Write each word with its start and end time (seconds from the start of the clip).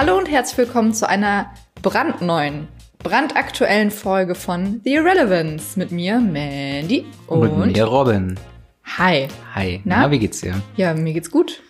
Hallo 0.00 0.16
und 0.16 0.30
herzlich 0.30 0.56
willkommen 0.56 0.94
zu 0.94 1.06
einer 1.06 1.50
brandneuen, 1.82 2.68
brandaktuellen 3.00 3.90
Folge 3.90 4.34
von 4.34 4.80
The 4.82 4.94
Irrelevance 4.94 5.78
mit 5.78 5.92
mir, 5.92 6.18
Mandy 6.18 7.04
Und, 7.26 7.50
und, 7.50 7.66
mit 7.66 7.76
mir 7.76 7.84
Robin. 7.84 8.40
Hi. 8.96 9.28
Hi. 9.54 9.82
Na? 9.84 9.98
Na? 9.98 10.10
wie 10.10 10.18
geht's 10.18 10.40
dir? 10.40 10.54
Ja, 10.76 10.94
mir 10.94 11.12
geht's 11.12 11.30
gut. 11.30 11.62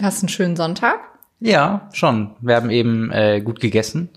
Hast 0.00 0.22
einen 0.22 0.28
schönen 0.28 0.54
Sonntag? 0.54 1.00
Ja, 1.40 1.88
schon. 1.92 2.30
Wir 2.42 2.54
haben 2.54 2.70
eben 2.70 3.10
äh, 3.10 3.40
gut 3.40 3.58
gegessen 3.58 4.10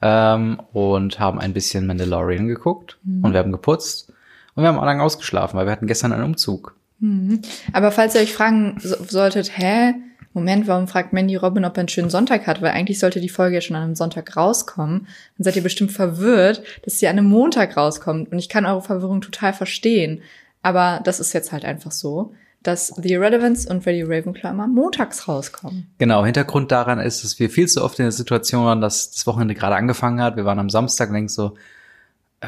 ähm, 0.00 0.60
und 0.72 1.18
haben 1.18 1.40
ein 1.40 1.54
bisschen 1.54 1.88
Mandalorian 1.88 2.46
geguckt 2.46 2.98
und 3.04 3.32
wir 3.32 3.40
haben 3.40 3.50
geputzt 3.50 4.12
und 4.54 4.62
wir 4.62 4.68
haben 4.68 4.78
auch 4.78 4.84
lange 4.84 5.02
ausgeschlafen, 5.02 5.58
weil 5.58 5.66
wir 5.66 5.72
hatten 5.72 5.88
gestern 5.88 6.12
einen 6.12 6.22
Umzug. 6.22 6.76
Aber 7.72 7.90
falls 7.90 8.14
ihr 8.14 8.20
euch 8.20 8.32
fragen 8.32 8.76
so 8.78 8.94
solltet, 9.08 9.58
hä, 9.58 9.94
Moment, 10.34 10.66
warum 10.66 10.88
fragt 10.88 11.12
Mandy 11.12 11.36
Robin, 11.36 11.64
ob 11.64 11.76
er 11.76 11.80
einen 11.80 11.88
schönen 11.88 12.10
Sonntag 12.10 12.46
hat? 12.46 12.60
Weil 12.60 12.72
eigentlich 12.72 12.98
sollte 12.98 13.20
die 13.20 13.28
Folge 13.28 13.54
ja 13.54 13.60
schon 13.60 13.76
an 13.76 13.84
einem 13.84 13.94
Sonntag 13.94 14.36
rauskommen. 14.36 15.06
Dann 15.38 15.44
seid 15.44 15.56
ihr 15.56 15.62
bestimmt 15.62 15.92
verwirrt, 15.92 16.62
dass 16.84 16.98
sie 16.98 17.06
an 17.06 17.18
einem 17.18 17.28
Montag 17.28 17.76
rauskommt. 17.76 18.30
Und 18.30 18.38
ich 18.38 18.48
kann 18.48 18.66
eure 18.66 18.82
Verwirrung 18.82 19.20
total 19.20 19.52
verstehen. 19.52 20.22
Aber 20.60 21.00
das 21.04 21.20
ist 21.20 21.32
jetzt 21.32 21.52
halt 21.52 21.64
einfach 21.64 21.92
so, 21.92 22.34
dass 22.64 22.88
The 22.88 23.12
Irrelevance 23.12 23.68
und 23.68 23.86
Ready 23.86 24.02
Ravenclaw 24.02 24.50
immer 24.50 24.66
montags 24.66 25.28
rauskommen. 25.28 25.86
Genau, 25.98 26.24
Hintergrund 26.24 26.72
daran 26.72 26.98
ist, 26.98 27.22
dass 27.22 27.38
wir 27.38 27.48
viel 27.48 27.68
zu 27.68 27.84
oft 27.84 27.98
in 28.00 28.06
der 28.06 28.12
Situation 28.12 28.64
waren, 28.64 28.80
dass 28.80 29.12
das 29.12 29.26
Wochenende 29.26 29.54
gerade 29.54 29.76
angefangen 29.76 30.20
hat. 30.20 30.36
Wir 30.36 30.46
waren 30.46 30.58
am 30.58 30.70
Samstag 30.70 31.12
denken 31.12 31.28
so, 31.28 31.56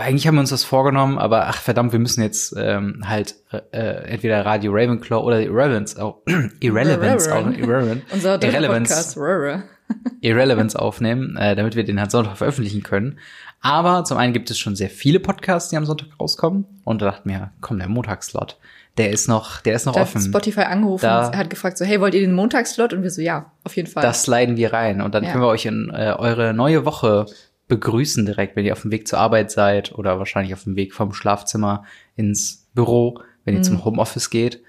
eigentlich 0.00 0.26
haben 0.26 0.34
wir 0.36 0.40
uns 0.40 0.50
das 0.50 0.64
vorgenommen, 0.64 1.18
aber 1.18 1.46
ach 1.48 1.60
verdammt, 1.60 1.92
wir 1.92 1.98
müssen 1.98 2.22
jetzt 2.22 2.54
ähm, 2.56 3.02
halt 3.08 3.34
äh, 3.72 3.78
entweder 4.10 4.44
Radio 4.44 4.72
Ravenclaw 4.72 5.22
oder 5.24 5.40
Irrelevance 5.40 6.02
auch 6.02 6.22
Irrelevance 6.60 7.34
auch 7.34 7.46
Irrelevant, 7.50 8.02
Unser 8.12 8.38
dritter 8.38 9.62
Irrelevance 10.20 10.78
aufnehmen, 10.78 11.36
äh, 11.36 11.54
damit 11.54 11.76
wir 11.76 11.84
den 11.84 12.00
halt 12.00 12.10
Sonntag 12.10 12.36
veröffentlichen 12.36 12.82
können. 12.82 13.18
Aber 13.60 14.04
zum 14.04 14.18
einen 14.18 14.32
gibt 14.32 14.50
es 14.50 14.58
schon 14.58 14.76
sehr 14.76 14.90
viele 14.90 15.20
Podcasts, 15.20 15.70
die 15.70 15.76
am 15.76 15.86
Sonntag 15.86 16.08
rauskommen. 16.20 16.64
Und 16.84 17.02
da 17.02 17.06
dachten 17.06 17.28
wir, 17.28 17.52
komm, 17.60 17.78
der 17.78 17.88
Montagsslot, 17.88 18.58
der 18.98 19.10
ist 19.10 19.28
noch, 19.28 19.60
der 19.60 19.74
ist 19.74 19.86
noch 19.86 19.94
Da 19.94 20.00
hat 20.00 20.08
offen. 20.08 20.22
Spotify 20.22 20.62
angerufen 20.62 21.04
Da- 21.04 21.28
und 21.28 21.36
hat 21.36 21.50
gefragt 21.50 21.78
so, 21.78 21.84
hey, 21.84 22.00
wollt 22.00 22.14
ihr 22.14 22.20
den 22.20 22.32
Montagsslot? 22.34 22.92
Und 22.92 23.02
wir 23.02 23.10
so, 23.10 23.22
ja, 23.22 23.52
auf 23.64 23.76
jeden 23.76 23.88
Fall. 23.88 24.02
Das 24.02 24.26
leiden 24.26 24.56
wir 24.56 24.72
rein. 24.72 25.00
Und 25.00 25.14
dann 25.14 25.24
Ja. 25.24 25.30
können 25.32 25.42
wir 25.44 25.48
euch 25.48 25.66
in 25.66 25.90
äh, 25.90 26.14
eure 26.18 26.52
neue 26.54 26.84
Woche 26.84 27.26
begrüßen 27.68 28.24
direkt, 28.26 28.56
wenn 28.56 28.64
ihr 28.64 28.72
auf 28.72 28.82
dem 28.82 28.90
Weg 28.92 29.08
zur 29.08 29.18
Arbeit 29.18 29.50
seid 29.50 29.92
oder 29.92 30.18
wahrscheinlich 30.18 30.54
auf 30.54 30.64
dem 30.64 30.76
Weg 30.76 30.94
vom 30.94 31.12
Schlafzimmer 31.12 31.84
ins 32.14 32.66
Büro, 32.74 33.20
wenn 33.44 33.54
Mhm. 33.54 33.60
ihr 33.60 33.64
zum 33.64 33.84
Homeoffice 33.84 34.30
geht, 34.30 34.62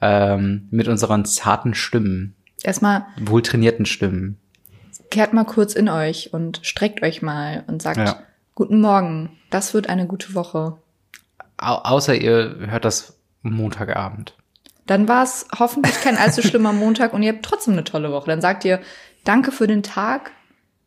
ähm, 0.00 0.68
mit 0.70 0.88
unseren 0.88 1.24
zarten 1.24 1.74
Stimmen, 1.74 2.34
Erstmal 2.62 3.06
wohltrainierten 3.20 3.86
Stimmen. 3.86 4.38
kehrt 5.10 5.32
mal 5.32 5.44
kurz 5.44 5.74
in 5.74 5.88
euch 5.88 6.32
und 6.32 6.60
streckt 6.62 7.02
euch 7.02 7.22
mal 7.22 7.64
und 7.66 7.82
sagt, 7.82 7.98
Ja. 7.98 8.18
guten 8.54 8.80
Morgen, 8.80 9.30
das 9.50 9.74
wird 9.74 9.88
eine 9.88 10.06
gute 10.06 10.34
Woche. 10.34 10.78
Au 11.58 11.74
außer 11.76 12.14
ihr 12.14 12.56
hört 12.68 12.84
das 12.84 13.18
Montagabend. 13.42 14.36
Dann 14.86 15.06
war 15.08 15.22
es 15.22 15.46
hoffentlich 15.58 16.00
kein 16.00 16.16
allzu 16.16 16.42
schlimmer 16.42 16.72
Montag 16.72 17.12
und 17.14 17.22
ihr 17.22 17.32
habt 17.32 17.44
trotzdem 17.44 17.74
eine 17.74 17.84
tolle 17.84 18.10
Woche. 18.12 18.26
Dann 18.28 18.40
sagt 18.40 18.64
ihr, 18.64 18.80
danke 19.24 19.52
für 19.52 19.66
den 19.66 19.82
Tag, 19.82 20.32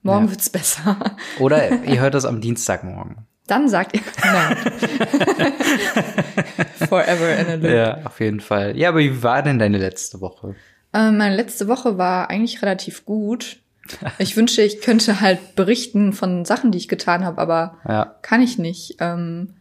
morgen 0.06 0.26
Ja. 0.26 0.32
wird's 0.32 0.50
besser. 0.50 1.16
Oder 1.40 1.84
ihr 1.84 2.00
hört 2.00 2.14
das 2.14 2.26
am 2.26 2.42
Dienstagmorgen. 2.42 3.18
Dann 3.48 3.70
sagt 3.70 3.96
ihr, 3.96 4.02
nein. 4.24 4.58
Forever 6.90 7.36
in 7.38 7.48
a 7.48 7.54
loop. 7.56 7.72
Ja, 7.72 8.06
auf 8.06 8.20
jeden 8.20 8.40
Fall. 8.40 8.78
Ja, 8.78 8.90
aber 8.90 9.00
wie 9.00 9.24
war 9.24 9.42
denn 9.44 9.60
deine 9.60 9.78
letzte 9.78 10.22
Woche? 10.22 10.56
Ähm, 10.94 11.18
meine 11.18 11.36
letzte 11.36 11.68
Woche 11.68 11.98
war 11.98 12.30
eigentlich 12.30 12.62
relativ 12.62 13.06
gut. 13.06 13.58
Ich 14.18 14.36
wünschte, 14.36 14.64
ich 14.64 14.82
könnte 14.82 15.22
halt 15.22 15.56
berichten 15.56 16.12
von 16.14 16.44
Sachen, 16.44 16.72
die 16.72 16.80
ich 16.80 16.88
getan 16.88 17.24
habe, 17.24 17.40
aber 17.40 17.78
Ja. 17.88 18.16
kann 18.24 18.42
ich 18.42 18.58
nicht. 18.58 18.96
Ähm, 19.00 19.54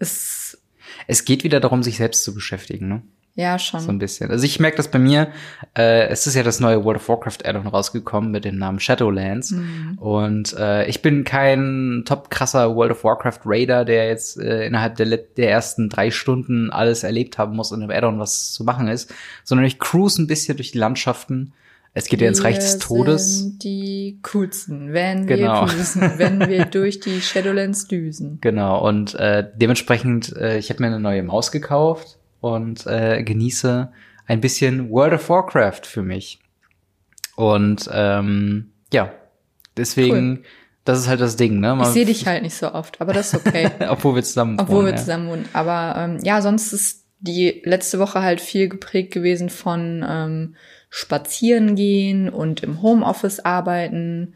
es, 0.00 0.58
Es 1.06 1.24
geht 1.24 1.44
wieder 1.44 1.60
darum, 1.60 1.84
sich 1.84 1.96
selbst 1.96 2.24
zu 2.24 2.34
beschäftigen, 2.34 2.88
ne? 2.88 3.02
Ja, 3.38 3.56
schon. 3.56 3.78
So 3.78 3.90
ein 3.92 4.00
bisschen. 4.00 4.32
Also 4.32 4.44
ich 4.44 4.58
merke 4.58 4.78
das 4.78 4.88
bei 4.88 4.98
mir. 4.98 5.28
Äh, 5.76 6.08
es 6.08 6.26
ist 6.26 6.34
ja 6.34 6.42
das 6.42 6.58
neue 6.58 6.82
World 6.84 6.96
of 6.96 7.08
Warcraft 7.08 7.44
Add-on 7.46 7.68
rausgekommen 7.68 8.32
mit 8.32 8.44
dem 8.44 8.58
Namen 8.58 8.80
Shadowlands. 8.80 9.54
Und 10.00 10.56
äh, 10.58 10.86
ich 10.88 11.02
bin 11.02 11.22
kein 11.22 12.02
top 12.04 12.30
krasser 12.30 12.74
World 12.74 12.90
of 12.90 13.04
Warcraft 13.04 13.38
Raider, 13.44 13.84
der 13.84 14.08
jetzt 14.08 14.40
äh, 14.40 14.66
innerhalb 14.66 14.96
der, 14.96 15.06
der 15.18 15.50
ersten 15.52 15.88
drei 15.88 16.10
Stunden 16.10 16.70
alles 16.70 17.04
erlebt 17.04 17.38
haben 17.38 17.54
muss 17.54 17.70
und 17.70 17.80
im 17.80 17.90
Add-on 17.90 18.18
was 18.18 18.52
zu 18.52 18.64
machen 18.64 18.88
ist, 18.88 19.14
sondern 19.44 19.66
ich 19.66 19.78
cruise 19.78 20.20
ein 20.20 20.26
bisschen 20.26 20.56
durch 20.56 20.72
die 20.72 20.78
Landschaften. 20.78 21.52
Es 21.94 22.06
geht 22.06 22.20
ja 22.20 22.26
ins 22.26 22.42
Reich 22.42 22.56
des 22.56 22.74
Wir 22.74 22.80
Todes. 22.80 23.38
Sind 23.38 23.62
die 23.62 24.18
coolsten, 24.24 24.92
wenn 24.92 25.28
wir 25.28 25.36
Genau. 25.36 25.64
cruisen, 25.64 26.12
wenn 26.16 26.40
wir 26.48 26.64
durch 26.64 26.98
die 26.98 27.20
Shadowlands 27.20 27.86
düsen. 27.86 28.38
Genau, 28.40 28.84
und 28.84 29.14
äh, 29.14 29.46
dementsprechend, 29.54 30.36
äh, 30.36 30.58
ich 30.58 30.70
habe 30.70 30.82
mir 30.82 30.88
eine 30.88 30.98
neue 30.98 31.22
Maus 31.22 31.52
gekauft 31.52 32.17
und 32.40 32.86
äh, 32.86 33.22
genieße 33.22 33.92
ein 34.26 34.40
bisschen 34.40 34.90
World 34.90 35.14
of 35.14 35.28
Warcraft 35.28 35.82
für 35.84 36.02
mich. 36.02 36.38
Und 37.36 37.88
ähm, 37.92 38.72
ja, 38.92 39.12
deswegen, 39.76 40.44
das 40.84 40.98
ist 40.98 41.08
halt 41.08 41.20
das 41.20 41.36
Ding, 41.36 41.60
ne? 41.60 41.72
Ich 41.72 41.78
Man- 41.78 41.92
sehe 41.92 42.04
dich 42.04 42.26
halt 42.26 42.42
nicht 42.42 42.54
so 42.54 42.72
oft, 42.72 43.00
aber 43.00 43.12
das 43.12 43.32
ist 43.32 43.46
okay. 43.46 43.70
Obwohl 43.88 44.16
wir 44.16 44.22
zusammen 44.22 44.58
Obwohl 44.58 44.84
wir 44.84 44.92
wohnen, 44.92 44.98
zusammen 44.98 45.28
wohnen. 45.28 45.48
Aber 45.52 45.94
ähm, 45.96 46.18
ja, 46.24 46.42
sonst 46.42 46.72
ist 46.72 47.04
die 47.20 47.62
letzte 47.64 47.98
Woche 47.98 48.22
halt 48.22 48.40
viel 48.40 48.68
geprägt 48.68 49.12
gewesen 49.12 49.50
von 49.50 50.04
ähm, 50.08 50.56
Spazieren 50.90 51.74
gehen 51.74 52.28
und 52.28 52.62
im 52.62 52.82
Homeoffice 52.82 53.40
arbeiten. 53.40 54.34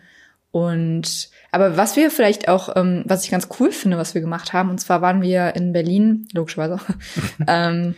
Und 0.50 1.30
aber 1.52 1.76
was 1.76 1.94
wir 1.96 2.10
vielleicht 2.10 2.48
auch, 2.48 2.74
ähm, 2.76 3.04
was 3.06 3.24
ich 3.24 3.30
ganz 3.30 3.48
cool 3.60 3.70
finde, 3.70 3.98
was 3.98 4.14
wir 4.14 4.20
gemacht 4.20 4.52
haben, 4.52 4.70
und 4.70 4.78
zwar 4.78 5.00
waren 5.02 5.22
wir 5.22 5.54
in 5.54 5.72
Berlin, 5.72 6.26
logischerweise, 6.32 6.78
ähm, 7.46 7.94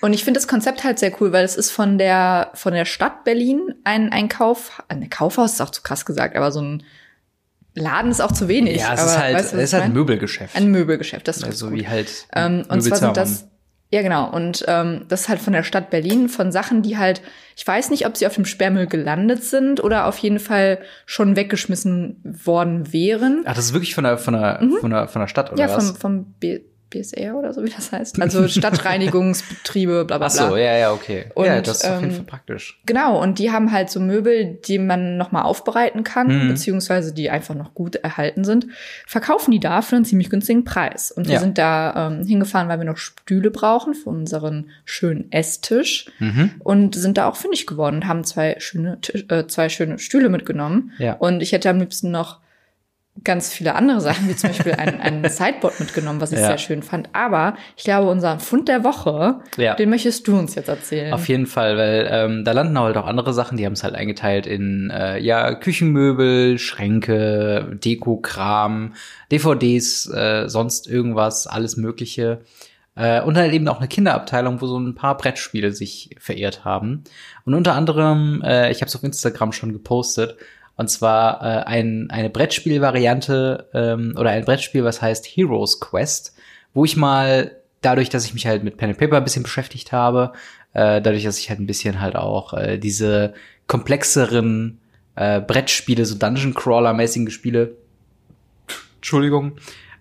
und 0.00 0.12
ich 0.12 0.24
finde 0.24 0.38
das 0.38 0.48
Konzept 0.48 0.84
halt 0.84 0.98
sehr 0.98 1.12
cool, 1.20 1.32
weil 1.32 1.44
es 1.44 1.56
ist 1.56 1.70
von 1.70 1.98
der 1.98 2.50
von 2.54 2.72
der 2.74 2.84
Stadt 2.84 3.24
Berlin 3.24 3.74
ein 3.84 4.12
ein 4.12 4.28
Kauf, 4.28 4.82
ein 4.88 5.08
Kaufhaus 5.08 5.54
ist 5.54 5.60
auch 5.60 5.70
zu 5.70 5.82
krass 5.82 6.04
gesagt, 6.04 6.36
aber 6.36 6.52
so 6.52 6.60
ein 6.60 6.82
Laden 7.74 8.10
ist 8.10 8.20
auch 8.20 8.32
zu 8.32 8.48
wenig. 8.48 8.80
Ja, 8.80 8.94
es 8.94 9.00
aber 9.00 9.10
ist 9.10 9.18
halt, 9.18 9.34
weißt 9.36 9.52
du, 9.52 9.56
es 9.58 9.64
ist 9.64 9.72
halt 9.74 9.84
ein? 9.84 9.92
Möbelgeschäft. 9.92 10.56
ein 10.56 10.70
Möbelgeschäft, 10.70 11.28
das 11.28 11.38
ist 11.38 11.44
also 11.44 11.68
gut. 11.68 11.78
wie 11.78 11.88
halt 11.88 12.26
Ähm, 12.34 12.64
und 12.68 12.80
zwar 12.82 12.96
sind 12.96 13.16
das, 13.16 13.48
ja 13.92 14.02
genau, 14.02 14.30
und 14.30 14.64
ähm, 14.66 15.04
das 15.08 15.22
ist 15.22 15.28
halt 15.28 15.40
von 15.40 15.52
der 15.52 15.62
Stadt 15.62 15.90
Berlin, 15.90 16.28
von 16.28 16.50
Sachen, 16.52 16.82
die 16.82 16.96
halt, 16.96 17.20
ich 17.54 17.66
weiß 17.66 17.90
nicht, 17.90 18.06
ob 18.06 18.16
sie 18.16 18.26
auf 18.26 18.34
dem 18.34 18.46
Sperrmüll 18.46 18.86
gelandet 18.86 19.44
sind 19.44 19.84
oder 19.84 20.06
auf 20.06 20.16
jeden 20.18 20.38
Fall 20.38 20.78
schon 21.04 21.36
weggeschmissen 21.36 22.20
worden 22.24 22.92
wären. 22.94 23.42
Ach, 23.46 23.54
das 23.54 23.66
ist 23.66 23.72
wirklich 23.74 23.94
von 23.94 24.04
der, 24.04 24.16
von 24.18 24.32
der, 24.34 24.60
von 24.80 24.90
der, 24.90 25.08
von 25.08 25.20
der 25.20 25.28
Stadt, 25.28 25.52
oder 25.52 25.62
Mhm. 25.62 25.68
Ja, 25.68 25.76
was? 25.76 25.90
vom, 25.90 25.96
vom 25.96 26.24
B 26.40 26.60
BSR 26.90 27.34
oder 27.36 27.52
so, 27.52 27.62
wie 27.64 27.70
das 27.70 27.92
heißt. 27.92 28.18
Also 28.22 28.46
Stadtreinigungsbetriebe, 29.20 30.04
bla 30.04 30.18
bla 30.18 30.26
Ach 30.26 30.30
so, 30.30 30.46
bla. 30.48 30.58
ja, 30.58 30.76
ja, 30.76 30.92
okay. 30.92 31.26
Und, 31.34 31.46
ja, 31.46 31.60
das 31.60 31.78
ist 31.82 31.84
auf 31.90 32.00
jeden 32.00 32.10
ähm, 32.10 32.16
Fall 32.16 32.24
praktisch. 32.26 32.80
Genau, 32.86 33.20
und 33.20 33.38
die 33.38 33.50
haben 33.50 33.72
halt 33.72 33.90
so 33.90 34.00
Möbel, 34.00 34.58
die 34.66 34.78
man 34.78 35.16
nochmal 35.16 35.42
aufbereiten 35.42 36.04
kann, 36.04 36.26
Mhm. 36.44 36.48
beziehungsweise 36.48 37.12
die 37.14 37.30
einfach 37.30 37.54
noch 37.54 37.74
gut 37.74 37.96
erhalten 37.96 38.44
sind, 38.44 38.66
verkaufen 39.06 39.50
die 39.50 39.60
da 39.60 39.82
für 39.82 39.96
einen 39.96 40.04
ziemlich 40.04 40.30
günstigen 40.30 40.64
Preis. 40.64 41.10
Und 41.10 41.26
wir 41.26 41.34
Ja. 41.34 41.40
sind 41.40 41.58
da 41.58 42.08
ähm, 42.08 42.26
hingefahren, 42.26 42.68
weil 42.68 42.78
wir 42.78 42.84
noch 42.86 42.96
Stühle 42.98 43.50
brauchen 43.50 43.94
für 43.94 44.10
unseren 44.10 44.70
schönen 44.84 45.30
Esstisch 45.32 46.06
Mhm. 46.18 46.52
und 46.60 46.94
sind 46.94 47.18
da 47.18 47.28
auch 47.28 47.36
fündig 47.36 47.66
geworden 47.66 47.96
und 47.96 48.06
haben 48.08 48.24
zwei 48.24 48.56
schöne, 48.58 49.00
Tisch, 49.00 49.24
äh, 49.28 49.46
zwei 49.46 49.68
schöne 49.68 49.98
Stühle 49.98 50.28
mitgenommen. 50.28 50.92
Ja. 50.98 51.14
Und 51.14 51.42
ich 51.42 51.52
hätte 51.52 51.70
am 51.70 51.78
liebsten 51.78 52.10
noch 52.10 52.40
ganz 53.24 53.52
viele 53.52 53.74
andere 53.74 54.00
Sachen, 54.00 54.28
wie 54.28 54.36
zum 54.36 54.50
Beispiel 54.50 54.72
ein, 54.72 55.00
ein 55.00 55.24
Sideboard 55.30 55.80
mitgenommen, 55.80 56.20
was 56.20 56.32
ich 56.32 56.38
Ja. 56.38 56.46
sehr 56.48 56.58
schön 56.58 56.82
fand. 56.82 57.08
Aber 57.12 57.56
ich 57.76 57.84
glaube, 57.84 58.10
unser 58.10 58.38
Fund 58.38 58.68
der 58.68 58.84
Woche, 58.84 59.40
Ja. 59.56 59.74
den 59.74 59.90
möchtest 59.90 60.28
du 60.28 60.38
uns 60.38 60.54
jetzt 60.54 60.68
erzählen. 60.68 61.12
Auf 61.12 61.26
jeden 61.28 61.46
Fall, 61.46 61.76
weil 61.76 62.08
ähm, 62.10 62.44
da 62.44 62.52
landen 62.52 62.78
halt 62.78 62.96
auch 62.96 63.06
andere 63.06 63.32
Sachen, 63.32 63.56
die 63.56 63.64
haben 63.66 63.72
es 63.72 63.82
halt 63.84 63.94
eingeteilt 63.94 64.46
in 64.46 64.90
äh, 64.90 65.18
ja 65.18 65.54
Küchenmöbel, 65.54 66.58
Schränke, 66.58 67.78
Dekokram, 67.84 68.94
DVDs, 69.32 70.08
äh, 70.12 70.48
sonst 70.48 70.86
irgendwas, 70.88 71.46
alles 71.46 71.76
Mögliche. 71.76 72.40
Äh, 72.94 73.20
und 73.22 73.36
halt 73.36 73.52
eben 73.52 73.68
auch 73.68 73.78
eine 73.78 73.88
Kinderabteilung, 73.88 74.60
wo 74.60 74.66
so 74.66 74.78
ein 74.78 74.94
paar 74.94 75.16
Brettspiele 75.18 75.72
sich 75.72 76.16
verehrt 76.18 76.64
haben. 76.64 77.04
Und 77.44 77.52
unter 77.54 77.74
anderem, 77.74 78.42
äh, 78.42 78.70
ich 78.70 78.80
habe 78.80 78.88
es 78.88 78.96
auf 78.96 79.02
Instagram 79.02 79.52
schon 79.52 79.72
gepostet, 79.72 80.36
und 80.76 80.88
zwar 80.88 81.42
äh, 81.42 81.64
ein, 81.64 82.08
eine 82.10 82.30
Brettspielvariante 82.30 83.68
ähm, 83.72 84.14
oder 84.18 84.30
ein 84.30 84.44
Brettspiel, 84.44 84.84
was 84.84 85.00
heißt 85.02 85.26
Heroes 85.26 85.80
Quest, 85.80 86.34
wo 86.74 86.84
ich 86.84 86.96
mal 86.96 87.56
dadurch, 87.80 88.08
dass 88.08 88.24
ich 88.24 88.34
mich 88.34 88.46
halt 88.46 88.62
mit 88.62 88.76
Pen 88.76 88.90
and 88.90 88.98
Paper 88.98 89.16
ein 89.16 89.24
bisschen 89.24 89.42
beschäftigt 89.42 89.92
habe, 89.92 90.32
äh, 90.74 91.00
dadurch, 91.00 91.24
dass 91.24 91.38
ich 91.38 91.48
halt 91.48 91.60
ein 91.60 91.66
bisschen 91.66 92.00
halt 92.00 92.16
auch 92.16 92.52
äh, 92.52 92.78
diese 92.78 93.34
komplexeren 93.66 94.78
äh, 95.14 95.40
Brettspiele, 95.40 96.04
so 96.04 96.16
Dungeon 96.16 96.54
Crawler-mäßige 96.54 97.32
Spiele, 97.32 97.76
Entschuldigung, 98.96 99.56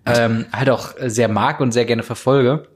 ähm, 0.06 0.46
halt 0.52 0.70
auch 0.70 0.94
sehr 1.00 1.30
mag 1.30 1.62
und 1.62 1.72
sehr 1.72 1.86
gerne 1.86 2.04
verfolge, 2.04 2.68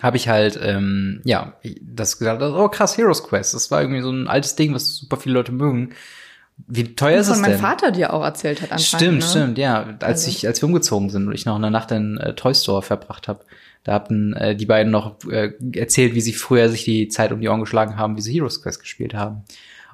habe 0.00 0.16
ich 0.16 0.28
halt, 0.28 0.58
ähm, 0.62 1.20
ja, 1.24 1.54
das 1.80 2.18
gesagt, 2.18 2.42
oh 2.42 2.68
krass, 2.68 2.96
Heroes 2.96 3.24
Quest, 3.24 3.54
das 3.54 3.70
war 3.70 3.80
irgendwie 3.80 4.02
so 4.02 4.10
ein 4.10 4.28
altes 4.28 4.56
Ding, 4.56 4.74
was 4.74 4.96
super 4.96 5.16
viele 5.16 5.34
Leute 5.34 5.52
mögen. 5.52 5.94
Wie 6.68 6.94
teuer 6.94 7.20
ist 7.20 7.28
es 7.28 7.40
denn? 7.40 7.50
mein 7.50 7.58
Vater 7.58 7.90
dir 7.90 8.12
auch 8.12 8.22
erzählt 8.24 8.62
hat 8.62 8.72
anscheinend. 8.72 9.02
Stimmt, 9.02 9.18
ne? 9.22 9.26
stimmt, 9.42 9.58
ja. 9.58 9.82
Als 10.00 10.02
Also- 10.24 10.28
ich, 10.30 10.46
als 10.46 10.62
wir 10.62 10.66
umgezogen 10.66 11.10
sind 11.10 11.26
und 11.26 11.32
ich 11.34 11.44
noch 11.46 11.56
eine 11.56 11.70
Nacht 11.70 11.90
in 11.90 12.18
äh, 12.18 12.34
Toy 12.34 12.54
Store 12.54 12.82
verbracht 12.82 13.28
habe, 13.28 13.44
da 13.84 13.94
hatten 13.94 14.32
äh, 14.34 14.54
die 14.54 14.66
beiden 14.66 14.92
noch 14.92 15.16
äh, 15.28 15.52
erzählt, 15.74 16.14
wie 16.14 16.20
sie 16.20 16.32
früher 16.32 16.68
sich 16.68 16.84
die 16.84 17.08
Zeit 17.08 17.32
um 17.32 17.40
die 17.40 17.48
Ohren 17.48 17.60
geschlagen 17.60 17.96
haben, 17.96 18.16
wie 18.16 18.20
sie 18.20 18.32
Heroes 18.34 18.62
Quest 18.62 18.80
gespielt 18.80 19.14
haben. 19.14 19.42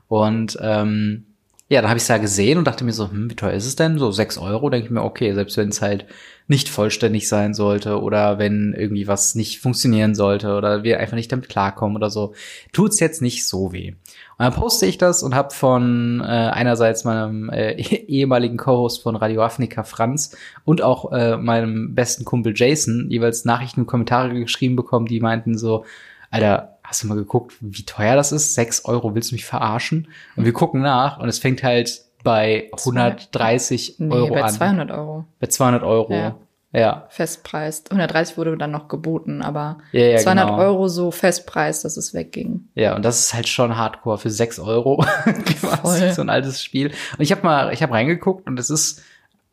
Und 0.08 0.58
ähm, 0.60 1.24
ja, 1.70 1.82
dann 1.82 1.90
habe 1.90 1.98
ich 1.98 2.04
es 2.04 2.08
da 2.08 2.16
gesehen 2.16 2.56
und 2.56 2.64
dachte 2.64 2.82
mir 2.82 2.94
so, 2.94 3.10
hm, 3.10 3.30
wie 3.30 3.36
teuer 3.36 3.52
ist 3.52 3.66
es 3.66 3.76
denn? 3.76 3.98
So 3.98 4.10
sechs 4.10 4.38
Euro, 4.38 4.70
denke 4.70 4.86
ich 4.86 4.90
mir, 4.90 5.02
okay, 5.02 5.34
selbst 5.34 5.58
wenn 5.58 5.68
es 5.68 5.82
halt 5.82 6.06
nicht 6.46 6.70
vollständig 6.70 7.28
sein 7.28 7.52
sollte 7.52 8.00
oder 8.00 8.38
wenn 8.38 8.74
irgendwie 8.74 9.06
was 9.06 9.34
nicht 9.34 9.60
funktionieren 9.60 10.14
sollte 10.14 10.56
oder 10.56 10.82
wir 10.82 10.98
einfach 10.98 11.16
nicht 11.16 11.30
damit 11.30 11.50
klarkommen 11.50 11.94
oder 11.94 12.08
so, 12.08 12.32
tut's 12.72 13.00
jetzt 13.00 13.20
nicht 13.20 13.46
so 13.46 13.70
weh. 13.74 13.90
Und 13.90 14.44
dann 14.44 14.54
poste 14.54 14.86
ich 14.86 14.96
das 14.96 15.22
und 15.22 15.34
habe 15.34 15.52
von 15.52 16.20
äh, 16.20 16.24
einerseits 16.24 17.04
meinem 17.04 17.50
äh, 17.50 17.72
ehemaligen 17.82 18.56
Co-Host 18.56 19.02
von 19.02 19.14
Radio 19.14 19.42
Afrika 19.42 19.82
Franz 19.82 20.34
und 20.64 20.80
auch 20.80 21.12
äh, 21.12 21.36
meinem 21.36 21.94
besten 21.94 22.24
Kumpel 22.24 22.54
Jason 22.56 23.10
jeweils 23.10 23.44
Nachrichten 23.44 23.80
und 23.80 23.86
Kommentare 23.86 24.32
geschrieben 24.32 24.76
bekommen, 24.76 25.04
die 25.04 25.20
meinten 25.20 25.58
so, 25.58 25.84
Alter, 26.30 26.77
hast 26.88 27.02
du 27.02 27.06
mal 27.06 27.14
geguckt, 27.16 27.54
wie 27.60 27.84
teuer 27.84 28.16
das 28.16 28.32
ist? 28.32 28.54
Sechs 28.54 28.84
Euro, 28.86 29.14
willst 29.14 29.30
du 29.30 29.34
mich 29.34 29.44
verarschen? 29.44 30.08
Und 30.36 30.44
wir 30.44 30.52
gucken 30.52 30.80
nach 30.80 31.18
und 31.18 31.28
es 31.28 31.38
fängt 31.38 31.62
halt 31.62 32.00
bei 32.24 32.70
130 32.72 33.96
Nee, 33.98 34.14
Euro 34.14 34.34
bei 34.34 34.42
an. 34.42 34.50
200 34.50 34.90
Euro 34.90 35.24
Bei 35.38 35.46
200 35.46 35.82
Euro. 35.82 36.12
Ja. 36.12 36.34
Ja. 36.70 37.06
Festpreis. 37.08 37.84
130 37.90 38.36
wurde 38.36 38.56
dann 38.58 38.70
noch 38.70 38.88
geboten, 38.88 39.40
aber 39.40 39.78
Ja, 39.92 40.00
ja, 40.06 40.18
200 40.18 40.46
genau. 40.48 40.58
Euro 40.58 40.88
so 40.88 41.10
Festpreis, 41.10 41.82
dass 41.82 41.96
es 41.96 42.12
wegging. 42.12 42.68
Ja, 42.74 42.94
und 42.94 43.04
das 43.04 43.20
ist 43.20 43.34
halt 43.34 43.48
schon 43.48 43.76
Hardcore 43.76 44.18
für 44.18 44.30
6 44.30 44.58
Euro. 44.58 45.02
Voll. 45.56 45.70
Quasi 45.80 46.12
so 46.12 46.20
ein 46.22 46.28
altes 46.28 46.62
Spiel. 46.62 46.88
Und 46.88 47.22
ich 47.22 47.32
habe 47.32 47.42
mal, 47.42 47.72
ich 47.72 47.82
habe 47.82 47.94
reingeguckt 47.94 48.46
und 48.46 48.58
es 48.58 48.68
ist, 48.68 49.02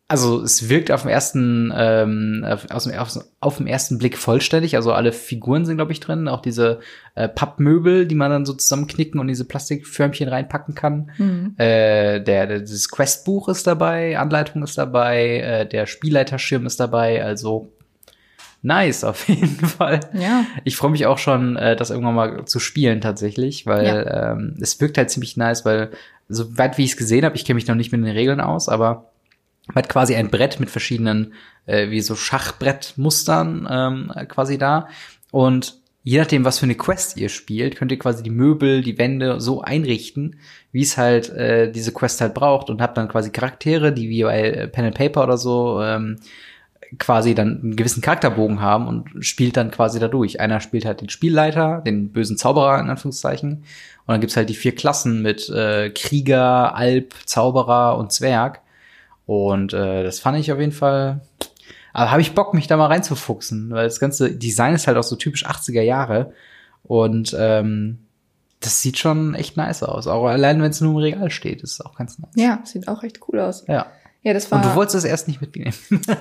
also 0.08 0.40
es 0.42 0.68
wirkt 0.68 0.92
auf 0.92 1.02
dem 1.02 1.10
ersten, 1.10 1.72
ähm, 1.76 2.44
auf, 2.48 2.70
aus 2.70 2.84
dem, 2.84 2.96
auf, 2.96 3.18
auf 3.40 3.56
dem 3.56 3.66
ersten 3.66 3.98
Blick 3.98 4.16
vollständig. 4.16 4.76
Also 4.76 4.92
alle 4.92 5.12
Figuren 5.12 5.64
sind, 5.64 5.76
glaube 5.76 5.90
ich, 5.90 5.98
drin. 5.98 6.28
Auch 6.28 6.42
diese 6.42 6.78
äh, 7.16 7.28
Pappmöbel, 7.28 8.06
die 8.06 8.14
man 8.14 8.30
dann 8.30 8.46
so 8.46 8.52
zusammenknicken 8.52 9.18
und 9.18 9.26
diese 9.26 9.44
Plastikförmchen 9.44 10.28
reinpacken 10.28 10.76
kann. 10.76 11.10
Mhm. 11.18 11.54
Äh, 11.56 12.20
der, 12.20 12.46
der, 12.46 12.60
das 12.60 12.88
Questbuch 12.88 13.48
ist 13.48 13.66
dabei, 13.66 14.16
Anleitung 14.16 14.62
ist 14.62 14.78
dabei, 14.78 15.40
äh, 15.40 15.66
der 15.66 15.86
Spielleiterschirm 15.86 16.66
ist 16.66 16.78
dabei. 16.78 17.24
Also 17.24 17.72
nice 18.62 19.02
auf 19.02 19.28
jeden 19.28 19.66
Fall. 19.66 19.98
Ja. 20.12 20.44
Ich 20.62 20.76
freue 20.76 20.92
mich 20.92 21.06
auch 21.06 21.18
schon, 21.18 21.56
äh, 21.56 21.74
das 21.74 21.90
irgendwann 21.90 22.14
mal 22.14 22.44
zu 22.44 22.60
spielen 22.60 23.00
tatsächlich, 23.00 23.66
weil 23.66 24.08
ähm, 24.08 24.54
es 24.60 24.80
wirkt 24.80 24.98
halt 24.98 25.10
ziemlich 25.10 25.36
nice, 25.36 25.64
weil 25.64 25.90
so 26.28 26.56
weit 26.56 26.78
wie 26.78 26.84
ich 26.84 26.92
es 26.92 26.96
gesehen 26.96 27.24
habe, 27.24 27.34
ich 27.34 27.44
kenne 27.44 27.56
mich 27.56 27.66
noch 27.66 27.74
nicht 27.74 27.90
mit 27.90 28.04
den 28.04 28.12
Regeln 28.12 28.40
aus, 28.40 28.68
aber 28.68 29.10
man 29.68 29.82
hat 29.82 29.88
quasi 29.88 30.14
ein 30.14 30.30
Brett 30.30 30.60
mit 30.60 30.70
verschiedenen, 30.70 31.34
äh, 31.66 31.90
wie 31.90 32.00
so 32.00 32.14
Schachbrettmustern 32.14 33.68
ähm, 33.70 34.12
quasi 34.28 34.58
da. 34.58 34.88
Und 35.30 35.78
je 36.02 36.18
nachdem, 36.18 36.44
was 36.44 36.60
für 36.60 36.66
eine 36.66 36.76
Quest 36.76 37.16
ihr 37.16 37.28
spielt, 37.28 37.76
könnt 37.76 37.90
ihr 37.90 37.98
quasi 37.98 38.22
die 38.22 38.30
Möbel, 38.30 38.82
die 38.82 38.96
Wände 38.96 39.40
so 39.40 39.62
einrichten, 39.62 40.36
wie 40.70 40.82
es 40.82 40.96
halt 40.96 41.30
äh, 41.30 41.70
diese 41.70 41.92
Quest 41.92 42.20
halt 42.20 42.32
braucht 42.32 42.70
und 42.70 42.80
habt 42.80 42.96
dann 42.96 43.08
quasi 43.08 43.30
Charaktere, 43.30 43.92
die 43.92 44.08
wie 44.08 44.22
bei 44.22 44.50
äh, 44.50 44.68
Pen 44.68 44.84
and 44.84 44.96
Paper 44.96 45.24
oder 45.24 45.36
so 45.36 45.82
ähm, 45.82 46.18
quasi 46.98 47.34
dann 47.34 47.60
einen 47.60 47.76
gewissen 47.76 48.02
Charakterbogen 48.02 48.60
haben 48.60 48.86
und 48.86 49.24
spielt 49.24 49.56
dann 49.56 49.72
quasi 49.72 49.98
dadurch. 49.98 50.40
Einer 50.40 50.60
spielt 50.60 50.84
halt 50.84 51.00
den 51.00 51.08
Spielleiter, 51.08 51.82
den 51.84 52.12
bösen 52.12 52.36
Zauberer 52.36 52.78
in 52.78 52.88
Anführungszeichen. 52.88 53.50
Und 53.52 54.12
dann 54.12 54.20
gibt's 54.20 54.36
halt 54.36 54.48
die 54.48 54.54
vier 54.54 54.74
Klassen 54.74 55.22
mit 55.22 55.48
äh, 55.48 55.90
Krieger, 55.90 56.76
Alp, 56.76 57.14
Zauberer 57.24 57.98
und 57.98 58.12
Zwerg. 58.12 58.60
Und 59.26 59.74
äh, 59.74 60.04
das 60.04 60.20
fand 60.20 60.38
ich 60.38 60.52
auf 60.52 60.58
jeden 60.58 60.72
Fall. 60.72 61.20
Aber 61.92 62.10
habe 62.10 62.20
ich 62.20 62.34
Bock, 62.34 62.54
mich 62.54 62.66
da 62.66 62.76
mal 62.76 62.86
reinzufuchsen, 62.86 63.70
weil 63.70 63.84
das 63.84 64.00
ganze 64.00 64.30
Design 64.32 64.74
ist 64.74 64.86
halt 64.86 64.96
auch 64.96 65.02
so 65.02 65.16
typisch 65.16 65.46
80er 65.46 65.82
Jahre. 65.82 66.32
Und 66.84 67.34
ähm, 67.38 67.98
das 68.60 68.80
sieht 68.80 68.98
schon 68.98 69.34
echt 69.34 69.56
nice 69.56 69.82
aus. 69.82 70.06
Auch 70.06 70.26
allein, 70.26 70.62
wenn 70.62 70.70
es 70.70 70.80
nur 70.80 70.92
im 70.92 70.98
Regal 70.98 71.30
steht, 71.30 71.62
ist 71.62 71.72
es 71.72 71.80
auch 71.80 71.96
ganz 71.96 72.18
nice. 72.18 72.30
Ja, 72.36 72.60
sieht 72.64 72.88
auch 72.88 73.02
recht 73.02 73.20
cool 73.28 73.40
aus. 73.40 73.64
Ja. 73.66 73.86
Ja, 74.22 74.32
das 74.32 74.50
war. 74.50 74.58
Und 74.58 74.64
du 74.64 74.74
wolltest 74.74 74.96
es 74.96 75.04
erst 75.04 75.28
nicht 75.28 75.40
mitnehmen. 75.40 75.72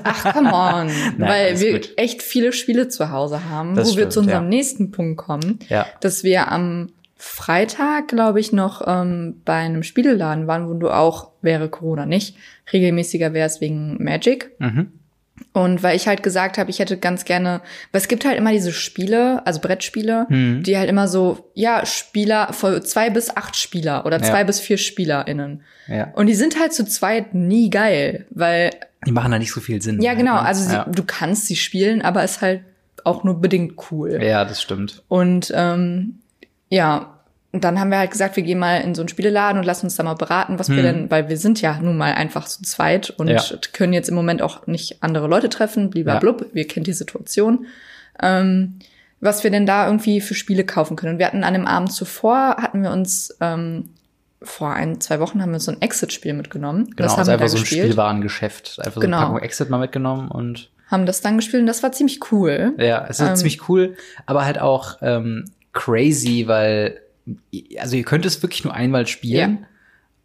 Ach, 0.04 0.34
come 0.34 0.54
on. 0.54 0.90
weil 1.18 1.48
alles 1.48 1.62
wir 1.62 1.74
gut. 1.74 1.94
echt 1.98 2.22
viele 2.22 2.54
Spiele 2.54 2.88
zu 2.88 3.10
Hause 3.10 3.50
haben, 3.50 3.74
Das 3.74 3.88
wo 3.88 3.92
wir 3.94 4.02
stimmt, 4.02 4.14
zu 4.14 4.20
unserem 4.20 4.44
ja. 4.44 4.50
nächsten 4.50 4.92
Punkt 4.92 5.18
kommen, 5.18 5.58
ja. 5.70 5.88
dass 6.02 6.24
wir 6.24 6.52
am 6.52 6.90
Freitag, 7.18 8.10
glaube 8.10 8.40
ich, 8.40 8.52
noch 8.52 8.84
ähm, 8.86 9.42
bei 9.46 9.54
einem 9.56 9.84
Spieleladen 9.84 10.48
waren, 10.48 10.68
wo 10.70 10.74
du 10.74 10.90
auch, 10.90 11.32
wäre 11.42 11.70
Corona 11.70 12.06
nicht, 12.06 12.36
regelmäßiger 12.72 13.34
wärst 13.34 13.62
wegen 13.62 14.04
Magic. 14.04 14.52
Mhm. 14.60 14.92
Und 15.52 15.84
weil 15.84 15.96
ich 15.98 16.08
halt 16.08 16.24
gesagt 16.24 16.58
habe, 16.58 16.70
ich 16.70 16.80
hätte 16.80 16.98
ganz 16.98 17.26
gerne, 17.26 17.62
weil 17.92 18.02
es 18.02 18.08
gibt 18.08 18.24
halt 18.26 18.38
immer 18.38 18.52
diese 18.52 18.72
Spiele, 18.72 19.46
also 19.46 19.60
Brettspiele, 19.60 20.28
Mhm. 20.30 20.64
die 20.64 20.78
halt 20.78 20.90
immer 20.90 21.08
so, 21.08 21.50
ja, 21.54 21.86
Spieler, 21.86 22.54
von 22.54 22.82
zwei 22.84 23.10
bis 23.10 23.36
acht 23.36 23.56
Spieler 23.58 24.06
oder 24.06 24.18
Ja. 24.20 24.24
zwei 24.24 24.44
bis 24.46 24.60
vier 24.60 24.78
SpielerInnen. 24.78 25.62
Ja. 25.88 26.12
Und 26.16 26.28
die 26.28 26.36
sind 26.36 26.60
halt 26.60 26.74
zu 26.74 26.86
zweit 26.86 27.34
nie 27.34 27.70
geil, 27.70 28.26
weil, 28.30 28.72
Die 29.06 29.12
machen 29.12 29.32
da 29.32 29.40
nicht 29.40 29.52
so 29.52 29.60
viel 29.62 29.82
Sinn. 29.82 30.02
ja 30.02 30.14
genau, 30.14 30.36
ne? 30.36 30.42
also 30.42 30.64
sie, 30.68 30.74
ja. 30.74 30.86
du 30.86 31.04
kannst 31.06 31.48
sie 31.48 31.56
spielen, 31.56 32.02
aber 32.02 32.24
ist 32.24 32.42
halt 32.42 32.62
auch 33.04 33.24
nur 33.24 33.40
bedingt 33.40 33.74
cool. 33.92 34.20
ja, 34.24 34.46
das 34.46 34.62
stimmt. 34.62 35.04
Und 35.10 35.52
ähm, 35.56 36.20
ja, 36.70 37.12
und 37.52 37.64
dann 37.64 37.80
haben 37.80 37.90
wir 37.90 38.00
halt 38.00 38.12
gesagt, 38.12 38.36
wir 38.36 38.44
gehen 38.44 38.60
mal 38.60 38.82
in 38.82 38.96
so 38.96 39.02
einen 39.02 39.08
Spieleladen 39.08 39.60
und 39.60 39.66
lassen 39.66 39.86
uns 39.86 39.96
da 39.96 40.04
mal 40.04 40.16
beraten, 40.16 40.60
was 40.60 40.68
wir 40.70 40.78
Hm. 40.78 40.84
denn, 40.84 41.12
weil 41.12 41.30
wir 41.30 41.38
sind 41.38 41.62
ja 41.62 41.80
nun 41.80 41.96
mal 41.96 42.14
einfach 42.14 42.46
zu 42.48 42.62
zweit 42.64 43.12
und 43.12 43.30
Ja. 43.30 43.42
können 43.72 43.94
jetzt 43.94 44.10
im 44.10 44.16
Moment 44.16 44.42
auch 44.42 44.68
nicht 44.68 45.02
andere 45.02 45.28
Leute 45.28 45.48
treffen, 45.48 45.90
blub, 45.90 46.48
wir 46.52 46.68
kennen 46.68 46.84
die 46.84 46.92
Situation. 46.94 47.66
Ähm, 48.22 48.80
was 49.22 49.44
wir 49.46 49.52
denn 49.52 49.66
da 49.66 49.86
irgendwie 49.88 50.20
für 50.22 50.34
Spiele 50.36 50.66
kaufen 50.66 50.96
können. 50.98 51.14
Und 51.14 51.20
wir 51.20 51.26
hatten 51.28 51.44
an 51.46 51.54
dem 51.54 51.66
Abend 51.66 51.92
zuvor, 51.94 52.58
hatten 52.58 52.84
wir 52.84 52.92
uns, 52.92 53.36
ähm, 53.40 53.90
vor 54.42 54.72
ein, 54.74 55.00
zwei 55.02 55.20
Wochen 55.22 55.42
haben 55.42 55.52
wir 55.54 55.60
so 55.60 55.72
ein 55.72 55.82
Exit-Spiel 55.82 56.34
mitgenommen. 56.34 56.86
Genau, 56.88 56.96
das 56.98 57.14
haben 57.14 57.20
also 57.20 57.30
wir 57.32 57.34
einfach 57.36 57.46
da 57.46 57.50
so 57.50 57.58
ein 57.58 57.62
gespielt. 57.62 57.86
Spielwarengeschäft. 57.86 58.80
Einfach 58.84 59.02
Genau. 59.02 59.18
so 59.18 59.22
eine 59.24 59.32
Packung 59.34 59.44
Exit 59.46 59.70
mal 59.70 59.80
mitgenommen 59.80 60.28
und 60.30 60.70
Haben 60.88 61.06
das 61.08 61.22
dann 61.22 61.38
gespielt 61.38 61.62
und 61.62 61.68
das 61.68 61.82
war 61.82 61.94
ziemlich 61.94 62.32
cool. 62.32 62.74
ja, 62.78 63.06
es 63.10 63.20
ist 63.20 63.28
Ähm, 63.30 63.36
ziemlich 63.38 63.68
cool, 63.70 63.96
aber 64.28 64.46
halt 64.46 64.60
auch 64.60 64.98
ähm, 65.02 65.46
crazy, 65.76 66.48
weil 66.48 67.02
also 67.78 67.96
ihr 67.96 68.04
könnt 68.04 68.26
es 68.26 68.42
wirklich 68.42 68.64
nur 68.64 68.74
einmal 68.74 69.06
spielen. 69.06 69.68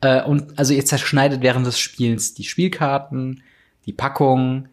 Äh, 0.00 0.22
und 0.22 0.58
also 0.58 0.72
ihr 0.72 0.84
zerschneidet 0.86 1.42
während 1.42 1.66
des 1.66 1.78
Spielens 1.78 2.32
die 2.32 2.44
Spielkarten, 2.44 3.42
die 3.84 3.92
Packung, 3.92 4.68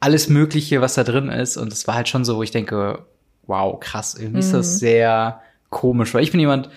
alles 0.00 0.28
Mögliche, 0.28 0.80
was 0.80 0.94
da 0.94 1.04
drin 1.04 1.28
ist. 1.28 1.56
Und 1.56 1.72
es 1.72 1.86
war 1.86 1.94
halt 1.94 2.08
schon 2.08 2.24
so, 2.24 2.36
wo 2.36 2.42
ich 2.42 2.50
denke, 2.50 3.04
wow, 3.46 3.78
krass, 3.78 4.14
irgendwie 4.14 4.40
ist 4.40 4.48
Mhm. 4.52 4.56
das 4.56 4.78
sehr 4.78 5.40
komisch, 5.70 6.12
weil 6.14 6.22
ich 6.24 6.30
bin 6.32 6.40
jemand, 6.40 6.70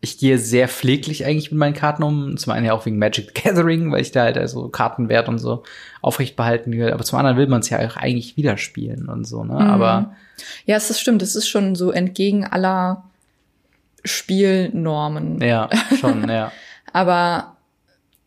ich 0.00 0.18
gehe 0.18 0.38
sehr 0.38 0.68
pfleglich 0.68 1.24
eigentlich 1.24 1.50
mit 1.50 1.58
meinen 1.58 1.74
Karten 1.74 2.02
um. 2.02 2.36
Zum 2.36 2.52
einen 2.52 2.66
ja 2.66 2.72
auch 2.72 2.86
wegen 2.86 2.98
Magic 2.98 3.32
the 3.34 3.42
Gathering, 3.42 3.90
weil 3.90 4.02
ich 4.02 4.12
da 4.12 4.22
halt 4.22 4.38
also 4.38 4.68
Kartenwert 4.68 5.28
und 5.28 5.38
so 5.38 5.62
aufrecht 6.02 6.36
behalten 6.36 6.72
will. 6.72 6.92
Aber 6.92 7.04
zum 7.04 7.18
anderen 7.18 7.38
will 7.38 7.46
man 7.46 7.60
es 7.60 7.70
ja 7.70 7.78
auch 7.86 7.96
eigentlich 7.96 8.36
wieder 8.36 8.56
spielen 8.58 9.08
und 9.08 9.24
so, 9.24 9.42
ne? 9.44 9.54
Mhm. 9.54 9.60
Aber 9.60 10.14
Ja, 10.66 10.76
es 10.76 10.90
ist 10.90 11.00
stimmt. 11.00 11.22
Es 11.22 11.34
ist 11.34 11.48
schon 11.48 11.74
so 11.74 11.90
entgegen 11.90 12.44
aller 12.44 13.04
Spielnormen. 14.04 15.40
ja, 15.40 15.68
schon, 15.98 16.28
ja. 16.28 16.52
Aber 16.92 17.56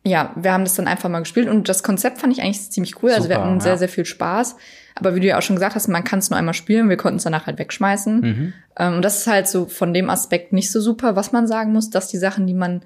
ja, 0.06 0.34
wir 0.36 0.52
haben 0.54 0.64
das 0.64 0.76
dann 0.76 0.88
einfach 0.88 1.10
mal 1.10 1.20
gespielt 1.20 1.48
und 1.48 1.70
das 1.70 1.84
Konzept 1.84 2.20
fand 2.20 2.34
ich 2.34 2.42
eigentlich 2.42 2.72
ziemlich 2.72 3.02
cool. 3.04 3.12
also 3.12 3.30
wir 3.30 3.36
Super, 3.36 3.48
hatten 3.48 3.60
sehr, 3.60 3.74
ja. 3.74 3.78
sehr 3.78 3.90
viel 3.90 4.06
Spaß. 4.06 4.56
Aber 5.00 5.16
wie 5.16 5.20
du 5.20 5.28
ja 5.28 5.38
auch 5.38 5.42
schon 5.42 5.56
gesagt 5.56 5.76
hast, 5.76 5.88
man 5.88 6.04
kann 6.04 6.20
es 6.20 6.30
nur 6.30 6.38
einmal 6.38 6.54
spielen. 6.54 6.90
Wir 6.90 6.98
konnten 6.98 7.18
es 7.18 7.24
danach 7.24 7.48
halt 7.48 7.58
wegschmeißen. 7.60 8.20
Mhm. 8.22 8.54
Ähm, 8.78 8.94
und 8.96 9.02
das 9.04 9.20
ist 9.20 9.28
halt 9.28 9.48
so 9.48 9.66
von 9.66 9.94
dem 9.94 10.10
Aspekt 10.10 10.54
nicht 10.54 10.72
so 10.72 10.80
super, 10.82 11.16
was 11.16 11.32
man 11.32 11.48
sagen 11.48 11.72
muss, 11.74 11.90
dass 11.90 12.08
die 12.10 12.18
Sachen, 12.18 12.46
die 12.48 12.54
man 12.54 12.82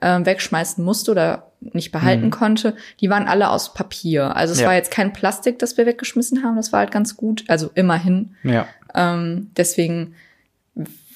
ähm, 0.00 0.24
wegschmeißen 0.26 0.84
musste 0.84 1.10
oder 1.10 1.50
nicht 1.60 1.90
behalten 1.90 2.26
Mhm. 2.26 2.30
konnte, 2.30 2.76
die 3.00 3.10
waren 3.10 3.26
alle 3.26 3.50
aus 3.50 3.74
Papier. 3.74 4.36
Also 4.36 4.52
es 4.52 4.60
Ja. 4.60 4.68
war 4.68 4.74
jetzt 4.74 4.92
kein 4.92 5.12
Plastik, 5.12 5.58
das 5.58 5.76
wir 5.76 5.86
weggeschmissen 5.86 6.44
haben. 6.44 6.54
Das 6.56 6.72
war 6.72 6.78
halt 6.80 6.92
ganz 6.92 7.16
gut. 7.16 7.44
Also 7.48 7.70
immerhin. 7.74 8.36
Ja. 8.44 8.66
Ähm, 8.94 9.50
deswegen 9.56 10.14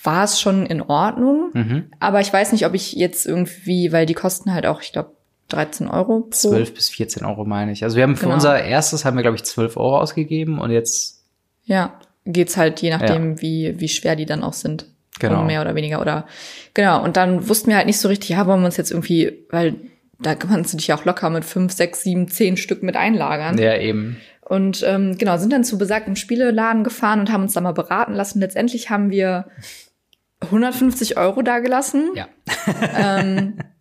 war 0.03 0.25
es 0.25 0.41
schon 0.41 0.67
in 0.67 0.83
Ordnung. 0.83 1.51
Mhm. 1.53 1.85
Aber 2.01 2.21
ich 2.21 2.33
weiß 2.33 2.51
nicht, 2.53 2.67
ob 2.67 2.75
ich 2.75 2.93
jetzt 2.95 3.25
irgendwie, 3.25 3.93
weil 3.93 4.05
die 4.05 4.15
kosten 4.15 4.53
halt 4.53 4.67
auch, 4.67 4.83
ich 4.83 4.93
glaube, 4.93 5.13
13 5.53 5.89
Euro 5.89 6.21
pro. 6.23 6.31
12 6.31 6.75
bis 6.75 6.89
14 6.91 7.25
Euro 7.25 7.45
meine 7.45 7.73
ich. 7.73 7.85
Also 7.85 7.97
wir 7.97 8.03
haben 8.03 8.17
für 8.17 8.25
Genau. 8.25 8.35
unser 8.35 8.63
erstes 8.63 9.05
haben 9.05 9.17
wir, 9.17 9.23
glaube 9.23 9.37
ich, 9.37 9.45
12 9.45 9.77
Euro 9.77 9.99
ausgegeben 9.99 10.59
und 10.59 10.71
jetzt 10.71 11.25
Ja. 11.65 11.99
geht's 12.25 12.57
halt 12.57 12.81
je 12.83 12.91
nachdem, 12.91 13.41
wie, 13.41 13.79
wie 13.81 13.89
schwer 13.89 14.17
die 14.17 14.27
dann 14.27 14.43
auch 14.43 14.53
sind. 14.55 14.87
Genau. 15.19 15.45
Mehr 15.45 15.61
oder 15.61 15.75
weniger. 15.75 16.01
Oder 16.01 16.27
genau. 16.75 17.03
Und 17.05 17.17
dann 17.17 17.49
wussten 17.49 17.69
wir 17.71 17.77
halt 17.77 17.87
nicht 17.87 17.99
so 18.01 18.09
richtig, 18.09 18.31
ja, 18.31 18.47
wollen 18.47 18.61
wir 18.61 18.67
uns 18.67 18.77
jetzt 18.79 18.91
irgendwie, 18.91 19.45
weil 19.51 19.75
da 20.19 20.35
kannst 20.35 20.73
du 20.73 20.77
dich 20.79 20.93
auch 20.93 21.05
locker 21.05 21.31
mit 21.31 21.45
fünf, 21.45 21.73
sechs, 21.73 22.03
sieben, 22.03 22.29
zehn 22.29 22.57
Stück 22.57 22.83
mit 22.83 22.97
einlagern. 22.97 23.59
Ja, 23.59 23.77
eben. 23.77 24.17
Und 24.41 24.83
ähm, 24.87 25.17
genau, 25.19 25.37
sind 25.37 25.53
dann 25.53 25.65
zu 25.65 25.79
besagtem 25.79 26.17
Spieleladen 26.17 26.83
gefahren 26.85 27.21
und 27.21 27.31
haben 27.33 27.43
uns 27.43 27.53
da 27.55 27.61
mal 27.61 27.73
beraten 27.73 28.13
lassen. 28.15 28.41
Letztendlich 28.41 28.91
haben 28.91 29.11
wir 29.11 29.47
150 30.41 31.17
Euro 31.17 31.43
dagelassen. 31.43 32.11
Ja. 32.15 32.27
Ähm, 32.97 33.55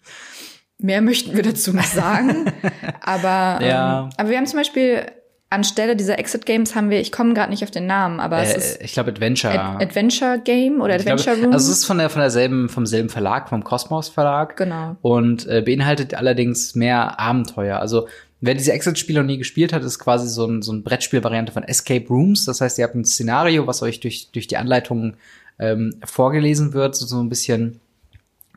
mehr 0.81 1.01
möchten 1.01 1.35
wir 1.35 1.43
dazu 1.43 1.73
nicht 1.73 1.89
sagen. 1.89 2.51
Aber, 3.01 3.63
Ja. 3.65 4.03
ähm, 4.03 4.09
aber 4.17 4.29
wir 4.29 4.38
haben 4.38 4.45
zum 4.47 4.59
Beispiel 4.59 5.03
anstelle 5.50 5.95
dieser 5.97 6.17
Exit 6.17 6.45
Games 6.45 6.75
haben 6.75 6.89
wir, 6.89 7.01
ich 7.01 7.11
komme 7.11 7.33
gerade 7.33 7.50
nicht 7.50 7.61
auf 7.63 7.71
den 7.71 7.85
Namen, 7.85 8.19
aber 8.21 8.41
es 8.41 8.55
ist 8.55 8.79
Äh, 8.81 8.85
ich 8.85 8.93
glaube 8.93 9.11
Adventure. 9.11 9.59
Ad 9.59 9.83
Adventure 9.83 10.39
Game 10.43 10.79
oder 10.79 10.95
Ich 10.95 11.01
glaube, 11.05 11.19
Adventure 11.19 11.43
Room. 11.45 11.53
also 11.53 11.69
es 11.71 11.79
ist 11.79 11.85
von 11.85 11.97
der 11.97 12.09
von 12.09 12.21
derselben 12.21 12.69
vom 12.69 12.85
selben 12.85 13.09
Verlag, 13.09 13.50
vom 13.50 13.63
Kosmos 13.63 14.07
Verlag. 14.07 14.55
Genau. 14.55 14.95
Und 15.01 15.45
äh, 15.47 15.61
beinhaltet 15.61 16.13
allerdings 16.13 16.73
mehr 16.75 17.19
Abenteuer. 17.19 17.79
Also 17.79 18.07
wer 18.39 18.53
diese 18.53 18.71
Exit-Spiele 18.71 19.19
noch 19.19 19.27
nie 19.27 19.38
gespielt 19.39 19.73
hat, 19.73 19.83
ist 19.83 20.00
quasi 20.00 20.29
so 20.29 20.45
ein, 20.47 20.61
so 20.61 20.71
ein 20.71 20.83
Brettspielvariante 20.83 21.51
von 21.51 21.63
Escape 21.63 22.07
Rooms. 22.07 22.45
Das 22.45 22.61
heißt, 22.61 22.77
ihr 22.79 22.85
habt 22.85 22.95
ein 22.95 23.03
Szenario, 23.03 23.67
was 23.67 23.81
euch 23.81 24.00
durch 24.00 24.29
durch 24.31 24.47
die 24.47 24.55
Anleitungen 24.57 25.17
ähm, 25.59 25.95
vorgelesen 26.05 26.71
wird, 26.73 26.95
so, 26.95 27.05
so 27.05 27.19
ein 27.21 27.27
bisschen 27.27 27.73
äh, 27.73 27.90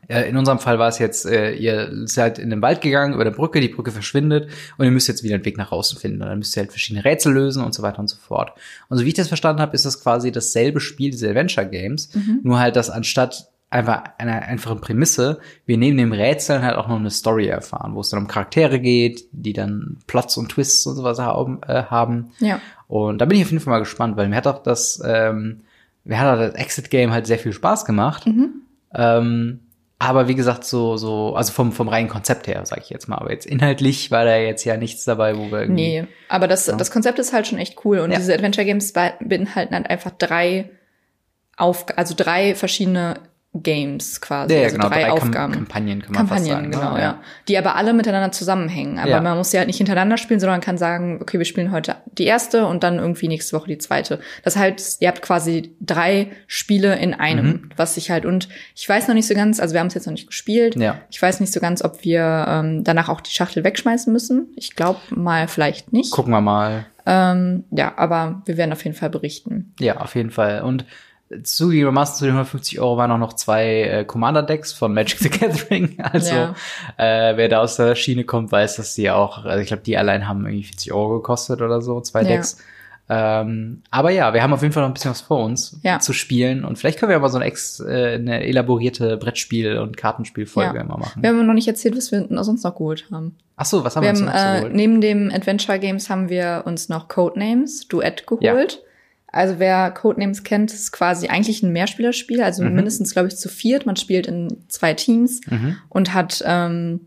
in 0.07 0.37
unserem 0.37 0.59
Fall 0.59 0.79
war 0.79 0.87
es 0.87 0.99
jetzt, 0.99 1.25
äh, 1.25 1.53
ihr 1.53 1.89
seid 2.05 2.37
in 2.39 2.49
den 2.49 2.61
Wald 2.61 2.81
gegangen, 2.81 3.13
über 3.13 3.23
der 3.23 3.31
Brücke, 3.31 3.59
die 3.59 3.69
Brücke 3.69 3.91
verschwindet 3.91 4.49
und 4.77 4.85
ihr 4.85 4.91
müsst 4.91 5.07
jetzt 5.07 5.23
wieder 5.23 5.35
einen 5.35 5.45
Weg 5.45 5.57
nach 5.57 5.71
außen 5.71 5.97
finden. 5.99 6.21
Und 6.21 6.27
dann 6.27 6.37
müsst 6.37 6.55
ihr 6.55 6.61
halt 6.61 6.71
verschiedene 6.71 7.03
Rätsel 7.03 7.33
lösen 7.33 7.63
und 7.63 7.73
so 7.73 7.81
weiter 7.81 7.99
und 7.99 8.07
so 8.07 8.17
fort. 8.17 8.51
Und 8.89 8.97
so 8.97 9.03
wie 9.03 9.09
ich 9.09 9.13
das 9.15 9.27
verstanden 9.27 9.61
habe, 9.61 9.75
ist 9.75 9.85
das 9.85 10.01
quasi 10.01 10.31
dasselbe 10.31 10.79
Spiel, 10.79 11.11
diese 11.11 11.29
Adventure 11.29 11.67
Games, 11.67 12.09
nur 12.43 12.59
halt, 12.59 12.75
dass 12.75 12.89
anstatt 12.89 13.49
einfach 13.69 14.03
einer 14.17 14.43
einfachen 14.43 14.79
Prämisse, 14.79 15.39
wir 15.65 15.77
neben 15.77 15.97
dem 15.97 16.13
Rätseln 16.13 16.61
halt 16.61 16.77
auch 16.77 16.87
noch 16.87 16.99
eine 16.99 17.11
Story 17.11 17.47
erfahren, 17.47 17.95
wo 17.95 18.01
es 18.01 18.09
dann 18.09 18.21
um 18.21 18.27
Charaktere 18.27 18.79
geht, 18.79 19.25
die 19.31 19.53
dann 19.53 19.97
Plots 20.07 20.37
und 20.37 20.49
Twists 20.49 20.85
und 20.85 20.95
sowas 20.95 21.19
haben. 21.19 21.61
Äh, 21.67 21.83
haben. 21.83 22.31
Ja. 22.39 22.61
Und 22.87 23.19
da 23.19 23.25
bin 23.25 23.37
ich 23.37 23.43
auf 23.43 23.51
jeden 23.51 23.61
Fall 23.61 23.73
mal 23.73 23.79
gespannt, 23.79 24.15
weil 24.15 24.29
mir 24.29 24.37
hat 24.37 24.47
auch 24.47 24.63
das, 24.63 25.01
ähm, 25.05 25.61
mir 26.03 26.19
hat 26.19 26.33
auch 26.33 26.39
das 26.39 26.53
Exit-Game 26.53 27.11
halt 27.11 27.27
sehr 27.27 27.39
viel 27.39 27.51
Spaß 27.51 27.85
gemacht. 27.85 28.25
Ähm, 28.93 29.59
aber 30.09 30.27
wie 30.27 30.35
gesagt, 30.35 30.63
so, 30.63 30.97
so, 30.97 31.35
also 31.35 31.51
vom, 31.53 31.71
vom 31.71 31.87
reinen 31.87 32.09
Konzept 32.09 32.47
her, 32.47 32.65
sage 32.65 32.81
ich 32.83 32.89
jetzt 32.89 33.07
mal. 33.07 33.17
Aber 33.17 33.31
jetzt 33.31 33.45
inhaltlich 33.45 34.11
war 34.11 34.25
da 34.25 34.35
jetzt 34.37 34.63
ja 34.63 34.77
nichts 34.77 35.03
dabei, 35.05 35.37
wo 35.37 35.51
wir 35.51 35.61
irgendwie. 35.61 36.01
Nee, 36.01 36.07
aber 36.29 36.47
das, 36.47 36.65
das 36.65 36.91
Konzept 36.91 37.19
ist 37.19 37.33
halt 37.33 37.47
schon 37.47 37.59
echt 37.59 37.83
cool. 37.85 37.99
Und 37.99 38.11
Ja. 38.11 38.17
diese 38.17 38.33
Adventure 38.33 38.65
Games 38.65 38.93
be- 38.93 39.13
beinhalten 39.21 39.75
halt 39.75 39.89
einfach 39.89 40.11
drei 40.11 40.69
auf, 41.57 41.85
also 41.97 42.13
drei 42.17 42.55
verschiedene 42.55 43.15
Games 43.63 44.19
quasi. 44.21 44.53
Ja, 44.53 44.59
ja, 44.59 44.65
also 44.65 44.75
genau, 44.77 44.89
drei, 44.89 45.01
drei 45.03 45.11
Aufgaben. 45.11 45.53
Kampagnen 45.53 46.01
kann 46.01 46.11
man 46.13 46.17
Kampagnen, 46.27 46.45
sagen, 46.47 46.63
ne? 46.69 46.75
genau, 46.77 46.95
Ja. 46.95 47.01
ja. 47.01 47.21
Die 47.47 47.57
aber 47.57 47.75
alle 47.75 47.93
miteinander 47.93 48.31
zusammenhängen. 48.31 48.99
Aber 48.99 49.09
Ja. 49.09 49.21
man 49.21 49.37
muss 49.37 49.51
sie 49.51 49.57
halt 49.57 49.67
nicht 49.67 49.77
hintereinander 49.77 50.17
spielen, 50.17 50.39
sondern 50.39 50.61
kann 50.61 50.77
sagen, 50.77 51.19
okay, 51.21 51.37
wir 51.37 51.45
spielen 51.45 51.71
heute 51.71 51.95
die 52.17 52.25
erste 52.25 52.65
und 52.67 52.83
dann 52.83 52.99
irgendwie 52.99 53.27
nächste 53.27 53.55
Woche 53.55 53.67
die 53.67 53.77
zweite. 53.77 54.19
Das 54.43 54.55
heißt, 54.57 55.01
ihr 55.01 55.07
habt 55.07 55.21
quasi 55.21 55.73
drei 55.79 56.31
Spiele 56.47 56.95
in 56.97 57.13
einem, 57.13 57.45
Mhm. 57.45 57.69
was 57.77 57.95
sich 57.95 58.11
halt, 58.11 58.25
und 58.25 58.49
ich 58.75 58.87
weiß 58.87 59.07
noch 59.07 59.15
nicht 59.15 59.27
so 59.27 59.35
ganz, 59.35 59.59
also 59.59 59.73
wir 59.73 59.79
haben 59.79 59.87
es 59.87 59.93
jetzt 59.93 60.05
noch 60.05 60.13
nicht 60.13 60.27
gespielt. 60.27 60.75
Ja. 60.75 60.99
Ich 61.09 61.21
weiß 61.21 61.39
nicht 61.39 61.53
so 61.53 61.59
ganz, 61.59 61.83
ob 61.83 62.03
wir 62.03 62.45
ähm, 62.47 62.83
danach 62.83 63.09
auch 63.09 63.21
die 63.21 63.31
Schachtel 63.31 63.63
wegschmeißen 63.63 64.11
müssen. 64.11 64.47
Ich 64.55 64.75
glaube 64.75 64.99
mal 65.11 65.47
vielleicht 65.47 65.93
nicht. 65.93 66.11
Gucken 66.11 66.31
wir 66.33 66.41
mal. 66.41 66.85
Ähm, 67.05 67.63
ja, 67.71 67.93
aber 67.97 68.41
wir 68.45 68.57
werden 68.57 68.71
auf 68.73 68.83
jeden 68.83 68.95
Fall 68.97 69.09
berichten. 69.11 69.73
Ja, 69.79 69.97
auf 69.97 70.15
jeden 70.15 70.31
Fall. 70.31 70.61
Und 70.63 70.85
zugegebenermaßen 71.43 72.17
zu 72.17 72.25
den 72.25 72.31
150 72.33 72.79
Euro 72.79 72.97
waren 72.97 73.11
auch 73.11 73.17
noch 73.17 73.33
zwei 73.33 73.81
äh, 73.83 74.05
Commander-Decks 74.05 74.73
von 74.73 74.93
Magic 74.93 75.19
the 75.19 75.29
Gathering. 75.29 75.97
Also 76.13 76.35
Ja. 76.35 76.55
äh, 76.97 77.35
wer 77.37 77.49
da 77.49 77.61
aus 77.61 77.75
der 77.77 77.95
Schiene 77.95 78.23
kommt, 78.23 78.51
weiß, 78.51 78.75
dass 78.77 78.95
die 78.95 79.09
auch, 79.09 79.43
also 79.45 79.59
ich 79.61 79.67
glaube, 79.67 79.83
die 79.83 79.97
allein 79.97 80.27
haben 80.27 80.45
irgendwie 80.45 80.63
40 80.63 80.93
Euro 80.93 81.15
gekostet 81.15 81.61
oder 81.61 81.81
so, 81.81 81.99
zwei 82.01 82.21
Ja. 82.21 82.27
Decks. 82.29 82.57
Ähm, 83.07 83.83
aber 83.91 84.09
ja, 84.09 84.33
wir 84.33 84.41
haben 84.41 84.51
auf 84.53 84.63
jeden 84.63 84.73
Fall 84.73 84.81
noch 84.81 84.89
ein 84.89 84.93
bisschen 84.95 85.11
was 85.11 85.21
vor 85.21 85.43
uns 85.43 85.79
Ja. 85.83 85.99
zu 85.99 86.11
spielen. 86.11 86.65
Und 86.65 86.77
vielleicht 86.79 86.99
können 86.99 87.09
wir 87.11 87.15
aber 87.15 87.29
so 87.29 87.37
eine, 87.37 87.45
ex, 87.45 87.79
äh, 87.79 88.15
eine 88.15 88.43
elaborierte 88.43 89.17
Brettspiel- 89.17 89.77
und 89.77 89.95
Kartenspielfolge 89.95 90.75
Ja. 90.77 90.81
immer 90.81 90.97
machen. 90.97 91.21
Wir 91.21 91.29
haben 91.29 91.45
noch 91.45 91.53
nicht 91.53 91.67
erzählt, 91.67 91.95
was 91.95 92.11
wir 92.11 92.25
sonst 92.43 92.63
noch 92.63 92.73
geholt 92.75 93.05
haben. 93.11 93.35
Ach 93.57 93.65
so, 93.65 93.83
was 93.83 93.95
haben 93.95 94.03
Wir 94.03 94.13
wir, 94.13 94.19
haben, 94.19 94.25
uns 94.27 94.33
noch 94.35 94.41
äh, 94.53 94.55
geholt? 94.61 94.73
neben 94.75 95.01
dem 95.01 95.31
Adventure 95.33 95.77
Games 95.79 96.09
haben 96.09 96.29
wir 96.29 96.63
uns 96.65 96.89
noch 96.89 97.07
Codenames 97.07 97.87
Duett 97.87 98.25
geholt. 98.25 98.81
Also 99.35 99.59
wer 99.59 99.91
Codenames 99.91 100.43
kennt, 100.43 100.73
ist 100.73 100.91
quasi 100.91 101.27
eigentlich 101.27 101.61
ein 101.61 101.71
Mehrspielerspiel, 101.73 102.41
also 102.41 102.63
Mhm. 102.63 102.73
mindestens, 102.73 103.13
glaube 103.13 103.27
ich, 103.27 103.35
zu 103.37 103.49
viert. 103.49 103.85
Man 103.85 103.95
spielt 103.97 104.27
in 104.27 104.63
zwei 104.69 104.93
Teams 104.93 105.41
Mhm. 105.49 105.77
und 105.89 106.13
hat 106.13 106.41
ähm, 106.45 107.01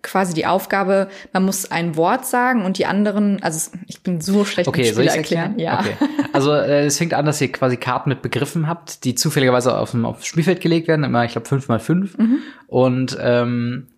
quasi 0.00 0.32
die 0.32 0.46
Aufgabe, 0.46 1.08
man 1.32 1.44
muss 1.44 1.70
ein 1.72 1.96
Wort 1.96 2.24
sagen 2.24 2.64
und 2.64 2.78
die 2.78 2.86
anderen, 2.86 3.42
also 3.42 3.72
ich 3.88 4.00
bin 4.02 4.20
so 4.20 4.44
schlecht 4.44 4.68
Okay, 4.68 4.82
mit 4.82 4.90
Spiele 4.92 5.10
erklären? 5.10 5.58
Ja. 5.58 5.80
Okay. 5.80 5.94
Also 6.32 6.52
äh, 6.52 6.86
es 6.86 6.98
fängt 6.98 7.14
an, 7.14 7.26
dass 7.26 7.40
ihr 7.40 7.50
quasi 7.50 7.76
Karten 7.76 8.08
mit 8.10 8.22
Begriffen 8.22 8.68
habt, 8.68 9.02
die 9.04 9.16
zufälligerweise 9.16 9.76
auf 9.76 9.90
dem, 9.90 10.04
auf 10.06 10.24
Spielfeld 10.24 10.60
gelegt 10.60 10.86
werden, 10.86 11.04
immer, 11.04 11.24
ich 11.24 11.32
glaube, 11.32 11.48
fünf 11.48 11.66
mal 11.68 11.80
fünf. 11.80 12.16
Mhm. 12.16 12.38
Und 12.68 13.18
ähm, 13.20 13.88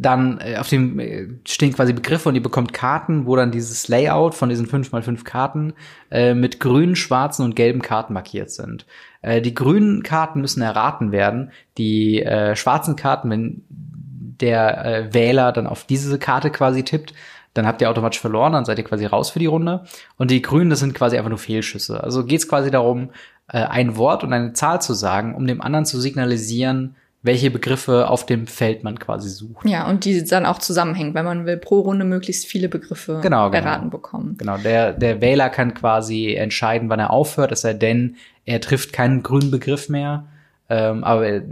dann 0.00 0.38
äh, 0.40 0.56
auf 0.56 0.68
dem 0.68 0.98
äh, 0.98 1.28
stehen 1.46 1.74
quasi 1.74 1.92
Begriffe 1.92 2.30
und 2.30 2.34
ihr 2.34 2.42
bekommt 2.42 2.72
Karten, 2.72 3.26
wo 3.26 3.36
dann 3.36 3.50
dieses 3.50 3.86
Layout 3.88 4.34
von 4.34 4.48
diesen 4.48 4.66
fünf 4.66 4.92
mal 4.92 5.02
fünf 5.02 5.24
Karten 5.24 5.74
äh, 6.10 6.32
mit 6.32 6.58
grünen, 6.58 6.96
schwarzen 6.96 7.44
und 7.44 7.54
gelben 7.54 7.82
Karten 7.82 8.14
markiert 8.14 8.50
sind. 8.50 8.86
Äh, 9.20 9.42
die 9.42 9.52
grünen 9.52 10.02
Karten 10.02 10.40
müssen 10.40 10.62
erraten 10.62 11.12
werden. 11.12 11.52
Die 11.76 12.22
äh, 12.22 12.56
schwarzen 12.56 12.96
Karten, 12.96 13.28
wenn 13.28 13.62
der 13.68 14.84
äh, 14.86 15.14
Wähler 15.14 15.52
dann 15.52 15.66
auf 15.66 15.84
diese 15.84 16.18
Karte 16.18 16.50
quasi 16.50 16.82
tippt, 16.82 17.12
dann 17.52 17.66
habt 17.66 17.82
ihr 17.82 17.90
automatisch 17.90 18.20
verloren, 18.20 18.54
dann 18.54 18.64
seid 18.64 18.78
ihr 18.78 18.84
quasi 18.84 19.04
raus 19.04 19.28
für 19.28 19.38
die 19.38 19.46
Runde. 19.46 19.84
Und 20.16 20.30
die 20.30 20.40
Grünen, 20.40 20.70
das 20.70 20.78
sind 20.78 20.94
quasi 20.94 21.18
einfach 21.18 21.28
nur 21.28 21.38
Fehlschüsse. 21.38 22.02
Also 22.02 22.24
geht 22.24 22.40
es 22.40 22.48
quasi 22.48 22.70
darum, 22.70 23.10
äh, 23.48 23.58
ein 23.58 23.98
Wort 23.98 24.24
und 24.24 24.32
eine 24.32 24.54
Zahl 24.54 24.80
zu 24.80 24.94
sagen, 24.94 25.34
um 25.34 25.46
dem 25.46 25.60
anderen 25.60 25.84
zu 25.84 26.00
signalisieren, 26.00 26.96
welche 27.22 27.50
Begriffe 27.50 28.08
auf 28.08 28.24
dem 28.24 28.46
Feld 28.46 28.82
man 28.82 28.98
quasi 28.98 29.28
sucht. 29.28 29.66
ja, 29.68 29.86
und 29.88 30.04
die 30.06 30.24
dann 30.24 30.46
auch 30.46 30.58
zusammenhängen, 30.58 31.14
weil 31.14 31.24
man 31.24 31.44
will 31.44 31.58
pro 31.58 31.80
Runde 31.80 32.04
möglichst 32.06 32.46
viele 32.46 32.68
Begriffe 32.70 33.20
Genau, 33.22 33.50
genau. 33.50 33.64
erraten 33.66 33.90
bekommen. 33.90 34.36
Genau, 34.38 34.56
der, 34.56 34.92
der 34.94 35.20
Wähler 35.20 35.50
kann 35.50 35.74
quasi 35.74 36.34
entscheiden, 36.34 36.88
wann 36.88 36.98
er 37.00 37.10
aufhört, 37.10 37.52
es 37.52 37.60
sei 37.60 37.74
denn, 37.74 38.16
er 38.46 38.60
trifft 38.62 38.92
keinen 38.94 39.22
grünen 39.22 39.50
Begriff 39.50 39.88
mehr. 39.90 40.24
Ähm, 40.70 41.02
aber 41.04 41.26
äh, 41.26 41.42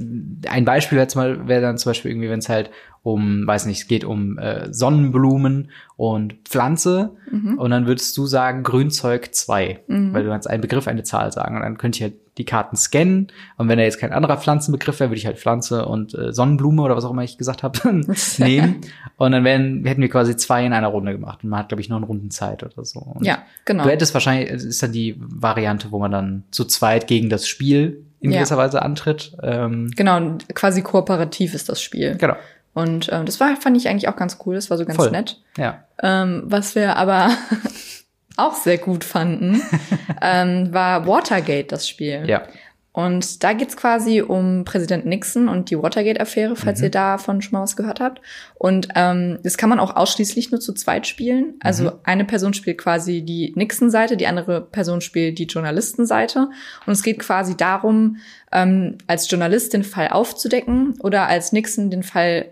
ein 0.48 0.64
Beispiel 0.64 0.96
wäre 0.96 1.08
mal- 1.16 1.48
wäre 1.48 1.60
dann 1.60 1.76
zum 1.76 1.90
Beispiel 1.90 2.12
irgendwie, 2.12 2.30
wenn 2.30 2.38
es 2.38 2.48
halt 2.48 2.70
um, 3.02 3.46
weiß 3.46 3.66
nicht, 3.66 3.80
es 3.80 3.88
geht 3.88 4.04
um 4.04 4.38
äh, 4.38 4.72
Sonnenblumen 4.72 5.70
und 5.96 6.34
Pflanze 6.44 7.10
und 7.56 7.70
dann 7.70 7.87
würdest 7.87 8.16
du 8.16 8.26
sagen 8.26 8.62
Grünzeug 8.62 9.34
2, 9.34 9.80
weil 9.87 10.25
du 10.25 10.30
kannst 10.30 10.48
einen 10.48 10.60
Begriff, 10.60 10.88
eine 10.88 11.02
Zahl 11.04 11.32
sagen 11.32 11.56
und 11.56 11.62
dann 11.62 11.78
könnte 11.78 11.96
ich 11.98 12.02
halt 12.02 12.27
die 12.38 12.45
Karten 12.45 12.76
scannen 12.76 13.28
und 13.57 13.68
wenn 13.68 13.76
da 13.78 13.85
jetzt 13.85 13.99
kein 13.99 14.12
anderer 14.12 14.37
Pflanzenbegriff 14.38 15.00
wäre, 15.00 15.11
würde 15.11 15.18
ich 15.18 15.26
halt 15.26 15.38
Pflanze 15.38 15.85
und 15.87 16.14
äh, 16.14 16.33
Sonnenblume 16.33 16.80
oder 16.83 16.97
was 16.97 17.04
auch 17.04 17.11
immer 17.11 17.25
ich 17.25 17.37
gesagt 17.38 17.62
habe 17.62 17.78
nehmen 18.38 18.80
und 19.16 19.33
dann 19.33 19.45
wären, 19.45 19.85
hätten 19.85 20.00
wir 20.00 20.09
quasi 20.09 20.37
zwei 20.37 20.64
in 20.64 20.73
einer 20.73 20.88
Runde 20.88 21.12
gemacht 21.12 21.40
und 21.45 21.50
man 21.50 21.59
hat 21.61 21.68
glaube 21.68 21.80
ich 21.83 21.88
noch 21.88 21.97
eine 21.99 22.07
Rundenzeit 22.07 22.62
oder 22.62 22.85
so. 22.85 23.00
Und 23.00 23.25
Ja, 23.26 23.42
genau. 23.64 23.85
Du 23.85 23.90
hättest 23.90 24.14
wahrscheinlich, 24.14 24.49
ist 24.50 24.83
dann 24.83 24.92
die 24.92 25.16
Variante, 25.18 25.90
wo 25.90 25.99
man 25.99 26.11
dann 26.12 26.45
zu 26.50 26.64
zweit 26.64 27.07
gegen 27.07 27.28
das 27.28 27.47
Spiel 27.49 28.04
in 28.21 28.30
Ja. 28.30 28.38
gewisser 28.38 28.57
Weise 28.57 28.83
antritt. 28.83 29.37
Ähm, 29.42 29.90
Genau, 29.97 30.16
und 30.16 30.49
quasi 30.54 30.83
kooperativ 30.83 31.54
ist 31.54 31.68
das 31.68 31.80
Spiel. 31.83 32.16
genau. 32.16 32.37
Und 32.75 33.09
ähm, 33.12 33.26
das 33.26 33.40
war, 33.40 33.57
fand 33.57 33.76
ich 33.76 33.88
eigentlich 33.88 34.07
auch 34.09 34.14
ganz 34.14 34.38
cool. 34.47 34.54
Das 34.54 34.71
war 34.71 34.78
so 34.78 34.85
ganz 34.85 34.97
Voll. 34.97 35.11
nett. 35.11 35.40
Ja. 35.57 35.83
Ähm, 36.00 36.42
was 36.47 36.76
wir 36.76 36.97
aber 36.97 37.30
auch 38.38 38.54
sehr 38.54 38.78
gut 38.78 39.04
fanden, 39.04 39.61
ähm, 40.23 40.73
war 40.73 41.07
Watergate, 41.07 41.71
das 41.73 41.88
Spiel. 41.88 42.25
Ja. 42.26 42.42
Und 42.90 43.45
da 43.45 43.52
geht's 43.52 43.76
quasi 43.76 44.23
um 44.23 44.64
Präsident 44.64 45.07
Nixon 45.07 45.49
und 45.49 45.71
die 45.71 45.80
Watergate-Affäre, 45.80 46.57
falls 46.57 46.80
Mhm. 46.80 46.85
ihr 46.87 46.90
davon 46.90 47.42
schon 47.42 47.52
mal 47.52 47.62
was 47.62 47.76
gehört 47.76 48.00
habt. 48.00 48.21
Und 48.54 48.88
ähm, 48.97 49.38
das 49.45 49.57
kann 49.57 49.68
man 49.68 49.78
auch 49.78 49.95
ausschließlich 49.95 50.50
nur 50.50 50.59
zu 50.61 50.73
zweit 50.73 51.07
spielen. 51.07 51.54
Also 51.61 51.85
Mhm. 51.85 51.92
eine 52.02 52.25
Person 52.25 52.54
spielt 52.54 52.78
quasi 52.78 53.23
die 53.23 53.52
Nixon-Seite, 53.54 54.16
die 54.16 54.26
andere 54.26 54.62
Person 54.62 55.00
spielt 55.00 55.38
die 55.38 55.45
Journalistenseite. 55.45 56.49
Und 56.87 56.92
es 56.92 57.04
geht 57.04 57.21
quasi 57.21 57.57
darum, 57.57 58.16
ähm, 58.50 58.99
als 59.07 59.30
Journalist 59.30 59.75
den 59.75 59.85
Fall 59.85 60.09
aufzudecken 60.09 60.99
oder 61.00 61.28
als 61.28 61.52
Nixon 61.52 61.90
den 61.90 62.02
Fall 62.02 62.47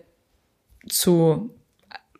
zu, 0.89 1.51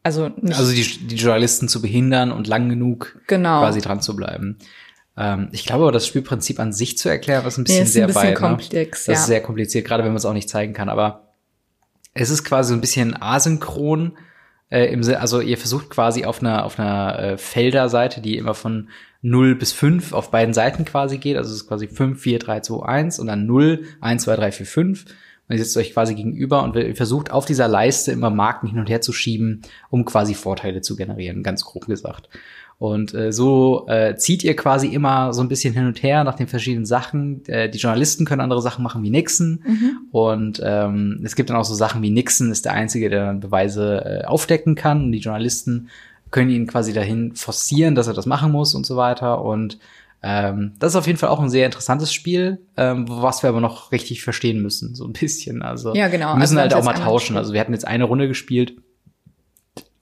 also 0.07 0.29
nicht 0.41 0.57
Also 0.59 0.73
die, 0.73 1.07
die 1.09 1.17
Journalisten 1.17 1.69
zu 1.69 1.83
behindern 1.83 2.33
und 2.33 2.47
lang 2.47 2.69
genug 2.69 3.19
Genau. 3.27 3.61
quasi 3.61 3.81
dran 3.81 4.01
zu 4.01 4.15
bleiben. 4.17 4.57
Ähm, 5.17 5.49
ich 5.53 5.67
glaube 5.67 5.83
aber, 5.85 5.93
das 5.93 6.07
Spielprinzip 6.07 6.61
an 6.61 6.73
sich 6.73 6.97
zu 6.97 7.09
erklären, 7.09 7.45
ist 7.47 7.59
ein 7.59 7.65
bisschen 7.65 7.79
Nee, 7.79 7.83
ist 7.85 7.89
ein 7.91 7.93
sehr 7.93 8.07
bisschen 8.07 8.23
weit. 8.23 8.29
ne? 8.31 8.35
komplex, 8.49 9.05
Das 9.05 9.15
ja. 9.15 9.21
ist 9.21 9.27
sehr 9.27 9.43
kompliziert, 9.43 9.87
gerade 9.87 10.03
wenn 10.05 10.11
man 10.13 10.19
es 10.19 10.25
auch 10.25 10.33
nicht 10.33 10.49
zeigen 10.49 10.73
kann. 10.75 10.89
Aber 10.89 11.33
es 12.15 12.31
ist 12.31 12.45
quasi 12.45 12.69
so 12.71 12.75
ein 12.75 12.81
bisschen 12.81 13.21
asynchron. 13.21 14.17
Äh, 14.71 14.87
im, 14.93 15.03
also 15.19 15.41
ihr 15.41 15.59
versucht 15.59 15.91
quasi 15.91 16.25
auf 16.25 16.41
einer, 16.41 16.65
auf 16.65 16.79
einer 16.79 17.19
äh, 17.19 17.39
Felderseite, 17.39 18.21
die 18.21 18.37
immer 18.37 18.55
von 18.55 18.89
0 19.23 19.55
bis 19.55 19.73
5 19.73 20.13
auf 20.13 20.31
beiden 20.31 20.55
Seiten 20.55 20.85
quasi 20.85 21.19
geht. 21.19 21.37
Also 21.37 21.51
es 21.51 21.63
ist 21.63 21.69
quasi 21.69 21.89
5, 21.89 22.21
4, 22.21 22.39
3, 22.39 22.61
2, 22.61 22.85
1 22.87 23.19
und 23.19 23.27
dann 23.27 23.47
0, 23.47 23.85
1, 24.01 24.23
2, 24.25 24.37
3, 24.37 24.53
4, 24.53 24.67
5. 24.67 25.05
Und 25.49 25.55
ihr 25.55 25.63
sitzt 25.63 25.77
euch 25.77 25.93
quasi 25.93 26.15
gegenüber 26.15 26.63
und 26.63 26.77
versucht 26.97 27.31
auf 27.31 27.45
dieser 27.45 27.69
Leiste 27.69 28.13
immer 28.13 28.31
Marken 28.31 28.67
hin 28.69 28.79
und 28.79 28.89
her 28.89 29.01
zu 29.01 29.13
schieben, 29.13 29.63
um 29.91 30.05
quasi 30.05 30.35
Vorteile 30.35 30.81
zu 30.81 30.97
generieren, 30.97 31.43
ganz 31.43 31.65
grob 31.65 31.87
gesagt. 31.87 32.29
Und 32.79 33.15
äh, 33.15 33.33
so 33.33 33.87
äh, 33.89 34.17
zieht 34.17 34.45
ihr 34.45 34.55
quasi 34.55 34.89
immer 34.89 35.33
so 35.33 35.41
ein 35.41 35.49
bisschen 35.49 35.73
hin 35.73 35.87
und 35.87 36.03
her 36.03 36.25
nach 36.25 36.35
den 36.35 36.47
verschiedenen 36.47 36.85
Sachen. 36.85 37.43
Äh, 37.47 37.71
die 37.71 37.79
Journalisten 37.79 38.27
können 38.27 38.43
andere 38.43 38.61
Sachen 38.61 38.83
machen 38.83 39.03
wie 39.03 39.09
Nixon. 39.09 39.63
Mhm. 39.67 39.99
Und 40.11 40.61
ähm, 40.63 41.21
es 41.25 41.37
gibt 41.37 41.49
dann 41.49 41.57
auch 41.57 41.65
so 41.65 41.75
Sachen 41.75 42.03
wie 42.03 42.11
Nixon 42.11 42.51
ist 42.51 42.67
der 42.67 42.75
Einzige, 42.75 43.09
der 43.09 43.27
dann 43.27 43.41
Beweise 43.41 44.05
äh, 44.05 44.25
aufdecken 44.27 44.75
kann. 44.75 45.05
Und 45.05 45.13
die 45.13 45.21
Journalisten 45.21 45.89
können 46.31 46.51
ihn 46.51 46.67
quasi 46.67 46.93
dahin 46.93 47.35
forcieren, 47.35 47.95
dass 47.95 48.09
er 48.09 48.15
das 48.15 48.27
machen 48.27 48.53
muss 48.53 48.75
und 48.75 48.85
so 48.85 48.97
weiter. 48.97 49.43
Und 49.43 49.79
ähm, 50.23 50.73
das 50.79 50.93
ist 50.93 50.97
auf 50.97 51.07
jeden 51.07 51.19
Fall 51.19 51.29
auch 51.29 51.41
ein 51.41 51.51
sehr 51.51 51.67
interessantes 51.67 52.13
Spiel, 52.13 52.67
ähm, 52.77 53.07
was 53.09 53.43
wir 53.43 53.51
aber 53.51 53.61
noch 53.61 53.93
richtig 53.93 54.23
verstehen 54.23 54.61
müssen, 54.61 54.95
so 54.95 55.05
ein 55.05 55.13
bisschen. 55.13 55.63
Also 55.63 55.95
ja, 55.95 56.09
genau. 56.09 56.35
wir 56.35 56.39
müssen 56.39 56.59
also, 56.59 56.75
halt 56.75 56.75
auch 56.75 56.85
mal 56.85 56.99
tauschen. 56.99 57.37
Also 57.37 57.53
wir 57.53 57.61
hatten 57.61 57.73
jetzt 57.73 57.87
eine 57.87 58.05
Runde 58.05 58.29
gespielt, 58.29 58.77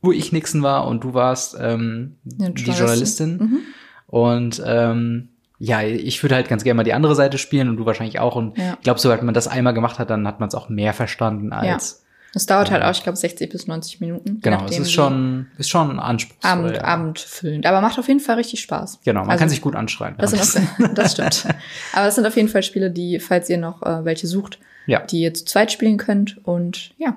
wo 0.00 0.12
ich 0.12 0.32
Nixon 0.32 0.62
war 0.62 0.86
und 0.86 1.04
du 1.04 1.14
warst 1.14 1.56
ähm, 1.60 2.16
ja, 2.24 2.50
die 2.50 2.70
Journalistin. 2.70 3.36
Mhm. 3.36 3.58
Und 4.06 4.62
ähm, 4.64 5.30
ja, 5.58 5.82
ich 5.82 6.22
würde 6.22 6.34
halt 6.34 6.48
ganz 6.48 6.62
gerne 6.64 6.76
mal 6.76 6.84
die 6.84 6.92
andere 6.92 7.14
Seite 7.14 7.38
spielen 7.38 7.68
und 7.68 7.76
du 7.76 7.86
wahrscheinlich 7.86 8.18
auch. 8.18 8.36
Und 8.36 8.58
ja. 8.58 8.74
ich 8.74 8.84
glaube, 8.84 9.00
sobald 9.00 9.22
man 9.22 9.34
das 9.34 9.48
einmal 9.48 9.74
gemacht 9.74 9.98
hat, 9.98 10.10
dann 10.10 10.26
hat 10.26 10.40
man 10.40 10.48
es 10.48 10.54
auch 10.54 10.68
mehr 10.68 10.92
verstanden 10.92 11.52
als 11.52 12.03
das 12.34 12.46
dauert 12.46 12.72
halt 12.72 12.82
auch, 12.82 12.90
ich 12.90 13.04
glaube, 13.04 13.16
60 13.16 13.48
bis 13.48 13.68
90 13.68 14.00
Minuten. 14.00 14.40
Genau, 14.42 14.64
es 14.64 14.76
ist 14.76 14.90
schon, 14.90 15.46
ist 15.56 15.70
schon 15.70 16.00
anspruchsvoll. 16.00 16.50
Abend, 16.50 16.76
ja. 16.76 16.82
abendfüllend. 16.82 17.64
Aber 17.64 17.80
macht 17.80 17.96
auf 17.96 18.08
jeden 18.08 18.18
Fall 18.18 18.34
richtig 18.34 18.60
Spaß. 18.60 18.98
Genau, 19.04 19.20
man 19.20 19.30
also, 19.30 19.38
kann 19.38 19.48
sich 19.48 19.60
gut 19.60 19.76
anschreien. 19.76 20.16
Das, 20.18 20.32
sind 20.32 20.68
das 20.94 21.12
stimmt. 21.12 21.46
Aber 21.92 22.06
das 22.06 22.16
sind 22.16 22.26
auf 22.26 22.34
jeden 22.34 22.48
Fall 22.48 22.64
Spiele, 22.64 22.90
die, 22.90 23.20
falls 23.20 23.48
ihr 23.48 23.58
noch 23.58 23.82
äh, 23.82 24.04
welche 24.04 24.26
sucht, 24.26 24.58
ja. 24.86 25.06
die 25.06 25.20
ihr 25.20 25.32
zu 25.32 25.44
zweit 25.44 25.70
spielen 25.70 25.96
könnt. 25.96 26.44
Und 26.44 26.90
ja, 26.98 27.14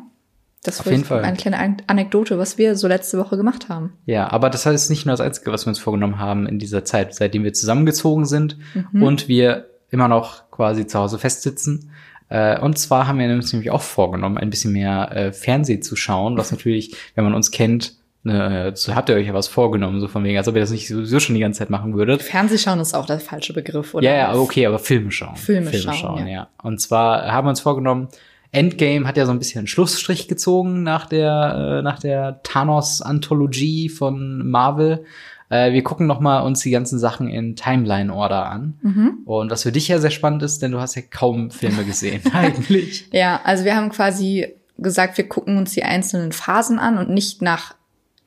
das 0.61 0.85
war 0.85 1.23
eine 1.23 1.35
kleine 1.35 1.77
Anekdote, 1.87 2.37
was 2.37 2.59
wir 2.59 2.75
so 2.75 2.87
letzte 2.87 3.17
Woche 3.17 3.37
gemacht 3.37 3.69
haben. 3.69 3.93
Ja, 4.05 4.31
aber 4.31 4.51
das 4.51 4.67
heißt 4.67 4.91
nicht 4.91 5.07
nur 5.07 5.13
das 5.13 5.21
Einzige, 5.21 5.51
was 5.51 5.65
wir 5.65 5.69
uns 5.69 5.79
vorgenommen 5.79 6.19
haben 6.19 6.45
in 6.45 6.59
dieser 6.59 6.85
Zeit, 6.85 7.15
seitdem 7.15 7.43
wir 7.43 7.53
zusammengezogen 7.53 8.25
sind 8.25 8.57
mhm. 8.91 9.01
und 9.01 9.27
wir 9.27 9.65
immer 9.89 10.07
noch 10.07 10.51
quasi 10.51 10.85
zu 10.85 10.99
Hause 10.99 11.17
festsitzen. 11.17 11.89
Äh, 12.29 12.59
und 12.59 12.77
zwar 12.77 13.07
haben 13.07 13.19
wir 13.19 13.29
uns 13.29 13.53
nämlich 13.53 13.71
auch 13.71 13.81
vorgenommen, 13.81 14.37
ein 14.37 14.49
bisschen 14.49 14.73
mehr 14.73 15.11
äh, 15.15 15.33
Fernsehen 15.33 15.81
zu 15.81 15.95
schauen, 15.95 16.37
was 16.37 16.51
natürlich, 16.51 16.95
wenn 17.15 17.23
man 17.23 17.33
uns 17.33 17.51
kennt, 17.51 17.93
äh, 18.25 18.71
so 18.75 18.95
habt 18.95 19.09
ihr 19.09 19.15
euch 19.15 19.27
ja 19.27 19.33
was 19.33 19.47
vorgenommen, 19.47 19.99
so 19.99 20.07
von 20.07 20.23
wegen, 20.23 20.37
als 20.37 20.47
ob 20.47 20.55
ihr 20.55 20.61
das 20.61 20.71
nicht 20.71 20.87
sowieso 20.87 21.19
schon 21.19 21.35
die 21.35 21.41
ganze 21.41 21.59
Zeit 21.59 21.69
machen 21.69 21.95
würdet. 21.95 22.21
Fernsehschauen 22.21 22.79
ist 22.79 22.93
auch 22.93 23.05
der 23.05 23.19
falsche 23.19 23.53
Begriff, 23.53 23.93
oder? 23.93 24.05
Ja, 24.05 24.15
ja, 24.15 24.35
okay, 24.35 24.65
aber 24.65 24.79
Filme 24.79 25.11
schauen. 25.11 25.35
Filme, 25.35 25.69
Filme 25.69 25.83
schauen, 25.83 25.95
schauen 25.95 26.27
ja. 26.27 26.33
ja. 26.33 26.47
Und 26.61 26.81
zwar 26.81 27.31
haben 27.31 27.45
wir 27.45 27.51
uns 27.51 27.61
vorgenommen, 27.61 28.09
Endgame 28.51 29.07
hat 29.07 29.17
ja 29.17 29.25
so 29.25 29.31
ein 29.31 29.39
bisschen 29.39 29.59
einen 29.59 29.67
Schlussstrich 29.67 30.27
gezogen 30.27 30.83
nach 30.83 31.05
der, 31.05 31.79
äh, 31.79 31.81
nach 31.81 31.99
der 31.99 32.41
Thanos-Anthologie 32.43 33.89
von 33.89 34.49
Marvel. 34.49 35.05
Äh, 35.49 35.71
wir 35.71 35.83
gucken 35.83 36.07
noch 36.07 36.19
mal 36.19 36.39
uns 36.39 36.61
die 36.61 36.71
ganzen 36.71 36.99
Sachen 36.99 37.29
in 37.29 37.55
Timeline-Order 37.55 38.45
an. 38.49 38.79
Mhm. 38.81 39.17
Und 39.25 39.51
was 39.51 39.63
für 39.63 39.71
dich 39.71 39.87
ja 39.87 39.99
sehr 39.99 40.11
spannend 40.11 40.43
ist, 40.43 40.61
denn 40.61 40.71
du 40.71 40.79
hast 40.79 40.95
ja 40.95 41.01
kaum 41.01 41.51
Filme 41.51 41.85
gesehen 41.85 42.21
eigentlich. 42.33 43.07
Ja, 43.11 43.41
also 43.43 43.63
wir 43.63 43.75
haben 43.75 43.89
quasi 43.89 44.55
gesagt, 44.77 45.17
wir 45.17 45.27
gucken 45.27 45.57
uns 45.57 45.73
die 45.73 45.83
einzelnen 45.83 46.31
Phasen 46.31 46.79
an 46.79 46.97
und 46.97 47.09
nicht 47.09 47.41
nach 47.41 47.75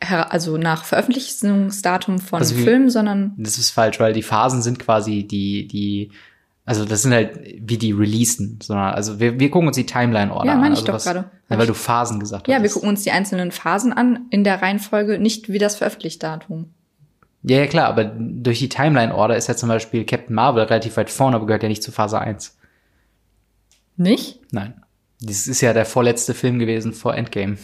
also 0.03 0.57
nach 0.57 0.85
Veröffentlichungsdatum 0.85 2.21
von 2.21 2.39
also 2.39 2.55
Filmen, 2.55 2.89
sondern 2.89 3.35
das 3.37 3.59
ist 3.59 3.69
falsch, 3.69 4.01
weil 4.01 4.15
die 4.15 4.23
Phasen 4.23 4.63
sind 4.63 4.79
quasi 4.79 5.27
die 5.27 5.69
die 5.69 6.11
also 6.65 6.87
das 6.87 7.03
sind 7.03 7.13
halt 7.13 7.39
wie 7.61 7.77
die 7.77 7.93
releasen, 7.93 8.59
sondern 8.63 8.95
also 8.95 9.21
wir, 9.21 9.39
wir 9.39 9.51
gucken 9.51 9.69
uns 9.69 9.77
die 9.77 9.85
Timeline 9.85 10.33
Order 10.33 10.53
ja, 10.53 10.55
meine 10.55 10.69
an. 10.69 10.73
Ich 10.73 10.79
also 10.89 10.93
doch 10.93 11.05
gerade. 11.05 11.31
Ja, 11.51 11.59
weil 11.59 11.67
du 11.67 11.75
Phasen 11.75 12.19
gesagt 12.19 12.49
hast. 12.49 12.53
Ja, 12.55 12.63
wir 12.63 12.71
gucken 12.71 12.89
uns 12.89 13.03
die 13.03 13.11
einzelnen 13.11 13.51
Phasen 13.53 13.93
an 13.93 14.27
in 14.31 14.43
der 14.43 14.63
Reihenfolge, 14.63 15.19
nicht 15.19 15.53
wie 15.53 15.59
das 15.59 15.77
Veröffentlichungsdatum. 15.77 16.71
Ja, 17.43 17.59
ja, 17.59 17.67
klar, 17.67 17.89
aber 17.89 18.05
durch 18.05 18.59
die 18.59 18.69
Timeline-Order 18.69 19.37
ist 19.37 19.49
ja 19.49 19.57
zum 19.57 19.69
Beispiel 19.69 20.05
Captain 20.05 20.35
Marvel 20.35 20.65
relativ 20.65 20.97
weit 20.97 21.11
vorne, 21.11 21.37
aber 21.37 21.47
gehört 21.47 21.63
ja 21.63 21.69
nicht 21.69 21.83
zu 21.83 21.91
Phase 21.91 22.21
1. 22.21 22.59
Nicht? 23.97 24.41
Nein. 24.53 24.83
Das 25.23 25.47
ist 25.47 25.61
ja 25.61 25.73
der 25.73 25.87
vorletzte 25.87 26.35
Film 26.35 26.59
gewesen 26.59 26.93
vor 26.93 27.15
Endgame. 27.15 27.57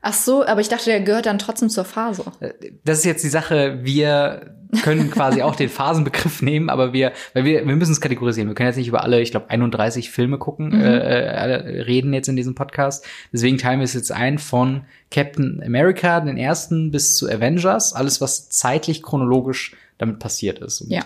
Ach 0.00 0.12
so, 0.12 0.46
aber 0.46 0.60
ich 0.60 0.68
dachte, 0.68 0.86
der 0.86 1.00
gehört 1.00 1.26
dann 1.26 1.38
trotzdem 1.38 1.68
zur 1.68 1.84
Phase. 1.84 2.24
Äh, 2.40 2.52
das 2.84 2.98
ist 2.98 3.04
jetzt 3.04 3.24
die 3.24 3.28
Sache, 3.28 3.80
wir 3.82 4.54
können 4.82 5.10
quasi 5.12 5.42
auch 5.42 5.56
den 5.56 5.68
Phasenbegriff 5.68 6.42
nehmen, 6.42 6.70
aber 6.70 6.92
wir, 6.92 7.12
weil 7.34 7.44
wir, 7.44 7.66
wir 7.66 7.76
müssen 7.76 7.92
es 7.92 8.00
kategorisieren. 8.00 8.48
Wir 8.48 8.54
können 8.54 8.68
jetzt 8.68 8.76
nicht 8.76 8.88
über 8.88 9.02
alle, 9.02 9.20
ich 9.20 9.30
glaube, 9.30 9.50
31 9.50 10.10
Filme 10.10 10.38
gucken, 10.38 10.68
mhm. 10.68 10.80
äh, 10.80 10.98
äh, 10.98 11.82
reden 11.82 12.12
jetzt 12.12 12.28
in 12.28 12.36
diesem 12.36 12.54
Podcast. 12.54 13.04
Deswegen 13.32 13.58
teilen 13.58 13.80
wir 13.80 13.84
es 13.84 13.94
jetzt 13.94 14.12
ein 14.12 14.38
von 14.38 14.82
Captain 15.10 15.62
America, 15.64 16.20
den 16.20 16.36
ersten, 16.36 16.90
bis 16.90 17.16
zu 17.16 17.28
Avengers, 17.28 17.92
alles, 17.92 18.20
was 18.20 18.48
zeitlich 18.50 19.02
chronologisch 19.02 19.74
damit 19.98 20.18
passiert 20.18 20.60
ist. 20.60 20.82
Und, 20.82 20.90
ja. 20.90 21.02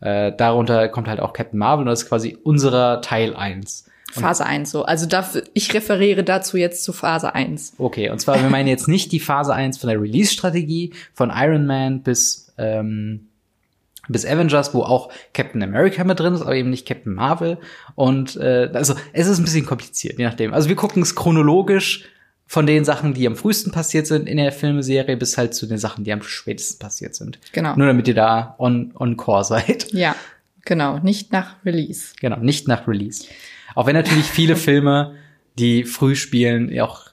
Äh, 0.00 0.36
darunter 0.36 0.88
kommt 0.88 1.08
halt 1.08 1.20
auch 1.20 1.32
Captain 1.32 1.58
Marvel 1.58 1.84
und 1.84 1.86
das 1.86 2.02
ist 2.02 2.08
quasi 2.08 2.36
unserer 2.42 3.00
Teil 3.00 3.34
eins. 3.34 3.86
Phase 4.20 4.46
1 4.46 4.70
so. 4.70 4.84
Also 4.84 5.06
dafür, 5.06 5.42
ich 5.54 5.72
referiere 5.74 6.24
dazu 6.24 6.56
jetzt 6.56 6.84
zu 6.84 6.92
Phase 6.92 7.34
1. 7.34 7.74
Okay, 7.78 8.10
und 8.10 8.20
zwar, 8.20 8.40
wir 8.40 8.48
meinen 8.48 8.68
jetzt 8.68 8.88
nicht 8.88 9.12
die 9.12 9.20
Phase 9.20 9.54
1 9.54 9.78
von 9.78 9.88
der 9.88 10.00
Release-Strategie, 10.00 10.92
von 11.12 11.32
Iron 11.34 11.66
Man 11.66 12.02
bis, 12.02 12.52
ähm, 12.58 13.28
bis 14.08 14.24
Avengers, 14.24 14.74
wo 14.74 14.82
auch 14.82 15.10
Captain 15.32 15.62
America 15.62 16.04
mit 16.04 16.20
drin 16.20 16.34
ist, 16.34 16.42
aber 16.42 16.54
eben 16.54 16.70
nicht 16.70 16.86
Captain 16.86 17.14
Marvel. 17.14 17.58
Und 17.94 18.36
äh, 18.36 18.70
also 18.72 18.94
es 19.12 19.26
ist 19.26 19.38
ein 19.38 19.44
bisschen 19.44 19.66
kompliziert, 19.66 20.18
je 20.18 20.24
nachdem. 20.24 20.54
Also 20.54 20.68
wir 20.68 20.76
gucken 20.76 21.02
es 21.02 21.14
chronologisch 21.14 22.08
von 22.46 22.66
den 22.66 22.84
Sachen, 22.84 23.14
die 23.14 23.26
am 23.26 23.36
frühesten 23.36 23.72
passiert 23.72 24.06
sind 24.06 24.28
in 24.28 24.36
der 24.36 24.52
Filmserie, 24.52 25.16
bis 25.16 25.38
halt 25.38 25.54
zu 25.54 25.66
den 25.66 25.78
Sachen, 25.78 26.04
die 26.04 26.12
am 26.12 26.22
spätesten 26.22 26.78
passiert 26.78 27.14
sind. 27.14 27.38
Genau. 27.52 27.74
Nur 27.76 27.86
damit 27.86 28.06
ihr 28.06 28.14
da 28.14 28.54
on, 28.58 28.92
on 28.96 29.16
core 29.16 29.44
seid. 29.44 29.92
Ja, 29.92 30.14
genau. 30.64 30.98
Nicht 30.98 31.32
nach 31.32 31.56
Release. 31.64 32.14
Genau, 32.20 32.36
nicht 32.36 32.68
nach 32.68 32.86
Release. 32.86 33.24
Auch 33.74 33.86
wenn 33.86 33.94
natürlich 33.94 34.26
viele 34.26 34.56
Filme, 34.56 35.14
die 35.58 35.84
früh 35.84 36.16
spielen, 36.16 36.78
auch 36.80 37.08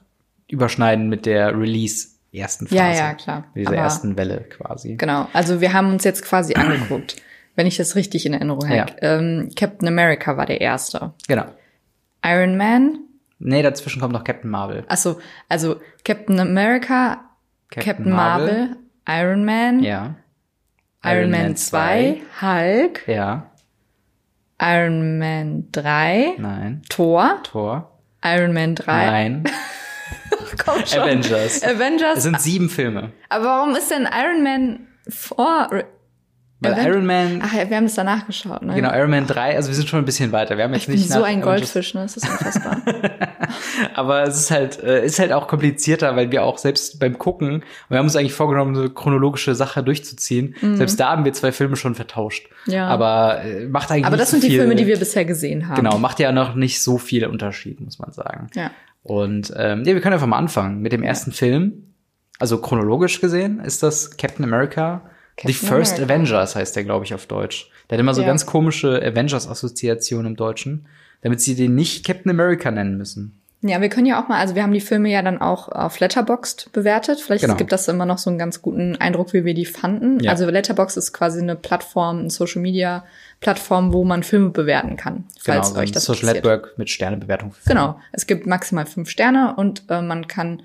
überschneiden 0.48 1.08
mit 1.08 1.26
der 1.26 1.58
Release 1.58 2.08
ersten 2.32 2.66
Phase. 2.66 2.76
Ja, 2.76 2.92
ja, 2.92 3.14
klar. 3.14 3.44
Mit 3.54 3.62
dieser 3.62 3.70
Aber 3.70 3.76
ersten 3.76 4.16
Welle 4.16 4.44
quasi. 4.48 4.96
Genau. 4.96 5.28
Also 5.32 5.60
wir 5.60 5.72
haben 5.72 5.90
uns 5.90 6.04
jetzt 6.04 6.24
quasi 6.24 6.54
angeguckt, 6.56 7.16
wenn 7.56 7.66
ich 7.66 7.76
das 7.76 7.96
richtig 7.96 8.26
in 8.26 8.34
Erinnerung 8.34 8.64
habe. 8.68 8.74
Ja. 8.76 8.86
Ähm, 9.00 9.50
Captain 9.56 9.88
America 9.88 10.36
war 10.36 10.46
der 10.46 10.60
erste. 10.60 11.12
Genau. 11.28 11.46
Iron 12.24 12.56
Man. 12.56 13.00
Nee, 13.38 13.62
dazwischen 13.62 14.00
kommt 14.00 14.12
noch 14.12 14.24
Captain 14.24 14.50
Marvel. 14.50 14.84
Achso, 14.88 15.18
also 15.48 15.80
Captain 16.04 16.38
America, 16.38 17.24
Captain, 17.70 17.96
Captain 17.96 18.12
Marvel, 18.12 18.68
Marvel, 18.68 18.76
Iron 19.08 19.44
Man. 19.44 19.82
Ja. 19.82 20.14
Iron, 21.04 21.16
Iron 21.18 21.30
Man 21.32 21.56
2, 21.56 22.22
Hulk. 22.40 23.08
Ja. 23.08 23.51
Iron 24.62 25.18
Man 25.18 25.68
3. 25.72 26.36
Nein. 26.38 26.82
Thor. 26.88 27.40
Thor. 27.42 27.98
Iron 28.24 28.52
Man 28.52 28.76
3. 28.76 29.06
Nein. 29.06 29.44
Komm 30.64 30.86
schon. 30.86 31.00
Avengers. 31.00 31.62
Avengers. 31.64 32.18
Es 32.18 32.22
sind 32.22 32.40
sieben 32.40 32.68
Filme. 32.70 33.10
Aber 33.28 33.44
warum 33.46 33.74
ist 33.74 33.90
denn 33.90 34.08
Iron 34.12 34.42
Man 34.44 34.86
vor 35.08 35.68
weil 36.62 36.74
Event 36.74 36.86
Iron 36.86 37.06
Man. 37.06 37.42
Ach 37.42 37.52
ja, 37.52 37.68
wir 37.68 37.76
haben 37.76 37.84
es 37.84 37.94
danach 37.94 38.26
geschaut, 38.26 38.62
ne? 38.62 38.74
Genau, 38.74 38.92
Iron 38.94 39.10
Man 39.10 39.26
3, 39.26 39.56
also 39.56 39.68
wir 39.68 39.74
sind 39.74 39.88
schon 39.88 39.98
ein 39.98 40.04
bisschen 40.04 40.32
weiter. 40.32 40.56
Wir 40.56 40.64
haben 40.64 40.72
jetzt 40.72 40.82
ich 40.82 40.88
nicht 40.88 41.08
bin 41.08 41.12
so 41.12 41.22
ein 41.22 41.40
Goldfisch, 41.40 41.94
ne? 41.94 42.02
Das 42.02 42.16
ist 42.16 42.28
unfassbar. 42.28 42.82
Aber 43.94 44.22
es 44.22 44.36
ist 44.36 44.50
halt, 44.50 44.82
äh, 44.82 45.04
ist 45.04 45.18
halt 45.18 45.32
auch 45.32 45.48
komplizierter, 45.48 46.14
weil 46.16 46.30
wir 46.30 46.44
auch 46.44 46.58
selbst 46.58 47.00
beim 47.00 47.18
Gucken, 47.18 47.64
wir 47.88 47.98
haben 47.98 48.06
uns 48.06 48.16
eigentlich 48.16 48.32
vorgenommen, 48.32 48.74
so 48.74 48.82
eine 48.82 48.90
chronologische 48.90 49.54
Sache 49.54 49.82
durchzuziehen. 49.82 50.54
Mhm. 50.60 50.76
Selbst 50.76 50.98
da 51.00 51.10
haben 51.10 51.24
wir 51.24 51.32
zwei 51.32 51.52
Filme 51.52 51.76
schon 51.76 51.94
vertauscht. 51.94 52.48
Ja. 52.66 52.86
Aber 52.88 53.42
äh, 53.44 53.66
macht 53.66 53.90
eigentlich 53.90 54.06
Aber 54.06 54.16
das 54.16 54.30
so 54.30 54.38
sind 54.38 54.50
die 54.50 54.56
Filme, 54.56 54.74
die 54.74 54.86
wir 54.86 54.98
bisher 54.98 55.24
gesehen 55.24 55.68
haben. 55.68 55.76
Genau, 55.76 55.98
macht 55.98 56.20
ja 56.20 56.32
noch 56.32 56.54
nicht 56.54 56.80
so 56.80 56.98
viel 56.98 57.26
Unterschied, 57.26 57.80
muss 57.80 57.98
man 57.98 58.12
sagen. 58.12 58.48
Ja. 58.54 58.70
Und 59.02 59.52
ähm, 59.56 59.80
ja, 59.84 59.94
wir 59.94 60.00
können 60.00 60.14
einfach 60.14 60.26
mal 60.26 60.38
anfangen 60.38 60.80
mit 60.80 60.92
dem 60.92 61.02
ersten 61.02 61.32
Film. 61.32 61.94
Also 62.38 62.58
chronologisch 62.58 63.20
gesehen 63.20 63.60
ist 63.60 63.82
das 63.82 64.16
Captain 64.16 64.44
America 64.44 65.02
The 65.40 65.52
First 65.52 65.94
America. 65.94 66.14
Avengers 66.14 66.56
heißt 66.56 66.76
der, 66.76 66.84
glaube 66.84 67.04
ich, 67.04 67.14
auf 67.14 67.26
Deutsch. 67.26 67.70
Der 67.88 67.96
hat 67.96 68.00
immer 68.00 68.14
so 68.14 68.22
ja. 68.22 68.26
ganz 68.26 68.46
komische 68.46 69.02
Avengers-Assoziationen 69.02 70.26
im 70.32 70.36
Deutschen, 70.36 70.86
damit 71.22 71.40
sie 71.40 71.54
den 71.54 71.74
nicht 71.74 72.04
Captain 72.04 72.30
America 72.30 72.70
nennen 72.70 72.96
müssen. 72.96 73.38
Ja, 73.64 73.80
wir 73.80 73.88
können 73.88 74.06
ja 74.06 74.20
auch 74.20 74.28
mal, 74.28 74.40
also 74.40 74.56
wir 74.56 74.64
haben 74.64 74.72
die 74.72 74.80
Filme 74.80 75.08
ja 75.08 75.22
dann 75.22 75.40
auch 75.40 75.68
auf 75.68 76.00
Letterboxd 76.00 76.72
bewertet. 76.72 77.20
Vielleicht 77.20 77.44
genau. 77.44 77.54
gibt 77.54 77.70
das 77.70 77.86
immer 77.86 78.04
noch 78.04 78.18
so 78.18 78.28
einen 78.28 78.38
ganz 78.38 78.60
guten 78.60 78.96
Eindruck, 78.96 79.32
wie 79.32 79.44
wir 79.44 79.54
die 79.54 79.66
fanden. 79.66 80.18
Ja. 80.18 80.32
Also 80.32 80.50
Letterboxd 80.50 80.96
ist 80.96 81.12
quasi 81.12 81.40
eine 81.40 81.54
Plattform, 81.54 82.18
eine 82.20 82.30
Social 82.30 82.60
Media 82.60 83.04
Plattform, 83.38 83.92
wo 83.92 84.02
man 84.02 84.24
Filme 84.24 84.50
bewerten 84.50 84.96
kann, 84.96 85.24
falls 85.40 85.68
genau, 85.68 85.80
euch 85.80 85.92
das 85.92 86.04
Social 86.04 86.32
Network 86.32 86.76
mit 86.76 86.90
Sternebewertung. 86.90 87.54
Genau. 87.64 88.00
Es 88.10 88.26
gibt 88.26 88.46
maximal 88.48 88.84
fünf 88.84 89.08
Sterne 89.08 89.54
und 89.56 89.84
äh, 89.88 90.02
man 90.02 90.26
kann 90.26 90.62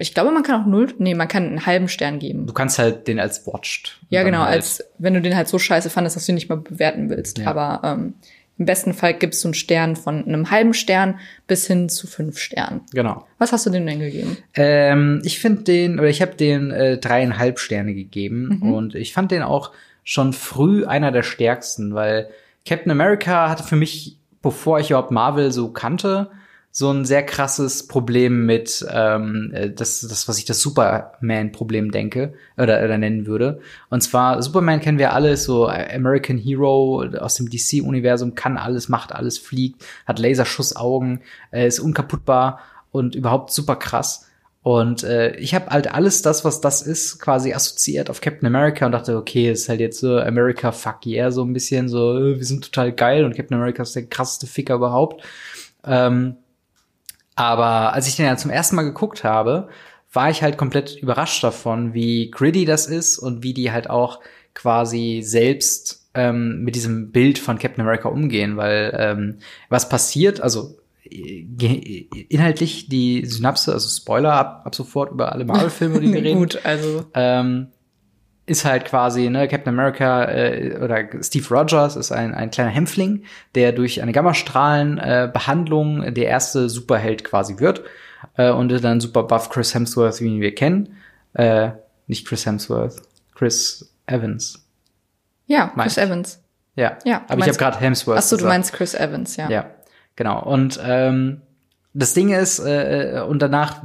Ich 0.00 0.14
glaube, 0.14 0.30
man 0.30 0.42
kann 0.42 0.62
auch 0.62 0.66
null, 0.66 0.94
nee, 0.98 1.14
man 1.14 1.28
kann 1.28 1.46
einen 1.46 1.66
halben 1.66 1.88
Stern 1.88 2.18
geben. 2.18 2.46
Du 2.46 2.54
kannst 2.54 2.78
halt 2.78 3.06
den 3.06 3.20
als 3.20 3.46
watched. 3.46 3.98
Ja, 4.08 4.22
genau, 4.22 4.40
halt, 4.40 4.54
als 4.54 4.84
wenn 4.98 5.14
du 5.14 5.20
den 5.20 5.36
halt 5.36 5.46
so 5.46 5.58
scheiße 5.58 5.90
fandest, 5.90 6.16
dass 6.16 6.26
du 6.26 6.32
ihn 6.32 6.36
nicht 6.36 6.48
mal 6.48 6.56
bewerten 6.56 7.10
willst. 7.10 7.38
Ja. 7.38 7.46
Aber 7.48 7.80
ähm, 7.84 8.14
im 8.56 8.66
besten 8.66 8.94
Fall 8.94 9.14
gibst 9.14 9.44
du 9.44 9.48
einen 9.48 9.54
Stern 9.54 9.96
von 9.96 10.24
einem 10.26 10.50
halben 10.50 10.74
Stern 10.74 11.18
bis 11.46 11.66
hin 11.66 11.88
zu 11.88 12.06
fünf 12.06 12.38
Sternen. 12.38 12.82
Genau. 12.92 13.26
Was 13.38 13.52
hast 13.52 13.66
du 13.66 13.70
dem 13.70 13.86
denn 13.86 14.00
gegeben? 14.00 14.36
Ähm, 14.54 15.22
ich 15.24 15.38
finde 15.38 15.62
den, 15.62 15.98
oder 15.98 16.08
ich 16.08 16.22
habe 16.22 16.34
den 16.34 16.70
äh, 16.70 16.98
dreieinhalb 16.98 17.58
Sterne 17.58 17.94
gegeben 17.94 18.60
und 18.62 18.94
ich 18.94 19.12
fand 19.12 19.30
den 19.30 19.42
auch 19.42 19.72
schon 20.04 20.32
früh 20.32 20.84
einer 20.84 21.12
der 21.12 21.22
stärksten, 21.22 21.94
weil 21.94 22.30
Captain 22.66 22.90
America 22.90 23.48
hatte 23.48 23.64
für 23.64 23.76
mich, 23.76 24.18
bevor 24.42 24.80
ich 24.80 24.90
überhaupt 24.90 25.10
Marvel 25.10 25.52
so 25.52 25.72
kannte, 25.72 26.30
so 26.72 26.90
ein 26.90 27.04
sehr 27.04 27.24
krasses 27.24 27.88
Problem 27.88 28.46
mit 28.46 28.86
ähm, 28.90 29.50
äh, 29.52 29.70
das, 29.70 30.00
das, 30.02 30.28
was 30.28 30.38
ich 30.38 30.44
das 30.44 30.60
Superman-Problem 30.60 31.90
denke 31.90 32.34
oder, 32.56 32.84
oder 32.84 32.96
nennen 32.96 33.26
würde. 33.26 33.60
Und 33.88 34.02
zwar, 34.02 34.40
Superman 34.42 34.80
kennen 34.80 34.98
wir 34.98 35.12
alle, 35.12 35.36
so 35.36 35.66
American 35.66 36.38
Hero 36.38 37.04
aus 37.18 37.34
dem 37.34 37.50
DC-Universum, 37.50 38.36
kann 38.36 38.56
alles, 38.56 38.88
macht 38.88 39.12
alles, 39.12 39.36
fliegt, 39.38 39.84
hat 40.06 40.20
Laserschussaugen, 40.20 41.22
äh, 41.50 41.66
ist 41.66 41.80
unkaputtbar 41.80 42.60
und 42.92 43.16
überhaupt 43.16 43.50
super 43.50 43.74
krass. 43.74 44.26
Und 44.62 45.04
äh, 45.04 45.34
ich 45.36 45.54
habe 45.54 45.70
halt 45.70 45.92
alles 45.92 46.22
das, 46.22 46.44
was 46.44 46.60
das 46.60 46.82
ist, 46.82 47.18
quasi 47.18 47.54
assoziiert 47.54 48.10
auf 48.10 48.20
Captain 48.20 48.46
America 48.46 48.84
und 48.86 48.92
dachte, 48.92 49.16
okay, 49.16 49.50
ist 49.50 49.70
halt 49.70 49.80
jetzt 49.80 50.00
so 50.00 50.18
America 50.18 50.70
fuck 50.70 51.06
yeah, 51.06 51.30
so 51.30 51.42
ein 51.42 51.54
bisschen 51.54 51.88
so, 51.88 52.16
äh, 52.16 52.36
wir 52.36 52.44
sind 52.44 52.64
total 52.64 52.92
geil 52.92 53.24
und 53.24 53.34
Captain 53.34 53.56
America 53.56 53.82
ist 53.82 53.96
der 53.96 54.06
krasseste 54.06 54.46
Ficker 54.46 54.74
überhaupt. 54.74 55.24
Ähm, 55.84 56.36
aber 57.40 57.94
als 57.94 58.06
ich 58.06 58.16
den 58.16 58.26
ja 58.26 58.36
zum 58.36 58.50
ersten 58.50 58.76
Mal 58.76 58.82
geguckt 58.82 59.24
habe, 59.24 59.68
war 60.12 60.28
ich 60.28 60.42
halt 60.42 60.58
komplett 60.58 60.96
überrascht 61.00 61.42
davon, 61.42 61.94
wie 61.94 62.30
gritty 62.30 62.66
das 62.66 62.86
ist 62.86 63.18
und 63.18 63.42
wie 63.42 63.54
die 63.54 63.72
halt 63.72 63.88
auch 63.88 64.20
quasi 64.52 65.22
selbst 65.24 66.10
ähm, 66.12 66.62
mit 66.64 66.74
diesem 66.74 67.12
Bild 67.12 67.38
von 67.38 67.58
Captain 67.58 67.80
America 67.80 68.10
umgehen, 68.10 68.58
weil 68.58 68.94
ähm, 68.98 69.38
was 69.70 69.88
passiert, 69.88 70.42
also 70.42 70.76
äh, 71.04 71.46
inhaltlich 72.28 72.88
die 72.88 73.24
Synapse, 73.24 73.72
also 73.72 73.88
Spoiler 73.88 74.34
ab, 74.34 74.62
ab 74.66 74.74
sofort 74.74 75.12
über 75.12 75.32
alle 75.32 75.46
Marvel-Filme, 75.46 76.00
die 76.00 76.12
wir 76.12 76.22
reden, 76.22 76.40
Gut, 76.40 76.60
also. 76.64 77.06
Ähm, 77.14 77.68
ist 78.50 78.64
halt 78.64 78.84
quasi, 78.84 79.30
ne, 79.30 79.46
Captain 79.48 79.72
America 79.72 80.24
äh, 80.24 80.76
oder 80.82 81.04
Steve 81.22 81.46
Rogers 81.54 81.96
ist 81.96 82.10
ein, 82.12 82.34
ein 82.34 82.50
kleiner 82.50 82.70
Hämpfling, 82.70 83.22
der 83.54 83.72
durch 83.72 84.02
eine 84.02 84.12
Gammastrahlenbehandlung 84.12 85.28
äh, 85.28 85.30
Behandlung 85.32 86.14
der 86.14 86.26
erste 86.26 86.68
Superheld 86.68 87.22
quasi 87.24 87.58
wird 87.60 87.82
äh, 88.36 88.50
und 88.50 88.68
dann 88.82 89.00
super 89.00 89.22
buff 89.22 89.50
Chris 89.50 89.74
Hemsworth, 89.74 90.20
wie 90.20 90.26
ihn 90.26 90.40
wir 90.40 90.54
kennen. 90.54 90.96
Äh, 91.34 91.70
nicht 92.08 92.26
Chris 92.26 92.44
Hemsworth, 92.44 93.00
Chris 93.34 93.94
Evans. 94.06 94.66
ja, 95.46 95.66
Chris 95.68 95.76
Meinst- 95.76 95.98
Evans. 95.98 96.42
Ja, 96.76 96.98
Ja, 97.04 97.24
aber 97.28 97.40
ich 97.40 97.48
habe 97.48 97.58
gerade 97.58 97.78
Hemsworth 97.80 98.18
Ach 98.18 98.22
so, 98.22 98.36
du 98.36 98.46
meinst 98.46 98.72
Chris 98.72 98.94
Evans, 98.94 99.36
ja. 99.36 99.48
Ja, 99.50 99.70
genau. 100.16 100.42
Und 100.42 100.80
ähm, 100.82 101.42
das 101.92 102.14
Ding 102.14 102.30
ist, 102.30 102.58
äh, 102.60 103.22
und 103.28 103.42
danach 103.42 103.82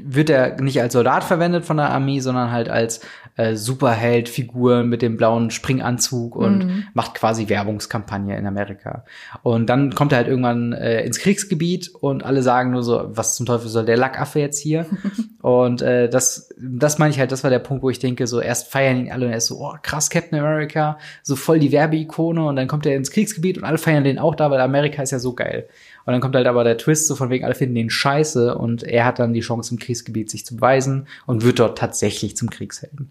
wird 0.00 0.30
er 0.30 0.60
nicht 0.60 0.80
als 0.80 0.94
Soldat 0.94 1.22
verwendet 1.22 1.64
von 1.64 1.76
der 1.76 1.90
Armee, 1.90 2.20
sondern 2.20 2.50
halt 2.50 2.68
als 2.70 3.02
äh, 3.36 3.56
Superheld-Figur 3.56 4.84
mit 4.84 5.02
dem 5.02 5.16
blauen 5.16 5.50
Springanzug 5.50 6.36
und 6.36 6.84
macht 6.94 7.14
quasi 7.14 7.48
Werbungskampagne 7.48 8.36
in 8.36 8.46
Amerika. 8.46 9.04
Und 9.42 9.66
dann 9.68 9.94
kommt 9.94 10.12
er 10.12 10.18
halt 10.18 10.28
irgendwann 10.28 10.72
äh, 10.72 11.02
ins 11.04 11.18
Kriegsgebiet 11.18 11.94
und 11.94 12.24
alle 12.24 12.42
sagen 12.42 12.70
nur 12.70 12.82
so, 12.82 13.04
was 13.08 13.34
zum 13.34 13.46
Teufel 13.46 13.68
soll 13.68 13.84
der 13.84 13.96
Lackaffe 13.96 14.40
jetzt 14.40 14.58
hier? 14.58 14.86
und 15.42 15.82
äh, 15.82 16.08
das, 16.08 16.54
das 16.58 16.98
meine 16.98 17.10
ich 17.10 17.18
halt, 17.18 17.32
das 17.32 17.42
war 17.42 17.50
der 17.50 17.58
Punkt, 17.58 17.82
wo 17.82 17.90
ich 17.90 17.98
denke, 17.98 18.26
so 18.26 18.40
erst 18.40 18.70
feiern 18.70 18.98
ihn 18.98 19.12
alle 19.12 19.26
und 19.26 19.32
er 19.32 19.38
ist 19.38 19.46
so, 19.46 19.60
oh 19.60 19.74
krass, 19.82 20.10
Captain 20.10 20.38
America, 20.38 20.98
so 21.22 21.36
voll 21.36 21.58
die 21.58 21.72
Werbeikone 21.72 22.44
und 22.44 22.56
dann 22.56 22.68
kommt 22.68 22.86
er 22.86 22.96
ins 22.96 23.10
Kriegsgebiet 23.10 23.58
und 23.58 23.64
alle 23.64 23.78
feiern 23.78 24.04
den 24.04 24.18
auch 24.18 24.34
da, 24.34 24.50
weil 24.50 24.60
Amerika 24.60 25.02
ist 25.02 25.10
ja 25.10 25.18
so 25.18 25.34
geil. 25.34 25.68
Und 26.04 26.12
dann 26.12 26.20
kommt 26.20 26.34
halt 26.34 26.46
aber 26.46 26.64
der 26.64 26.78
Twist, 26.78 27.06
so 27.06 27.14
von 27.14 27.30
wegen, 27.30 27.44
alle 27.44 27.54
finden 27.54 27.76
den 27.76 27.90
scheiße 27.90 28.56
und 28.56 28.82
er 28.82 29.04
hat 29.04 29.18
dann 29.18 29.32
die 29.32 29.40
Chance 29.40 29.72
im 29.72 29.78
Kriegsgebiet 29.82 30.30
sich 30.30 30.46
zu 30.46 30.56
beweisen 30.56 31.06
und 31.26 31.42
wird 31.42 31.58
dort 31.58 31.76
tatsächlich 31.78 32.36
zum 32.36 32.48
Kriegshelden. 32.50 33.10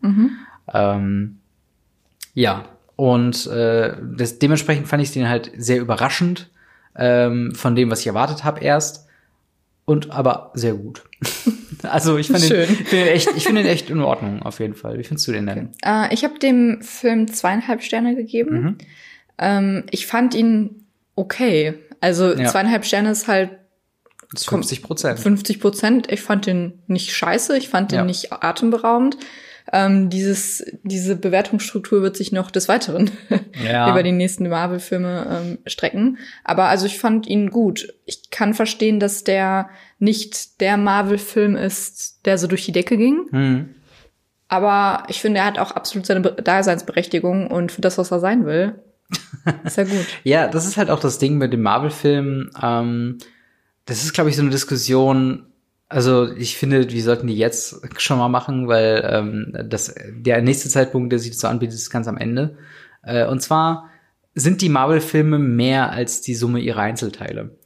Ähm, 0.74 1.38
ja, 2.34 2.66
und 2.96 3.48
äh, 3.48 3.96
das, 4.16 4.40
dementsprechend 4.40 4.88
fand 4.88 5.04
ich 5.04 5.12
den 5.12 5.28
halt 5.28 5.52
sehr 5.58 5.80
überraschend 5.80 6.50
ähm, 6.96 7.54
von 7.56 7.76
dem, 7.76 7.90
was 7.90 8.02
ich 8.02 8.08
erwartet 8.08 8.44
habe 8.44 8.62
erst. 8.62 9.08
Und 9.86 10.12
aber 10.12 10.52
sehr 10.54 10.74
gut. 10.74 11.04
also 11.84 12.18
ich 12.18 12.28
den, 12.28 12.38
finde 12.38 12.66
den 12.92 13.08
echt, 13.08 13.30
ich 13.36 13.44
finde 13.44 13.64
den 13.64 13.72
echt 13.72 13.90
in 13.90 14.00
Ordnung, 14.02 14.44
auf 14.44 14.60
jeden 14.60 14.76
Fall. 14.76 14.98
Wie 15.00 15.04
findest 15.04 15.28
du 15.28 15.32
den 15.32 15.48
denn? 15.48 15.70
Äh, 15.84 16.14
ich 16.14 16.24
habe 16.24 16.38
dem 16.40 16.82
Film 16.82 17.28
zweieinhalb 17.28 17.82
Sterne 17.82 18.16
gegeben. 18.16 18.62
Mhm. 18.62 18.78
Ähm, 19.38 19.84
ich 19.90 20.06
fand 20.06 20.36
ihn 20.36 20.86
okay. 21.16 21.74
Also 22.00 22.34
Ja. 22.34 22.46
zweieinhalb 22.46 22.86
Sterne 22.86 23.12
ist 23.12 23.28
halt 23.28 23.52
Das 24.34 24.42
ist 24.44 24.48
Komm, 24.48 24.60
50 24.62 24.82
Prozent. 24.84 25.20
50 25.20 25.60
Prozent. 25.60 26.12
Ich 26.12 26.22
fand 26.22 26.46
den 26.46 26.80
nicht 26.88 27.14
scheiße, 27.14 27.58
ich 27.58 27.70
fand 27.70 27.92
den 27.92 27.98
Ja. 28.00 28.06
nicht 28.06 28.32
atemberaubend. 28.32 29.18
Ähm, 29.74 30.10
dieses, 30.10 30.66
diese 30.84 31.16
Bewertungsstruktur 31.16 32.02
wird 32.02 32.18
sich 32.18 32.32
noch 32.32 32.50
des 32.50 32.68
Weiteren 32.68 33.12
Ja. 33.64 33.90
über 33.92 34.02
die 34.04 34.12
nächsten 34.12 34.50
Marvel-Filme 34.50 35.28
ähm, 35.30 35.58
strecken. 35.68 36.18
Aber 36.44 36.66
also 36.66 36.86
ich 36.88 36.98
fand 36.98 37.28
ihn 37.28 37.52
gut. 37.52 37.94
Ich 38.06 38.32
kann 38.32 38.54
verstehen, 38.54 39.00
dass 39.00 39.24
der 39.24 39.70
nicht 40.00 40.60
der 40.62 40.78
Marvel-Film 40.78 41.56
ist, 41.56 42.26
der 42.26 42.38
so 42.38 42.48
durch 42.48 42.66
die 42.66 42.72
Decke 42.72 42.98
ging. 42.98 43.28
Hm. 43.32 43.76
Aber 44.48 45.04
ich 45.10 45.22
finde, 45.22 45.40
er 45.42 45.46
hat 45.46 45.60
auch 45.60 45.72
absolut 45.72 46.06
seine 46.06 46.22
Be- 46.22 46.42
Daseinsberechtigung 46.42 47.48
und 47.52 47.72
für 47.72 47.82
das, 47.82 47.98
was 47.98 48.12
er 48.12 48.20
sein 48.20 48.46
will, 48.46 48.76
ist 49.64 49.78
er 49.78 49.86
gut. 49.86 50.06
Ja, 50.24 50.48
das 50.48 50.66
ist 50.66 50.76
halt 50.78 50.90
auch 50.90 51.00
das 51.00 51.20
Ding 51.20 51.38
mit 51.38 51.54
dem 51.54 51.62
Marvel-Film. 51.62 52.50
Ähm, 52.62 53.18
das 53.86 54.04
ist, 54.04 54.14
glaube 54.14 54.30
ich, 54.30 54.36
so 54.36 54.42
eine 54.42 54.52
Diskussion. 54.52 55.48
Also 55.90 56.32
ich 56.32 56.58
finde, 56.58 56.90
wir 56.90 57.04
sollten 57.04 57.28
die 57.28 57.38
jetzt 57.38 57.82
schon 58.02 58.18
mal 58.18 58.30
machen, 58.30 58.68
weil 58.68 59.04
ähm, 59.06 59.54
das, 59.70 59.94
der 60.10 60.42
nächste 60.42 60.70
Zeitpunkt, 60.70 61.12
der 61.12 61.20
sich 61.20 61.38
so 61.38 61.48
anbietet, 61.48 61.76
ist 61.76 61.90
ganz 61.90 62.08
am 62.08 62.18
Ende. 62.18 62.58
Äh, 63.04 63.28
und 63.28 63.42
zwar 63.42 63.90
sind 64.34 64.62
die 64.62 64.70
Marvel-Filme 64.70 65.40
mehr 65.40 65.92
als 65.92 66.22
die 66.22 66.36
Summe 66.36 66.60
ihrer 66.60 66.82
Einzelteile. 66.82 67.58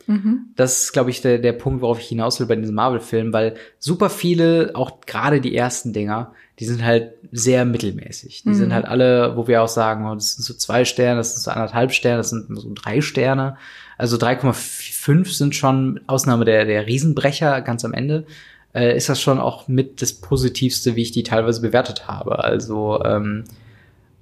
Das 0.55 0.83
ist, 0.83 0.93
glaube 0.93 1.09
ich, 1.09 1.21
der, 1.21 1.37
der 1.37 1.53
Punkt, 1.53 1.81
worauf 1.81 1.99
ich 1.99 2.07
hinaus 2.07 2.39
will 2.39 2.47
bei 2.47 2.55
diesem 2.55 2.75
Marvel-Film, 2.75 3.33
weil 3.33 3.55
super 3.79 4.09
viele, 4.09 4.71
auch 4.73 5.01
gerade 5.01 5.41
die 5.41 5.55
ersten 5.55 5.93
Dinger, 5.93 6.33
die 6.59 6.65
sind 6.65 6.83
halt 6.83 7.13
sehr 7.31 7.65
mittelmäßig. 7.65 8.43
Die 8.43 8.53
sind 8.53 8.73
halt 8.73 8.85
alle, 8.85 9.35
wo 9.35 9.47
wir 9.47 9.61
auch 9.61 9.67
sagen, 9.67 10.07
oh, 10.07 10.13
das 10.13 10.35
sind 10.35 10.43
so 10.43 10.53
zwei 10.53 10.85
Sterne, 10.85 11.17
das 11.17 11.33
sind 11.33 11.43
so 11.43 11.51
anderthalb 11.51 11.91
Sterne, 11.91 12.17
das 12.17 12.29
sind 12.29 12.47
so 12.49 12.71
drei 12.73 13.01
Sterne. 13.01 13.57
Also 13.97 14.17
3,5 14.17 15.35
sind 15.35 15.55
schon 15.55 15.99
Ausnahme 16.07 16.45
der, 16.45 16.65
der 16.65 16.87
Riesenbrecher 16.87 17.61
ganz 17.61 17.85
am 17.85 17.93
Ende. 17.93 18.25
Äh, 18.73 18.97
ist 18.97 19.09
das 19.09 19.21
schon 19.21 19.39
auch 19.39 19.67
mit 19.67 20.01
das 20.01 20.13
Positivste, 20.13 20.95
wie 20.95 21.01
ich 21.03 21.11
die 21.11 21.23
teilweise 21.23 21.61
bewertet 21.61 22.07
habe. 22.07 22.43
Also, 22.43 23.01
ähm, 23.03 23.45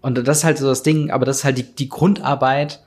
und 0.01 0.27
das 0.27 0.39
ist 0.39 0.43
halt 0.43 0.57
so 0.57 0.67
das 0.67 0.83
Ding, 0.83 1.11
aber 1.11 1.25
das 1.25 1.37
ist 1.37 1.43
halt 1.43 1.57
die, 1.57 1.63
die 1.75 1.89
Grundarbeit 1.89 2.83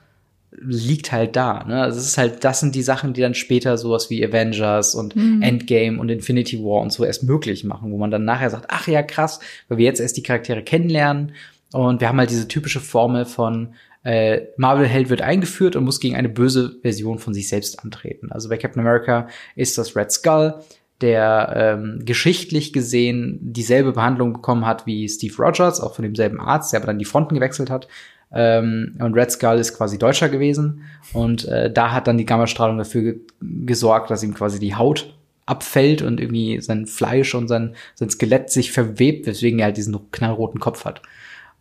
liegt 0.51 1.11
halt 1.11 1.35
da. 1.35 1.63
Ne? 1.65 1.81
Also 1.81 1.99
es 1.99 2.05
ist 2.05 2.17
halt, 2.17 2.43
das 2.43 2.61
sind 2.61 2.73
die 2.73 2.81
Sachen, 2.81 3.13
die 3.13 3.21
dann 3.21 3.33
später 3.33 3.77
sowas 3.77 4.09
wie 4.09 4.25
Avengers 4.25 4.95
und 4.95 5.15
Endgame 5.15 5.99
und 5.99 6.09
Infinity 6.09 6.59
War 6.63 6.81
und 6.81 6.91
so 6.91 7.03
erst 7.03 7.23
möglich 7.23 7.63
machen, 7.63 7.91
wo 7.91 7.97
man 7.97 8.11
dann 8.11 8.25
nachher 8.25 8.49
sagt, 8.49 8.65
ach 8.69 8.87
ja, 8.87 9.03
krass, 9.03 9.39
weil 9.67 9.77
wir 9.77 9.85
jetzt 9.85 9.99
erst 9.99 10.17
die 10.17 10.23
Charaktere 10.23 10.63
kennenlernen 10.63 11.33
und 11.73 11.99
wir 11.99 12.07
haben 12.07 12.17
halt 12.17 12.29
diese 12.29 12.47
typische 12.47 12.79
Formel 12.79 13.25
von 13.25 13.73
äh, 14.07 14.47
Marvel-Held 14.55 15.09
wird 15.09 15.21
eingeführt 15.21 15.75
und 15.75 15.83
muss 15.83 15.99
gegen 15.99 16.15
eine 16.15 16.29
böse 16.29 16.77
Version 16.81 17.19
von 17.19 17.33
sich 17.33 17.49
selbst 17.49 17.83
antreten. 17.83 18.31
Also 18.31 18.47
bei 18.47 18.55
Captain 18.55 18.79
America 18.79 19.27
ist 19.57 19.77
das 19.77 19.97
Red 19.97 20.13
Skull, 20.13 20.55
der 21.01 21.53
ähm, 21.57 22.05
geschichtlich 22.05 22.71
gesehen 22.71 23.37
dieselbe 23.41 23.91
Behandlung 23.91 24.31
bekommen 24.31 24.65
hat 24.65 24.85
wie 24.85 25.09
Steve 25.09 25.35
Rogers, 25.37 25.81
auch 25.81 25.93
von 25.93 26.03
demselben 26.03 26.39
Arzt, 26.39 26.71
der 26.71 26.79
aber 26.79 26.87
dann 26.87 26.99
die 26.99 27.05
Fronten 27.05 27.35
gewechselt 27.35 27.69
hat. 27.69 27.89
Ähm, 28.31 28.95
und 28.99 29.13
Red 29.13 29.29
Skull 29.29 29.57
ist 29.57 29.75
quasi 29.75 29.97
Deutscher 29.97 30.29
gewesen. 30.29 30.83
Und 31.11 31.45
äh, 31.45 31.69
da 31.69 31.91
hat 31.91 32.07
dann 32.07 32.17
die 32.17 32.25
Gammastrahlung 32.25 32.77
dafür 32.77 33.01
ge 33.01 33.19
gesorgt, 33.41 34.09
dass 34.09 34.23
ihm 34.23 34.33
quasi 34.33 34.57
die 34.57 34.75
Haut 34.75 35.13
abfällt 35.45 36.01
und 36.01 36.21
irgendwie 36.21 36.61
sein 36.61 36.85
Fleisch 36.87 37.35
und 37.35 37.49
sein, 37.49 37.75
sein 37.95 38.09
Skelett 38.09 38.51
sich 38.51 38.71
verwebt, 38.71 39.27
weswegen 39.27 39.59
er 39.59 39.65
halt 39.65 39.77
diesen 39.77 40.11
knallroten 40.11 40.61
Kopf 40.61 40.85
hat. 40.85 41.01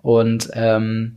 Und 0.01 0.49
ähm, 0.55 1.17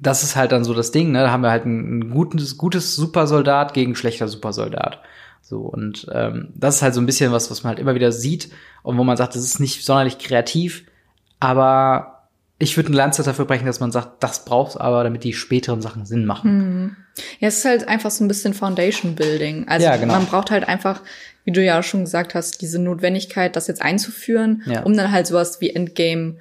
das 0.00 0.22
ist 0.22 0.36
halt 0.36 0.52
dann 0.52 0.64
so 0.64 0.72
das 0.74 0.92
Ding, 0.92 1.10
ne? 1.12 1.22
Da 1.22 1.30
haben 1.30 1.42
wir 1.42 1.50
halt 1.50 1.66
ein, 1.66 1.98
ein 1.98 2.10
gutes, 2.10 2.56
gutes 2.56 2.94
Supersoldat 2.94 3.74
gegen 3.74 3.94
schlechter 3.96 4.28
Supersoldat. 4.28 5.00
So, 5.42 5.58
und 5.60 6.06
ähm, 6.12 6.48
das 6.54 6.76
ist 6.76 6.82
halt 6.82 6.94
so 6.94 7.00
ein 7.00 7.06
bisschen 7.06 7.32
was, 7.32 7.50
was 7.50 7.62
man 7.64 7.70
halt 7.70 7.78
immer 7.78 7.94
wieder 7.94 8.12
sieht 8.12 8.50
und 8.82 8.96
wo 8.98 9.04
man 9.04 9.16
sagt, 9.16 9.34
das 9.34 9.42
ist 9.44 9.60
nicht 9.60 9.84
sonderlich 9.84 10.18
kreativ, 10.18 10.84
aber 11.40 12.28
ich 12.58 12.76
würde 12.76 12.88
eine 12.88 12.96
Lanze 12.96 13.22
dafür 13.22 13.44
brechen, 13.44 13.66
dass 13.66 13.78
man 13.80 13.92
sagt, 13.92 14.22
das 14.22 14.44
brauchst 14.44 14.76
du 14.76 14.80
aber, 14.80 15.04
damit 15.04 15.22
die 15.22 15.32
späteren 15.32 15.80
Sachen 15.80 16.06
Sinn 16.06 16.26
machen. 16.26 16.96
Ja, 17.38 17.48
es 17.48 17.58
ist 17.58 17.64
halt 17.64 17.86
einfach 17.88 18.10
so 18.10 18.24
ein 18.24 18.28
bisschen 18.28 18.52
Foundation 18.52 19.14
Building. 19.14 19.68
Also 19.68 19.86
Ja, 19.86 19.96
genau. 19.96 20.14
man 20.14 20.26
braucht 20.26 20.50
halt 20.50 20.66
einfach, 20.68 21.02
wie 21.44 21.52
du 21.52 21.62
ja 21.62 21.78
auch 21.78 21.84
schon 21.84 22.00
gesagt 22.00 22.34
hast, 22.34 22.60
diese 22.60 22.80
Notwendigkeit, 22.80 23.54
das 23.54 23.68
jetzt 23.68 23.80
einzuführen, 23.80 24.62
Ja. 24.66 24.82
um 24.82 24.96
dann 24.96 25.12
halt 25.12 25.28
sowas 25.28 25.60
wie 25.60 25.70
Endgame, 25.70 26.36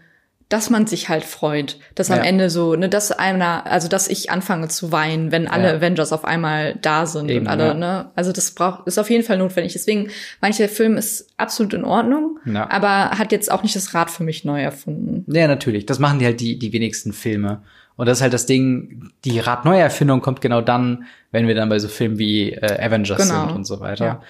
dass 0.50 0.70
man 0.70 0.88
sich 0.88 1.10
halt 1.10 1.26
freut, 1.26 1.78
dass 1.96 2.10
am 2.10 2.20
Ja. 2.20 2.24
Ende 2.24 2.50
so, 2.50 2.76
ne, 2.76 2.88
dass 2.88 3.12
einer, 3.12 3.66
also 3.66 3.90
dass 3.90 4.08
ich 4.08 4.32
anfange 4.32 4.70
zu 4.70 4.94
weinen, 4.94 5.32
wenn 5.32 5.48
alle 5.48 5.68
Ja. 5.70 5.74
Avengers 5.76 6.14
auf 6.14 6.24
einmal 6.24 6.76
da 6.82 7.06
sind 7.06 7.30
Eben, 7.30 7.42
und 7.46 7.48
alle, 7.52 7.68
ja. 7.68 7.74
ne, 7.74 8.12
also 8.16 8.32
das 8.32 8.52
braucht, 8.52 8.88
ist 8.88 8.98
auf 8.98 9.10
jeden 9.10 9.24
Fall 9.26 9.38
notwendig. 9.38 9.74
Deswegen, 9.74 10.10
mancher 10.40 10.70
Film 10.70 10.96
ist 10.96 11.28
absolut 11.36 11.74
in 11.74 11.84
Ordnung, 11.84 12.40
aber 12.46 13.18
hat 13.18 13.32
jetzt 13.34 13.52
auch 13.52 13.62
nicht 13.64 13.76
das 13.76 13.94
Rad 13.94 14.10
für 14.10 14.24
mich 14.24 14.46
neu 14.46 14.62
erfunden. 14.62 15.26
Ja, 15.28 15.48
natürlich. 15.48 15.86
Das 15.86 16.00
machen 16.00 16.20
die 16.20 16.26
halt 16.26 16.40
die, 16.40 16.58
die 16.58 16.72
wenigsten 16.72 17.12
Filme. 17.12 17.62
Und 17.98 18.06
das 18.08 18.20
ist 18.20 18.22
halt 18.22 18.34
das 18.34 18.46
Ding, 18.46 19.10
die 19.26 19.40
Radneuerfindung 19.40 20.22
kommt 20.22 20.40
genau 20.40 20.62
dann, 20.62 21.06
wenn 21.32 21.48
wir 21.48 21.56
dann 21.56 21.68
bei 21.68 21.80
so 21.80 21.88
Filmen 21.88 22.20
wie 22.20 22.54
äh, 22.54 22.80
Avengers 22.86 23.18
Genau. 23.18 23.48
sind 23.48 23.56
und 23.56 23.66
so 23.66 23.80
weiter. 23.80 24.22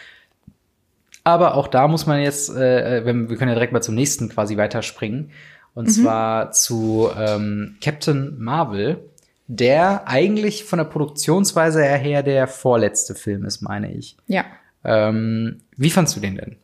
Aber 1.23 1.55
auch 1.55 1.67
da 1.67 1.87
muss 1.89 2.05
man 2.05 2.21
jetzt, 2.21 2.49
äh, 2.49 3.03
wenn, 3.05 3.29
wir 3.29 3.35
können 3.35 3.49
ja 3.49 3.55
direkt 3.55 3.73
mal 3.73 3.81
zum 3.81 3.95
nächsten 3.95 4.29
quasi 4.29 4.55
weiterspringen. 4.55 5.31
Und 5.77 5.85
Mhm. 5.85 5.91
zwar 5.91 6.51
zu 6.53 7.07
ähm, 7.15 7.75
Captain 7.81 8.35
Marvel, 8.39 8.99
der 9.45 10.07
eigentlich 10.07 10.63
von 10.63 10.77
der 10.77 10.85
Produktionsweise 10.85 11.83
her 11.83 12.23
der 12.23 12.47
vorletzte 12.47 13.13
Film 13.13 13.45
ist, 13.45 13.61
meine 13.61 13.93
ich. 13.93 14.17
Ja. 14.25 14.45
Ähm, 14.83 15.61
wie 15.75 15.91
fandst 15.91 16.15
du 16.15 16.19
den 16.19 16.37
denn? 16.37 16.55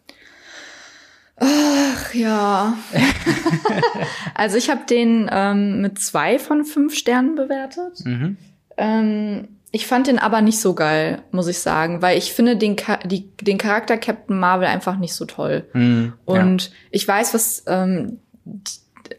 Ach 1.38 2.12
ja. 2.16 2.76
also 4.34 4.58
ich 4.58 4.72
habe 4.72 4.82
den 4.90 5.30
ähm, 5.32 5.82
mit 5.82 6.00
zwei 6.00 6.40
von 6.40 6.66
fünf 6.66 6.96
Sternen 6.96 7.36
bewertet. 7.36 8.04
Mhm. 8.06 8.38
Ähm, 8.78 9.48
ich 9.70 9.86
fand 9.86 10.08
den 10.08 10.18
aber 10.18 10.42
nicht 10.42 10.60
so 10.60 10.74
geil, 10.74 11.22
muss 11.30 11.48
ich 11.48 11.60
sagen, 11.60 12.02
weil 12.02 12.18
ich 12.18 12.34
finde 12.34 12.58
den, 12.58 12.78
Cha 12.78 12.98
die, 12.98 13.30
den 13.38 13.60
Charakter 13.60 13.96
Captain 13.98 14.40
Marvel 14.40 14.68
einfach 14.68 14.98
nicht 14.98 15.14
so 15.14 15.26
toll. 15.26 15.68
Mhm. 15.74 16.14
Und 16.26 16.72
ich 16.90 17.08
weiß, 17.08 17.36
was, 17.36 17.64
ähm, 17.68 18.18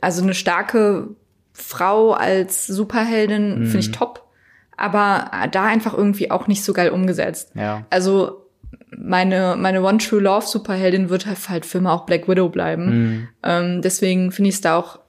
also 0.01 0.23
eine 0.23 0.35
starke 0.35 1.09
Frau 1.53 2.13
als 2.13 2.67
Superheldin 2.67 3.61
Mhm. 3.61 3.67
finde 3.67 3.79
ich 3.81 3.93
top, 3.93 4.25
aber 4.77 5.31
da 5.53 5.65
einfach 5.65 5.95
irgendwie 5.97 6.31
auch 6.31 6.47
nicht 6.49 6.65
so 6.65 6.73
geil 6.73 6.91
umgesetzt. 6.91 7.53
ja. 7.55 7.85
Also 7.91 8.41
meine, 8.97 9.57
meine 9.59 9.83
One 9.83 9.99
True 9.99 10.21
Love 10.21 10.47
Superheldin 10.47 11.11
wird 11.11 11.27
halt, 11.27 11.49
halt 11.49 11.67
für 11.67 11.79
immer 11.79 11.93
auch 11.93 12.07
Black 12.07 12.29
Widow 12.29 12.49
bleiben. 12.49 12.87
Mhm. 12.87 13.29
Ähm, 13.43 13.83
deswegen 13.83 14.31
finde 14.31 14.49
ich 14.51 14.55
es 14.57 14.61
da 14.61 14.77
auch 14.77 15.01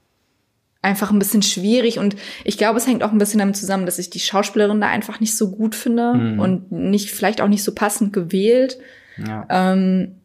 einfach 0.82 1.12
ein 1.12 1.17
bisschen 1.19 1.41
schwierig 1.41 1.98
und 1.98 2.15
ich 2.43 2.58
glaube, 2.60 2.78
es 2.78 2.86
hängt 2.86 3.04
auch 3.04 3.12
ein 3.12 3.17
bisschen 3.17 3.39
damit 3.39 3.58
zusammen, 3.58 3.86
dass 3.88 3.98
ich 4.00 4.10
die 4.12 4.19
Schauspielerin 4.19 4.82
da 4.82 4.88
einfach 4.88 5.19
nicht 5.19 5.36
so 5.36 5.50
gut 5.52 5.74
finde 5.76 6.13
Mhm. 6.13 6.39
und 6.39 6.71
nicht, 6.71 7.10
vielleicht 7.12 7.41
auch 7.41 7.48
nicht 7.48 7.63
so 7.63 7.74
passend 7.74 8.13
gewählt. 8.13 8.78
ja. 9.17 9.45
Ähm, 9.50 10.15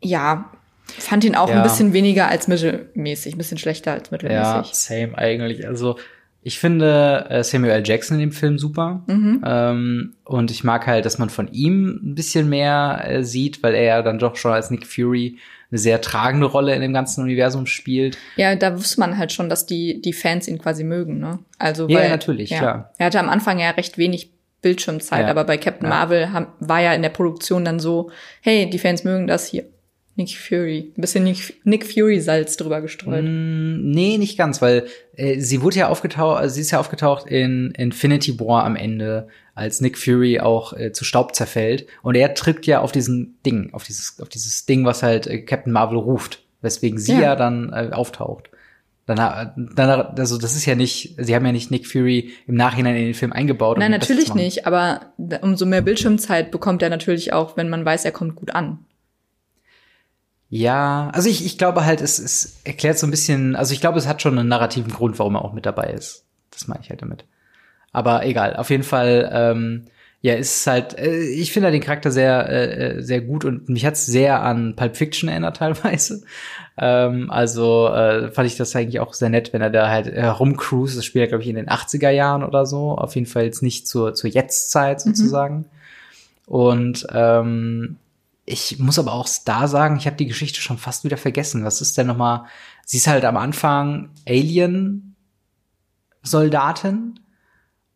ja, 0.00 0.50
fand 0.98 1.24
ihn 1.24 1.34
auch 1.34 1.48
Ja. 1.48 1.56
ein 1.56 1.62
bisschen 1.62 1.92
weniger 1.92 2.28
als 2.28 2.48
mittelmäßig, 2.48 3.34
ein 3.34 3.38
bisschen 3.38 3.58
schlechter 3.58 3.92
als 3.92 4.08
Ja, 4.10 4.12
mittelmäßig. 4.12 4.74
same 4.74 5.16
eigentlich. 5.18 5.66
Also 5.66 5.96
ich 6.42 6.58
finde 6.58 7.26
äh, 7.28 7.42
Samuel 7.44 7.72
L. 7.72 7.82
Jackson 7.84 8.14
in 8.16 8.20
dem 8.20 8.32
Film 8.32 8.58
super. 8.58 9.02
Mhm. 9.06 9.42
Ähm, 9.44 10.14
und 10.24 10.50
ich 10.50 10.64
mag 10.64 10.86
halt, 10.86 11.04
dass 11.04 11.18
man 11.18 11.30
von 11.30 11.48
ihm 11.52 12.00
ein 12.02 12.14
bisschen 12.14 12.48
mehr 12.48 13.02
äh, 13.06 13.24
sieht, 13.24 13.62
weil 13.62 13.74
er 13.74 13.82
ja 13.82 14.02
dann 14.02 14.18
doch 14.18 14.36
schon 14.36 14.52
als 14.52 14.70
Nick 14.70 14.86
Fury 14.86 15.38
eine 15.70 15.78
sehr 15.78 16.00
tragende 16.00 16.46
Rolle 16.46 16.74
in 16.74 16.80
dem 16.80 16.94
ganzen 16.94 17.22
Universum 17.22 17.66
spielt. 17.66 18.16
Ja, 18.36 18.54
da 18.54 18.74
wusste 18.78 19.00
man 19.00 19.18
halt 19.18 19.32
schon, 19.32 19.50
dass 19.50 19.66
die, 19.66 20.00
die 20.00 20.14
Fans 20.14 20.48
ihn 20.48 20.58
quasi 20.58 20.84
mögen, 20.84 21.18
ne? 21.18 21.40
Also, 21.58 21.86
Ja, 21.88 21.98
weil, 21.98 22.08
natürlich, 22.08 22.50
klar. 22.50 22.92
Er 22.96 23.06
hatte 23.06 23.20
am 23.20 23.28
Anfang 23.28 23.58
ja 23.58 23.70
recht 23.70 23.98
wenig 23.98 24.30
Bildschirmzeit, 24.62 25.24
Ja. 25.26 25.28
aber 25.28 25.44
bei 25.44 25.58
Captain 25.58 25.84
Ja. 25.90 25.94
Marvel 25.94 26.28
war 26.60 26.80
ja 26.80 26.94
in 26.94 27.02
der 27.02 27.10
Produktion 27.10 27.64
dann 27.66 27.78
so, 27.80 28.10
hey, 28.40 28.70
die 28.70 28.78
Fans 28.78 29.04
mögen 29.04 29.26
das 29.26 29.46
hier. 29.46 29.64
Nick 30.18 30.36
Fury. 30.36 30.92
Ein 30.96 31.00
bisschen 31.00 31.22
Nick, 31.22 31.60
Nick 31.62 31.86
Fury-Salz 31.86 32.56
drüber 32.56 32.80
gestreut. 32.80 33.22
Mm, 33.22 33.90
nee, 33.90 34.18
nicht 34.18 34.36
ganz, 34.36 34.60
weil 34.60 34.86
äh, 35.14 35.38
sie 35.38 35.62
wurde 35.62 35.76
ja 35.76 35.88
aufgetaucht, 35.88 36.40
also 36.40 36.56
sie 36.56 36.60
ist 36.60 36.72
ja 36.72 36.80
aufgetaucht 36.80 37.28
in 37.28 37.70
Infinity 37.70 38.38
War 38.40 38.64
am 38.64 38.74
Ende, 38.74 39.28
als 39.54 39.80
Nick 39.80 39.96
Fury 39.96 40.40
auch 40.40 40.72
äh, 40.72 40.92
zu 40.92 41.04
Staub 41.04 41.36
zerfällt. 41.36 41.86
Und 42.02 42.16
er 42.16 42.34
tritt 42.34 42.66
ja 42.66 42.80
auf 42.80 42.90
diesen 42.90 43.38
Ding, 43.46 43.72
auf 43.72 43.84
dieses, 43.84 44.20
auf 44.20 44.28
dieses 44.28 44.66
Ding, 44.66 44.84
was 44.84 45.04
halt 45.04 45.28
äh, 45.28 45.38
Captain 45.42 45.72
Marvel 45.72 45.98
ruft, 45.98 46.42
weswegen 46.62 46.98
sie 46.98 47.12
Ja. 47.12 47.20
ja, 47.20 47.36
dann 47.36 47.72
äh, 47.72 47.90
auftaucht. 47.92 48.50
Dann, 49.06 49.16
dann, 49.74 49.88
also 50.18 50.36
das 50.36 50.54
ist 50.54 50.66
ja 50.66 50.74
nicht, 50.74 51.14
sie 51.16 51.34
haben 51.34 51.46
ja 51.46 51.52
nicht 51.52 51.70
Nick 51.70 51.86
Fury 51.86 52.32
im 52.46 52.56
Nachhinein 52.56 52.96
in 52.96 53.04
den 53.04 53.14
Film 53.14 53.32
eingebaut. 53.32 53.78
Nein, 53.78 53.92
natürlich 53.92 54.34
nicht, 54.34 54.66
aber 54.66 55.12
umso 55.40 55.64
mehr 55.64 55.80
Bildschirmzeit 55.80 56.50
bekommt 56.50 56.82
er 56.82 56.90
natürlich 56.90 57.32
auch, 57.32 57.56
wenn 57.56 57.70
man 57.70 57.86
weiß, 57.86 58.04
er 58.04 58.12
kommt 58.12 58.34
gut 58.34 58.54
an. 58.54 58.80
Ja, 60.50 61.10
also 61.12 61.28
ich, 61.28 61.44
ich 61.44 61.58
glaube 61.58 61.84
halt, 61.84 62.00
es, 62.00 62.18
es 62.18 62.60
erklärt 62.64 62.98
so 62.98 63.06
ein 63.06 63.10
bisschen, 63.10 63.54
also 63.54 63.74
ich 63.74 63.80
glaube, 63.80 63.98
es 63.98 64.06
hat 64.06 64.22
schon 64.22 64.38
einen 64.38 64.48
narrativen 64.48 64.92
Grund, 64.92 65.18
warum 65.18 65.34
er 65.34 65.44
auch 65.44 65.52
mit 65.52 65.66
dabei 65.66 65.90
ist. 65.90 66.24
Das 66.50 66.68
meine 66.68 66.80
ich 66.82 66.90
halt 66.90 67.02
damit. 67.02 67.24
Aber 67.92 68.24
egal, 68.24 68.56
auf 68.56 68.70
jeden 68.70 68.82
Fall, 68.82 69.28
ähm, 69.32 69.84
ja, 70.20 70.34
ist 70.34 70.66
halt, 70.66 70.98
äh, 70.98 71.20
ich 71.20 71.52
finde 71.52 71.66
halt 71.66 71.74
den 71.74 71.82
Charakter 71.82 72.10
sehr, 72.10 72.48
äh, 72.48 72.98
äh, 72.98 73.02
sehr 73.02 73.20
gut 73.20 73.44
und 73.44 73.68
mich 73.68 73.84
hat's 73.84 74.06
sehr 74.06 74.42
an 74.42 74.74
Pulp 74.74 74.96
Fiction 74.96 75.28
erinnert 75.28 75.56
teilweise. 75.58 76.22
Ähm, 76.76 77.30
also 77.30 77.88
äh, 77.88 78.30
fand 78.30 78.46
ich 78.46 78.56
das 78.56 78.74
eigentlich 78.74 79.00
auch 79.00 79.14
sehr 79.14 79.28
nett, 79.28 79.52
wenn 79.52 79.62
er 79.62 79.70
da 79.70 79.88
halt 79.88 80.06
herumcruist. 80.06 80.96
Das 80.96 81.04
spielt 81.04 81.24
ja, 81.24 81.28
glaube 81.28 81.42
ich, 81.42 81.48
in 81.48 81.56
den 81.56 81.68
80er 81.68 82.10
Jahren 82.10 82.42
oder 82.42 82.66
so. 82.66 82.92
Auf 82.96 83.14
jeden 83.14 83.26
Fall 83.26 83.44
jetzt 83.44 83.62
nicht 83.62 83.86
zur, 83.86 84.14
zur 84.14 84.30
Jetztzeit 84.30 85.00
sozusagen. 85.00 85.66
Und 86.46 87.06
ähm, 87.12 87.96
ich 88.50 88.78
muss 88.78 88.98
aber 88.98 89.12
auch 89.12 89.28
da 89.44 89.68
sagen, 89.68 89.96
ich 89.96 90.06
habe 90.06 90.16
die 90.16 90.26
Geschichte 90.26 90.60
schon 90.60 90.78
fast 90.78 91.04
wieder 91.04 91.16
vergessen. 91.18 91.64
Was 91.64 91.80
ist 91.82 91.98
denn 91.98 92.06
noch 92.06 92.16
mal? 92.16 92.46
Sie 92.86 92.96
ist 92.96 93.06
halt 93.06 93.24
am 93.24 93.36
Anfang 93.36 94.10
Alien-Soldatin 96.22 97.20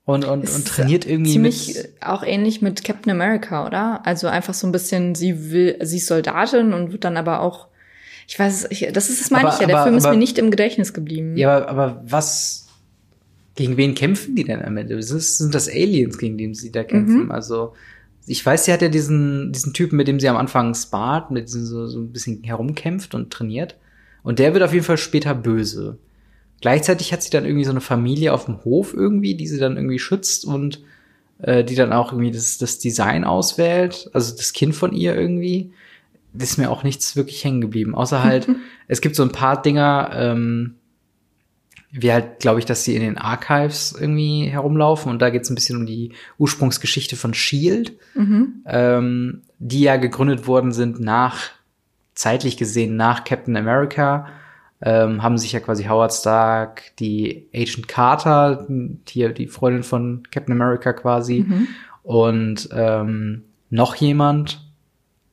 und, 0.05 0.25
und, 0.25 0.45
Ist 0.45 0.57
und 0.57 0.67
trainiert 0.69 1.07
irgendwie 1.07 1.33
Ziemlich 1.33 1.69
mit. 1.75 1.95
auch 2.05 2.23
ähnlich 2.25 2.61
mit 2.61 2.83
Captain 2.85 3.13
America, 3.13 3.67
oder? 3.67 4.05
Also 4.05 4.27
einfach 4.27 4.53
so 4.55 4.67
ein 4.67 4.73
bisschen, 4.73 5.15
sie 5.15 5.51
will, 5.53 5.79
sie 5.83 5.99
ist 5.99 6.07
Soldatin 6.09 6.73
und 6.73 6.93
wird 6.93 7.05
dann 7.05 7.17
aber 7.17 7.41
auch, 7.41 7.69
ich 8.27 8.39
weiß, 8.39 8.67
ich, 8.71 8.89
das 8.93 9.11
ist, 9.11 9.21
das 9.21 9.31
meine 9.31 9.47
Aber- 9.47 9.55
ich 9.55 9.61
ja, 9.61 9.67
der 9.67 9.77
aber- 9.77 9.85
Film 9.85 9.97
ist 9.97 10.05
aber- 10.05 10.15
mir 10.15 10.19
nicht 10.21 10.39
im 10.39 10.51
Gedächtnis 10.51 10.93
geblieben. 10.93 11.37
Ja, 11.37 11.57
aber, 11.57 11.69
aber 11.69 12.03
was? 12.05 12.67
Gegen 13.55 13.77
wen 13.77 13.95
kämpfen 13.95 14.35
die 14.35 14.45
denn 14.45 14.63
am 14.63 14.77
Ende? 14.79 15.01
Sind 15.03 15.55
das 15.55 15.69
Aliens, 15.69 16.17
gegen 16.19 16.39
die 16.39 16.55
sie 16.55 16.73
da 16.73 16.85
kämpfen? 16.85 17.31
Also 17.31 17.75
ich 18.27 18.45
weiß, 18.45 18.65
sie 18.65 18.73
hat 18.73 18.83
ja 18.83 18.89
diesen 18.89 19.53
diesen 19.53 19.73
Typen, 19.73 19.97
mit 19.97 20.09
dem 20.09 20.21
sie 20.21 20.29
am 20.29 20.37
Anfang 20.37 20.75
spart, 20.75 21.31
mit 21.31 21.49
diesem 21.49 21.65
so, 21.65 21.87
so 21.87 22.01
ein 22.01 22.13
bisschen 22.13 22.43
herumkämpft 22.45 23.15
und 23.15 23.33
trainiert. 23.33 23.77
Und 24.23 24.39
der 24.39 24.55
wird 24.55 24.63
auf 24.63 24.73
jeden 24.73 24.85
Fall 24.85 24.99
später 24.99 25.35
böse. 25.35 25.99
Gleichzeitig 26.61 27.13
hat 27.13 27.23
sie 27.23 27.31
dann 27.31 27.45
irgendwie 27.45 27.65
so 27.65 27.73
eine 27.73 27.81
Familie 27.81 28.33
auf 28.33 28.45
dem 28.45 28.65
Hof 28.65 28.95
irgendwie, 28.95 29.35
die 29.35 29.49
sie 29.49 29.59
dann 29.59 29.77
irgendwie 29.77 29.99
schützt 29.99 30.45
und 30.45 30.81
äh, 31.39 31.65
die 31.65 31.75
dann 31.75 31.93
auch 31.93 32.13
irgendwie 32.13 32.31
das, 32.31 32.57
das 32.59 32.79
Design 32.79 33.25
auswählt, 33.25 34.09
also 34.13 34.35
das 34.37 34.53
Kind 34.53 34.75
von 34.75 34.93
ihr 34.93 35.17
irgendwie. 35.17 35.73
Das 36.33 36.51
ist 36.51 36.59
mir 36.59 36.71
auch 36.71 36.83
nichts 36.85 37.17
wirklich 37.17 37.45
hängen 37.45 37.61
geblieben. 37.61 37.95
Außer 37.95 38.23
halt, 38.23 38.49
es 38.89 39.01
gibt 39.01 39.17
so 39.17 39.25
ein 39.25 39.33
paar 39.33 39.61
Dinger, 39.61 40.11
ähm, 40.15 40.77
wie 41.93 42.11
halt, 42.13 42.41
glaube 42.41 42.59
ich, 42.59 42.65
dass 42.65 42.85
sie 42.85 42.97
in 42.97 43.03
den 43.03 43.19
Archives 43.19 43.95
irgendwie 43.99 44.47
herumlaufen 44.47 45.11
und 45.13 45.21
da 45.21 45.29
geht 45.31 45.43
es 45.43 45.51
ein 45.51 45.55
bisschen 45.55 45.77
um 45.79 45.87
die 45.87 46.13
Ursprungsgeschichte 46.39 47.17
von 47.17 47.35
Shield, 47.35 47.93
Mhm. 48.15 48.63
ähm, 48.67 49.43
die 49.59 49.83
ja 49.83 49.97
gegründet 49.97 50.47
worden 50.47 50.73
sind 50.73 51.01
nach, 51.01 51.39
zeitlich 52.15 52.57
gesehen 52.57 52.97
nach 52.97 53.25
Captain 53.25 53.57
America, 53.57 54.27
ähm, 54.81 55.23
haben 55.23 55.39
sich 55.39 55.53
ja 55.53 55.61
quasi 55.61 55.85
Howard 55.85 56.13
Stark, 56.13 56.97
die 56.99 57.47
Agent 57.55 57.87
Carter, 57.89 58.67
die, 58.69 59.33
die 59.35 59.47
Freundin 59.47 59.83
von 59.83 60.23
Captain 60.31 60.53
America 60.53 60.93
quasi, 60.93 61.45
Mhm. 61.47 61.69
und 62.03 62.69
ähm, 62.73 63.43
noch 63.71 63.95
jemand, 63.97 64.61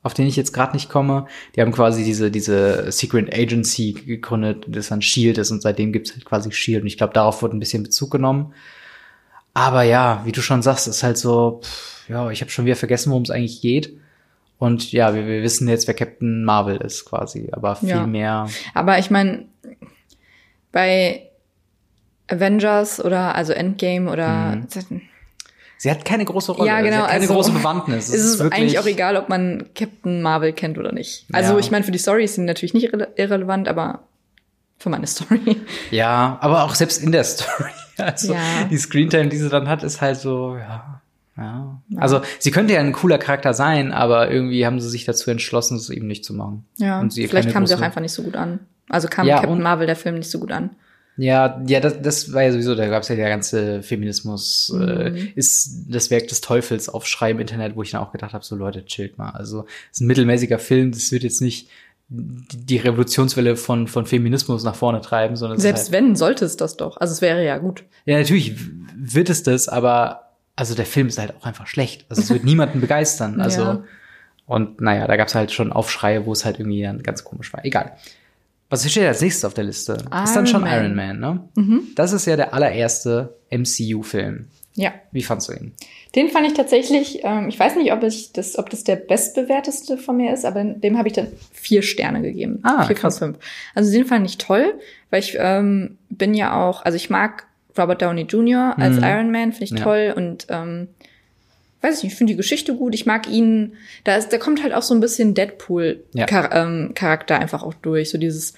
auf 0.02 0.14
den 0.14 0.28
ich 0.28 0.36
jetzt 0.38 0.54
gerade 0.54 0.74
nicht 0.74 0.90
komme, 0.90 1.26
die 1.56 1.62
haben 1.62 1.72
quasi 1.72 2.04
diese, 2.04 2.32
diese 2.32 2.92
Secret 2.92 3.34
Agency 3.34 3.92
gegründet, 3.94 4.66
das 4.68 4.88
dann 4.90 5.02
Shield 5.02 5.38
ist 5.38 5.52
und 5.52 5.62
seitdem 5.62 5.92
gibt's 5.92 6.14
halt 6.14 6.24
quasi 6.26 6.52
Shield 6.52 6.82
und 6.82 6.88
ich 6.88 6.98
glaube, 6.98 7.14
darauf 7.14 7.42
wurde 7.42 7.58
ein 7.58 7.60
bisschen 7.60 7.84
Bezug 7.84 8.12
genommen. 8.12 8.54
Aber 9.54 9.84
ja, 9.84 10.22
wie 10.26 10.32
du 10.32 10.42
schon 10.42 10.62
sagst, 10.62 10.88
ist 10.88 11.04
halt 11.04 11.18
so, 11.18 11.60
pff, 11.64 12.08
ja, 12.10 12.30
ich 12.32 12.40
habe 12.42 12.50
schon 12.52 12.66
wieder 12.66 12.76
vergessen, 12.78 13.10
worum 13.12 13.24
es 13.24 13.30
eigentlich 13.30 13.62
geht. 13.62 13.98
Und 14.58 14.92
ja, 14.92 15.14
wir, 15.16 15.26
wir 15.26 15.42
wissen 15.44 15.68
jetzt, 15.68 15.88
wer 15.88 15.94
Captain 15.96 16.44
Marvel 16.44 16.78
ist 16.78 17.06
quasi, 17.06 17.50
aber 17.52 17.76
viel 17.76 17.90
Ja. 17.90 18.08
mehr. 18.08 18.50
Aber 18.74 19.00
ich 19.00 19.10
meine, 19.10 19.46
bei 20.72 21.24
Avengers 22.28 23.04
oder 23.04 23.36
also 23.36 23.54
Endgame 23.54 24.12
oder 24.12 24.56
Mhm. 24.56 24.68
Sie 25.82 25.89
hat 25.89 26.04
keine 26.04 26.26
große 26.26 26.52
Rolle, 26.52 26.68
Ja, 26.68 26.82
genau, 26.82 26.92
sie 26.98 27.02
hat 27.04 27.08
keine 27.10 27.22
also 27.22 27.34
große 27.36 27.52
Bewandtnis. 27.54 28.10
ist 28.10 28.26
es 28.26 28.38
wirklich- 28.39 28.60
eigentlich 28.62 28.80
auch 28.80 28.86
egal, 28.86 29.15
ob 29.15 29.30
man 29.30 29.63
Captain 29.76 30.22
Marvel 30.22 30.52
kennt 30.52 30.78
oder 30.78 30.92
nicht. 30.92 31.26
Also 31.32 31.54
Ja. 31.54 31.60
ich 31.60 31.72
meine, 31.72 31.86
für 31.86 31.92
die 31.92 31.98
Story 31.98 32.26
ist 32.26 32.36
sie 32.36 32.42
natürlich 32.42 32.74
nicht 32.74 32.92
irre 32.94 33.08
irrelevant, 33.15 33.70
aber 33.70 34.04
für 34.78 34.89
meine 34.89 35.08
Story. 35.08 35.56
Ja, 35.89 36.38
aber 36.42 36.65
auch 36.65 36.76
selbst 36.76 37.02
in 37.02 37.13
der 37.13 37.24
Story. 37.24 37.72
Also 37.98 38.34
Ja. 38.34 38.39
die 38.70 38.78
Screentime, 38.78 39.30
die 39.30 39.38
sie 39.38 39.48
dann 39.50 39.70
hat, 39.70 39.84
ist 39.84 40.02
halt 40.02 40.18
so, 40.18 40.58
ja. 40.58 41.02
Ja. 41.38 41.82
Also 41.96 42.20
sie 42.39 42.52
könnte 42.52 42.74
ja 42.74 42.82
ein 42.82 42.92
cooler 42.92 43.18
Charakter 43.18 43.54
sein, 43.54 43.94
aber 43.94 44.30
irgendwie 44.30 44.65
haben 44.65 44.82
sie 44.82 44.89
sich 44.89 45.06
dazu 45.06 45.32
entschlossen, 45.32 45.78
es 45.78 45.89
eben 45.89 46.08
nicht 46.08 46.26
zu 46.26 46.34
machen. 46.34 46.65
Ja, 46.76 47.02
vielleicht 47.10 47.52
kam 47.52 47.65
sie 47.65 47.74
auch 47.76 47.80
einfach 47.82 48.02
nicht 48.02 48.12
so 48.12 48.24
gut 48.24 48.36
an. 48.36 48.60
Also 48.89 49.08
kam 49.08 49.26
Ja, 49.26 49.36
Captain 49.39 49.62
Marvel, 49.62 49.88
der 49.88 49.96
Film, 49.96 50.15
nicht 50.18 50.30
so 50.30 50.39
gut 50.39 50.52
an. 50.52 50.72
Ja, 51.20 51.62
ja, 51.68 51.82
das, 51.82 52.02
das 52.02 52.32
war 52.32 52.44
ja 52.44 52.52
sowieso, 52.54 52.76
da 52.76 52.88
gab 52.88 53.04
es 53.04 53.10
ja 53.10 53.16
der 53.18 53.28
ganze 53.28 53.84
Feminismus, 53.84 54.74
äh, 54.80 55.32
ist 55.36 55.86
das 55.90 56.10
Werk 56.10 56.30
des 56.30 56.40
Teufels 56.40 56.88
Aufschrei 56.88 57.32
im 57.32 57.40
Internet, 57.40 57.76
wo 57.76 57.84
ich 57.84 57.92
dann 57.92 58.02
auch 58.02 58.14
gedacht 58.14 58.34
habe, 58.34 58.46
so 58.46 58.56
Leute, 58.56 58.86
chillt 58.86 59.18
mal. 59.18 59.32
Also 59.32 59.66
es 59.92 59.98
ist 59.98 60.02
ein 60.02 60.08
mittelmäßiger 60.08 60.60
Film, 60.60 60.92
das 60.94 61.12
wird 61.12 61.24
jetzt 61.24 61.42
nicht 61.42 61.68
die 62.08 62.78
Revolutionswelle 62.78 63.56
von, 63.58 63.88
von 63.88 64.06
Feminismus 64.06 64.64
nach 64.64 64.76
vorne 64.76 65.02
treiben, 65.02 65.36
sondern 65.36 65.60
Selbst 65.60 65.86
halt, 65.86 65.92
wenn, 65.92 66.16
sollte 66.16 66.46
es 66.46 66.56
das 66.56 66.78
doch. 66.78 66.98
Also 66.98 67.12
es 67.12 67.22
wäre 67.22 67.46
ja 67.46 67.58
gut. 67.58 67.84
Ja, 68.06 68.18
natürlich 68.18 68.56
wird 68.96 69.30
es 69.30 69.44
das, 69.44 69.68
aber 69.68 70.30
also 70.56 70.74
der 70.74 70.86
Film 70.86 71.08
ist 71.08 71.20
halt 71.20 71.36
auch 71.36 71.46
einfach 71.46 71.68
schlecht. 71.68 72.06
Also 72.10 72.22
es 72.22 72.30
wird 72.30 72.44
niemanden 72.46 72.82
begeistern. 72.82 73.42
Also 73.42 73.62
Ja. 73.62 73.84
und 74.46 74.80
naja, 74.82 75.06
da 75.06 75.18
gab 75.18 75.28
es 75.28 75.36
halt 75.36 75.52
schon 75.52 75.72
Aufschreie, 75.74 76.26
wo 76.26 76.32
es 76.32 76.46
halt 76.46 76.60
irgendwie 76.60 76.82
dann 76.82 77.04
ganz 77.04 77.24
komisch 77.24 77.54
war. 77.54 77.64
Egal. 77.66 77.92
Was 78.70 78.90
steht 78.90 79.06
als 79.08 79.22
nächstes 79.22 79.46
auf 79.46 79.54
der 79.54 79.64
Liste? 79.64 79.94
ist 79.94 80.06
dann 80.10 80.46
Iron 80.46 80.48
schon 80.48 80.62
Man. 80.62 80.70
Mhm. 80.72 80.86
Iron 80.86 80.96
Man, 80.96 81.20
ne? 81.20 81.82
Das 81.96 82.14
ist 82.14 82.26
ja 82.28 82.36
der 82.36 82.54
allererste 82.54 83.36
MCU-Film. 83.52 84.48
Ja. 84.76 84.94
Wie 85.12 85.24
fandst 85.24 85.50
du 85.50 85.54
ihn? 85.54 85.74
Den 86.16 86.30
fand 86.30 86.48
ich 86.48 86.54
tatsächlich, 86.54 87.20
ähm, 87.24 87.50
ich 87.50 87.60
weiß 87.60 87.76
nicht, 87.76 87.92
ob, 87.92 88.02
ich 88.04 88.32
das, 88.32 88.58
ob 88.58 88.70
das 88.70 88.84
der 88.84 88.96
bestbewerteste 88.96 89.98
von 89.98 90.18
mir 90.18 90.34
ist, 90.34 90.46
aber 90.46 90.64
dem 90.64 90.98
habe 90.98 91.08
ich 91.08 91.14
dann 91.16 91.28
vier 91.52 91.82
Sterne 91.82 92.22
gegeben. 92.22 92.60
Ah, 92.64 92.86
vier 92.86 92.96
krass. 92.96 93.20
von 93.20 93.34
fünf. 93.34 93.46
Also 93.76 93.92
den 93.92 94.06
fand 94.06 94.26
ich 94.28 94.38
toll, 94.38 94.74
weil 95.10 95.20
ich 95.20 95.36
ähm, 95.40 95.98
bin 96.10 96.34
ja 96.34 96.56
auch, 96.68 96.84
also 96.86 96.96
ich 96.96 97.10
mag 97.10 97.46
Robert 97.78 98.02
Downey 98.02 98.24
Jr. 98.24 98.76
als 98.78 98.98
Mhm. 98.98 99.04
Iron 99.04 99.32
Man, 99.32 99.52
finde 99.52 99.64
ich 99.66 99.72
Ja. 99.72 99.78
toll 99.84 100.14
und 100.16 100.48
ähm, 100.50 100.88
weiß 101.82 101.98
ich 101.98 102.04
nicht, 102.04 102.12
ich 102.13 102.18
finde 102.18 102.34
die 102.34 102.38
Geschichte 102.38 102.76
gut. 102.76 102.94
Ich 102.94 103.06
mag 103.06 103.28
ihn, 103.30 103.74
da 104.04 104.15
ist, 104.15 104.34
da 104.34 104.38
kommt 104.38 104.62
halt 104.63 104.74
auch 104.74 104.82
so 104.82 104.94
ein 104.94 105.00
bisschen 105.00 105.34
Deadpool 105.34 106.04
Ja. 106.13 106.26
Char 106.28 106.54
ähm, 106.54 106.92
Charakter 106.96 107.39
einfach 107.39 107.63
auch 107.63 107.74
durch, 107.76 108.10
so 108.10 108.18
dieses 108.18 108.54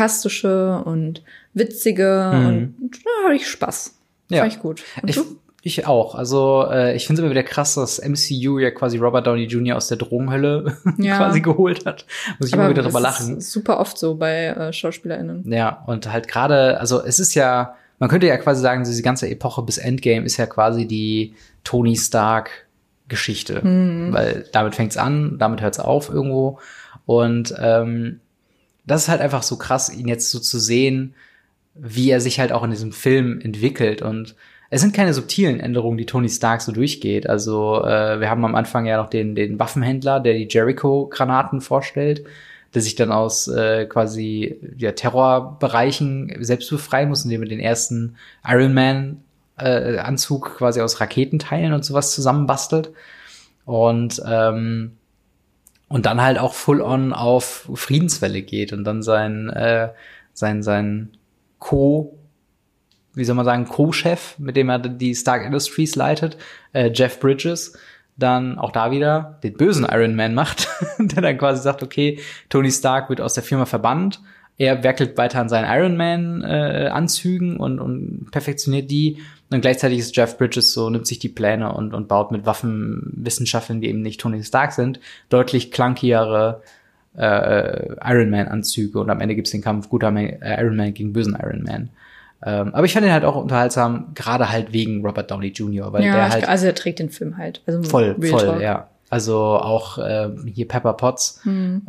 sarkastische 0.00 0.82
und 0.84 1.22
witzige 1.54 2.32
Mhm. 2.34 2.46
und 2.46 2.74
da 3.04 3.24
habe 3.24 3.34
ich 3.36 3.48
Spaß. 3.48 3.94
Ja. 4.28 4.40
Fand 4.40 4.52
ich 4.52 4.58
gut. 4.60 4.82
Und 5.02 5.08
Ich, 5.08 5.16
du? 5.16 5.24
ich 5.62 5.86
auch. 5.86 6.14
Also 6.14 6.66
äh, 6.70 6.94
ich 6.96 7.06
finde 7.06 7.20
es 7.20 7.24
immer 7.24 7.30
wieder 7.30 7.42
krass, 7.44 7.74
dass 7.74 7.98
MCU 8.00 8.58
ja 8.58 8.70
quasi 8.70 8.98
Robert 8.98 9.26
Downey 9.26 9.44
Jr. 9.44 9.76
aus 9.76 9.88
der 9.88 9.96
Drogenhölle 9.96 10.76
Ja. 10.98 11.16
quasi 11.16 11.40
geholt 11.40 11.86
hat. 11.86 12.04
Muss 12.38 12.48
ich 12.48 12.54
immer 12.54 12.68
wieder 12.68 12.82
drüber 12.82 13.00
das 13.00 13.20
lachen. 13.20 13.38
Ist 13.38 13.52
super 13.52 13.80
oft 13.80 13.96
so 13.98 14.16
bei 14.16 14.46
äh, 14.48 14.72
SchauspielerInnen. 14.72 15.50
Ja, 15.50 15.82
und 15.86 16.12
halt 16.12 16.28
gerade, 16.28 16.78
also 16.78 17.02
es 17.02 17.18
ist 17.18 17.34
ja, 17.34 17.74
man 17.98 18.08
könnte 18.10 18.26
ja 18.26 18.36
quasi 18.36 18.60
sagen, 18.60 18.84
diese 18.84 19.02
ganze 19.02 19.28
Epoche 19.30 19.62
bis 19.62 19.78
Endgame 19.78 20.26
ist 20.26 20.36
ja 20.36 20.46
quasi 20.46 20.86
die 20.86 21.34
Tony 21.64 21.96
Stark 21.96 22.50
Geschichte, 23.08 23.60
weil 24.12 24.46
damit 24.52 24.74
fängt's 24.74 24.96
an, 24.96 25.38
damit 25.38 25.60
hört's 25.60 25.78
auf 25.78 26.08
irgendwo. 26.08 26.58
Und 27.04 27.54
ähm, 27.58 28.20
das 28.84 29.02
ist 29.02 29.08
halt 29.08 29.20
einfach 29.20 29.42
so 29.42 29.56
krass, 29.56 29.92
ihn 29.92 30.08
jetzt 30.08 30.30
so 30.30 30.38
zu 30.38 30.58
sehen, 30.58 31.14
wie 31.74 32.10
er 32.10 32.20
sich 32.20 32.40
halt 32.40 32.52
auch 32.52 32.64
in 32.64 32.70
diesem 32.70 32.92
Film 32.92 33.40
entwickelt. 33.40 34.02
Und 34.02 34.34
es 34.70 34.80
sind 34.80 34.94
keine 34.94 35.14
subtilen 35.14 35.60
Änderungen, 35.60 35.98
die 35.98 36.06
Tony 36.06 36.28
Stark 36.28 36.62
so 36.62 36.72
durchgeht. 36.72 37.28
Also 37.28 37.84
äh, 37.84 38.20
wir 38.20 38.30
haben 38.30 38.44
am 38.44 38.54
Anfang 38.54 38.86
ja 38.86 38.96
noch 38.96 39.10
den, 39.10 39.34
den 39.34 39.58
Waffenhändler, 39.58 40.20
der 40.20 40.34
die 40.34 40.48
Jericho-Granaten 40.50 41.60
vorstellt, 41.60 42.24
der 42.74 42.82
sich 42.82 42.96
dann 42.96 43.12
aus 43.12 43.46
äh, 43.48 43.86
quasi 43.86 44.58
ja, 44.76 44.92
Terrorbereichen 44.92 46.36
selbst 46.40 46.70
befreien 46.70 47.08
muss, 47.08 47.24
indem 47.24 47.42
er 47.42 47.48
den 47.48 47.60
ersten 47.60 48.16
Iron 48.46 48.74
Man 48.74 49.22
äh, 49.58 49.98
Anzug 49.98 50.56
quasi 50.56 50.80
aus 50.80 51.00
Raketenteilen 51.00 51.72
und 51.72 51.84
sowas 51.84 52.14
zusammenbastelt. 52.14 52.92
Und 53.64 54.22
ähm, 54.26 54.96
und 55.88 56.04
dann 56.06 56.20
halt 56.20 56.38
auch 56.38 56.54
full 56.54 56.80
on 56.80 57.12
auf 57.12 57.68
Friedenswelle 57.74 58.42
geht 58.42 58.72
und 58.72 58.84
dann 58.84 59.02
sein 59.02 59.50
äh, 59.50 59.90
sein 60.32 60.62
sein 60.62 61.16
Co 61.58 62.16
wie 63.16 63.24
soll 63.24 63.34
man 63.34 63.46
sagen 63.46 63.64
Co-Chef, 63.64 64.38
mit 64.38 64.56
dem 64.56 64.68
er 64.68 64.78
die 64.78 65.14
Stark 65.14 65.44
Industries 65.44 65.96
leitet, 65.96 66.36
äh, 66.72 66.90
Jeff 66.94 67.18
Bridges, 67.18 67.76
dann 68.16 68.58
auch 68.58 68.70
da 68.70 68.90
wieder 68.90 69.40
den 69.42 69.54
bösen 69.54 69.86
Iron 69.90 70.14
Man 70.14 70.34
macht, 70.34 70.68
der 70.98 71.22
dann 71.22 71.38
quasi 71.38 71.62
sagt, 71.62 71.82
okay, 71.82 72.20
Tony 72.50 72.70
Stark 72.70 73.08
wird 73.08 73.22
aus 73.22 73.34
der 73.34 73.42
Firma 73.42 73.64
verbannt, 73.64 74.20
er 74.58 74.82
werkelt 74.82 75.18
weiter 75.18 75.40
an 75.40 75.48
seinen 75.48 75.70
Iron 75.70 75.96
Man 75.96 76.42
äh, 76.42 76.88
Anzügen 76.92 77.58
und, 77.58 77.78
und 77.78 78.28
perfektioniert 78.30 78.90
die 78.90 79.18
und 79.50 79.60
gleichzeitig 79.60 79.98
ist 79.98 80.16
Jeff 80.16 80.38
Bridges 80.38 80.72
so, 80.72 80.90
nimmt 80.90 81.06
sich 81.06 81.18
die 81.18 81.28
Pläne 81.28 81.72
und, 81.72 81.94
und 81.94 82.08
baut 82.08 82.32
mit 82.32 82.46
Waffenwissenschaftlern, 82.46 83.80
die 83.80 83.88
eben 83.88 84.02
nicht 84.02 84.20
Tony 84.20 84.42
Stark 84.42 84.72
sind, 84.72 84.98
deutlich 85.28 85.70
clunkigere 85.70 86.62
äh, 87.16 87.94
Iron 88.04 88.30
Man 88.30 88.48
Anzüge 88.48 88.98
und 88.98 89.08
am 89.08 89.20
Ende 89.20 89.34
gibt's 89.36 89.52
den 89.52 89.62
Kampf 89.62 89.88
guter 89.88 90.10
Man, 90.10 90.24
äh, 90.24 90.60
Iron 90.60 90.76
Man 90.76 90.94
gegen 90.94 91.12
bösen 91.12 91.36
Iron 91.40 91.62
Man. 91.62 91.90
Ähm, 92.44 92.74
aber 92.74 92.84
ich 92.84 92.92
fand 92.92 93.06
ihn 93.06 93.12
halt 93.12 93.24
auch 93.24 93.36
unterhaltsam, 93.36 94.12
gerade 94.14 94.50
halt 94.50 94.72
wegen 94.72 95.04
Robert 95.04 95.30
Downey 95.30 95.48
Jr., 95.48 95.92
weil 95.92 96.04
Ja, 96.04 96.14
der 96.14 96.28
halt 96.30 96.48
also 96.48 96.66
er 96.66 96.74
trägt 96.74 96.98
den 96.98 97.10
Film 97.10 97.38
halt. 97.38 97.62
Also 97.66 97.82
voll, 97.82 98.16
voll, 98.20 98.44
Talk. 98.44 98.60
ja. 98.60 98.88
Also 99.08 99.36
auch 99.38 99.98
ähm, 100.04 100.50
hier 100.52 100.66
Pepper 100.66 100.94
Potts. 100.94 101.40
Ähm, 101.44 101.82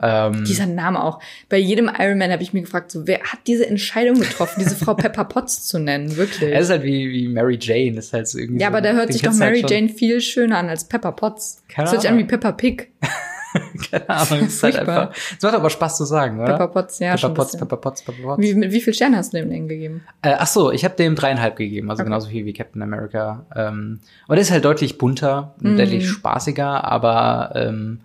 Dieser 0.48 0.68
Name 0.68 1.04
auch. 1.04 1.20
Bei 1.50 1.58
jedem 1.58 1.90
Iron 1.98 2.20
Man 2.20 2.32
habe 2.32 2.44
ich 2.44 2.54
mir 2.54 2.62
gefragt, 2.62 2.92
so, 2.92 3.08
wer 3.08 3.20
hat 3.22 3.40
diese 3.48 3.68
Entscheidung 3.68 4.20
getroffen, 4.20 4.62
diese 4.64 4.76
Frau 4.76 4.94
Pepper 4.96 5.26
Potts 5.26 5.66
zu 5.68 5.80
nennen? 5.80 6.16
Wirklich. 6.16 6.52
er 6.52 6.60
ist 6.60 6.70
halt 6.70 6.84
wie, 6.84 7.12
wie 7.12 7.28
Mary 7.28 7.58
Jane, 7.60 7.98
ist 7.98 8.14
halt 8.14 8.28
so 8.28 8.38
irgendwie. 8.38 8.62
ja, 8.62 8.68
so, 8.68 8.74
aber 8.74 8.82
da 8.82 8.94
hört 8.94 9.12
sich 9.12 9.24
doch 9.24 9.32
du 9.32 9.38
Mary 9.38 9.62
halt. 9.62 9.72
Jane 9.72 9.90
viel 9.90 10.22
schöner 10.22 10.58
an 10.60 10.70
als 10.70 10.84
Pepper 10.84 11.12
Potts. 11.12 11.64
Keine 11.70 11.86
das 11.86 11.94
hört 11.94 12.02
sich 12.04 12.12
an 12.12 12.18
wie. 12.20 12.26
Pepper 12.26 12.54
Pig. 12.54 12.92
Keine 13.92 14.10
Ahnung, 14.10 14.48
ist 14.48 14.62
halt 14.64 14.76
einfach. 14.78 15.12
Es 15.38 15.42
macht 15.44 15.54
aber 15.56 15.70
Spaß 15.70 15.98
zu 15.98 16.06
sagen, 16.06 16.40
oder? 16.40 16.54
Pepper 16.54 16.68
Potts, 16.70 17.00
ja, 17.00 17.16
Pepper 17.16 17.30
Potts, 17.30 17.52
bisschen. 17.54 17.60
Pepper 17.68 17.78
Potts, 17.82 18.02
Pepper 18.04 18.22
Potts. 18.24 18.42
Wie, 18.42 18.72
wie 18.72 18.82
viel 18.82 18.94
Sterne 18.94 19.18
hast 19.18 19.34
du 19.34 19.38
dem 19.38 19.50
denn 19.50 19.68
gegeben? 19.68 20.04
Äh, 20.22 20.36
ach 20.38 20.48
so, 20.48 20.72
ich 20.72 20.84
habe 20.86 20.96
dem 20.96 21.16
dreieinhalb 21.16 21.56
gegeben, 21.56 21.90
also 21.90 22.04
genauso 22.04 22.30
viel 22.30 22.46
wie 22.46 22.54
Captain 22.54 22.82
America. 22.82 23.46
Ähm, 23.56 24.00
aber 24.26 24.36
der 24.36 24.42
ist 24.44 24.52
halt 24.52 24.66
deutlich 24.66 24.98
bunter 24.98 25.56
und 25.62 25.74
Mhm. 25.74 25.78
deutlich 25.78 26.08
spaßiger, 26.10 26.84
aber 26.84 27.52
ähm, 27.56 28.00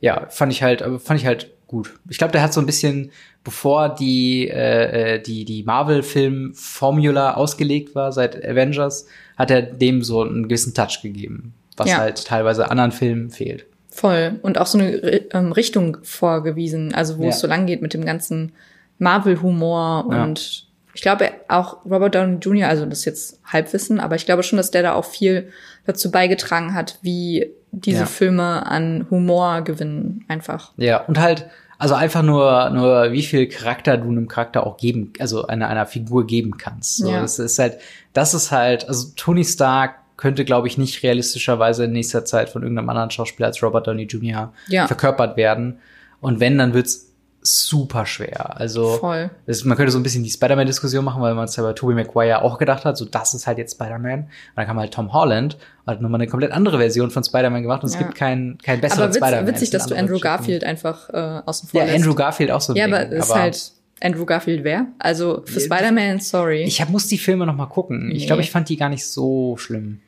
ja, 0.00 0.26
fand 0.28 0.52
ich 0.52 0.62
halt, 0.62 0.82
aber 0.82 0.98
fand 1.00 1.20
ich 1.20 1.26
halt 1.26 1.50
gut. 1.66 1.94
Ich 2.08 2.18
glaube, 2.18 2.32
der 2.32 2.42
hat 2.42 2.52
so 2.52 2.60
ein 2.60 2.66
bisschen, 2.66 3.10
bevor 3.42 3.88
die 3.88 4.48
äh, 4.48 5.14
äh, 5.14 5.18
die 5.22 5.44
die 5.44 5.62
Marvel-Film-Formula 5.64 7.34
ausgelegt 7.34 7.94
war 7.94 8.12
seit 8.12 8.36
Avengers, 8.44 9.06
hat 9.36 9.50
er 9.50 9.62
dem 9.62 10.02
so 10.02 10.22
einen 10.22 10.44
gewissen 10.44 10.74
Touch 10.74 11.00
gegeben, 11.02 11.54
was 11.76 11.90
Ja. 11.90 11.98
halt 11.98 12.24
teilweise 12.26 12.70
anderen 12.70 12.92
Filmen 12.92 13.30
fehlt. 13.30 13.66
Voll. 13.94 14.40
Und 14.42 14.58
auch 14.58 14.66
so 14.66 14.76
eine 14.78 14.90
ähm, 15.32 15.52
Richtung 15.52 15.98
vorgewiesen, 16.02 16.92
also 16.94 17.18
wo 17.18 17.22
Ja. 17.24 17.28
es 17.28 17.38
so 17.40 17.46
lang 17.46 17.66
geht 17.66 17.80
mit 17.80 17.94
dem 17.94 18.04
ganzen 18.04 18.52
Marvel-Humor 18.98 20.06
Ja. 20.10 20.24
und 20.24 20.66
ich 20.94 21.02
glaube 21.02 21.30
auch 21.48 21.84
Robert 21.84 22.14
Downey 22.14 22.38
Jr., 22.40 22.68
also 22.68 22.86
das 22.86 23.00
ist 23.00 23.04
jetzt 23.04 23.40
Halbwissen, 23.44 23.98
aber 24.00 24.14
ich 24.16 24.26
glaube 24.26 24.42
schon, 24.42 24.56
dass 24.56 24.70
der 24.70 24.82
da 24.82 24.94
auch 24.94 25.04
viel 25.04 25.50
dazu 25.86 26.10
beigetragen 26.10 26.74
hat, 26.74 26.98
wie 27.02 27.50
diese 27.72 28.00
Ja. 28.00 28.06
Filme 28.06 28.66
an 28.66 29.06
Humor 29.10 29.62
gewinnen, 29.62 30.24
einfach. 30.28 30.72
Ja, 30.76 30.98
und 31.04 31.18
halt, 31.20 31.46
also 31.78 31.94
einfach 31.94 32.22
nur, 32.22 32.70
nur 32.70 33.10
wie 33.12 33.22
viel 33.24 33.48
Charakter 33.48 33.96
du 33.96 34.08
einem 34.08 34.28
Charakter 34.28 34.64
auch 34.66 34.76
geben, 34.76 35.12
also 35.18 35.46
einer, 35.46 35.68
einer 35.68 35.86
Figur 35.86 36.26
geben 36.26 36.56
kannst. 36.56 36.98
So, 36.98 37.10
Ja. 37.10 37.20
Das 37.20 37.38
ist 37.40 37.58
halt, 37.58 37.78
das 38.12 38.32
ist 38.34 38.52
halt, 38.52 38.88
also 38.88 39.08
Tony 39.16 39.44
Stark 39.44 39.96
könnte, 40.16 40.44
glaube 40.44 40.68
ich, 40.68 40.78
nicht 40.78 41.02
realistischerweise 41.02 41.84
in 41.84 41.92
nächster 41.92 42.24
Zeit 42.24 42.48
von 42.48 42.62
irgendeinem 42.62 42.88
anderen 42.90 43.10
Schauspieler 43.10 43.48
als 43.48 43.62
Robert 43.62 43.86
Downey 43.86 44.04
Jr. 44.04 44.52
Ja. 44.68 44.86
verkörpert 44.86 45.36
werden. 45.36 45.78
Und 46.20 46.40
wenn, 46.40 46.56
dann 46.58 46.72
wird's 46.74 47.10
super 47.46 48.06
schwer. 48.06 48.58
Also 48.58 48.96
Voll. 48.96 49.28
das, 49.46 49.64
man 49.64 49.76
könnte 49.76 49.92
so 49.92 49.98
ein 49.98 50.02
bisschen 50.02 50.22
die 50.24 50.30
Spider-Man-Diskussion 50.30 51.04
machen, 51.04 51.20
weil 51.20 51.34
man 51.34 51.44
es 51.44 51.56
ja 51.56 51.62
bei 51.62 51.74
Tobey 51.74 51.92
Maguire 51.94 52.40
auch 52.40 52.56
gedacht 52.56 52.86
hat, 52.86 52.96
so 52.96 53.04
das 53.04 53.34
ist 53.34 53.46
halt 53.46 53.58
jetzt 53.58 53.74
Spider-Man. 53.74 54.20
Und 54.20 54.28
dann 54.56 54.66
kam 54.66 54.78
halt 54.78 54.94
Tom 54.94 55.12
Holland, 55.12 55.58
hat 55.86 56.00
nochmal 56.00 56.22
eine 56.22 56.30
komplett 56.30 56.52
andere 56.52 56.78
Version 56.78 57.10
von 57.10 57.22
Spider-Man 57.22 57.60
gemacht 57.62 57.82
und 57.82 57.88
es 57.90 57.96
Ja. 57.96 58.02
gibt 58.02 58.14
keinen 58.14 58.56
kein 58.58 58.80
besseren 58.80 59.02
Aber 59.04 59.14
witz, 59.14 59.16
Spider-Man. 59.18 59.46
witzig, 59.46 59.62
Es 59.64 59.70
dass 59.72 59.86
du 59.86 59.94
Andrew. 59.94 60.18
Garfield 60.20 60.64
einfach 60.64 61.10
äh, 61.10 61.42
außen 61.44 61.68
vor 61.68 61.80
Ja, 61.80 61.86
lässt. 61.86 61.98
Andrew 61.98 62.14
Garfield 62.14 62.50
auch 62.50 62.62
so 62.62 62.72
ein 62.72 62.76
ja, 62.76 62.86
Ding. 62.86 62.94
aber 62.94 63.12
es 63.12 63.26
ist 63.26 63.34
halt 63.34 63.72
Andrew 64.00 64.24
Garfield 64.24 64.64
wer? 64.64 64.86
Also 64.98 65.42
für 65.44 65.60
Spider-Man, 65.60 66.20
sorry. 66.20 66.62
Ich 66.62 66.80
hab, 66.80 66.88
muss 66.88 67.08
die 67.08 67.18
Filme 67.18 67.44
noch 67.44 67.54
mal 67.56 67.66
gucken. 67.66 68.10
Ich 68.10 68.20
Nee. 68.22 68.26
glaube, 68.26 68.40
ich 68.40 68.50
fand 68.50 68.70
die 68.70 68.76
gar 68.78 68.88
nicht 68.88 69.06
so 69.06 69.58
schlimm. 69.58 70.00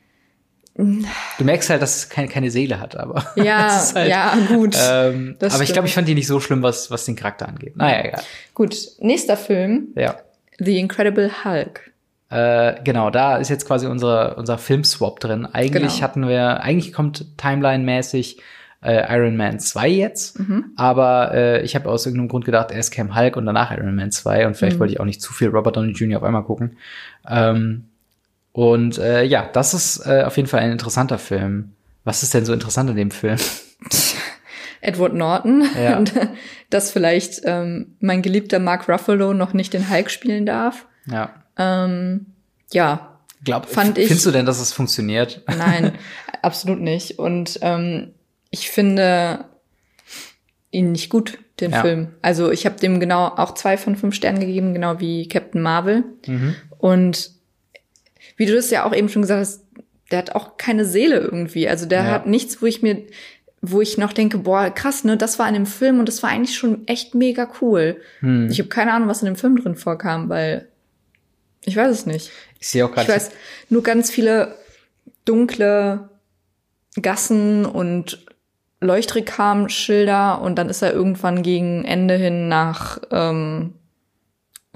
Du 0.77 1.45
merkst 1.45 1.71
halt, 1.71 1.81
dass 1.81 1.97
es 1.97 2.09
keine, 2.09 2.29
keine 2.29 2.51
Seele 2.51 2.79
hat, 2.81 2.97
aber. 2.97 3.25
ja, 3.37 3.69
halt, 3.95 4.09
ja, 4.09 4.35
gut. 4.49 4.77
Ähm, 4.79 5.37
aber 5.39 5.47
ich 5.47 5.53
stimmt. 5.55 5.73
glaube, 5.73 5.89
ich 5.89 5.95
fand 5.95 6.07
die 6.09 6.15
nicht 6.15 6.27
so 6.27 6.39
schlimm, 6.41 6.63
was, 6.63 6.91
was 6.91 7.05
den 7.07 7.17
Charakter 7.17 7.49
angeht. 7.49 7.77
Naja, 7.77 8.05
egal. 8.05 8.23
Gut, 8.55 8.77
nächster 9.01 9.37
Film, 9.37 9.89
Ja. 9.95 10.17
The 10.59 10.79
Incredible 10.79 11.31
Hulk. 11.45 11.93
Äh, 12.31 12.83
genau, 12.83 13.11
da 13.11 13.37
ist 13.37 13.51
jetzt 13.51 13.67
quasi 13.67 13.87
unser, 13.87 14.37
unser 14.39 14.59
Filmswap 14.59 15.21
drin. 15.21 15.47
Eigentlich 15.47 15.93
Genau. 15.95 16.03
hatten 16.03 16.29
wir, 16.29 16.61
eigentlich 16.63 16.93
kommt 16.93 17.25
Timeline-mäßig 17.39 18.39
äh, 18.83 19.15
Iron 19.15 19.37
Man 19.37 19.59
2 19.61 19.89
jetzt. 19.89 20.39
Mhm. 20.39 20.73
Aber 20.77 21.33
äh, 21.35 21.63
ich 21.63 21.75
habe 21.75 21.89
aus 21.91 22.05
irgendeinem 22.07 22.29
Grund 22.29 22.45
gedacht, 22.45 22.71
erst 22.71 22.93
Cam 22.93 23.15
Hulk 23.15 23.37
und 23.37 23.47
danach 23.47 23.71
Iron 23.71 23.95
Man 23.95 24.11
2. 24.11 24.47
Und 24.47 24.57
vielleicht 24.57 24.77
Mhm. 24.77 24.81
wollte 24.81 24.93
ich 24.95 25.01
auch 25.01 25.05
nicht 25.05 25.23
zu 25.23 25.33
viel 25.33 25.49
Robert 25.49 25.77
Downey 25.77 25.93
Jr. 25.93 26.19
auf 26.19 26.25
einmal 26.25 26.43
gucken. 26.45 26.77
Ähm, 27.29 27.85
und 28.57 28.97
äh, 28.97 29.23
ja, 29.23 29.47
das 29.53 29.75
ist 29.75 30.07
äh, 30.07 30.23
auf 30.25 30.37
jeden 30.39 30.49
Fall 30.49 30.61
ein 30.61 30.73
interessanter 30.73 31.19
Film. 31.19 31.73
Was 32.05 32.23
ist 32.23 32.33
denn 32.33 32.47
so 32.47 32.55
interessant 32.55 32.89
an 32.89 32.97
dem 32.97 33.11
Film? 33.11 33.37
Edward 34.81 35.13
Norton. 35.13 35.69
Ja. 35.79 35.97
Und 35.99 36.15
dass 36.71 36.91
vielleicht 36.91 37.43
ähm, 37.45 37.97
mein 38.01 38.23
geliebter 38.23 38.59
Mark 38.59 38.89
Ruffalo 38.89 39.35
noch 39.35 39.53
nicht 39.53 39.75
den 39.75 39.91
Hulk 39.91 40.11
spielen 40.11 40.47
darf. 40.47 40.87
Ja. 41.07 41.35
Ähm, 41.59 42.27
ja, 42.73 43.19
Glaub, 43.45 43.67
Fand 43.67 43.99
ich- 43.99 44.07
Findest 44.09 44.25
du 44.27 44.31
denn, 44.31 44.47
dass 44.47 44.59
es 44.59 44.73
funktioniert? 44.73 45.43
nein, 45.59 45.93
absolut 46.43 46.81
nicht. 46.81 47.19
Und 47.19 47.59
ähm, 47.61 48.15
ich 48.51 48.71
finde 48.71 49.45
ihn 50.71 50.93
nicht 50.93 51.11
gut, 51.11 51.39
den 51.61 51.73
Ja. 51.73 51.83
Film. 51.83 52.15
Also 52.23 52.51
ich 52.51 52.65
habe 52.65 52.77
dem 52.81 53.01
genau 53.01 53.27
auch 53.27 53.53
zwei 53.55 53.77
von 53.77 53.97
fünf 53.97 54.15
Sternen 54.15 54.41
gegeben, 54.41 54.73
genau 54.73 54.99
wie 55.01 55.29
Captain 55.29 55.61
Marvel. 55.61 56.05
Mhm. 56.27 56.55
Und 56.79 57.36
wie 58.37 58.47
du 58.47 58.55
das 58.55 58.71
ja 58.71 58.85
auch 58.85 58.95
eben 58.95 59.09
schon 59.09 59.23
gesagt 59.23 59.41
hast, 59.41 59.65
der 60.11 60.19
hat 60.19 60.35
auch 60.35 60.57
keine 60.57 60.85
Seele 60.85 61.19
irgendwie. 61.19 61.69
Also 61.69 61.87
der 61.87 62.05
Ja. 62.05 62.11
hat 62.13 62.27
nichts, 62.27 62.61
wo 62.63 62.67
ich 62.67 62.83
mir, 62.83 63.03
wo 63.63 63.81
ich 63.81 63.99
noch 63.99 64.13
denke, 64.13 64.39
boah, 64.39 64.71
krass, 64.71 65.03
ne, 65.05 65.17
das 65.17 65.39
war 65.39 65.49
in 65.49 65.55
dem 65.55 65.67
Film 65.67 65.99
und 65.99 66.09
das 66.09 66.23
war 66.23 66.31
eigentlich 66.31 66.57
schon 66.57 66.87
echt 66.87 67.15
mega 67.15 67.49
cool. 67.61 68.01
Hm. 68.21 68.49
Ich 68.51 68.59
habe 68.61 68.69
keine 68.69 68.93
Ahnung, 68.93 69.09
was 69.09 69.23
in 69.23 69.27
dem 69.27 69.37
Film 69.37 69.57
drin 69.57 69.75
vorkam, 69.75 70.29
weil 70.29 70.69
ich 71.65 71.77
weiß 71.77 71.91
es 71.91 72.07
nicht. 72.07 72.31
Ich 72.61 72.69
sehe 72.69 72.85
auch 72.85 72.91
Ich 72.91 72.95
gerade. 72.95 73.09
weiß 73.09 73.31
nur 73.71 73.83
ganz 73.83 74.11
viele 74.11 74.55
dunkle 75.25 76.09
Gassen 77.03 77.65
und 77.67 78.25
Leuchtreklamschilder 78.81 80.41
und 80.41 80.57
dann 80.57 80.69
ist 80.69 80.83
er 80.83 80.93
irgendwann 80.93 81.43
gegen 81.43 81.85
Ende 81.85 82.15
hin 82.15 82.49
nach 82.49 82.99
ähm, 83.11 83.73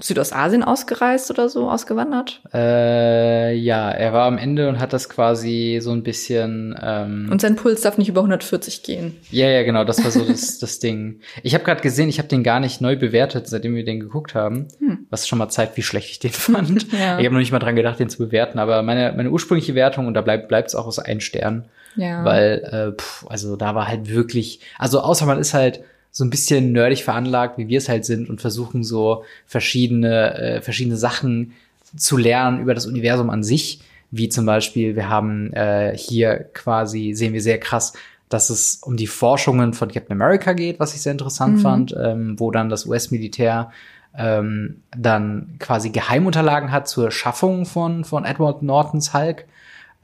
Südostasien 0.01 0.63
ausgereist 0.63 1.29
oder 1.29 1.47
so, 1.49 1.69
ausgewandert. 1.69 2.41
Äh, 2.53 3.53
ja, 3.55 3.91
er 3.91 4.13
war 4.13 4.25
am 4.25 4.37
Ende 4.37 4.67
und 4.67 4.79
hat 4.79 4.93
das 4.93 5.09
quasi 5.09 5.79
so 5.81 5.91
ein 5.91 6.03
bisschen. 6.03 6.75
Ähm, 6.81 7.29
Und 7.31 7.41
sein 7.41 7.55
Puls 7.55 7.81
darf 7.81 7.97
nicht 7.97 8.09
über 8.09 8.21
140 8.21 8.83
gehen. 8.83 9.17
ja, 9.29 9.47
ja, 9.47 9.63
genau, 9.63 9.83
das 9.83 10.03
war 10.03 10.11
so 10.11 10.25
das, 10.25 10.59
das 10.59 10.79
Ding. 10.79 11.19
Ich 11.43 11.53
habe 11.53 11.63
gerade 11.63 11.81
gesehen, 11.81 12.09
ich 12.09 12.17
habe 12.17 12.27
den 12.27 12.43
gar 12.43 12.59
nicht 12.59 12.81
neu 12.81 12.95
bewertet, 12.95 13.47
seitdem 13.47 13.75
wir 13.75 13.85
den 13.85 13.99
geguckt 13.99 14.33
haben. 14.35 14.67
Was 15.09 15.27
schon 15.27 15.37
mal 15.39 15.49
zeigt, 15.49 15.77
wie 15.77 15.83
schlecht 15.83 16.09
ich 16.11 16.19
den 16.19 16.31
fand. 16.31 16.69
Hm. 16.69 16.77
Ja. 17.01 17.19
Ich 17.19 17.25
habe 17.25 17.33
noch 17.33 17.39
nicht 17.39 17.51
mal 17.51 17.59
dran 17.59 17.75
gedacht, 17.75 17.99
den 17.99 18.09
zu 18.09 18.17
bewerten, 18.17 18.59
aber 18.59 18.81
meine, 18.83 19.13
meine 19.15 19.29
ursprüngliche 19.31 19.75
Wertung, 19.75 20.07
und 20.07 20.13
da 20.13 20.21
bleibt 20.21 20.47
bleibt's 20.49 20.75
auch 20.75 20.85
aus 20.87 20.99
ein 20.99 21.21
Stern, 21.21 21.65
Ja. 21.95 22.23
weil, 22.25 22.93
äh, 22.95 22.99
pff, 22.99 23.25
also 23.29 23.55
da 23.55 23.75
war 23.75 23.87
halt 23.87 24.09
wirklich, 24.09 24.59
also 24.77 24.99
außer 25.01 25.25
man 25.25 25.39
ist 25.39 25.53
halt 25.53 25.81
so 26.11 26.25
ein 26.25 26.29
bisschen 26.29 26.73
nerdig 26.73 27.03
veranlagt, 27.03 27.57
wie 27.57 27.67
wir 27.67 27.77
es 27.77 27.89
halt 27.89 28.05
sind 28.05 28.29
und 28.29 28.41
versuchen 28.41 28.83
so 28.83 29.23
verschiedene, 29.45 30.37
äh, 30.37 30.61
verschiedene 30.61 30.97
Sachen 30.97 31.53
zu 31.95 32.17
lernen 32.17 32.61
über 32.61 32.73
das 32.73 32.85
Universum 32.85 33.29
an 33.29 33.43
sich, 33.43 33.81
wie 34.11 34.27
zum 34.29 34.45
Beispiel, 34.45 34.95
wir 34.95 35.09
haben 35.09 35.53
äh, 35.53 35.95
hier 35.97 36.49
quasi, 36.53 37.13
sehen 37.13 37.33
wir 37.33 37.41
sehr 37.41 37.59
krass, 37.59 37.93
dass 38.27 38.49
es 38.49 38.75
um 38.83 38.97
die 38.97 39.07
Forschungen 39.07 39.73
von 39.73 39.89
Captain 39.89 40.13
America 40.21 40.53
geht, 40.53 40.79
was 40.79 40.93
ich 40.93 41.01
sehr 41.01 41.11
interessant 41.11 41.57
Mhm. 41.57 41.61
fand, 41.61 41.95
ähm, 41.97 42.39
wo 42.39 42.51
dann 42.51 42.69
das 42.69 42.85
US-Militär 42.85 43.71
ähm, 44.17 44.81
dann 44.97 45.55
quasi 45.59 45.89
Geheimunterlagen 45.89 46.71
hat 46.71 46.87
zur 46.87 47.11
Schaffung 47.11 47.65
von, 47.65 48.03
von 48.03 48.25
Edward 48.25 48.61
Nortons 48.63 49.13
Hulk, 49.13 49.45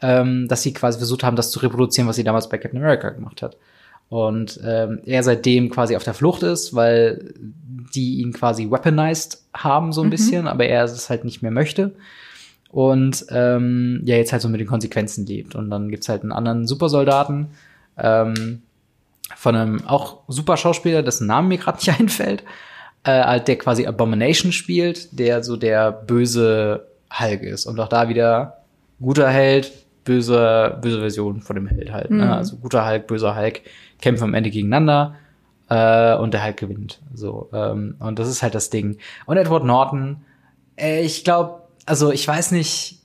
ähm, 0.01 0.47
dass 0.47 0.63
sie 0.63 0.73
quasi 0.73 0.97
versucht 0.97 1.23
haben, 1.23 1.35
das 1.35 1.51
zu 1.51 1.59
reproduzieren, 1.59 2.07
was 2.07 2.15
sie 2.15 2.23
damals 2.23 2.47
bei 2.47 2.57
Captain 2.57 2.81
America 2.81 3.09
gemacht 3.09 3.41
hat. 3.41 3.57
Und 4.09 4.59
ähm, 4.63 4.99
er 5.05 5.23
seitdem 5.23 5.69
quasi 5.69 5.95
auf 5.95 6.03
der 6.03 6.13
Flucht 6.13 6.43
ist, 6.43 6.73
weil 6.73 7.33
die 7.93 8.21
ihn 8.21 8.31
quasi 8.31 8.69
weaponized 8.69 9.43
haben 9.53 9.91
so 9.91 10.01
ein 10.01 10.09
bisschen, 10.09 10.47
aber 10.47 10.65
er 10.65 10.83
es 10.85 11.09
halt 11.09 11.25
nicht 11.25 11.41
mehr 11.41 11.51
möchte. 11.51 11.93
Und 12.69 13.25
ähm, 13.29 14.01
ja, 14.05 14.15
jetzt 14.15 14.31
halt 14.31 14.41
so 14.41 14.49
mit 14.49 14.59
den 14.59 14.67
Konsequenzen 14.67 15.25
lebt. 15.25 15.55
Und 15.55 15.69
dann 15.69 15.89
gibt's 15.89 16.09
halt 16.09 16.21
einen 16.21 16.31
anderen 16.31 16.67
Supersoldaten 16.67 17.47
ähm, 17.97 18.61
von 19.35 19.55
einem 19.55 19.85
auch 19.87 20.19
super 20.27 20.57
Schauspieler, 20.57 21.03
dessen 21.03 21.27
Namen 21.27 21.49
mir 21.49 21.57
gerade 21.57 21.77
nicht 21.85 21.99
einfällt, 21.99 22.43
äh, 23.03 23.23
halt 23.23 23.47
der 23.47 23.57
quasi 23.57 23.85
Abomination 23.85 24.51
spielt, 24.51 25.17
der 25.17 25.43
so 25.43 25.57
der 25.57 25.91
böse 25.91 26.87
Hulk 27.11 27.43
ist. 27.43 27.65
Und 27.65 27.79
auch 27.79 27.89
da 27.89 28.09
wieder 28.09 28.57
guter 28.99 29.29
Held, 29.29 29.71
böse, 30.07 30.77
böse 30.81 30.99
Version 30.99 31.41
von 31.41 31.55
dem 31.55 31.67
Held 31.67 31.91
halt. 31.91 32.09
Mhm. 32.09 32.17
Ne? 32.17 32.35
Also 32.35 32.55
guter 32.57 32.87
Hulk, 32.87 33.07
böser 33.07 33.35
Hulk 33.35 33.61
kämpfen 34.01 34.23
am 34.23 34.33
Ende 34.33 34.49
gegeneinander 34.49 35.15
äh, 35.69 36.15
und 36.15 36.33
der 36.33 36.43
Hulk 36.45 36.57
gewinnt. 36.57 36.99
So 37.13 37.49
ähm, 37.53 37.95
und 37.99 38.17
das 38.17 38.29
ist 38.29 38.41
halt 38.41 38.55
das 38.55 38.69
Ding. 38.69 38.97
Und 39.25 39.37
Edward 39.37 39.65
Norton, 39.65 40.21
äh, 40.79 41.01
ich 41.01 41.23
glaube, 41.23 41.61
also 41.85 42.11
ich 42.11 42.27
weiß 42.27 42.51
nicht, 42.51 42.99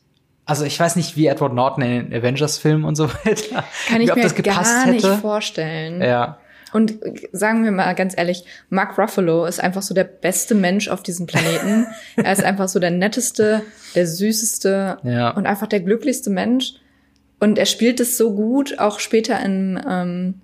also 0.47 0.65
ich 0.65 0.79
weiß 0.79 0.97
nicht, 0.97 1.17
wie 1.17 1.27
Edward 1.27 1.55
Norton 1.55 1.83
in 1.83 2.11
den 2.11 2.19
Avengers-Filmen 2.21 2.85
und 2.85 2.95
so 2.95 3.09
weiter, 3.25 3.65
Kann 3.89 4.01
ich 4.01 4.11
ob 4.11 4.17
mir 4.17 4.23
das 4.23 4.35
gepasst 4.35 4.85
gar 4.85 4.93
nicht 4.93 5.05
hätte. 5.05 5.19
vorstellen. 5.19 6.01
Ja, 6.03 6.39
Und 6.73 6.95
sagen 7.33 7.65
wir 7.65 7.71
mal 7.71 7.95
ganz 7.95 8.17
ehrlich, 8.17 8.45
Mark 8.71 8.99
Ruffalo 8.99 9.45
ist 9.45 9.61
einfach 9.61 9.83
so 9.83 9.95
der 9.95 10.05
beste 10.05 10.55
Mensch 10.55 10.89
auf 10.89 11.03
diesem 11.03 11.27
Planeten. 11.27 11.87
er 12.17 12.33
ist 12.33 12.43
einfach 12.43 12.69
so 12.69 12.79
der 12.81 12.91
netteste, 12.91 13.63
der 13.95 14.07
süßeste 14.07 14.99
Ja. 15.05 15.31
und 15.31 15.47
einfach 15.47 15.67
der 15.69 15.81
glücklichste 15.81 16.31
Mensch. 16.31 16.75
Und 17.43 17.59
er 17.59 17.67
spielt 17.67 17.99
es 18.01 18.17
so 18.17 18.35
gut, 18.35 18.79
auch 18.79 19.01
später 19.01 19.39
in, 19.45 19.81
ähm, 19.89 20.35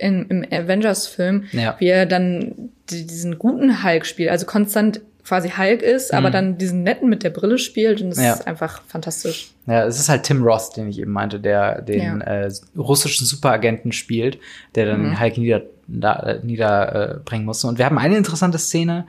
in, 0.00 0.26
im 0.28 0.44
Avengers-Film, 0.50 1.44
Ja. 1.52 1.76
wie 1.78 1.86
er 1.86 2.04
dann 2.04 2.70
die- 2.90 3.06
diesen 3.06 3.38
guten 3.38 3.84
Hulk 3.84 4.04
spielt. 4.04 4.30
Also 4.30 4.44
konstant 4.44 5.00
quasi 5.24 5.50
Hulk 5.50 5.82
ist, 5.82 6.12
aber 6.14 6.30
dann 6.30 6.56
diesen 6.58 6.82
netten 6.82 7.08
mit 7.08 7.22
der 7.22 7.28
Brille 7.30 7.58
spielt. 7.58 8.00
Und 8.00 8.10
das 8.10 8.18
Mhm. 8.18 8.24
Ja. 8.24 8.32
ist 8.34 8.46
einfach 8.46 8.82
fantastisch. 8.88 9.50
Ja, 9.66 9.84
es 9.86 10.00
ist 10.00 10.08
halt 10.08 10.22
Tim 10.24 10.42
Roth, 10.42 10.76
den 10.76 10.88
ich 10.88 10.98
eben 10.98 11.12
meinte, 11.12 11.38
der 11.38 11.82
den 11.82 12.00
Ja. 12.20 12.44
äh, 12.46 12.52
russischen 12.76 13.26
Superagenten 13.26 13.92
spielt, 13.92 14.38
der 14.74 14.86
dann 14.86 15.04
den 15.04 15.20
Hulk 15.20 15.36
nieder, 15.38 15.62
da, 15.86 16.14
äh, 16.20 16.40
niederbringen 16.42 17.44
musste. 17.46 17.66
Und 17.66 17.78
wir 17.78 17.84
haben 17.84 17.98
eine 17.98 18.16
interessante 18.16 18.58
Szene, 18.58 19.06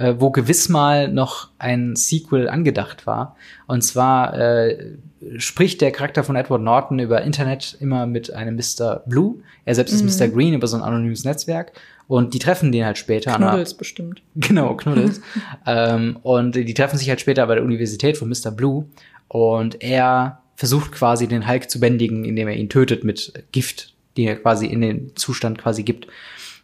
äh, 0.00 0.14
wo 0.18 0.30
gewiss 0.30 0.70
mal 0.70 1.08
noch 1.08 1.50
ein 1.58 1.94
Sequel 1.94 2.48
angedacht 2.48 3.06
war. 3.06 3.36
Und 3.66 3.82
zwar 3.82 4.36
äh, 4.36 4.94
spricht 5.36 5.82
der 5.82 5.92
Charakter 5.92 6.24
von 6.24 6.36
Edward 6.36 6.62
Norton 6.62 6.98
über 6.98 7.20
Internet 7.20 7.76
immer 7.80 8.06
mit 8.06 8.32
einem 8.32 8.56
Mr. 8.56 9.02
Blue. 9.06 9.36
Er 9.66 9.74
selbst 9.74 9.92
ist 9.92 10.20
Mr. 10.20 10.28
Green 10.28 10.54
über 10.54 10.66
so 10.66 10.78
ein 10.78 10.82
anonymes 10.82 11.24
Netzwerk. 11.24 11.72
Und 12.08 12.32
die 12.32 12.38
treffen 12.38 12.72
den 12.72 12.86
halt 12.86 12.96
später 12.96 13.36
Knuddels 13.36 13.74
bestimmt. 13.74 14.22
Genau, 14.36 14.74
Knuddels. 14.74 15.20
ähm, 15.66 16.18
und 16.22 16.56
die 16.56 16.74
treffen 16.74 16.96
sich 16.96 17.10
halt 17.10 17.20
später 17.20 17.46
bei 17.46 17.56
der 17.56 17.64
Universität 17.64 18.16
von 18.16 18.30
Mr. 18.30 18.50
Blue. 18.50 18.86
Und 19.28 19.82
er 19.82 20.40
versucht 20.56 20.92
quasi 20.92 21.28
den 21.28 21.46
Hulk 21.46 21.70
zu 21.70 21.78
bändigen, 21.78 22.24
indem 22.24 22.48
er 22.48 22.56
ihn 22.56 22.70
tötet 22.70 23.04
mit 23.04 23.34
Gift, 23.52 23.94
die 24.16 24.24
er 24.24 24.36
quasi 24.36 24.66
in 24.66 24.80
den 24.80 25.12
Zustand 25.14 25.58
quasi 25.58 25.82
gibt. 25.82 26.06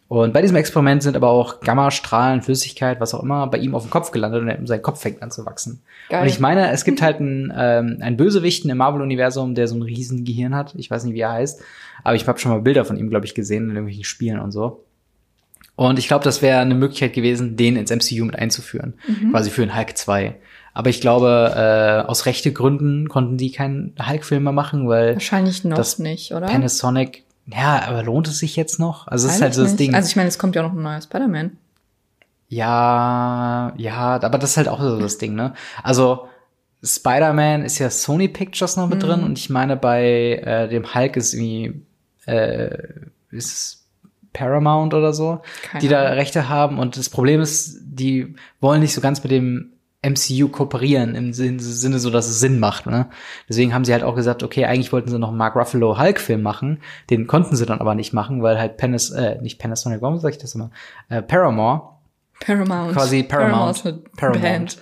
Und 0.08 0.32
bei 0.32 0.40
diesem 0.40 0.56
Experiment 0.56 1.02
sind 1.02 1.16
aber 1.16 1.30
auch 1.30 1.60
Gammastrahlen, 1.60 2.40
Flüssigkeit, 2.42 3.00
was 3.00 3.12
auch 3.12 3.22
immer, 3.22 3.48
bei 3.48 3.58
ihm 3.58 3.74
auf 3.74 3.82
dem 3.82 3.90
Kopf 3.90 4.12
gelandet 4.12 4.58
und 4.58 4.66
sein 4.66 4.80
Kopf 4.80 5.00
fängt 5.00 5.20
an 5.20 5.32
zu 5.32 5.44
wachsen. 5.44 5.82
Geil. 6.08 6.22
Und 6.22 6.28
ich 6.28 6.38
meine, 6.38 6.70
es 6.70 6.84
gibt 6.84 7.02
halt 7.02 7.18
einen, 7.18 7.52
ähm, 7.56 7.98
einen 8.00 8.16
Bösewichten 8.16 8.70
im 8.70 8.78
Marvel-Universum, 8.78 9.54
der 9.56 9.66
so 9.66 9.74
ein 9.74 9.82
riesen 9.82 10.24
Gehirn 10.24 10.54
hat. 10.54 10.74
Ich 10.76 10.90
weiß 10.90 11.04
nicht, 11.04 11.14
wie 11.14 11.20
er 11.20 11.32
heißt. 11.32 11.60
Aber 12.04 12.14
ich 12.14 12.26
habe 12.26 12.38
schon 12.38 12.52
mal 12.52 12.60
Bilder 12.60 12.84
von 12.84 12.96
ihm, 12.96 13.10
glaube 13.10 13.26
ich, 13.26 13.34
gesehen 13.34 13.64
in 13.64 13.70
irgendwelchen 13.70 14.04
Spielen 14.04 14.38
und 14.38 14.52
so. 14.52 14.84
Und 15.74 15.98
ich 15.98 16.08
glaube, 16.08 16.24
das 16.24 16.40
wäre 16.40 16.60
eine 16.60 16.74
Möglichkeit 16.74 17.12
gewesen, 17.12 17.56
den 17.56 17.76
ins 17.76 17.90
MCU 17.90 18.24
mit 18.24 18.38
einzuführen. 18.38 18.94
Quasi 19.30 19.50
für 19.50 19.62
einen 19.62 19.76
Hulk 19.76 19.96
2. 19.96 20.36
Aber 20.72 20.90
ich 20.90 21.00
glaube, 21.00 21.52
äh, 21.56 22.06
aus 22.06 22.26
rechte 22.26 22.52
Gründen 22.52 23.08
konnten 23.08 23.38
die 23.38 23.50
keinen 23.50 23.94
Hulk-Film 23.98 24.44
mehr 24.44 24.52
machen, 24.52 24.88
weil 24.88 25.14
Wahrscheinlich 25.14 25.64
noch 25.64 25.76
das 25.76 25.98
nicht, 25.98 26.32
oder? 26.32 26.46
Panasonic, 26.46 27.24
ja, 27.46 27.82
aber 27.86 28.02
lohnt 28.02 28.28
es 28.28 28.38
sich 28.38 28.56
jetzt 28.56 28.78
noch? 28.80 29.06
Also 29.08 29.28
es 29.28 29.36
ist 29.36 29.42
halt 29.42 29.54
so 29.54 29.62
das 29.62 29.72
nicht. 29.72 29.80
Ding. 29.80 29.94
Also 29.94 30.08
ich 30.08 30.16
meine, 30.16 30.28
es 30.28 30.38
kommt 30.38 30.56
ja 30.56 30.62
auch 30.62 30.68
noch 30.68 30.76
ein 30.76 30.82
neuer 30.82 31.00
Spider-Man. 31.00 31.56
ja, 32.48 33.72
ja, 33.76 34.20
aber 34.22 34.38
das 34.38 34.50
ist 34.50 34.56
halt 34.56 34.68
auch 34.68 34.80
so 34.80 34.98
das 35.00 35.18
Ding, 35.18 35.34
ne? 35.34 35.54
Also 35.82 36.28
Spider-Man 36.82 37.64
ist 37.64 37.78
ja 37.78 37.90
Sony 37.90 38.28
Pictures 38.28 38.76
noch 38.76 38.88
mit 38.88 38.98
Mhm. 38.98 39.06
drin 39.06 39.24
und 39.24 39.38
ich 39.38 39.50
meine, 39.50 39.76
bei 39.76 40.40
äh, 40.44 40.68
dem 40.68 40.94
Hulk 40.94 41.16
ist 41.16 41.34
irgendwie 41.34 41.82
äh, 42.26 42.78
ist 43.30 43.52
es 43.52 43.86
Paramount 44.32 44.92
oder 44.94 45.12
so, 45.12 45.40
Keine 45.62 45.80
die 45.80 45.88
da. 45.88 46.02
Rechte 46.10 46.48
haben. 46.48 46.78
Und 46.78 46.96
das 46.98 47.08
Problem 47.08 47.40
ist, 47.40 47.78
die 47.82 48.34
wollen 48.60 48.80
nicht 48.80 48.92
so 48.94 49.00
ganz 49.00 49.22
mit 49.22 49.32
dem 49.32 49.72
MCU 50.08 50.48
kooperieren, 50.48 51.14
im 51.14 51.32
Sin- 51.32 51.58
Sinne 51.58 51.98
so, 51.98 52.10
dass 52.10 52.28
es 52.28 52.38
Sinn 52.40 52.58
macht. 52.60 52.86
Ne? 52.86 53.06
Deswegen 53.48 53.74
haben 53.74 53.84
sie 53.84 53.92
halt 53.92 54.02
auch 54.04 54.14
gesagt, 54.14 54.42
okay, 54.42 54.64
eigentlich 54.66 54.92
wollten 54.92 55.10
sie 55.10 55.18
noch 55.18 55.28
einen 55.28 55.36
Mark 55.38 55.56
Ruffalo 55.56 55.98
Hulk-Film 55.98 56.42
machen. 56.42 56.80
Den 57.10 57.26
konnten 57.26 57.56
sie 57.56 57.66
dann 57.66 57.80
aber 57.80 57.94
nicht 57.94 58.12
machen, 58.12 58.42
weil 58.42 58.58
halt 58.58 58.76
Panas, 58.76 59.10
äh, 59.10 59.40
nicht 59.42 59.58
Panasonic, 59.58 60.00
warum 60.02 60.18
sag 60.18 60.30
ich 60.32 60.38
das 60.38 60.54
immer? 60.54 60.70
Äh, 61.08 61.22
Paramore 61.22 61.90
Paramount. 62.40 62.92
quasi 62.92 63.22
Paramount. 63.22 63.82
Paramount. 64.16 64.16
Paramount. 64.42 64.78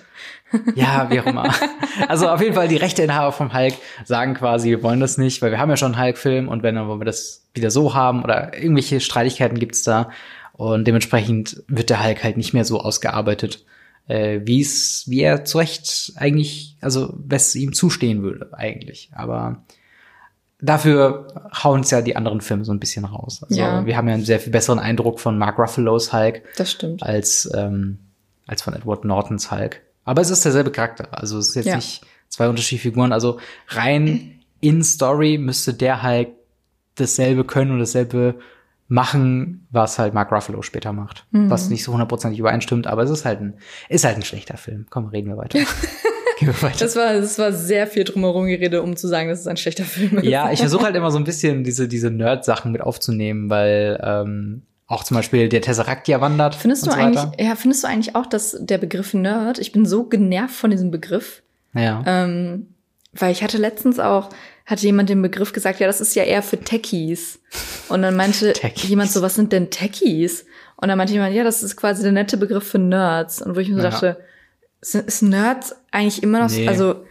Ja, 0.75 1.07
wie 1.09 1.19
auch 1.19 1.25
immer. 1.25 1.49
Also 2.09 2.27
auf 2.29 2.41
jeden 2.41 2.53
Fall 2.55 2.67
die 2.67 2.75
Rechteinhaber 2.75 3.31
vom 3.31 3.53
Hulk 3.53 3.73
sagen 4.03 4.33
quasi, 4.33 4.69
wir 4.69 4.83
wollen 4.83 4.99
das 4.99 5.17
nicht, 5.17 5.41
weil 5.41 5.49
wir 5.51 5.59
haben 5.59 5.69
ja 5.69 5.77
schon 5.77 5.95
einen 5.95 6.03
Hulk-Film 6.03 6.49
und 6.49 6.61
wenn 6.61 6.75
dann 6.75 6.87
wollen 6.89 6.99
wir 6.99 7.05
das 7.05 7.47
wieder 7.53 7.71
so 7.71 7.93
haben 7.95 8.21
oder 8.21 8.53
irgendwelche 8.53 8.99
Streitigkeiten 8.99 9.57
gibt's 9.59 9.83
da 9.83 10.09
und 10.51 10.85
dementsprechend 10.85 11.63
wird 11.69 11.89
der 11.89 12.03
Hulk 12.03 12.21
halt 12.23 12.35
nicht 12.35 12.53
mehr 12.53 12.65
so 12.65 12.81
ausgearbeitet, 12.81 13.63
äh, 14.07 14.41
wie 14.43 14.61
es, 14.61 15.03
wie 15.07 15.21
er 15.21 15.45
zu 15.45 15.57
Recht 15.57 16.13
eigentlich, 16.15 16.77
also 16.81 17.13
was 17.17 17.55
ihm 17.55 17.73
zustehen 17.73 18.21
würde 18.23 18.49
eigentlich. 18.53 19.09
Aber 19.13 19.63
dafür 20.59 21.27
hauen 21.63 21.81
es 21.81 21.91
ja 21.91 22.01
die 22.01 22.15
anderen 22.15 22.41
Filme 22.41 22.65
so 22.65 22.71
ein 22.71 22.79
bisschen 22.79 23.05
raus. 23.05 23.43
Also 23.43 23.55
Ja. 23.59 23.85
wir 23.85 23.97
haben 23.97 24.07
ja 24.07 24.13
einen 24.15 24.25
sehr 24.25 24.39
viel 24.39 24.51
besseren 24.51 24.79
Eindruck 24.79 25.19
von 25.19 25.37
Mark 25.37 25.59
Ruffalo's 25.59 26.13
Hulk 26.13 26.43
Das 26.57 26.71
stimmt. 26.71 27.03
als, 27.03 27.49
ähm, 27.55 27.99
als 28.47 28.61
von 28.61 28.73
Edward 28.73 29.05
Nortons 29.05 29.51
Hulk. 29.51 29.81
Aber 30.05 30.21
es 30.21 30.29
ist 30.29 30.45
derselbe 30.45 30.71
Charakter. 30.71 31.07
Also 31.11 31.37
es 31.39 31.49
ist 31.49 31.55
jetzt 31.55 31.65
Ja. 31.65 31.75
nicht 31.75 32.01
zwei 32.29 32.47
unterschiedliche 32.47 32.89
Figuren. 32.89 33.11
Also 33.11 33.39
rein 33.69 34.39
in 34.61 34.83
Story 34.83 35.37
müsste 35.37 35.73
der 35.73 36.03
Hulk 36.03 36.29
dasselbe 36.95 37.43
können 37.43 37.71
und 37.71 37.79
dasselbe 37.79 38.35
machen, 38.87 39.67
was 39.71 39.97
halt 39.97 40.13
Mark 40.13 40.31
Ruffalo 40.31 40.61
später 40.61 40.93
macht. 40.93 41.25
Mhm. 41.31 41.49
Was 41.49 41.69
nicht 41.69 41.83
so 41.83 41.91
hundertprozentig 41.91 42.39
übereinstimmt, 42.39 42.87
aber 42.87 43.03
es 43.03 43.09
ist 43.09 43.25
halt 43.25 43.41
ein, 43.41 43.55
ist 43.89 44.05
halt 44.05 44.15
ein 44.17 44.23
schlechter 44.23 44.57
Film. 44.57 44.85
Komm, 44.89 45.07
reden 45.07 45.27
wir 45.29 45.37
weiter. 45.37 45.59
Gehen 46.39 46.49
wir 46.49 46.61
weiter. 46.61 46.79
Das 46.79 46.95
war, 46.95 47.13
das 47.13 47.39
war 47.39 47.51
sehr 47.53 47.87
viel 47.87 48.03
drumherum 48.03 48.45
geredet, 48.45 48.81
um 48.83 48.95
zu 48.95 49.07
sagen, 49.07 49.29
dass 49.29 49.39
es 49.39 49.47
ein 49.47 49.57
schlechter 49.57 49.85
Film 49.85 50.17
ist. 50.19 50.25
Ja, 50.25 50.51
ich 50.51 50.59
versuche 50.59 50.83
halt 50.83 50.95
immer 50.95 51.09
so 51.09 51.17
ein 51.17 51.23
bisschen 51.23 51.63
diese, 51.63 51.87
diese 51.87 52.11
Nerd-Sachen 52.11 52.71
mit 52.71 52.81
aufzunehmen, 52.81 53.49
weil 53.49 53.99
ähm, 54.03 54.63
auch 54.87 55.03
zum 55.03 55.15
Beispiel 55.15 55.49
der 55.49 55.61
Tesseract 55.61 56.07
ja 56.07 56.21
wandert. 56.21 56.53
Findest 56.53 56.85
du 56.85 56.91
so 56.91 56.97
eigentlich, 56.97 57.23
weiter. 57.23 57.43
ja, 57.43 57.55
findest 57.55 57.83
du 57.83 57.87
eigentlich 57.87 58.15
auch, 58.15 58.25
dass 58.27 58.55
der 58.59 58.77
Begriff 58.77 59.13
Nerd, 59.13 59.57
ich 59.59 59.71
bin 59.71 59.85
so 59.85 60.03
genervt 60.03 60.53
von 60.55 60.69
diesem 60.69 60.91
Begriff, 60.91 61.41
Ja. 61.73 62.03
ähm, 62.05 62.67
weil 63.13 63.31
ich 63.31 63.41
hatte 63.41 63.57
letztens 63.57 63.97
auch, 63.99 64.29
hatte 64.65 64.81
jemand 64.85 65.09
den 65.09 65.21
Begriff 65.21 65.53
gesagt, 65.53 65.79
ja, 65.79 65.87
das 65.87 66.01
ist 66.01 66.15
ja 66.15 66.23
eher 66.23 66.41
für 66.41 66.57
Techies. 66.59 67.39
Und 67.89 68.01
dann 68.01 68.15
meinte 68.15 68.53
Techies. 68.53 68.89
jemand 68.89 69.11
so, 69.11 69.21
was 69.21 69.35
sind 69.35 69.51
denn 69.53 69.69
Techies? 69.69 70.45
Und 70.77 70.87
dann 70.89 70.97
meinte 70.97 71.13
jemand, 71.13 71.35
ja, 71.35 71.43
das 71.43 71.61
ist 71.63 71.75
quasi 71.75 72.01
der 72.03 72.11
nette 72.11 72.37
Begriff 72.37 72.67
für 72.67 72.79
Nerds. 72.79 73.41
Und 73.41 73.55
wo 73.55 73.59
ich 73.59 73.69
mir 73.69 73.75
so 73.75 73.81
Ja. 73.83 73.89
dachte, 73.91 74.17
ist, 74.81 74.95
ist 74.95 75.21
Nerds 75.21 75.75
eigentlich 75.91 76.23
immer 76.23 76.39
noch, 76.39 76.49
so- 76.49 76.59
Nee. 76.59 76.67
also, 76.67 77.05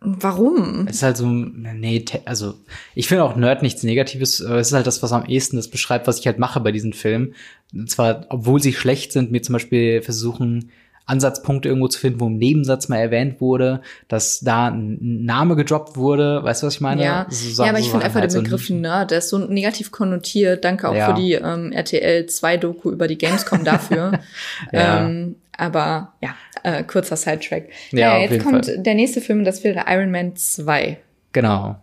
warum? 0.00 0.86
Es 0.88 0.96
ist 0.96 1.02
halt 1.02 1.16
so, 1.16 1.26
nee, 1.26 2.04
also 2.24 2.54
ich 2.94 3.08
finde 3.08 3.24
auch 3.24 3.36
Nerd 3.36 3.62
nichts 3.62 3.82
Negatives, 3.82 4.42
aber 4.44 4.58
es 4.58 4.68
ist 4.68 4.72
halt 4.74 4.86
das, 4.86 5.02
was 5.02 5.12
am 5.12 5.26
ehesten 5.26 5.56
das 5.56 5.68
beschreibt, 5.68 6.06
was 6.06 6.20
ich 6.20 6.26
halt 6.26 6.38
mache 6.38 6.60
bei 6.60 6.72
diesen 6.72 6.92
Filmen. 6.92 7.34
Und 7.74 7.90
zwar, 7.90 8.26
obwohl 8.30 8.62
sie 8.62 8.72
schlecht 8.72 9.12
sind, 9.12 9.30
mir 9.32 9.42
zum 9.42 9.54
Beispiel 9.54 10.00
versuchen, 10.02 10.70
Ansatzpunkte 11.08 11.68
irgendwo 11.68 11.88
zu 11.88 11.98
finden, 11.98 12.20
wo 12.20 12.26
im 12.26 12.36
Nebensatz 12.38 12.88
mal 12.88 12.98
erwähnt 12.98 13.40
wurde, 13.40 13.80
dass 14.08 14.40
da 14.40 14.68
ein 14.68 15.24
Name 15.24 15.56
gedroppt 15.56 15.96
wurde. 15.96 16.42
Weißt 16.44 16.62
du, 16.62 16.66
was 16.68 16.74
ich 16.74 16.80
meine? 16.80 17.02
Ja, 17.02 17.26
So 17.30 17.64
ja 17.64 17.70
aber 17.70 17.78
ich 17.78 17.86
so 17.86 17.90
finde 17.92 18.04
Sachen 18.04 18.06
einfach 18.06 18.20
halt 18.20 18.30
den 18.30 18.36
so 18.36 18.42
Begriff 18.42 18.70
nicht- 18.70 18.80
Nerd, 18.82 19.10
der 19.10 19.18
ist 19.18 19.30
so 19.30 19.38
negativ 19.38 19.90
konnotiert. 19.90 20.64
Danke 20.64 20.88
auch 20.88 20.94
Ja. 20.94 21.06
für 21.14 21.20
die 21.20 21.32
ähm, 21.32 21.72
RTL 21.72 22.26
2 22.26 22.56
Doku 22.58 22.90
über 22.92 23.08
die 23.08 23.18
Gamescom 23.18 23.64
dafür. 23.64 24.12
Ja. 24.72 25.06
ähm, 25.06 25.36
aber 25.56 26.12
ja, 26.20 26.34
äh, 26.62 26.84
kurzer 26.84 27.16
Sidetrack. 27.16 27.64
Ja, 27.90 28.18
Ja, 28.18 28.30
jetzt 28.30 28.44
kommt 28.44 28.66
Fall. 28.66 28.78
der 28.78 28.94
nächste 28.94 29.20
Film, 29.20 29.44
das 29.44 29.64
wäre 29.64 29.84
Iron 29.88 30.10
Man 30.10 30.36
2. 30.36 30.98
Genau. 31.32 31.76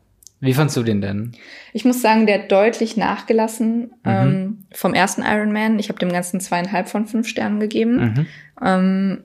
Wie 0.46 0.54
fandst 0.54 0.78
du 0.78 0.84
den 0.84 1.02
denn? 1.02 1.32
Ich 1.74 1.84
muss 1.86 2.02
sagen, 2.02 2.26
der 2.28 2.43
hat 2.43 2.52
deutlich 2.52 2.96
nachgelassen 2.98 3.80
Mhm. 3.82 3.89
ähm, 4.06 4.66
vom 4.72 4.93
ersten 4.93 5.24
Iron 5.24 5.52
Man. 5.52 5.80
Ich 5.80 5.89
habe 5.89 6.00
dem 6.00 6.12
Ganzen 6.12 6.39
zweieinhalb 6.39 6.88
von 6.88 7.08
fünf 7.08 7.28
Sternen 7.28 7.60
gegeben. 7.60 7.96
Mhm. 7.98 8.26
Ähm, 8.64 9.24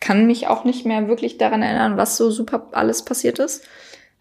kann 0.00 0.26
mich 0.26 0.48
auch 0.48 0.64
nicht 0.64 0.84
mehr 0.84 1.06
wirklich 1.08 1.38
daran 1.38 1.62
erinnern, 1.62 1.96
was 1.96 2.16
so 2.16 2.30
super 2.30 2.68
alles 2.72 3.04
passiert 3.04 3.38
ist. 3.38 3.64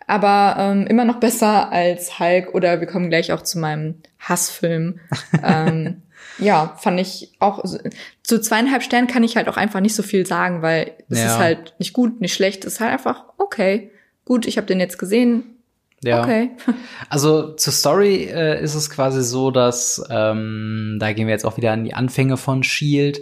Aber 0.07 0.55
ähm, 0.59 0.85
immer 0.85 1.05
noch 1.05 1.19
besser 1.19 1.71
als 1.71 2.19
Hulk 2.19 2.53
oder 2.53 2.79
wir 2.79 2.87
kommen 2.87 3.09
gleich 3.09 3.31
auch 3.31 3.41
zu 3.41 3.57
meinem 3.57 3.95
Hassfilm. 4.19 4.99
ähm, 5.43 6.03
ja, 6.37 6.75
fand 6.79 6.99
ich 6.99 7.31
auch. 7.39 7.63
Zu 8.21 8.39
zweieinhalb 8.41 8.83
Sternen 8.83 9.07
kann 9.07 9.23
ich 9.23 9.35
halt 9.37 9.47
auch 9.47 9.57
einfach 9.57 9.79
nicht 9.79 9.95
so 9.95 10.03
viel 10.03 10.25
sagen, 10.27 10.61
weil 10.61 10.91
es 11.09 11.19
Ja. 11.19 11.25
ist 11.27 11.37
halt 11.39 11.75
nicht 11.79 11.93
gut, 11.93 12.21
nicht 12.21 12.35
schlecht. 12.35 12.65
Es 12.65 12.73
ist 12.73 12.79
halt 12.81 12.91
einfach 12.91 13.23
okay. 13.37 13.89
Gut, 14.25 14.45
ich 14.45 14.57
habe 14.57 14.67
den 14.67 14.79
jetzt 14.79 14.99
gesehen. 14.99 15.54
Ja. 16.05 16.21
Okay. 16.23 16.51
Also 17.09 17.53
zur 17.53 17.73
Story 17.73 18.25
äh, 18.31 18.61
ist 18.63 18.75
es 18.75 18.89
quasi 18.89 19.23
so, 19.23 19.51
dass 19.51 20.03
ähm, 20.09 20.97
da 20.99 21.11
gehen 21.13 21.27
wir 21.27 21.33
jetzt 21.33 21.45
auch 21.45 21.57
wieder 21.57 21.71
an 21.71 21.83
die 21.83 21.93
Anfänge 21.93 22.37
von 22.37 22.63
Shield. 22.63 23.19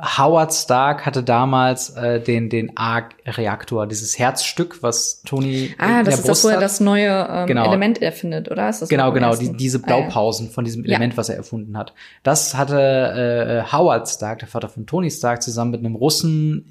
Howard 0.00 0.54
Stark 0.54 1.06
hatte 1.06 1.24
damals 1.24 1.90
äh, 1.90 2.20
den 2.20 2.48
den 2.48 2.76
Arc-Reaktor, 2.76 3.88
dieses 3.88 4.16
Herzstück, 4.16 4.80
was 4.80 5.22
Tony 5.26 5.74
Ah, 5.76 5.98
in 6.00 6.04
das 6.04 6.04
der 6.04 6.14
ist 6.14 6.18
das, 6.20 6.26
Brust 6.26 6.44
wo 6.44 6.48
er 6.50 6.60
das 6.60 6.78
neue 6.78 7.26
ähm, 7.28 7.46
Genau. 7.48 7.66
Element 7.66 8.00
erfindet, 8.00 8.48
oder? 8.48 8.68
Ist 8.68 8.80
das 8.80 8.88
Genau, 8.90 9.10
genau, 9.10 9.34
die, 9.34 9.56
diese 9.56 9.78
Ah, 9.78 9.90
ja. 9.90 9.96
Blaupausen 9.96 10.50
von 10.50 10.64
diesem 10.64 10.84
Ja. 10.84 10.90
Element, 10.90 11.16
was 11.16 11.28
er 11.30 11.36
erfunden 11.36 11.76
hat. 11.76 11.94
Das 12.22 12.54
hatte 12.56 13.64
äh, 13.68 13.72
Howard 13.72 14.08
Stark, 14.08 14.38
der 14.38 14.46
Vater 14.46 14.68
von 14.68 14.86
Tony 14.86 15.10
Stark, 15.10 15.42
zusammen 15.42 15.72
mit 15.72 15.80
einem 15.80 15.96
Russen 15.96 16.64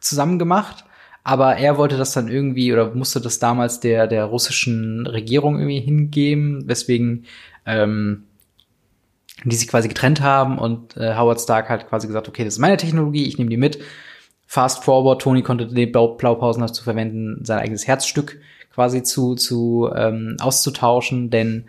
zusammen 0.00 0.38
gemacht. 0.38 0.84
Aber 1.22 1.56
er 1.56 1.76
wollte 1.76 1.96
das 1.96 2.12
dann 2.12 2.28
irgendwie 2.28 2.72
oder 2.72 2.94
musste 2.94 3.20
das 3.20 3.38
damals 3.38 3.80
der, 3.80 4.06
der 4.06 4.24
russischen 4.24 5.06
Regierung 5.06 5.58
irgendwie 5.58 5.80
hingeben, 5.80 6.66
weswegen 6.66 7.26
ähm, 7.66 8.24
die 9.44 9.56
sich 9.56 9.68
quasi 9.68 9.88
getrennt 9.88 10.20
haben 10.20 10.58
und 10.58 10.96
äh, 10.96 11.14
Howard 11.16 11.40
Stark 11.40 11.68
hat 11.68 11.88
quasi 11.88 12.06
gesagt, 12.06 12.28
okay, 12.28 12.44
das 12.44 12.54
ist 12.54 12.58
meine 12.58 12.76
Technologie, 12.76 13.24
ich 13.24 13.38
nehme 13.38 13.50
die 13.50 13.56
mit. 13.56 13.78
Fast 14.46 14.84
forward, 14.84 15.22
Tony 15.22 15.42
konnte 15.42 15.66
Blau 15.86 16.08
Blaupausen 16.16 16.62
dazu 16.62 16.82
verwenden, 16.82 17.44
sein 17.44 17.58
eigenes 17.58 17.86
Herzstück 17.86 18.40
quasi 18.72 19.02
zu, 19.02 19.34
zu 19.34 19.90
ähm, 19.94 20.36
auszutauschen, 20.40 21.30
denn 21.30 21.66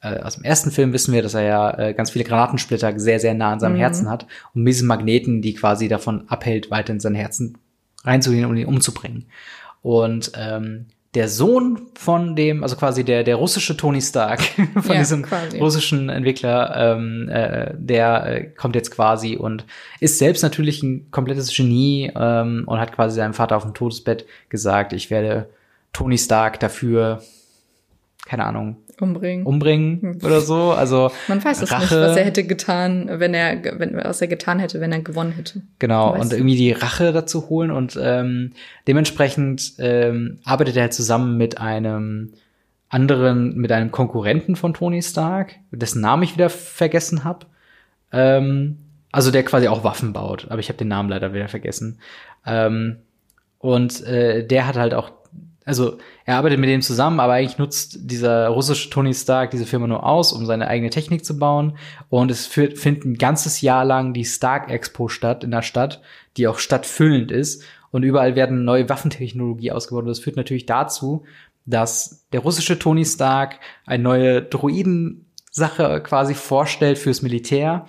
äh, 0.00 0.18
aus 0.20 0.34
dem 0.34 0.44
ersten 0.44 0.70
Film 0.70 0.92
wissen 0.92 1.12
wir, 1.12 1.22
dass 1.22 1.34
er 1.34 1.42
ja 1.42 1.78
äh, 1.78 1.94
ganz 1.94 2.10
viele 2.10 2.24
Granatensplitter 2.24 2.98
sehr, 2.98 3.20
sehr 3.20 3.34
nah 3.34 3.52
an 3.52 3.60
seinem 3.60 3.74
Mhm. 3.74 3.78
Herzen 3.80 4.10
hat 4.10 4.26
und 4.54 4.64
diese 4.64 4.84
Magneten, 4.84 5.42
die 5.42 5.54
quasi 5.54 5.88
davon 5.88 6.28
abhält, 6.28 6.70
weiter 6.70 6.92
in 6.92 7.00
sein 7.00 7.14
Herzen 7.14 7.58
reinzugehen 8.04 8.46
und 8.46 8.56
ihn 8.56 8.66
umzubringen. 8.66 9.26
Und 9.82 10.32
ähm, 10.36 10.86
der 11.14 11.28
Sohn 11.28 11.88
von 11.94 12.36
dem, 12.36 12.62
also 12.62 12.74
quasi 12.76 13.04
der, 13.04 13.22
der 13.22 13.36
russische 13.36 13.76
Tony 13.76 14.00
Stark, 14.00 14.40
von 14.80 14.92
Ja, 14.94 14.98
diesem 15.00 15.22
quasi. 15.24 15.58
russischen 15.58 16.08
Entwickler, 16.08 16.74
ähm, 16.96 17.28
äh, 17.28 17.74
der 17.76 18.26
äh, 18.26 18.44
kommt 18.46 18.74
jetzt 18.76 18.90
quasi 18.90 19.36
und 19.36 19.66
ist 20.00 20.18
selbst 20.18 20.42
natürlich 20.42 20.82
ein 20.82 21.10
komplettes 21.10 21.54
Genie 21.54 22.10
ähm, 22.16 22.62
und 22.66 22.80
hat 22.80 22.92
quasi 22.92 23.16
seinem 23.16 23.34
Vater 23.34 23.56
auf 23.56 23.64
dem 23.64 23.74
Todesbett 23.74 24.24
gesagt, 24.48 24.94
ich 24.94 25.10
werde 25.10 25.50
Tony 25.92 26.16
Stark 26.16 26.58
dafür, 26.60 27.22
keine 28.26 28.44
Ahnung, 28.44 28.76
Umbringen. 29.00 29.44
umbringen 29.44 30.20
oder 30.22 30.40
so. 30.40 30.70
Also 30.72 31.10
Man 31.28 31.42
weiß 31.44 31.62
es 31.62 31.70
nicht, 31.70 31.72
Rache. 31.72 32.00
was 32.00 32.16
er 32.16 32.24
hätte 32.24 32.44
getan, 32.44 33.08
wenn 33.10 33.34
er, 33.34 33.62
wenn, 33.78 33.96
was 33.96 34.20
er 34.20 34.28
getan 34.28 34.58
hätte, 34.58 34.80
wenn 34.80 34.92
er 34.92 35.00
gewonnen 35.00 35.32
hätte. 35.32 35.62
Genau, 35.78 36.14
und 36.14 36.32
irgendwie 36.32 36.56
die 36.56 36.72
Rache 36.72 37.12
dazu 37.12 37.48
holen 37.48 37.70
und 37.70 37.98
ähm, 38.00 38.52
dementsprechend 38.86 39.74
ähm, 39.78 40.38
arbeitet 40.44 40.76
er 40.76 40.82
halt 40.82 40.94
zusammen 40.94 41.36
mit 41.36 41.58
einem 41.58 42.32
anderen, 42.88 43.56
mit 43.56 43.72
einem 43.72 43.90
Konkurrenten 43.90 44.54
von 44.54 44.74
Tony 44.74 45.02
Stark, 45.02 45.54
dessen 45.70 46.00
Namen 46.02 46.22
ich 46.22 46.34
wieder 46.34 46.50
vergessen 46.50 47.24
habe. 47.24 47.46
Ähm, 48.12 48.78
also 49.10 49.30
der 49.30 49.42
quasi 49.44 49.68
auch 49.68 49.82
Waffen 49.84 50.12
baut, 50.12 50.46
aber 50.50 50.60
ich 50.60 50.68
habe 50.68 50.78
den 50.78 50.88
Namen 50.88 51.08
leider 51.08 51.32
wieder 51.34 51.48
vergessen. 51.48 51.98
Ähm, 52.46 52.98
und 53.58 54.04
äh, 54.06 54.46
der 54.46 54.66
hat 54.66 54.76
halt 54.76 54.94
auch, 54.94 55.10
also 55.64 55.98
er 56.24 56.36
arbeitet 56.36 56.58
mit 56.58 56.68
dem 56.68 56.82
zusammen, 56.82 57.20
aber 57.20 57.34
eigentlich 57.34 57.58
nutzt 57.58 57.98
dieser 58.00 58.48
russische 58.48 58.90
Tony 58.90 59.14
Stark 59.14 59.50
diese 59.50 59.66
Firma 59.66 59.86
nur 59.86 60.04
aus, 60.04 60.32
um 60.32 60.44
seine 60.46 60.66
eigene 60.66 60.90
Technik 60.90 61.24
zu 61.24 61.38
bauen. 61.38 61.76
Und 62.08 62.30
es 62.30 62.46
führt, 62.46 62.78
findet 62.78 63.04
ein 63.04 63.18
ganzes 63.18 63.60
Jahr 63.60 63.84
lang 63.84 64.12
die 64.12 64.24
Stark 64.24 64.70
Expo 64.70 65.08
statt 65.08 65.44
in 65.44 65.50
der 65.50 65.62
Stadt, 65.62 66.00
die 66.36 66.48
auch 66.48 66.58
stadtfüllend 66.58 67.30
ist. 67.30 67.64
Und 67.90 68.02
überall 68.02 68.34
werden 68.34 68.64
neue 68.64 68.88
Waffentechnologie 68.88 69.70
ausgebaut. 69.70 70.02
Und 70.02 70.08
das 70.08 70.20
führt 70.20 70.36
natürlich 70.36 70.66
dazu, 70.66 71.24
dass 71.64 72.26
der 72.32 72.40
russische 72.40 72.78
Tony 72.78 73.04
Stark 73.04 73.60
eine 73.86 74.02
neue 74.02 74.42
Droiden-Sache 74.42 76.02
quasi 76.02 76.34
vorstellt 76.34 76.98
fürs 76.98 77.22
Militär. 77.22 77.86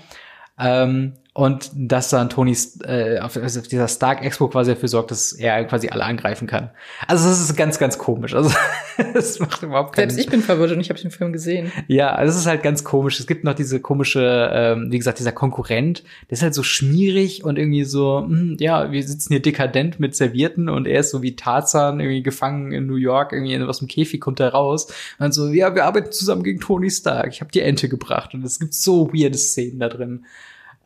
Ähm, 0.59 1.13
und 1.35 1.71
dass 1.73 2.09
dann 2.09 2.29
Tony 2.29 2.55
äh, 2.83 3.17
auf, 3.17 3.35
also 3.37 3.59
auf 3.59 3.67
dieser 3.67 3.87
Stark 3.87 4.23
Expo 4.23 4.47
quasi 4.49 4.75
dafür 4.75 4.87
sorgt, 4.87 5.09
dass 5.09 5.31
er 5.31 5.65
quasi 5.65 5.89
alle 5.89 6.03
angreifen 6.03 6.47
kann. 6.47 6.69
Also 7.07 7.27
das 7.27 7.41
ist 7.41 7.55
ganz, 7.57 7.79
ganz 7.79 7.97
komisch. 7.97 8.35
Also 8.35 8.51
das 9.15 9.39
macht 9.39 9.63
überhaupt 9.63 9.95
keinen 9.95 10.11
Selbst 10.11 10.25
ich 10.25 10.29
bin 10.29 10.41
verwirrt 10.43 10.71
und 10.73 10.79
ich 10.79 10.91
habe 10.91 11.01
den 11.01 11.09
Film 11.09 11.33
gesehen. 11.33 11.71
ja, 11.87 12.13
also 12.13 12.33
es 12.33 12.41
ist 12.41 12.45
halt 12.45 12.61
ganz 12.61 12.83
komisch. 12.83 13.19
Es 13.19 13.25
gibt 13.25 13.45
noch 13.45 13.55
diese 13.55 13.79
komische, 13.79 14.51
ähm, 14.53 14.91
wie 14.91 14.97
gesagt, 14.99 15.17
dieser 15.17 15.31
Konkurrent, 15.31 16.03
der 16.29 16.33
ist 16.33 16.43
halt 16.43 16.53
so 16.53 16.61
schmierig 16.61 17.43
und 17.43 17.57
irgendwie 17.57 17.83
so, 17.83 18.19
hm, 18.19 18.57
ja, 18.59 18.91
wir 18.91 19.01
sitzen 19.01 19.33
hier 19.33 19.41
dekadent 19.41 19.99
mit 19.99 20.15
Servierten 20.15 20.69
und 20.69 20.85
er 20.85 20.99
ist 20.99 21.09
so 21.09 21.23
wie 21.23 21.35
Tarzan 21.35 21.99
irgendwie 21.99 22.21
gefangen 22.21 22.71
in 22.73 22.85
New 22.85 22.97
York, 22.97 23.33
irgendwie 23.33 23.59
aus 23.59 23.79
dem 23.79 23.87
Käfig 23.87 24.21
kommt 24.21 24.39
er 24.39 24.49
raus 24.49 24.85
und 24.85 25.19
dann 25.19 25.31
so, 25.31 25.47
ja, 25.47 25.73
wir 25.73 25.85
arbeiten 25.85 26.11
zusammen 26.11 26.43
gegen 26.43 26.59
Tony 26.59 26.91
Stark. 26.91 27.29
Ich 27.29 27.41
habe 27.41 27.51
die 27.51 27.61
Ente 27.61 27.89
gebracht 27.89 28.35
und 28.35 28.45
es 28.45 28.59
gibt 28.59 28.75
so 28.75 29.11
weirde 29.11 29.39
Szenen 29.39 29.79
da 29.79 29.89
drin. 29.89 30.25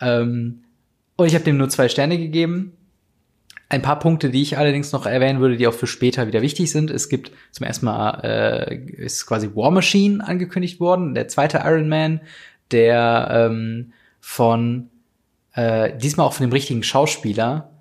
Ähm, 0.02 0.64
und 1.16 1.28
ich 1.28 1.34
habe 1.34 1.44
dem 1.44 1.58
nur 1.58 1.70
zwei 1.70 1.90
Sterne 1.90 2.18
gegeben. 2.18 2.74
Ein 3.70 3.82
paar 3.82 4.00
Punkte, 4.00 4.30
die 4.30 4.42
ich 4.42 4.58
allerdings 4.58 4.94
noch 4.94 5.06
erwähnen 5.06 5.42
würde, 5.42 5.58
die 5.58 5.68
auch 5.68 5.74
für 5.74 5.88
später 5.88 6.28
wieder 6.28 6.42
wichtig 6.42 6.72
sind. 6.72 6.90
Es 6.90 7.10
gibt 7.10 7.32
zum 7.52 7.66
ersten 7.66 7.86
Mal 7.86 8.22
äh, 8.24 8.76
ist 8.76 9.26
quasi 9.26 9.50
War 9.56 9.72
Machine 9.72 10.26
angekündigt 10.26 10.80
worden, 10.80 11.16
der 11.16 11.28
zweite 11.28 11.62
Iron 11.66 11.90
Man, 11.90 12.22
der 12.72 13.28
ähm, 13.30 13.92
von 14.22 14.90
äh, 15.54 15.98
diesmal 15.98 16.28
auch 16.28 16.34
von 16.34 16.46
dem 16.46 16.54
richtigen 16.54 16.84
Schauspieler. 16.84 17.72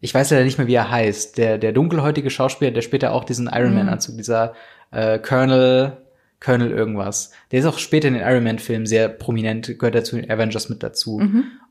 Ich 0.00 0.14
weiß 0.14 0.30
leider 0.30 0.44
nicht 0.44 0.56
mehr, 0.56 0.68
wie 0.68 0.74
er 0.74 0.90
heißt. 0.90 1.36
Der 1.36 1.58
der 1.58 1.72
dunkelhäutige 1.72 2.30
Schauspieler, 2.30 2.70
der 2.70 2.82
später 2.82 3.12
auch 3.12 3.24
diesen 3.24 3.50
Iron 3.52 3.74
Man 3.74 3.88
Anzug, 3.90 4.16
dieser 4.16 4.54
äh, 4.90 5.18
Colonel 5.18 5.98
Colonel 6.40 6.70
irgendwas. 6.70 7.30
Der 7.50 7.60
ist 7.60 7.66
auch 7.66 7.78
später 7.78 8.08
in 8.08 8.14
den 8.14 8.22
Iron 8.22 8.44
Man 8.44 8.58
Filmen 8.58 8.86
sehr 8.86 9.08
prominent, 9.08 9.78
gehört 9.78 9.94
dazu 9.94 10.16
den 10.16 10.30
Avengers 10.30 10.68
mit 10.68 10.82
dazu. 10.82 11.20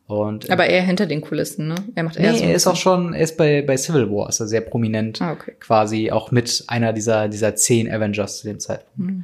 Und 0.07 0.49
äh, 0.49 0.51
Aber 0.53 0.67
eher 0.67 0.81
hinter 0.83 1.05
den 1.05 1.21
Kulissen, 1.21 1.67
ne? 1.67 1.75
Er 1.95 2.03
macht 2.03 2.17
eher 2.17 2.31
Nee, 2.31 2.37
so. 2.39 2.43
er 2.45 2.55
ist 2.55 2.67
auch 2.67 2.75
schon, 2.75 3.13
er 3.13 3.21
ist 3.21 3.37
bei, 3.37 3.61
bei 3.63 3.75
Civil 3.77 4.09
War, 4.11 4.29
ist 4.29 4.39
er 4.39 4.47
sehr 4.47 4.61
prominent, 4.61 5.21
Ah, 5.21 5.31
okay. 5.33 5.53
quasi 5.59 6.11
auch 6.11 6.31
mit 6.31 6.63
einer 6.67 6.93
dieser, 6.93 7.27
dieser 7.27 7.55
zehn 7.55 7.91
Avengers 7.91 8.39
zu 8.39 8.47
dem 8.47 8.59
Zeitpunkt. 8.59 8.97
Hm. 9.11 9.23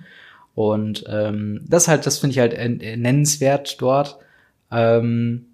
Und 0.54 1.06
ähm, 1.08 1.62
das 1.68 1.88
halt, 1.88 2.06
das 2.06 2.18
finde 2.20 2.32
ich 2.34 2.39
halt 2.39 2.58
nennenswert 2.98 3.82
dort. 3.82 4.18
Ähm, 4.72 5.46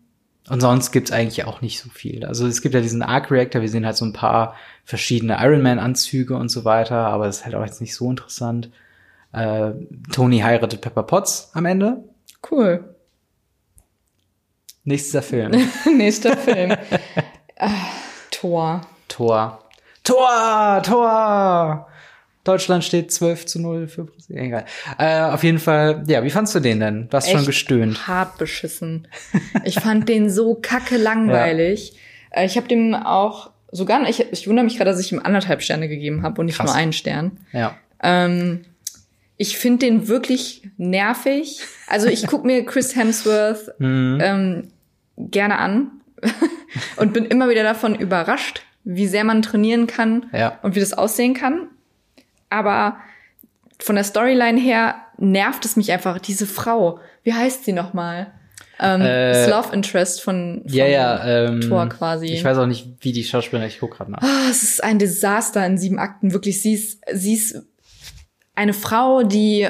und 0.50 0.62
sonst 0.62 0.92
gibt's 0.92 1.12
eigentlich 1.12 1.44
auch 1.46 1.62
nicht 1.62 1.80
so 1.82 1.90
viel. 1.90 2.24
Also 2.26 2.48
es 2.48 2.62
gibt 2.62 2.74
ja 2.74 2.80
diesen 2.82 3.02
Arc 3.02 3.30
Reactor, 3.30 3.62
wir 3.62 3.70
sehen 3.70 3.86
halt 3.86 3.98
so 3.98 4.06
ein 4.06 4.14
paar 4.14 4.56
verschiedene 4.86 5.38
Iron 5.42 5.62
Man 5.62 5.78
Anzüge 5.78 6.36
und 6.38 6.50
so 6.50 6.64
weiter, 6.64 6.96
aber 6.96 7.26
das 7.26 7.40
ist 7.40 7.46
halt 7.46 7.56
auch 7.56 7.66
jetzt 7.66 7.82
nicht 7.82 7.94
so 7.96 8.10
interessant. 8.10 8.70
Äh, 9.38 9.74
Tony 10.12 10.40
heiratet 10.40 10.82
Pepper 10.82 11.04
Potts 11.04 11.52
am 11.54 11.66
Ende. 11.66 12.04
Cool. 12.50 12.96
Nächster 14.84 15.22
Film. 15.22 15.52
Nächster 15.98 16.36
Film. 16.38 16.76
ah, 17.60 17.70
Tor. 18.32 18.82
Tor. 19.08 19.64
Tor! 20.04 20.82
Tor! 20.84 21.88
Deutschland 22.46 22.86
steht 22.86 23.12
12 23.12 23.46
zu 23.46 23.60
0 23.62 23.88
für 23.90 24.06
Brasilien. 24.06 24.46
Egal. 24.46 24.66
Äh, 24.98 25.22
auf 25.34 25.44
jeden 25.44 25.60
Fall, 25.60 26.06
ja, 26.08 26.24
wie 26.24 26.30
fandst 26.30 26.56
du 26.56 26.62
den 26.62 26.80
denn? 26.80 27.10
Du 27.10 27.18
hast 27.18 27.30
schon 27.30 27.46
gestöhnt. 27.46 28.08
Hart 28.08 28.38
beschissen. 28.38 29.08
Ich 29.66 29.78
fand 29.80 30.08
den 30.08 30.30
so 30.30 30.56
kacke 30.56 30.96
langweilig. 30.96 31.98
Äh, 32.30 32.46
Ich 32.46 32.56
habe 32.56 32.70
dem 32.70 32.94
auch 32.96 33.50
sogar, 33.74 34.08
ich, 34.08 34.32
ich 34.32 34.48
wundere 34.48 34.64
mich 34.64 34.78
gerade, 34.78 34.92
dass 34.92 35.00
ich 35.02 35.12
ihm 35.12 35.20
anderthalb 35.22 35.62
Sterne 35.62 35.90
gegeben 35.90 36.24
habe 36.24 36.40
und 36.40 36.46
nicht 36.46 36.58
Krass. 36.58 36.68
nur 36.68 36.76
einen 36.76 36.94
Stern. 36.94 37.38
Ja. 37.52 37.76
Ähm, 38.02 38.62
ich 39.38 39.58
finde 39.58 39.86
den 39.86 40.08
wirklich 40.08 40.68
nervig. 40.78 41.62
Also 41.88 42.08
ich 42.08 42.26
guck 42.28 42.44
mir 42.44 42.66
Chris 42.66 42.96
Hemsworth 42.96 43.72
Mhm. 43.80 44.20
ähm, 44.22 44.68
gerne 45.18 45.58
an 45.60 45.92
und 46.98 47.14
bin 47.14 47.26
immer 47.26 47.50
wieder 47.50 47.64
davon 47.64 47.96
überrascht, 47.96 48.64
wie 48.84 49.08
sehr 49.08 49.24
man 49.24 49.42
trainieren 49.42 49.88
kann 49.88 50.28
Ja. 50.34 50.60
und 50.64 50.76
wie 50.76 50.80
das 50.80 50.94
aussehen 50.94 51.34
kann. 51.34 51.68
Aber 52.50 52.98
von 53.80 53.96
der 53.96 54.04
Storyline 54.04 54.60
her 54.60 54.96
nervt 55.18 55.66
es 55.66 55.76
mich 55.76 55.92
einfach. 55.92 56.20
Diese 56.20 56.46
Frau, 56.48 57.00
wie 57.24 57.34
heißt 57.34 57.66
sie 57.66 57.74
nochmal? 57.74 58.32
Ähm, 58.80 59.02
Äh, 59.02 59.34
das 59.34 59.50
Love 59.50 59.74
Interest 59.74 60.22
von, 60.22 60.62
von 60.66 60.74
Ja, 60.74 60.86
ja. 60.88 61.46
Ähm, 61.48 61.62
Tor 61.62 61.88
quasi. 61.90 62.28
Ich 62.28 62.44
weiß 62.44 62.58
auch 62.60 62.66
nicht, 62.68 62.88
wie 63.02 63.12
die 63.12 63.24
Schauspielerin, 63.24 63.68
ich 63.68 63.80
guck 63.80 63.98
gerade 63.98 64.12
nach. 64.12 64.22
Ah, 64.22 64.48
es 64.50 64.64
ist 64.64 64.84
ein 64.84 65.00
Desaster 65.00 65.66
in 65.66 65.78
sieben 65.78 66.00
Akten. 66.00 66.32
Wirklich, 66.34 66.62
sie 66.62 66.74
ist, 66.74 67.02
sie 67.12 67.34
ist 67.36 67.64
eine 68.58 68.74
Frau, 68.74 69.24
die 69.24 69.68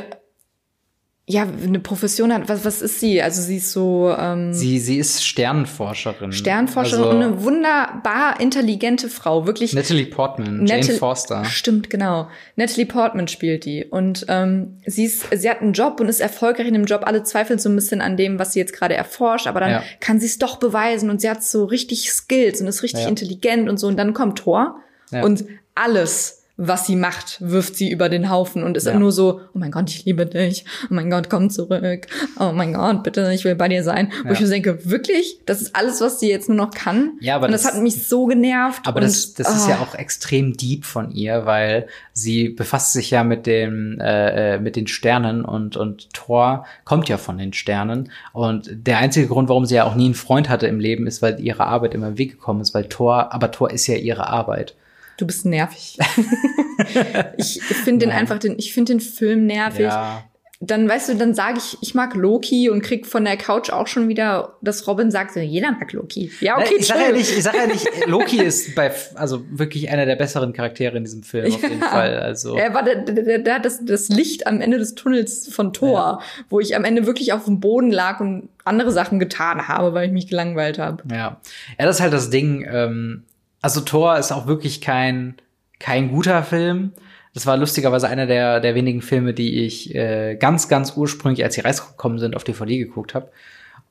ja 1.29 1.41
eine 1.43 1.79
Profession 1.81 2.31
hat. 2.33 2.47
Was, 2.47 2.63
was 2.63 2.81
ist 2.81 3.01
sie? 3.01 3.21
Also 3.21 3.41
sie 3.41 3.57
ist 3.57 3.73
so 3.73 4.15
ähm, 4.17 4.53
Sie, 4.53 4.79
sie 4.79 4.97
ist 4.97 5.25
Sternenforscherin. 5.25 6.31
Sternforscherin 6.31 7.03
Also, 7.03 7.13
und 7.17 7.21
eine 7.21 7.43
wunderbar 7.43 8.39
intelligente 8.39 9.09
Frau. 9.09 9.45
Wirklich. 9.45 9.73
Natalie 9.73 10.05
Portman, 10.05 10.65
Jane 10.65 10.79
Natalie- 10.83 10.97
Forster. 10.97 11.43
Stimmt, 11.43 11.89
genau. 11.89 12.29
Natalie 12.55 12.85
Portman 12.85 13.27
spielt 13.27 13.65
die. 13.65 13.83
Und 13.83 14.25
ähm, 14.29 14.77
sie, 14.85 15.03
ist, 15.03 15.25
sie 15.35 15.49
hat 15.49 15.61
einen 15.61 15.73
Job 15.73 15.99
und 15.99 16.07
ist 16.07 16.21
erfolgreich 16.21 16.67
in 16.67 16.73
dem 16.73 16.85
Job. 16.85 17.01
Alle 17.05 17.23
zweifeln 17.23 17.59
so 17.59 17.67
ein 17.67 17.75
bisschen 17.75 17.99
an 17.99 18.15
dem, 18.15 18.39
was 18.39 18.53
sie 18.53 18.59
jetzt 18.59 18.71
gerade 18.71 18.95
erforscht, 18.95 19.47
aber 19.47 19.59
dann 19.59 19.71
Ja. 19.71 19.83
kann 19.99 20.21
sie 20.21 20.27
es 20.27 20.37
doch 20.39 20.55
beweisen 20.59 21.09
und 21.09 21.19
sie 21.19 21.29
hat 21.29 21.43
so 21.43 21.65
richtig 21.65 22.09
Skills 22.09 22.61
und 22.61 22.67
ist 22.67 22.83
richtig 22.83 23.01
Ja. 23.03 23.09
intelligent 23.09 23.67
und 23.67 23.79
so. 23.81 23.87
Und 23.87 23.97
dann 23.97 24.13
kommt 24.13 24.39
Thor 24.39 24.77
Ja. 25.11 25.23
und 25.25 25.43
alles, 25.75 26.36
was 26.59 26.87
sie 26.87 26.95
macht, 26.95 27.37
wirft 27.39 27.75
sie 27.75 27.91
über 27.91 28.09
den 28.09 28.31
Haufen 28.31 28.63
und 28.63 28.77
ist 28.77 28.87
Ja. 28.87 28.97
nur 28.97 29.11
so, 29.11 29.41
oh 29.53 29.59
mein 29.59 29.69
Gott, 29.69 29.91
ich 29.91 30.05
liebe 30.05 30.25
dich. 30.25 30.65
Oh 30.85 30.93
mein 30.95 31.11
Gott, 31.11 31.29
komm 31.29 31.51
zurück. 31.51 32.07
Oh 32.39 32.51
mein 32.51 32.73
Gott, 32.73 33.03
bitte, 33.03 33.31
ich 33.31 33.45
will 33.45 33.53
bei 33.55 33.67
dir 33.69 33.83
sein. 33.83 34.11
Wo 34.23 34.29
Ja. 34.29 34.33
ich 34.33 34.39
mir 34.41 34.47
denke, 34.47 34.89
wirklich? 34.89 35.39
Das 35.45 35.61
ist 35.61 35.75
alles, 35.75 36.01
was 36.01 36.19
sie 36.19 36.29
jetzt 36.29 36.49
nur 36.49 36.57
noch 36.57 36.71
kann? 36.71 37.11
Ja, 37.21 37.35
aber 37.35 37.45
und 37.45 37.51
das, 37.51 37.61
das- 37.63 37.75
hat 37.75 37.81
mich 37.83 38.07
so 38.07 38.25
genervt. 38.25 38.87
Aber 38.87 38.97
und, 38.97 39.03
das, 39.03 39.35
das 39.35 39.55
ist 39.55 39.69
ja 39.69 39.75
ah. 39.75 39.83
auch 39.83 39.93
extrem 39.93 40.57
deep 40.57 40.83
von 40.83 41.11
ihr, 41.11 41.45
weil 41.45 41.87
sie 42.13 42.49
befasst 42.49 42.91
sich 42.93 43.11
ja 43.11 43.23
mit 43.23 43.45
dem 43.45 43.99
äh, 44.01 44.55
äh, 44.55 44.59
mit 44.59 44.75
den 44.75 44.87
Sternen 44.87 45.45
und 45.45 45.77
und 45.77 46.11
Thor 46.13 46.65
kommt 46.85 47.07
ja 47.07 47.17
von 47.17 47.37
den 47.37 47.53
Sternen 47.53 48.11
und 48.33 48.69
der 48.71 48.97
einzige 48.97 49.27
Grund, 49.27 49.47
warum 49.49 49.65
sie 49.67 49.75
ja 49.75 49.83
auch 49.83 49.93
nie 49.95 50.05
einen 50.05 50.13
Freund 50.15 50.49
hatte 50.49 50.65
im 50.65 50.79
Leben, 50.79 51.05
ist, 51.05 51.21
weil 51.21 51.39
ihre 51.39 51.65
Arbeit 51.67 51.93
immer 51.93 52.07
im 52.07 52.17
Weg 52.17 52.31
gekommen 52.31 52.61
ist, 52.61 52.73
weil 52.73 52.85
Thor, 52.85 53.31
aber 53.31 53.51
Thor 53.51 53.69
ist 53.69 53.85
ja 53.85 53.95
ihre 53.95 54.27
Arbeit. 54.27 54.75
Du 55.17 55.25
bist 55.25 55.45
nervig. 55.45 55.97
ich 57.37 57.61
finde 57.63 58.05
den 58.05 58.15
einfach 58.15 58.39
den, 58.39 58.57
ich 58.57 58.73
finde 58.73 58.93
den 58.93 58.99
Film 58.99 59.45
nervig. 59.45 59.85
Ja, 59.87 60.23
Dann, 60.59 60.87
weißt 60.89 61.09
du, 61.09 61.15
dann 61.15 61.33
sage 61.33 61.57
ich, 61.59 61.77
ich 61.81 61.93
mag 61.95 62.15
Loki 62.15 62.69
und 62.69 62.81
krieg 62.81 63.05
von 63.05 63.25
der 63.25 63.37
Couch 63.37 63.69
auch 63.69 63.87
schon 63.87 64.07
wieder, 64.09 64.57
dass 64.61 64.87
Robin 64.87 65.11
sagt, 65.11 65.35
jeder 65.35 65.71
mag 65.71 65.91
Loki. 65.93 66.31
Ja, 66.39 66.57
okay, 66.57 66.75
ich 66.79 66.87
sag 66.87 66.99
ja 66.99 67.11
nicht, 67.11 67.35
ich 67.35 67.43
sag 67.43 67.55
ja 67.55 67.67
nicht, 67.67 67.87
Loki 68.07 68.41
ist 68.43 68.73
bei 68.75 68.91
also 69.15 69.43
wirklich 69.51 69.89
einer 69.89 70.05
der 70.05 70.15
besseren 70.15 70.53
Charaktere 70.53 70.97
in 70.97 71.03
diesem 71.03 71.23
Film 71.23 71.53
auf 71.53 71.61
jeden 71.61 71.79
Ja. 71.81 71.87
Fall. 71.89 72.19
Also 72.19 72.55
Er 72.57 72.73
war 72.73 72.83
der, 72.83 72.95
der, 73.03 73.39
der, 73.39 73.59
das, 73.59 73.83
das 73.85 74.09
Licht 74.09 74.47
am 74.47 74.61
Ende 74.61 74.77
des 74.79 74.95
Tunnels 74.95 75.47
von 75.53 75.73
Thor, 75.73 76.21
wo 76.49 76.59
ich 76.59 76.75
am 76.75 76.83
Ende 76.85 77.05
wirklich 77.05 77.33
auf 77.33 77.45
dem 77.45 77.59
Boden 77.59 77.91
lag 77.91 78.19
und 78.19 78.49
andere 78.65 78.91
Sachen 78.91 79.19
getan 79.19 79.67
habe, 79.67 79.93
weil 79.93 80.07
ich 80.07 80.11
mich 80.13 80.27
gelangweilt 80.27 80.77
habe. 80.79 81.03
Ja, 81.11 81.39
ja, 81.79 81.85
das 81.85 81.97
ist 81.97 82.01
halt 82.01 82.13
das 82.13 82.29
Ding. 82.29 82.67
Ähm, 82.69 83.23
also 83.61 83.81
Thor 83.81 84.17
ist 84.17 84.31
auch 84.31 84.47
wirklich 84.47 84.81
kein 84.81 85.35
kein 85.79 86.09
guter 86.09 86.43
Film. 86.43 86.93
Das 87.33 87.45
war 87.45 87.57
lustigerweise 87.57 88.07
einer 88.07 88.25
der 88.25 88.59
der 88.59 88.75
wenigen 88.75 89.01
Filme, 89.01 89.33
die 89.33 89.65
ich 89.65 89.93
äh, 89.95 90.35
ganz 90.35 90.67
ganz 90.67 90.93
ursprünglich, 90.95 91.43
als 91.43 91.55
sie 91.55 91.61
rausgekommen 91.61 92.19
sind, 92.19 92.35
auf 92.35 92.43
DVD 92.43 92.77
geguckt 92.77 93.13
habe. 93.13 93.31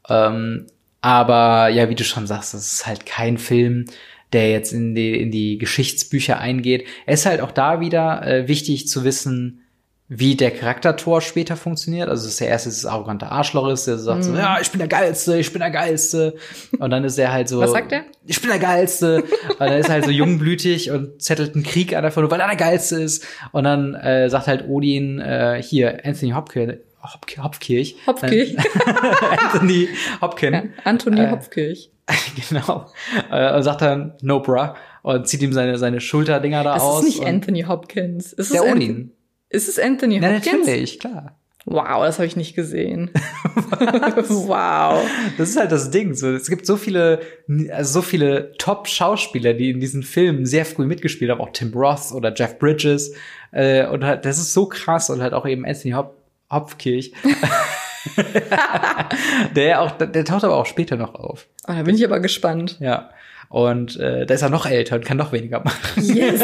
Ähm, 0.08 0.66
aber 1.00 1.68
ja, 1.68 1.88
wie 1.88 1.94
du 1.94 2.04
schon 2.04 2.26
sagst, 2.26 2.54
das 2.54 2.72
ist 2.72 2.86
halt 2.86 3.06
kein 3.06 3.38
Film, 3.38 3.86
der 4.32 4.50
jetzt 4.50 4.72
in 4.72 4.94
die 4.94 5.20
in 5.20 5.30
die 5.30 5.58
Geschichtsbücher 5.58 6.38
eingeht. 6.40 6.86
Es 7.06 7.20
ist 7.20 7.26
halt 7.26 7.40
auch 7.40 7.52
da 7.52 7.80
wieder 7.80 8.26
äh, 8.26 8.48
wichtig 8.48 8.88
zu 8.88 9.04
wissen, 9.04 9.62
wie 10.08 10.36
der 10.36 10.52
Charakter 10.52 10.96
Thor 10.96 11.20
später 11.20 11.56
funktioniert. 11.56 12.08
Also 12.08 12.26
dass 12.26 12.40
er 12.40 12.46
erst 12.48 12.66
dieses 12.66 12.86
arrogante 12.86 13.26
Arschloch 13.30 13.68
ist, 13.68 13.86
der 13.88 13.98
sagt 13.98 14.22
so, 14.24 14.30
Mhm. 14.30 14.36
ja, 14.38 14.58
ich 14.60 14.70
bin 14.70 14.78
der 14.78 14.86
Geilste, 14.88 15.36
ich 15.38 15.52
bin 15.52 15.58
der 15.60 15.70
Geilste. 15.72 16.34
Und 16.78 16.90
dann 16.90 17.02
ist 17.02 17.18
er 17.18 17.32
halt 17.32 17.48
so. 17.48 17.60
Was 17.60 17.72
sagt 17.72 17.90
er? 17.92 18.04
Ich 18.24 18.40
bin 18.40 18.50
der 18.50 18.60
Geilste. 18.60 19.24
und 19.58 19.60
er 19.60 19.78
ist 19.78 19.88
halt 19.90 20.04
so 20.04 20.10
jungblütig 20.12 20.90
und 20.92 21.20
zettelt 21.20 21.54
einen 21.56 21.64
Krieg 21.64 21.96
an, 21.96 22.04
einfach 22.04 22.20
nur, 22.22 22.30
weil 22.30 22.40
er 22.40 22.46
der 22.46 22.56
Geilste 22.56 22.96
ist. 23.02 23.24
Und 23.52 23.64
dann 23.64 23.94
äh, 23.94 24.30
sagt 24.30 24.46
halt 24.46 24.68
Odin, 24.68 25.18
äh, 25.18 25.60
hier, 25.62 26.00
Anthony 26.04 26.32
Hopkirch, 26.32 26.78
Hop 27.02 27.26
Hopkirch. 27.42 27.96
Hopkirch. 28.06 28.56
Anthony 29.42 29.88
Hopkin. 30.20 30.52
Ja, 30.54 30.62
Anthony 30.84 31.20
Äh, 31.20 31.30
Hopkirch. 31.30 31.90
genau. 32.48 32.86
Äh, 33.30 33.54
und 33.56 33.62
sagt 33.62 33.82
dann, 33.82 34.14
no 34.22 34.40
bra. 34.40 34.76
Und 35.02 35.26
zieht 35.28 35.42
ihm 35.42 35.52
seine, 35.52 35.78
seine 35.78 36.00
Schulterdinger 36.00 36.64
da 36.64 36.74
Das 36.74 36.82
aus. 36.82 37.00
ist 37.00 37.06
nicht 37.18 37.24
Anthony 37.26 37.62
Hopkins. 37.62 38.32
Ist 38.32 38.52
Der 38.52 38.64
Odin. 38.64 39.12
Ist 39.56 39.68
es 39.68 39.78
Anthony 39.78 40.20
Na, 40.20 40.34
Hopkins? 40.34 40.66
natürlich, 40.66 41.00
klar. 41.00 41.34
Wow, 41.64 42.04
das 42.04 42.18
habe 42.18 42.26
ich 42.26 42.36
nicht 42.36 42.54
gesehen. 42.54 43.10
wow. 43.56 45.02
Das 45.38 45.48
ist 45.48 45.56
halt 45.56 45.72
das 45.72 45.90
Ding. 45.90 46.14
So, 46.14 46.30
es 46.30 46.48
gibt 46.48 46.66
so 46.66 46.76
viele, 46.76 47.20
also 47.72 48.00
so 48.00 48.02
viele 48.02 48.52
Top-Schauspieler, 48.58 49.54
die 49.54 49.70
in 49.70 49.80
diesen 49.80 50.02
Filmen 50.02 50.44
sehr 50.44 50.66
früh 50.66 50.84
mitgespielt 50.84 51.30
haben, 51.30 51.40
auch 51.40 51.50
Tim 51.52 51.72
Roth 51.72 52.12
oder 52.12 52.32
Jeff 52.34 52.58
Bridges. 52.58 53.14
Äh, 53.50 53.86
und 53.86 54.04
halt, 54.04 54.26
das 54.26 54.38
ist 54.38 54.52
so 54.52 54.66
krass 54.66 55.08
und 55.10 55.22
halt 55.22 55.32
auch 55.32 55.46
eben 55.46 55.64
Anthony 55.64 55.94
Hop 55.94 56.16
Hopkirch. 56.50 57.12
der 59.56 59.80
auch, 59.80 59.92
der 59.92 60.24
taucht 60.24 60.44
aber 60.44 60.56
auch 60.56 60.66
später 60.66 60.96
noch 60.96 61.14
auf. 61.14 61.48
Oh, 61.66 61.72
da 61.72 61.82
bin 61.82 61.96
ich 61.96 62.04
aber 62.04 62.20
gespannt. 62.20 62.76
Ja. 62.78 63.10
Und 63.56 63.98
äh, 63.98 64.26
da 64.26 64.34
ist 64.34 64.42
er 64.42 64.50
noch 64.50 64.66
älter 64.66 64.96
und 64.96 65.06
kann 65.06 65.16
noch 65.16 65.32
weniger 65.32 65.60
machen. 65.60 66.04
Yes. 66.04 66.42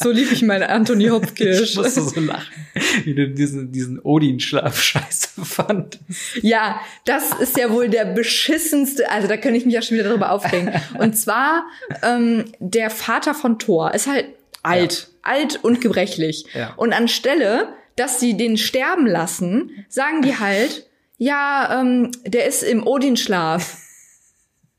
So 0.00 0.12
lieb 0.12 0.30
ich 0.30 0.42
meine 0.42 0.68
Anthony 0.68 1.04
Ich 1.06 1.10
Hopkirch. 1.10 1.74
musste 1.74 2.02
so 2.02 2.20
lachen, 2.20 2.54
wie 3.02 3.16
du 3.16 3.30
diesen, 3.30 3.72
diesen 3.72 3.98
Odin-Schlaf 3.98 4.80
scheiße 4.80 5.44
fand. 5.44 5.98
Ja, 6.40 6.80
das 7.04 7.32
ist 7.40 7.56
ja 7.56 7.72
wohl 7.72 7.88
der 7.88 8.04
beschissenste, 8.04 9.10
also 9.10 9.26
da 9.26 9.36
könnte 9.38 9.58
ich 9.58 9.64
mich 9.64 9.74
ja 9.74 9.82
schon 9.82 9.96
wieder 9.98 10.08
darüber 10.08 10.30
aufregen. 10.30 10.70
Und 11.00 11.16
zwar, 11.16 11.64
ähm, 12.04 12.44
der 12.60 12.90
Vater 12.90 13.34
von 13.34 13.58
Thor 13.58 13.92
ist 13.92 14.06
halt 14.06 14.26
alt, 14.62 15.08
alt 15.22 15.58
und 15.64 15.80
gebrechlich. 15.80 16.44
Ja. 16.54 16.74
Und 16.76 16.92
anstelle, 16.92 17.70
dass 17.96 18.20
sie 18.20 18.36
den 18.36 18.56
sterben 18.56 19.08
lassen, 19.08 19.84
sagen 19.88 20.22
die 20.22 20.38
halt, 20.38 20.86
ja, 21.18 21.80
ähm, 21.80 22.12
der 22.24 22.46
ist 22.46 22.62
im 22.62 22.86
Odinschlaf. 22.86 23.78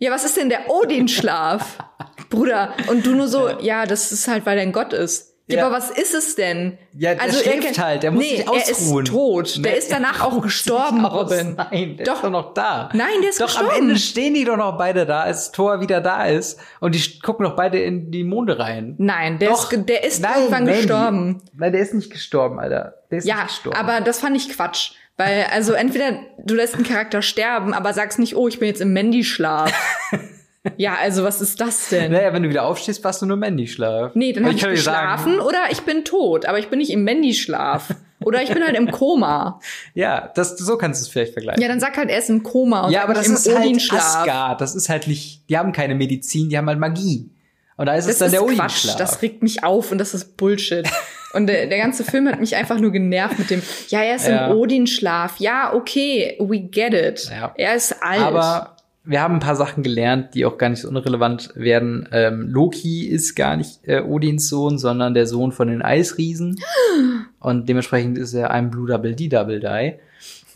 Ja, 0.04 0.10
was 0.12 0.24
ist 0.26 0.36
denn 0.36 0.49
der 0.49 0.68
Odinschlaf? 0.70 1.78
Bruder, 2.32 2.74
und 2.88 3.06
du 3.06 3.12
nur 3.14 3.28
so, 3.28 3.49
ja, 3.60 3.86
das 3.86 4.12
ist 4.12 4.28
halt, 4.28 4.45
weil 4.47 4.58
er 4.58 4.64
ein 4.64 4.72
Gott 4.72 4.93
ist. 4.93 5.28
Ja, 5.47 5.58
Ja. 5.58 5.66
aber 5.68 5.76
was 5.76 5.91
ist 5.91 6.14
es 6.16 6.36
denn? 6.36 6.78
Ja, 6.97 7.14
der 7.14 7.32
schläft 7.34 7.76
kann- 7.76 7.86
halt, 7.86 8.04
der 8.04 8.12
muss 8.12 8.24
nee, 8.24 8.38
sich 8.38 8.45
er 8.47 8.52
ausruhen. 8.52 9.04
ist 9.06 9.12
tot. 9.12 9.56
Der 9.66 9.72
Nee, 9.74 9.78
ist 9.78 9.91
danach 9.91 10.22
er 10.22 10.28
auch 10.28 10.41
gestorben. 10.41 11.06
Robin. 11.06 11.56
Nein, 11.56 11.97
der 11.97 12.06
Doch. 12.06 12.16
ist 12.16 12.24
doch 12.24 12.30
noch 12.32 12.54
da. 12.54 12.89
Nein, 12.93 13.08
der 13.22 13.30
ist 13.32 13.41
doch, 13.41 13.45
gestorben. 13.47 13.70
am 13.70 13.78
Ende 13.82 13.97
stehen 13.99 14.34
die 14.34 14.45
doch 14.45 14.56
noch 14.58 14.78
beide 14.78 15.06
da, 15.06 15.22
als 15.22 15.52
Thor 15.52 15.82
wieder 15.82 15.99
da 16.02 16.26
ist. 16.26 16.60
Und 16.80 16.95
die 16.95 17.20
gucken 17.20 17.43
doch 17.45 17.56
beide 17.56 17.80
in 17.80 18.12
die 18.12 18.24
Monde 18.24 18.58
rein. 18.60 18.95
Nein, 18.97 19.39
der 19.39 19.49
Doch. 19.49 19.72
ist, 19.72 19.89
der 19.89 20.04
ist 20.04 20.22
Nein, 20.22 20.32
irgendwann 20.38 20.64
Mandy. 20.64 20.82
gestorben. 20.82 21.41
Nein, 21.54 21.72
der 21.74 21.82
ist 21.82 21.93
nicht 21.93 22.12
gestorben, 22.12 22.60
Alter. 22.60 22.93
Der 23.12 23.18
ist 23.18 23.26
Ja, 23.28 23.36
nicht 23.43 23.47
gestorben. 23.47 23.78
aber 23.78 23.99
das 24.02 24.20
fand 24.20 24.38
ich 24.38 24.49
Quatsch. 24.49 24.93
Weil, 25.18 25.45
also 25.51 25.74
entweder 25.74 26.20
du 26.43 26.55
lässt 26.55 26.76
einen 26.76 26.84
Charakter 26.84 27.22
sterben, 27.22 27.74
aber 27.74 27.93
sagst 27.93 28.18
nicht, 28.20 28.36
oh, 28.36 28.47
ich 28.47 28.59
bin 28.59 28.68
jetzt 28.68 28.82
im 28.82 28.93
Mandy-Schlaf. 28.93 29.72
ja, 30.78 30.95
also 30.99 31.24
was 31.24 31.41
ist 31.41 31.62
das 31.62 31.89
denn? 31.89 32.12
Naja, 32.12 32.34
wenn 32.34 32.43
du 32.43 32.49
wieder 32.49 32.64
aufstehst, 32.66 33.03
warst 33.03 33.22
du 33.22 33.26
nur 33.26 33.38
Mandy-Schlaf. 33.38 34.12
Nee, 34.16 34.34
dann 34.34 34.45
habe 34.45 34.55
ich 34.55 34.62
kann 34.62 34.72
dir 34.72 34.76
geschlafen 34.76 35.39
oder 35.39 35.66
ich 35.72 35.82
bin 35.82 36.03
tot, 36.05 36.45
aber 36.45 36.59
ich 36.59 36.70
bin 36.70 36.80
nicht 36.80 36.91
im 36.91 37.03
Mandy-Schlaf. 37.03 37.89
Oder 38.24 38.43
ich 38.43 38.53
bin 38.53 38.64
halt 38.64 38.76
im 38.76 38.91
Koma. 38.91 39.59
Ja, 39.95 40.32
das, 40.36 40.57
so 40.57 40.78
kannst 40.78 41.01
du 41.01 41.05
es 41.05 41.12
vielleicht 41.12 41.34
vergleichen. 41.34 41.62
Ja, 41.62 41.68
dann 41.68 41.80
sag 41.80 41.97
halt, 41.97 42.09
er 42.09 42.20
ist 42.20 42.30
im 42.30 42.43
Koma 42.43 42.86
und 42.86 42.91
Ja, 42.91 43.03
aber 43.03 43.14
das 43.16 43.28
im 43.28 43.34
ist 43.34 43.53
halt. 43.53 43.91
Asgard. 43.91 44.62
Das 44.62 44.76
ist 44.76 44.89
halt 44.89 45.07
nicht, 45.07 45.49
die 45.49 45.57
haben 45.57 45.72
keine 45.72 45.95
Medizin, 45.95 46.49
die 46.49 46.57
haben 46.57 46.68
halt 46.68 46.80
Magie. 46.80 47.32
Und 47.78 47.88
da 47.88 47.95
ist 47.95 48.05
es 48.05 48.20
Das 48.20 48.20
dann 48.20 48.28
ist 48.28 48.34
der 48.34 48.41
Quatsch, 48.41 48.59
Odin-Schlaf. 48.86 48.95
das 48.97 49.22
regt 49.24 49.41
mich 49.41 49.64
auf 49.64 49.91
und 49.91 49.97
das 49.97 50.14
ist 50.14 50.38
Bullshit. 50.38 50.88
Und 51.34 51.48
der, 51.48 51.68
der 51.68 51.78
ganze 51.78 52.04
Film 52.04 52.28
hat 52.28 52.40
mich 52.40 52.56
einfach 52.56 52.80
nur 52.80 52.92
genervt 52.92 53.40
mit 53.40 53.50
dem, 53.50 53.62
ja, 53.90 54.02
er 54.02 54.16
ist 54.16 54.28
Ja. 54.28 54.48
im 54.48 54.58
Odin-Schlaf. 54.58 55.36
Ja, 55.40 55.74
okay, 55.74 56.36
we 56.40 56.60
get 56.60 56.94
it. 56.94 57.30
Ja. 57.32 57.54
Er 57.56 57.76
ist 57.76 57.96
alt. 58.02 58.22
Aber 58.22 58.76
wir 59.04 59.22
haben 59.22 59.36
ein 59.36 59.40
paar 59.40 59.56
Sachen 59.56 59.82
gelernt, 59.82 60.36
die 60.36 60.46
auch 60.46 60.58
gar 60.58 60.70
nicht 60.70 60.82
so 60.82 60.88
unrelevant 60.90 61.52
werden. 61.56 62.08
Ähm, 62.12 62.50
Loki 62.50 63.08
ist 63.08 63.36
gar 63.36 63.56
nicht 63.58 63.80
äh, 63.88 64.02
Odins 64.02 64.48
Sohn, 64.50 64.78
sondern 64.78 65.14
der 65.14 65.26
Sohn 65.26 65.52
von 65.52 65.68
den 65.70 65.82
Eisriesen. 65.82 66.60
Und 67.40 67.68
dementsprechend 67.68 68.18
ist 68.18 68.34
er 68.34 68.52
ein 68.52 68.70
Blue 68.70 68.88
Double 68.88 69.16
D 69.16 69.28
Double 69.28 69.60
Die. 69.60 69.94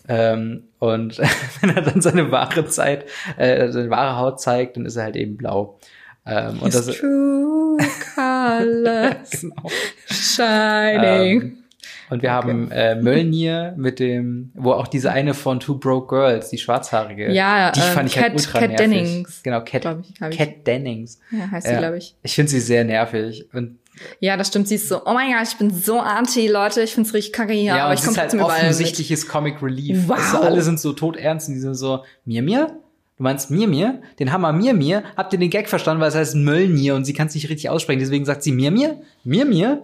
Ähm, 0.07 0.65
und 0.78 1.17
wenn 1.61 1.76
er 1.76 1.82
dann 1.82 1.99
seine 1.99 2.30
wahre 2.30 2.67
Zeit, 2.67 3.05
äh, 3.38 3.71
seine 3.71 3.89
wahre 3.89 4.17
Haut 4.19 4.39
zeigt, 4.39 4.78
dann 4.78 4.86
ist 4.86 4.97
er 4.97 5.03
halt 5.05 5.15
eben 5.15 5.36
blau. 5.36 5.80
Ähm, 6.26 6.59
und 6.59 6.73
das 6.73 6.88
true 6.88 7.78
colors 8.15 9.41
genau. 9.41 9.69
shining. 10.07 11.41
Ähm, 11.41 11.57
und 12.09 12.21
wir 12.21 12.32
haben 12.32 12.69
äh, 12.71 12.95
Mjölnir 12.95 13.73
mit 13.78 13.99
dem, 13.99 14.51
wo 14.53 14.73
auch 14.73 14.88
diese 14.88 15.11
eine 15.11 15.34
von 15.34 15.59
Two 15.59 15.76
Broke 15.80 16.15
Girls, 16.15 16.49
die 16.51 16.59
schwarzhaarige, 16.59 17.32
Ja, 17.32 17.71
die 17.71 17.80
ähm, 17.80 17.86
fand 17.88 18.09
ich 18.09 18.17
halt 18.17 18.28
Kat- 18.34 18.36
ultra 18.36 18.59
Kat 18.59 18.69
nervig. 18.69 18.88
Dennings. 18.88 19.43
Genau, 19.43 19.61
Cat, 19.61 19.86
ich, 20.01 20.21
ich. 20.30 20.38
Cat 20.38 20.67
Dennings. 20.67 21.19
ja, 21.32 21.49
heißt 21.49 21.65
sie, 21.67 21.73
Ja. 21.73 21.80
glaube 21.80 21.97
ich. 21.97 22.15
Ich 22.21 22.36
finde 22.36 22.51
sie 22.51 22.59
sehr 22.59 22.84
nervig. 22.84 23.47
Und 23.53 23.80
Ja, 24.19 24.38
das 24.38 24.49
stimmt. 24.49 24.67
Sie 24.67 24.76
ist 24.76 24.88
so, 24.88 25.01
oh 25.05 25.13
mein 25.13 25.32
Gott, 25.32 25.47
ich 25.47 25.57
bin 25.57 25.71
so 25.73 25.99
anti, 25.99 26.47
Leute. 26.47 26.82
Ich 26.84 26.93
find's 26.93 27.13
richtig 27.15 27.34
kacke 27.34 27.53
hier, 27.53 27.63
ja, 27.76 27.84
aber 27.86 27.89
und 27.91 27.93
ich 27.95 28.01
komme 28.01 28.11
ist 28.11 28.17
halt 28.19 28.30
trotzdem 28.30 28.39
überall 28.41 28.57
mit. 28.61 28.63
offensichtliches 28.71 29.28
Comic 29.28 29.63
Relief. 29.63 30.07
Wow. 30.07 30.17
Weißt 30.17 30.34
du, 30.34 30.38
alle 30.39 30.61
sind 30.61 30.80
so 30.80 30.93
todernst 30.93 31.47
und 31.47 31.55
die 31.55 31.59
sind 31.59 31.73
so, 31.73 32.03
mir, 32.23 32.43
mir? 32.43 32.71
Du 33.18 33.24
meinst 33.24 33.49
mir, 33.49 33.68
mir? 33.68 34.01
Den 34.20 34.34
Hammer 34.34 34.51
mir, 34.51 34.74
mir? 34.74 35.03
Habt 35.16 35.32
ihr 35.32 35.39
den 35.39 35.49
Gag 35.49 35.70
verstanden, 35.70 36.01
weil 36.01 36.09
es 36.09 36.16
heißt 36.16 36.36
Möllnir 36.36 36.95
und 36.95 37.05
sie 37.05 37.13
kann 37.13 37.28
es 37.28 37.36
nicht 37.36 37.49
richtig 37.49 37.70
aussprechen. 37.70 37.99
Deswegen 37.99 38.26
sagt 38.26 38.43
sie 38.43 38.51
mir, 38.51 38.72
mir? 38.72 39.01
Mir, 39.24 39.45
mir? 39.45 39.84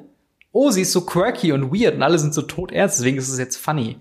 Oh, 0.51 0.69
sie 0.69 0.81
ist 0.81 0.91
so 0.91 1.05
quirky 1.05 1.53
und 1.53 1.71
weird 1.71 1.95
und 1.95 2.03
alle 2.03 2.19
sind 2.19 2.33
so 2.33 2.41
todernst, 2.41 2.99
deswegen 2.99 3.17
ist 3.17 3.29
es 3.29 3.39
jetzt 3.39 3.55
funny. 3.55 3.95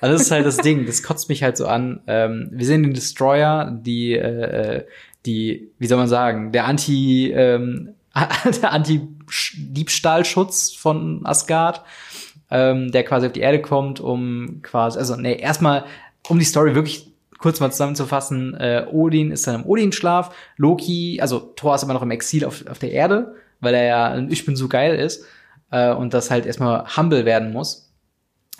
Also 0.00 0.14
das 0.14 0.22
ist 0.22 0.30
halt 0.30 0.46
das 0.46 0.56
Ding, 0.58 0.86
das 0.86 1.02
kotzt 1.02 1.28
mich 1.28 1.42
halt 1.42 1.58
so 1.58 1.66
an. 1.66 2.00
Ähm, 2.06 2.48
wir 2.52 2.64
sehen 2.64 2.82
den 2.82 2.94
Destroyer, 2.94 3.70
die, 3.70 4.14
äh, 4.14 4.78
äh, 4.78 4.86
die, 5.26 5.68
wie 5.78 5.86
soll 5.86 5.98
man 5.98 6.08
sagen, 6.08 6.52
der 6.52 6.64
Anti, 6.64 7.30
ähm, 7.32 7.90
der 8.62 8.72
Anti-Diebstahlschutz 8.72 10.72
von 10.72 11.20
Asgard, 11.24 11.82
ähm, 12.50 12.90
der 12.92 13.04
quasi 13.04 13.26
auf 13.26 13.32
die 13.32 13.40
Erde 13.40 13.60
kommt, 13.60 14.00
um 14.00 14.60
quasi, 14.62 14.98
also 14.98 15.16
nee, 15.16 15.38
erstmal, 15.38 15.84
um 16.28 16.38
die 16.38 16.46
Story 16.46 16.74
wirklich 16.74 17.09
kurz 17.40 17.58
mal 17.58 17.70
zusammenzufassen, 17.70 18.54
äh, 18.54 18.86
Odin 18.90 19.32
ist 19.32 19.46
dann 19.46 19.62
im 19.62 19.66
Odin-Schlaf, 19.66 20.34
Loki, 20.56 21.20
also 21.20 21.38
Thor 21.40 21.74
ist 21.74 21.82
immer 21.82 21.94
noch 21.94 22.02
im 22.02 22.10
Exil 22.10 22.44
auf, 22.44 22.66
auf 22.68 22.78
der 22.78 22.92
Erde, 22.92 23.34
weil 23.60 23.74
er 23.74 23.84
ja 23.84 24.06
ein 24.08 24.30
Ich 24.30 24.44
bin 24.44 24.56
so 24.56 24.68
geil 24.68 24.94
ist 24.94 25.24
äh, 25.70 25.92
und 25.92 26.14
das 26.14 26.30
halt 26.30 26.46
erstmal 26.46 26.84
humble 26.96 27.24
werden 27.24 27.52
muss. 27.52 27.92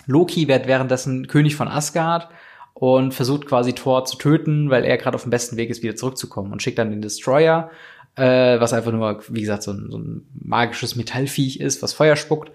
Loki 0.07 0.47
wird 0.47 0.67
währenddessen 0.67 1.27
König 1.27 1.55
von 1.55 1.67
Asgard 1.67 2.29
und 2.73 3.13
versucht 3.13 3.45
quasi 3.45 3.73
Thor 3.73 4.05
zu 4.05 4.17
töten, 4.17 4.71
weil 4.71 4.83
er 4.83 4.97
gerade 4.97 5.15
auf 5.15 5.23
dem 5.23 5.29
besten 5.29 5.57
Weg 5.57 5.69
ist, 5.69 5.83
wieder 5.83 5.95
zurückzukommen 5.95 6.51
und 6.51 6.63
schickt 6.63 6.79
dann 6.79 6.89
den 6.89 7.03
Destroyer, 7.03 7.69
äh, 8.15 8.59
was 8.59 8.73
einfach 8.73 8.91
nur, 8.91 9.21
wie 9.29 9.41
gesagt, 9.41 9.61
so 9.61 9.73
ein, 9.73 9.91
so 9.91 9.99
ein 9.99 10.25
magisches 10.33 10.95
Metallviech 10.95 11.59
ist, 11.59 11.83
was 11.83 11.93
Feuer 11.93 12.15
spuckt. 12.15 12.51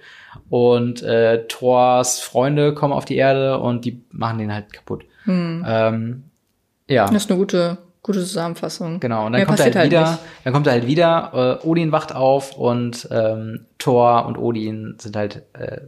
Und 0.51 1.03
äh, 1.03 1.47
Thors 1.47 2.19
Freunde 2.19 2.75
kommen 2.75 2.93
auf 2.93 3.05
die 3.05 3.17
Erde 3.17 3.59
und 3.61 3.85
die 3.85 4.03
machen 4.11 4.39
den 4.39 4.53
halt 4.53 4.73
kaputt. 4.73 5.05
Ähm, 5.27 6.25
ja. 6.89 7.07
Das 7.07 7.25
ist 7.25 7.31
eine 7.31 7.39
gute, 7.39 7.79
gute 8.03 8.21
Zusammenfassung. 8.21 9.01
Genau, 9.01 9.27
und 9.27 9.33
dann 9.33 9.41
Mehr 9.41 9.47
kommt 9.47 9.59
er 9.59 9.65
halt 9.65 9.75
passiert 9.75 9.93
wieder, 9.93 10.11
nicht. 10.13 10.23
dann 10.45 10.53
kommt 10.53 10.67
er 10.67 10.73
halt 10.75 10.87
wieder, 10.87 11.61
äh, 11.63 11.67
Odin 11.67 11.93
wacht 11.93 12.15
auf 12.15 12.57
und 12.57 13.09
ähm, 13.11 13.67
Thor 13.79 14.27
und 14.27 14.39
Odin 14.39 14.97
sind 14.99 15.17
halt 15.17 15.43
äh, 15.55 15.81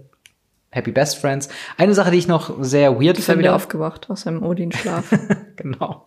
Happy 0.70 0.92
Best 0.92 1.18
Friends. 1.18 1.48
Eine 1.76 1.94
Sache, 1.94 2.10
die 2.10 2.18
ich 2.18 2.28
noch 2.28 2.62
sehr 2.62 3.00
weird 3.00 3.18
Ist 3.18 3.28
er 3.28 3.34
finde. 3.34 3.44
wieder 3.44 3.54
aufgewacht 3.54 4.10
aus 4.10 4.22
seinem 4.22 4.42
Odin-Schlaf. 4.42 5.10
genau. 5.56 6.04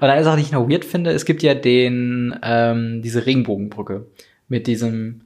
Und 0.00 0.08
eine 0.08 0.22
Sache, 0.22 0.36
die 0.36 0.42
ich 0.42 0.52
noch 0.52 0.68
weird 0.68 0.84
finde, 0.84 1.10
es 1.10 1.24
gibt 1.24 1.42
ja 1.42 1.54
den, 1.54 2.38
ähm, 2.42 3.02
diese 3.02 3.26
Regenbogenbrücke 3.26 4.06
mit 4.48 4.66
diesem 4.66 5.22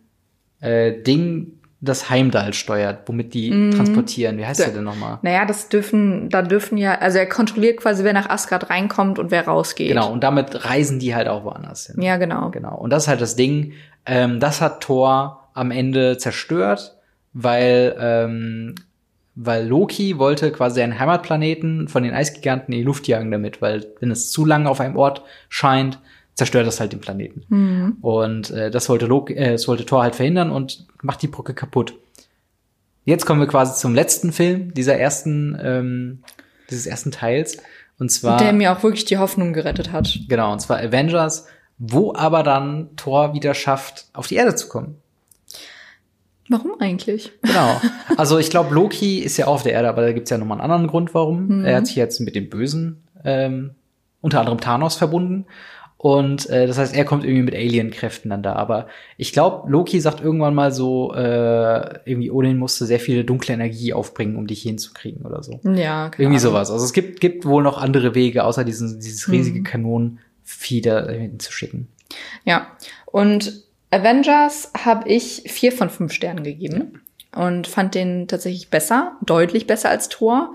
äh, 0.61 1.03
Ding, 1.03 1.58
das 1.81 2.11
Heimdall 2.11 2.55
steuert, 2.55 3.09
womit 3.09 3.35
die 3.35 3.51
Mhm. 3.53 3.71
transportieren. 3.71 4.37
Wie 4.37 4.45
heißt 4.45 4.59
der 4.59 4.69
denn 4.71 4.83
nochmal? 4.85 5.19
naja, 5.23 5.45
das 5.45 5.69
dürfen, 5.69 6.29
da 6.29 6.43
dürfen 6.43 6.77
ja, 6.77 6.97
also 6.99 7.19
er 7.19 7.29
kontrolliert 7.29 7.77
quasi, 7.79 8.03
wer 8.03 8.13
nach 8.13 8.29
Asgard 8.29 8.69
reinkommt 8.69 9.19
und 9.21 9.31
wer 9.31 9.47
rausgeht. 9.47 9.89
Genau, 9.89 10.11
und 10.13 10.25
damit 10.25 10.65
reisen 10.65 10.99
die 10.99 11.15
halt 11.15 11.29
auch 11.29 11.45
woanders 11.45 11.87
hin. 11.87 12.03
Ja, 12.03 12.17
genau. 12.17 12.51
Genau. 12.51 12.77
Und 12.77 12.91
das 12.91 13.05
ist 13.05 13.09
halt 13.09 13.21
das 13.21 13.37
Ding. 13.37 13.75
Ähm, 14.07 14.41
das 14.41 14.61
hat 14.61 14.81
Thor 14.81 15.49
am 15.55 15.71
Ende 15.71 16.19
zerstört, 16.19 16.97
weil, 17.33 17.95
ähm, 18.01 18.75
weil 19.37 19.67
Loki 19.69 20.19
wollte 20.19 20.51
quasi 20.51 20.81
seinen 20.81 20.99
Heimatplaneten 20.99 21.87
von 21.87 22.03
den 22.03 22.13
Eisgiganten 22.13 22.73
in 22.73 22.81
die 22.81 22.85
Luft 22.85 23.07
jagen 23.07 23.31
damit, 23.31 23.63
weil 23.63 23.87
wenn 24.01 24.11
es 24.11 24.33
zu 24.33 24.45
lange 24.45 24.69
auf 24.69 24.81
einem 24.81 24.97
Ort 24.97 25.23
scheint, 25.49 26.01
zerstört 26.39 26.69
das 26.69 26.79
halt 26.79 26.93
den 26.93 27.01
Planeten. 27.01 27.43
Mhm. 27.49 27.97
Und 28.01 28.51
äh, 28.51 28.71
das 28.71 28.89
wollte 28.89 29.07
Loki, 29.07 29.35
äh, 29.35 29.51
das 29.53 29.67
wollte 29.67 29.85
Thor 29.85 30.03
halt 30.03 30.15
verhindern 30.15 30.53
und 30.53 30.87
macht 31.03 31.21
die 31.21 31.27
Brücke 31.27 31.53
kaputt. 31.53 31.95
Jetzt 33.05 33.27
kommen 33.27 33.41
wir 33.41 33.49
quasi 33.49 33.79
zum 33.79 33.93
letzten 33.93 34.33
Film 34.33 34.73
dieser 34.73 34.97
ersten, 34.97 35.59
ähm, 35.61 36.23
dieses 36.71 36.87
ersten 36.87 37.11
Teils. 37.11 37.59
Und 37.99 38.13
zwar 38.13 38.39
Der 38.39 38.53
mir 38.53 38.71
auch 38.71 38.85
wirklich 38.85 39.05
die 39.05 39.19
Hoffnung 39.19 39.53
gerettet 39.53 39.91
hat. 39.91 40.21
Genau, 40.29 40.53
und 40.53 40.61
zwar 40.61 40.79
Avengers, 40.79 41.47
wo 41.77 42.15
aber 42.15 42.45
dann 42.45 42.91
Thor 42.95 43.35
wieder 43.35 43.55
schafft, 43.55 44.07
auf 44.13 44.29
die 44.29 44.37
Erde 44.37 44.55
zu 44.55 44.69
kommen. 44.69 44.95
Warum 46.49 46.79
eigentlich? 46.79 47.33
Genau. 47.43 47.81
Also 48.17 48.39
ich 48.39 48.51
glaube, 48.51 48.75
Loki 48.75 49.19
ist 49.19 49.37
ja 49.37 49.47
auf 49.47 49.63
der 49.63 49.73
Erde, 49.73 49.89
aber 49.89 50.03
da 50.03 50.13
gibt's 50.13 50.31
ja 50.31 50.39
nochmal 50.39 50.61
einen 50.61 50.71
anderen 50.71 50.87
Grund, 50.89 51.15
warum. 51.15 51.65
Er 51.65 51.77
hat 51.77 51.87
sich 51.87 51.95
jetzt 51.95 52.21
mit 52.21 52.35
dem 52.35 52.49
Bösen, 52.49 53.05
ähm, 53.25 53.75
unter 54.21 54.41
anderem 54.41 54.61
Thanos, 54.61 54.97
verbunden. 54.97 55.47
Und 55.99 56.49
äh, 56.49 56.69
das 56.69 56.79
heißt, 56.79 56.95
er 56.95 57.05
kommt 57.05 57.25
irgendwie 57.25 57.43
mit 57.43 57.55
Alien-Kräften 57.57 58.31
dann 58.31 58.43
da. 58.43 58.53
Aber 58.55 58.87
ich 59.17 59.33
glaube, 59.33 59.69
Loki 59.69 60.01
sagt 60.01 60.21
irgendwann 60.21 60.55
mal 60.55 60.71
so, 60.71 61.13
äh, 61.13 61.99
irgendwie 62.05 62.31
Odin 62.31 62.57
musste 62.57 62.87
sehr 62.87 63.01
viel 63.01 63.25
dunkle 63.25 63.53
Energie 63.53 63.93
aufbringen, 63.93 64.37
um 64.37 64.47
dich 64.47 64.63
hinzukriegen 64.63 65.27
oder 65.27 65.43
so. 65.43 65.61
Ja, 65.65 66.09
keine 66.09 66.25
Irgendwie 66.25 66.39
sowas. 66.39 66.71
Also 66.71 66.85
es 66.85 66.93
gibt, 66.93 67.21
gibt 67.21 67.45
wohl 67.45 67.65
noch 67.65 67.79
andere 67.79 68.15
Wege, 68.15 68.45
außer 68.45 68.63
diesen, 68.63 69.01
dieses 69.01 69.29
riesige 69.29 69.65
Kanonenvieh 69.65 70.83
da 70.83 71.09
hinzuschicken. 71.09 71.89
Ja. 72.45 72.69
Und 73.07 73.65
Avengers 73.91 74.71
habe 74.85 75.09
ich 75.09 75.43
vier 75.47 75.73
von 75.73 75.91
fünf 75.91 76.13
Sternen 76.13 76.45
gegeben 76.45 77.03
und 77.35 77.67
fand 77.67 77.97
den 77.97 78.29
tatsächlich 78.29 78.71
besser, 78.71 79.17
deutlich 79.25 79.67
besser 79.67 79.89
als 79.89 80.09
Thor. 80.09 80.55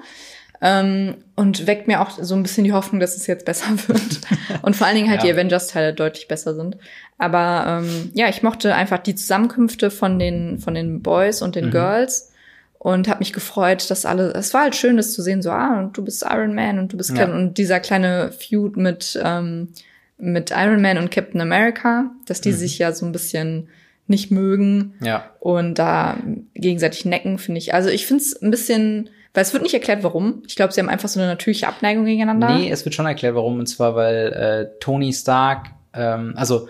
Ähm, 0.65 1.15
und 1.35 1.67
weckt 1.67 1.87
mir 1.89 1.99
auch 2.01 2.11
so 2.11 2.35
ein 2.35 2.41
bisschen 2.43 2.63
die 2.63 2.71
Hoffnung, 2.71 3.01
dass 3.01 3.17
es 3.17 3.27
jetzt 3.27 3.43
besser 3.45 3.65
wird. 3.87 4.21
und 4.61 4.75
vor 4.77 4.87
allen 4.87 4.95
Dingen 4.95 5.09
halt 5.09 5.21
Ja. 5.21 5.27
die 5.27 5.33
Avengers-Teile 5.33 5.93
deutlich 5.93 6.27
besser 6.29 6.55
sind. 6.55 6.77
Aber 7.17 7.81
ähm, 7.83 8.11
ja, 8.13 8.29
ich 8.29 8.43
mochte 8.43 8.73
einfach 8.73 8.99
die 8.99 9.15
Zusammenkünfte 9.15 9.91
von 9.91 10.19
den, 10.19 10.59
von 10.59 10.73
den 10.73 11.01
Boys 11.01 11.41
und 11.41 11.55
den 11.55 11.69
Girls 11.69 12.31
und 12.79 13.07
habe 13.09 13.19
mich 13.19 13.33
gefreut, 13.33 13.89
dass 13.91 14.05
alle, 14.05 14.31
es 14.33 14.53
war 14.53 14.61
halt 14.63 14.75
schön, 14.75 14.95
das 14.95 15.13
zu 15.13 15.21
sehen, 15.21 15.41
so, 15.41 15.51
ah, 15.51 15.79
und 15.79 15.97
du 15.97 16.03
bist 16.03 16.23
Iron 16.29 16.53
Man 16.55 16.79
und 16.79 16.93
du 16.93 16.97
bist 16.97 17.09
Ja. 17.11 17.17
Captain 17.17 17.35
und 17.37 17.57
dieser 17.57 17.79
kleine 17.81 18.31
Feud 18.31 18.77
mit, 18.77 19.19
ähm, 19.23 19.69
mit 20.17 20.51
Iron 20.51 20.81
Man 20.81 20.97
und 20.97 21.11
Captain 21.11 21.41
America, 21.41 22.11
dass 22.25 22.39
die 22.39 22.53
sich 22.53 22.77
ja 22.79 22.93
so 22.93 23.05
ein 23.05 23.11
bisschen 23.11 23.67
nicht 24.07 24.31
mögen 24.31 24.93
Ja. 25.01 25.25
und 25.39 25.75
da 25.79 26.17
gegenseitig 26.55 27.03
necken, 27.05 27.37
finde 27.37 27.57
ich. 27.59 27.73
Also 27.73 27.89
ich 27.89 28.05
finde 28.05 28.23
es 28.23 28.41
ein 28.41 28.51
bisschen, 28.51 29.09
weil 29.33 29.41
es 29.41 29.53
wird 29.53 29.63
nicht 29.63 29.73
erklärt, 29.73 30.03
warum. 30.03 30.43
Ich 30.47 30.55
glaube, 30.55 30.73
sie 30.73 30.79
haben 30.79 30.89
einfach 30.89 31.09
so 31.09 31.19
eine 31.19 31.27
natürliche 31.27 31.67
Abneigung 31.67 32.05
gegeneinander. 32.05 32.55
Nee, 32.55 32.69
es 32.69 32.85
wird 32.85 32.93
schon 32.93 33.05
erklärt, 33.05 33.35
warum. 33.35 33.59
Und 33.59 33.65
zwar, 33.65 33.95
weil 33.95 34.33
äh, 34.33 34.79
Tony 34.79 35.11
Stark, 35.11 35.71
ähm, 35.93 36.33
also 36.35 36.67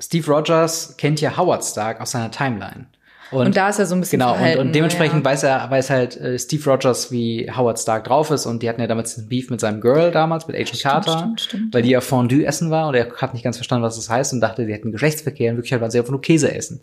Steve 0.00 0.30
Rogers 0.30 0.96
kennt 0.96 1.20
ja 1.20 1.36
Howard 1.36 1.64
Stark 1.64 2.00
aus 2.00 2.10
seiner 2.10 2.30
Timeline. 2.30 2.86
Und, 3.30 3.46
und 3.46 3.56
da 3.56 3.68
ist 3.68 3.78
er 3.78 3.86
so 3.86 3.94
ein 3.94 4.00
bisschen 4.00 4.20
Genau, 4.20 4.34
und, 4.34 4.56
und 4.56 4.74
dementsprechend 4.74 5.24
ja. 5.24 5.30
weiß 5.30 5.42
er, 5.42 5.70
weiß 5.70 5.90
halt 5.90 6.16
äh, 6.18 6.38
Steve 6.38 6.70
Rogers, 6.70 7.10
wie 7.10 7.50
Howard 7.54 7.78
Stark 7.78 8.04
drauf 8.04 8.30
ist. 8.30 8.46
Und 8.46 8.62
die 8.62 8.68
hatten 8.68 8.80
ja 8.80 8.86
damals 8.86 9.18
einen 9.18 9.28
Beef 9.28 9.50
mit 9.50 9.60
seinem 9.60 9.80
Girl 9.80 10.10
damals, 10.10 10.46
mit 10.46 10.56
Agent 10.56 10.80
Carter, 10.80 11.18
stimmt, 11.18 11.40
stimmt, 11.40 11.74
weil 11.74 11.82
die 11.82 11.90
ja 11.90 12.00
Fondue 12.00 12.44
essen 12.46 12.70
war 12.70 12.88
und 12.88 12.94
er 12.94 13.10
hat 13.16 13.34
nicht 13.34 13.42
ganz 13.42 13.56
verstanden, 13.56 13.84
was 13.84 13.96
das 13.96 14.08
heißt 14.08 14.32
und 14.32 14.40
dachte, 14.40 14.64
die 14.64 14.72
hätten 14.72 14.92
Geschlechtsverkehr. 14.92 15.50
In 15.50 15.56
Wirklichkeit 15.56 15.80
waren 15.80 15.90
sie 15.90 15.98
einfach 15.98 16.12
nur 16.12 16.22
Käse 16.22 16.54
essen. 16.54 16.80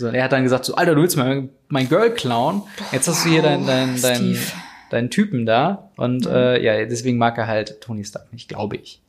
So, 0.00 0.08
und 0.08 0.14
er 0.14 0.24
hat 0.24 0.32
dann 0.32 0.42
gesagt, 0.42 0.64
so, 0.64 0.74
Alter, 0.74 0.94
du 0.94 1.02
willst 1.02 1.16
mein, 1.16 1.50
mein 1.68 1.88
Girl 1.88 2.10
klauen. 2.10 2.62
Jetzt 2.90 3.06
hast 3.06 3.24
du 3.24 3.28
hier 3.28 3.42
deinen 3.42 3.66
dein, 3.66 4.00
dein, 4.00 4.16
Steve. 4.16 4.38
deinen 4.90 5.10
Typen 5.10 5.44
da. 5.46 5.90
Und 5.96 6.26
äh, 6.26 6.60
ja, 6.62 6.84
deswegen 6.86 7.18
mag 7.18 7.36
er 7.38 7.46
halt 7.46 7.80
Tony 7.80 8.04
Stark 8.04 8.32
nicht, 8.32 8.48
glaube 8.48 8.76
ich. 8.76 9.02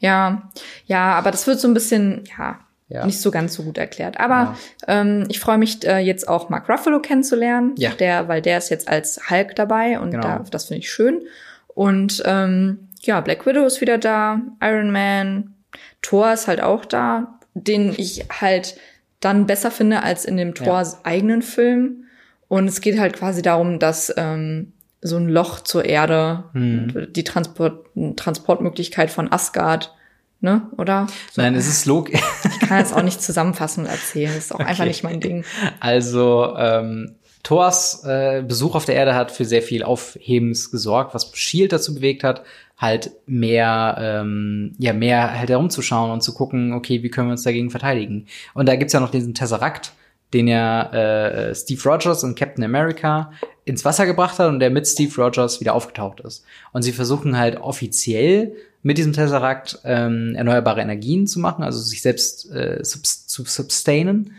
Ja, 0.00 0.50
ja, 0.86 1.12
aber 1.14 1.30
das 1.30 1.46
wird 1.46 1.60
so 1.60 1.68
ein 1.68 1.74
bisschen, 1.74 2.24
ja, 2.38 2.58
Ja. 2.88 3.06
nicht 3.06 3.20
so 3.20 3.30
ganz 3.30 3.54
so 3.54 3.62
gut 3.62 3.78
erklärt. 3.78 4.18
Aber 4.20 4.56
ähm, 4.88 5.24
ich 5.28 5.40
freue 5.40 5.56
mich 5.58 5.86
äh, 5.86 5.98
jetzt 5.98 6.28
auch 6.28 6.48
Mark 6.50 6.68
Ruffalo 6.68 7.00
kennenzulernen, 7.00 7.74
Ja. 7.78 7.90
der, 7.90 8.28
weil 8.28 8.42
der 8.42 8.58
ist 8.58 8.70
jetzt 8.70 8.88
als 8.88 9.30
Hulk 9.30 9.54
dabei 9.56 9.98
und 10.00 10.10
Genau. 10.10 10.22
da, 10.22 10.44
das 10.50 10.66
finde 10.66 10.80
ich 10.80 10.90
schön. 10.90 11.22
Und 11.68 12.22
ähm, 12.26 12.88
ja, 13.02 13.20
Black 13.20 13.46
Widow 13.46 13.64
ist 13.66 13.80
wieder 13.80 13.98
da, 13.98 14.40
Iron 14.62 14.90
Man, 14.90 15.54
Thor 16.02 16.32
ist 16.32 16.46
halt 16.48 16.60
auch 16.60 16.84
da, 16.84 17.38
den 17.54 17.94
ich 17.96 18.26
halt 18.40 18.76
dann 19.24 19.46
besser 19.46 19.70
finde 19.70 20.02
als 20.02 20.24
in 20.24 20.36
dem 20.36 20.54
Thors 20.54 21.04
eigenen 21.04 21.42
Film. 21.42 22.04
Und 22.48 22.68
es 22.68 22.80
geht 22.80 22.98
halt 22.98 23.14
quasi 23.14 23.42
darum, 23.42 23.78
dass 23.78 24.12
ähm, 24.16 24.72
so 25.00 25.16
ein 25.16 25.28
Loch 25.28 25.60
zur 25.60 25.84
Erde, 25.84 26.44
Hm. 26.52 27.08
die 27.14 27.24
Transport, 27.24 27.86
Transportmöglichkeit 28.16 29.10
von 29.10 29.30
Asgard, 29.32 29.92
ne, 30.40 30.62
oder? 30.78 31.06
So, 31.32 31.42
Nein, 31.42 31.54
es 31.54 31.66
ist 31.68 31.86
logisch. 31.86 32.20
ich 32.60 32.68
kann 32.68 32.78
jetzt 32.78 32.94
auch 32.94 33.02
nicht 33.02 33.22
zusammenfassend 33.22 33.88
erzählen, 33.88 34.32
das 34.34 34.44
ist 34.46 34.54
auch 34.54 34.60
einfach 34.60 34.80
Okay. 34.80 34.88
nicht 34.88 35.04
mein 35.04 35.20
Ding. 35.20 35.44
Also 35.80 36.54
ähm, 36.56 37.16
Thors 37.42 38.02
äh, 38.04 38.42
Besuch 38.46 38.74
auf 38.74 38.84
der 38.86 38.94
Erde 38.94 39.14
hat 39.14 39.30
für 39.30 39.44
sehr 39.44 39.62
viel 39.62 39.82
Aufhebens 39.82 40.70
gesorgt, 40.70 41.14
was 41.14 41.30
Shield 41.34 41.72
dazu 41.72 41.94
bewegt 41.94 42.24
hat, 42.24 42.42
halt 42.76 43.12
mehr, 43.26 43.96
ähm, 43.98 44.74
ja, 44.78 44.92
mehr 44.92 45.38
halt 45.38 45.48
herumzuschauen 45.48 46.10
und 46.10 46.22
zu 46.22 46.34
gucken, 46.34 46.72
okay, 46.72 47.02
wie 47.02 47.10
können 47.10 47.28
wir 47.28 47.32
uns 47.32 47.42
dagegen 47.44 47.70
verteidigen. 47.70 48.26
Und 48.52 48.68
da 48.68 48.76
gibt's 48.76 48.92
ja 48.92 49.00
noch 49.00 49.10
diesen 49.10 49.34
Tesseract, 49.34 49.92
den 50.32 50.48
ja 50.48 50.90
äh, 50.92 51.54
Steve 51.54 51.80
Rogers 51.84 52.24
und 52.24 52.36
Captain 52.36 52.64
America 52.64 53.32
ins 53.64 53.84
Wasser 53.84 54.06
gebracht 54.06 54.38
hat 54.38 54.48
und 54.48 54.58
der 54.58 54.70
mit 54.70 54.86
Steve 54.86 55.14
Rogers 55.22 55.60
wieder 55.60 55.74
aufgetaucht 55.74 56.20
ist. 56.20 56.44
Und 56.72 56.82
sie 56.82 56.92
versuchen 56.92 57.38
halt 57.38 57.60
offiziell 57.60 58.54
mit 58.82 58.98
diesem 58.98 59.12
Tesseract 59.12 59.78
ähm, 59.84 60.34
erneuerbare 60.36 60.82
Energien 60.82 61.26
zu 61.26 61.40
machen, 61.40 61.62
also 61.62 61.80
sich 61.80 62.02
selbst 62.02 62.50
äh, 62.50 62.80
subs 62.82 63.26
zu 63.26 63.44
sustainen. 63.44 64.34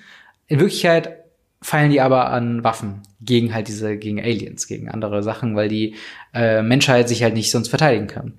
In 0.48 0.60
Wirklichkeit 0.60 1.25
feilen 1.66 1.90
die 1.90 2.00
aber 2.00 2.30
an 2.30 2.64
Waffen 2.64 3.02
gegen 3.22 3.52
halt 3.54 3.68
diese, 3.68 3.98
gegen 3.98 4.20
Aliens, 4.20 4.68
gegen 4.68 4.88
andere 4.88 5.24
Sachen, 5.24 5.56
weil 5.56 5.68
die 5.68 5.96
äh, 6.34 6.62
Menschheit 6.62 7.10
sich 7.10 7.24
halt 7.24 7.34
nicht 7.34 7.50
sonst 7.50 7.70
verteidigen 7.70 8.06
kann. 8.06 8.34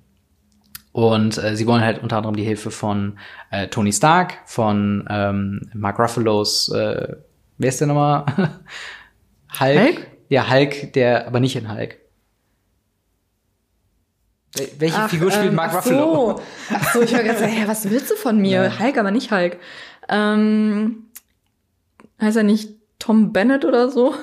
Und 0.93 1.37
äh, 1.37 1.55
sie 1.57 1.67
wollen 1.67 1.83
halt 1.83 2.01
unter 2.01 2.15
anderem 2.17 2.37
die 2.37 2.45
Hilfe 2.45 2.71
von 2.71 3.19
äh, 3.51 3.67
Tony 3.67 3.91
Stark, 3.91 4.35
von 4.45 5.05
ähm, 5.09 5.69
Mark 5.73 5.99
Ruffalo's, 5.99 6.69
äh, 6.69 7.17
wer 7.57 7.69
ist 7.69 7.81
der 7.81 7.87
nochmal? 7.87 8.25
Hulk? 9.59 9.77
Hulk? 9.79 10.07
Ja, 10.29 10.49
Hulk, 10.49 10.93
der, 10.93 11.27
aber 11.27 11.41
nicht 11.41 11.57
in 11.57 11.69
Hulk. 11.71 11.97
Wel- 14.55 14.69
Welche 14.79 14.97
Ach, 14.97 15.09
Figur 15.09 15.31
spielt 15.31 15.49
ähm, 15.49 15.55
Mark 15.55 15.71
ach 15.71 15.77
Ruffalo? 15.85 16.37
So. 16.37 16.41
Ach 16.73 16.93
so, 16.93 17.01
ich 17.01 17.11
war 17.13 17.23
gerade 17.23 17.39
so, 17.39 17.45
hä, 17.45 17.63
was 17.67 17.89
willst 17.89 18.09
du 18.09 18.15
von 18.15 18.37
mir? 18.39 18.63
Ja. 18.63 18.79
Hulk, 18.79 18.97
aber 18.97 19.11
nicht 19.11 19.31
Hulk. 19.31 19.57
Ähm, 20.09 21.07
heißt 22.21 22.37
er 22.37 22.43
nicht 22.43 22.76
Tom 23.07 23.31
Bennett 23.31 23.63
oder 23.63 23.89
so? 23.89 24.13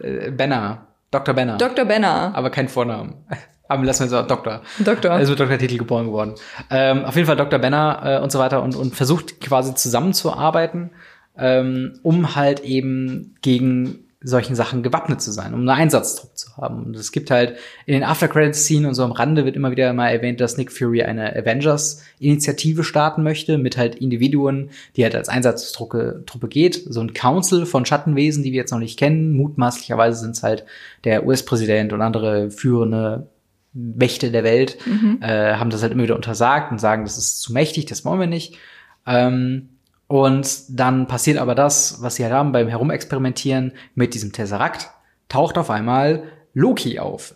Äh, 0.00 0.32
Banner. 0.32 0.88
Dr. 1.12 1.32
Banner. 1.32 1.58
Dr. 1.58 1.84
Benner. 1.84 2.32
aber 2.34 2.50
kein 2.50 2.68
Vornamen. 2.68 3.14
Aber 3.68 3.84
lassen 3.84 4.00
wir 4.00 4.06
es 4.06 4.12
auch 4.12 4.26
Doktor. 4.26 4.60
Doktor. 4.80 5.18
Ist 5.18 5.30
mit 5.30 5.40
Doktortitel 5.40 5.78
geboren 5.78 6.06
geworden. 6.06 6.34
Ähm, 6.68 7.06
auf 7.06 7.14
jeden 7.14 7.26
Fall 7.26 7.36
Dr. 7.36 7.58
Banner 7.58 8.02
äh, 8.04 8.22
und 8.22 8.30
so 8.30 8.38
weiter 8.38 8.62
und, 8.62 8.76
und 8.76 8.94
versucht 8.94 9.40
quasi 9.40 9.74
zusammenzuarbeiten, 9.74 10.90
ähm, 11.38 11.98
um 12.02 12.34
halt 12.34 12.60
eben 12.60 13.36
gegen 13.40 14.10
solchen 14.24 14.54
Sachen 14.54 14.82
gewappnet 14.82 15.20
zu 15.20 15.32
sein, 15.32 15.54
um 15.54 15.60
einen 15.60 15.68
Einsatzdruck 15.68 16.36
zu 16.36 16.56
haben. 16.56 16.84
Und 16.84 16.96
es 16.96 17.12
gibt 17.12 17.30
halt 17.30 17.56
in 17.86 17.94
den 17.94 18.04
After-Credits-Szenen 18.04 18.86
und 18.86 18.94
so 18.94 19.04
am 19.04 19.12
Rande 19.12 19.44
wird 19.44 19.56
immer 19.56 19.70
wieder 19.70 19.92
mal 19.92 20.08
erwähnt, 20.08 20.40
dass 20.40 20.56
Nick 20.56 20.72
Fury 20.72 21.02
eine 21.02 21.34
Avengers-Initiative 21.34 22.84
starten 22.84 23.22
möchte, 23.22 23.58
mit 23.58 23.76
halt 23.76 23.96
Individuen, 23.96 24.70
die 24.96 25.04
halt 25.04 25.14
als 25.14 25.28
Einsatztruppe 25.28 26.22
Truppe 26.26 26.48
geht. 26.48 26.82
So 26.88 27.00
ein 27.00 27.14
Council 27.14 27.66
von 27.66 27.84
Schattenwesen, 27.84 28.42
die 28.42 28.52
wir 28.52 28.60
jetzt 28.60 28.72
noch 28.72 28.78
nicht 28.78 28.98
kennen. 28.98 29.32
Mutmaßlicherweise 29.32 30.20
sind 30.20 30.36
es 30.36 30.42
halt 30.42 30.64
der 31.04 31.26
US-Präsident 31.26 31.92
und 31.92 32.02
andere 32.02 32.50
führende 32.50 33.28
Mächte 33.74 34.30
der 34.30 34.44
Welt 34.44 34.76
äh, 35.20 35.54
haben 35.54 35.70
das 35.70 35.82
halt 35.82 35.92
immer 35.92 36.02
wieder 36.02 36.16
untersagt 36.16 36.70
und 36.70 36.78
sagen, 36.78 37.04
das 37.04 37.16
ist 37.16 37.40
zu 37.40 37.52
mächtig, 37.52 37.86
das 37.86 38.04
wollen 38.04 38.20
wir 38.20 38.26
nicht. 38.26 38.58
Ähm, 39.06 39.70
und 40.06 40.64
dann 40.68 41.06
passiert 41.06 41.38
aber 41.38 41.54
das, 41.54 42.02
was 42.02 42.16
sie 42.16 42.24
halt 42.24 42.34
haben 42.34 42.52
beim 42.52 42.68
Herumexperimentieren 42.68 43.72
mit 43.94 44.14
diesem 44.14 44.32
Tesseract, 44.32 44.90
taucht 45.28 45.56
auf 45.58 45.70
einmal 45.70 46.24
Loki 46.54 46.98
auf. 46.98 47.34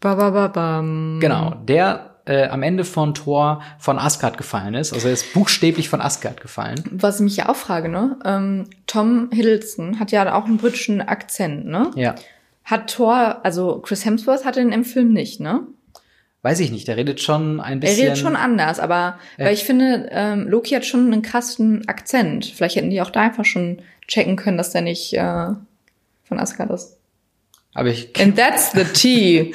Ba, 0.00 0.14
ba, 0.14 0.30
ba, 0.30 0.48
bam. 0.48 1.18
Genau, 1.20 1.54
der 1.66 2.16
äh, 2.26 2.48
am 2.48 2.62
Ende 2.62 2.84
von 2.84 3.14
Thor 3.14 3.62
von 3.78 3.98
Asgard 3.98 4.36
gefallen 4.36 4.74
ist. 4.74 4.92
Also 4.92 5.08
er 5.08 5.14
ist 5.14 5.32
buchstäblich 5.32 5.88
von 5.88 6.00
Asgard 6.00 6.40
gefallen. 6.40 6.82
Was 6.90 7.16
ich 7.16 7.22
mich 7.22 7.36
ja 7.36 7.48
auch 7.48 7.56
frage, 7.56 7.88
ne? 7.88 8.18
Ähm, 8.24 8.64
Tom 8.86 9.30
Hiddleston 9.32 9.98
hat 10.00 10.12
ja 10.12 10.34
auch 10.34 10.44
einen 10.44 10.58
britischen 10.58 11.00
Akzent, 11.00 11.66
ne? 11.66 11.90
Ja. 11.94 12.16
Hat 12.64 12.92
Thor, 12.92 13.40
also 13.44 13.78
Chris 13.78 14.04
Hemsworth 14.04 14.44
hatte 14.44 14.60
den 14.60 14.72
im 14.72 14.84
Film 14.84 15.12
nicht, 15.12 15.40
ne? 15.40 15.66
Weiß 16.46 16.60
ich 16.60 16.70
nicht, 16.70 16.86
der 16.86 16.96
redet 16.96 17.20
schon 17.20 17.58
ein 17.60 17.78
Er 17.78 17.88
bisschen. 17.88 18.04
redet 18.04 18.18
schon 18.18 18.36
anders, 18.36 18.78
aber 18.78 19.18
weil 19.36 19.52
ich 19.52 19.64
finde, 19.64 20.08
ähm, 20.12 20.46
Loki 20.46 20.76
hat 20.76 20.86
schon 20.86 21.12
einen 21.12 21.20
krassen 21.20 21.88
Akzent. 21.88 22.44
Vielleicht 22.46 22.76
hätten 22.76 22.90
die 22.90 23.02
auch 23.02 23.10
da 23.10 23.22
einfach 23.22 23.44
schon 23.44 23.82
checken 24.06 24.36
können, 24.36 24.56
dass 24.56 24.70
der 24.70 24.82
nicht 24.82 25.12
äh, 25.14 25.48
von 26.22 26.38
Asgard 26.38 26.70
ist. 26.70 26.98
aber 27.74 27.88
ich, 27.88 28.12
And 28.16 28.36
that's 28.36 28.70
the 28.70 28.84
tea. 28.84 29.54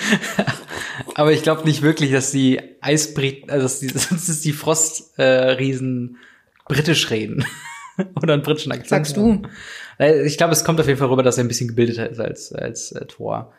aber 1.15 1.31
ich 1.31 1.43
glaube 1.43 1.63
nicht 1.63 1.81
wirklich, 1.81 2.11
dass 2.11 2.31
die 2.31 2.59
Eisbriten, 2.81 3.49
also 3.49 3.63
dass 3.63 3.79
die, 3.79 3.87
sonst 3.97 4.27
ist 4.27 4.43
die 4.43 4.51
Frostriesen 4.51 6.17
äh, 6.17 6.73
britisch 6.73 7.09
reden. 7.09 7.45
Oder 8.21 8.33
einen 8.33 8.43
britischen 8.43 8.73
Akzent. 8.73 9.07
Sagst 9.07 9.15
du? 9.15 9.43
Ich 10.25 10.37
glaube, 10.37 10.51
es 10.51 10.65
kommt 10.65 10.81
auf 10.81 10.87
jeden 10.87 10.99
Fall 10.99 11.07
rüber, 11.07 11.23
dass 11.23 11.37
er 11.37 11.45
ein 11.45 11.47
bisschen 11.47 11.69
gebildeter 11.69 12.09
ist 12.09 12.19
als, 12.19 12.51
als 12.51 12.91
äh, 12.91 13.05
Thor. 13.05 13.53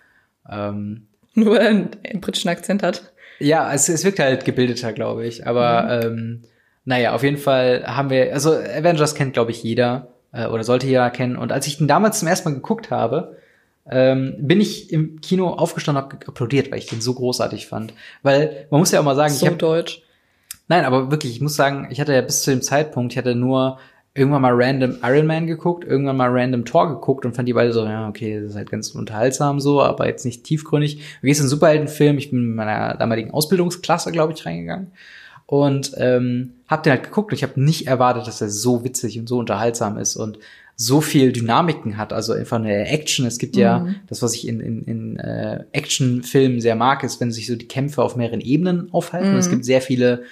Ähm, 0.51 1.07
Nur 1.35 1.55
weil 1.55 1.61
er 1.61 1.68
einen 1.68 2.20
britischen 2.20 2.49
Akzent 2.49 2.83
hat. 2.83 3.12
ja, 3.39 3.72
es, 3.72 3.89
es 3.89 4.05
wirkt 4.05 4.18
halt 4.18 4.45
gebildeter, 4.45 4.93
glaube 4.93 5.26
ich. 5.26 5.47
Aber 5.47 6.03
ähm, 6.05 6.43
naja, 6.85 7.14
auf 7.14 7.22
jeden 7.22 7.39
Fall 7.39 7.85
haben 7.87 8.11
wir, 8.11 8.33
also 8.33 8.53
Avengers 8.53 9.14
kennt, 9.14 9.33
glaube 9.35 9.51
ich, 9.51 9.62
jeder 9.62 10.09
äh, 10.33 10.47
oder 10.47 10.64
sollte 10.64 10.87
jeder 10.87 11.11
kennen. 11.11 11.37
Und 11.37 11.53
als 11.53 11.66
ich 11.66 11.78
den 11.78 11.89
damals 11.89 12.18
zum 12.18 12.28
ersten 12.28 12.49
Mal 12.49 12.55
geguckt 12.57 12.91
habe, 12.91 13.37
ähm, 13.91 14.37
bin 14.39 14.61
ich 14.61 14.93
im 14.93 15.20
Kino 15.20 15.49
aufgestanden 15.49 16.05
und 16.05 16.12
habe 16.12 16.26
applaudiert, 16.28 16.70
weil 16.70 16.78
ich 16.78 16.87
den 16.87 17.01
so 17.01 17.14
großartig 17.14 17.66
fand. 17.66 17.95
Weil 18.22 18.66
man 18.70 18.80
muss 18.80 18.93
ja 18.93 19.01
auch 19.01 19.05
mal 19.05 19.16
sagen, 19.16 19.33
So 19.33 19.45
ich 19.45 19.47
habe 19.47 19.59
deutsch. 19.59 20.03
Nein, 20.68 20.85
aber 20.85 21.11
wirklich, 21.11 21.33
ich 21.33 21.41
muss 21.41 21.57
sagen, 21.57 21.89
ich 21.91 22.01
hatte 22.01 22.14
ja 22.14 22.20
bis 22.20 22.43
zu 22.43 22.51
dem 22.51 22.62
Zeitpunkt, 22.62 23.12
ich 23.12 23.18
hatte 23.18 23.35
nur 23.35 23.78
irgendwann 24.15 24.43
mal 24.43 24.53
random 24.55 24.99
Iron 25.03 25.27
Man 25.27 25.47
geguckt, 25.47 25.85
irgendwann 25.85 26.17
mal 26.17 26.31
random 26.31 26.65
Thor 26.65 26.89
geguckt 26.89 27.25
und 27.25 27.35
fand 27.35 27.49
die 27.49 27.55
beide 27.55 27.73
so, 27.73 27.85
ja, 27.85 28.09
okay, 28.09 28.41
das 28.41 28.51
ist 28.51 28.57
halt 28.57 28.71
ganz 28.71 28.91
unterhaltsam 28.91 29.59
so, 29.59 29.83
aber 29.83 30.07
jetzt 30.07 30.27
nicht 30.27 30.45
tiefgründig. 30.45 30.97
Du 31.21 31.27
gehst 31.27 31.41
in 31.41 31.45
einen 31.45 31.51
Superheldenfilm, 31.51 32.19
ich 32.19 32.31
bin 32.31 32.49
mit 32.49 32.57
meiner 32.57 32.95
damaligen 32.97 33.31
Ausbildungsklasse, 33.31 34.13
glaube 34.13 34.35
ich, 34.35 34.45
reingegangen 34.45 34.93
und 35.47 35.93
ähm, 35.97 36.55
hab 36.69 36.83
den 36.83 36.93
halt 36.93 37.05
geguckt 37.05 37.33
und 37.33 37.37
ich 37.37 37.43
habe 37.43 37.61
nicht 37.61 37.87
erwartet, 37.87 38.27
dass 38.27 38.41
er 38.41 38.51
so 38.51 38.85
witzig 38.85 39.19
und 39.19 39.29
so 39.29 39.39
unterhaltsam 39.39 39.97
ist 39.99 40.17
und 40.17 40.39
so 40.77 41.01
viel 41.01 41.33
Dynamiken 41.33 41.97
hat, 41.97 42.13
also 42.13 42.33
einfach 42.33 42.57
eine 42.57 42.89
Action. 42.89 43.27
Es 43.27 43.39
gibt 43.39 43.57
ja 43.57 43.87
das, 44.09 44.23
was 44.23 44.35
ich 44.35 44.49
in, 44.49 44.61
in, 44.61 44.83
in 44.83 45.19
äh, 45.19 45.65
Actionfilmen 45.73 46.61
sehr 46.61 46.75
mag, 46.75 47.05
ist, 47.05 47.21
wenn 47.21 47.31
sich 47.31 47.47
so 47.47 47.57
die 47.57 47.69
Kämpfe 47.69 48.03
auf 48.03 48.17
mehreren 48.17 48.41
Ebenen 48.41 48.89
aufhalten. 48.93 49.33
Und 49.33 49.37
es 49.37 49.51
gibt 49.51 49.65
sehr 49.65 49.83
viele 49.83 50.23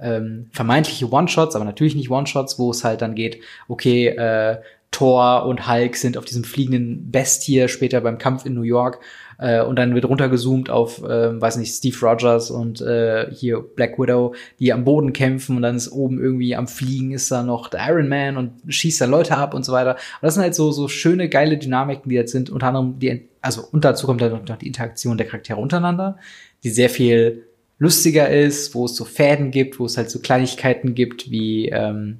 ähm, 0.00 0.48
vermeintliche 0.52 1.10
One-Shots, 1.10 1.56
aber 1.56 1.64
natürlich 1.64 1.96
nicht 1.96 2.10
One-Shots, 2.10 2.58
wo 2.58 2.70
es 2.70 2.84
halt 2.84 3.02
dann 3.02 3.14
geht, 3.14 3.40
okay, 3.68 4.08
äh, 4.08 4.58
Thor 4.90 5.44
und 5.44 5.68
Hulk 5.68 5.96
sind 5.96 6.16
auf 6.16 6.24
diesem 6.24 6.44
fliegenden 6.44 7.10
Bestie 7.10 7.68
später 7.68 8.00
beim 8.00 8.16
Kampf 8.16 8.46
in 8.46 8.54
New 8.54 8.62
York 8.62 9.00
äh, 9.38 9.62
und 9.62 9.76
dann 9.76 9.94
wird 9.94 10.06
runtergezoomt 10.06 10.70
auf, 10.70 11.02
äh, 11.02 11.40
weiß 11.40 11.58
nicht, 11.58 11.74
Steve 11.74 11.96
Rogers 12.00 12.50
und 12.50 12.80
äh, 12.80 13.30
hier 13.30 13.60
Black 13.60 13.98
Widow, 13.98 14.34
die 14.58 14.72
am 14.72 14.84
Boden 14.84 15.12
kämpfen 15.12 15.56
und 15.56 15.62
dann 15.62 15.76
ist 15.76 15.92
oben 15.92 16.18
irgendwie 16.18 16.56
am 16.56 16.66
Fliegen 16.66 17.12
ist 17.12 17.30
da 17.30 17.42
noch 17.42 17.68
der 17.68 17.86
Iron 17.88 18.08
Man 18.08 18.38
und 18.38 18.52
schießt 18.66 19.00
dann 19.02 19.10
Leute 19.10 19.36
ab 19.36 19.52
und 19.52 19.64
so 19.64 19.72
weiter. 19.72 19.92
Und 19.92 20.22
das 20.22 20.34
sind 20.34 20.42
halt 20.42 20.54
so, 20.54 20.72
so 20.72 20.88
schöne, 20.88 21.28
geile 21.28 21.58
Dynamiken, 21.58 22.08
die 22.08 22.16
jetzt 22.16 22.32
sind, 22.32 22.48
unter 22.48 22.68
anderem 22.68 22.98
die, 22.98 23.28
also 23.42 23.64
und 23.70 23.84
dazu 23.84 24.06
kommt 24.06 24.22
dann 24.22 24.32
noch 24.32 24.56
die 24.56 24.66
Interaktion 24.66 25.18
der 25.18 25.26
Charaktere 25.26 25.60
untereinander, 25.60 26.16
die 26.64 26.70
sehr 26.70 26.88
viel 26.88 27.47
lustiger 27.78 28.28
ist, 28.28 28.74
wo 28.74 28.86
es 28.86 28.96
so 28.96 29.04
Fäden 29.04 29.50
gibt, 29.50 29.78
wo 29.78 29.86
es 29.86 29.96
halt 29.96 30.10
so 30.10 30.18
Kleinigkeiten 30.18 30.94
gibt, 30.94 31.30
wie 31.30 31.68
ähm, 31.68 32.18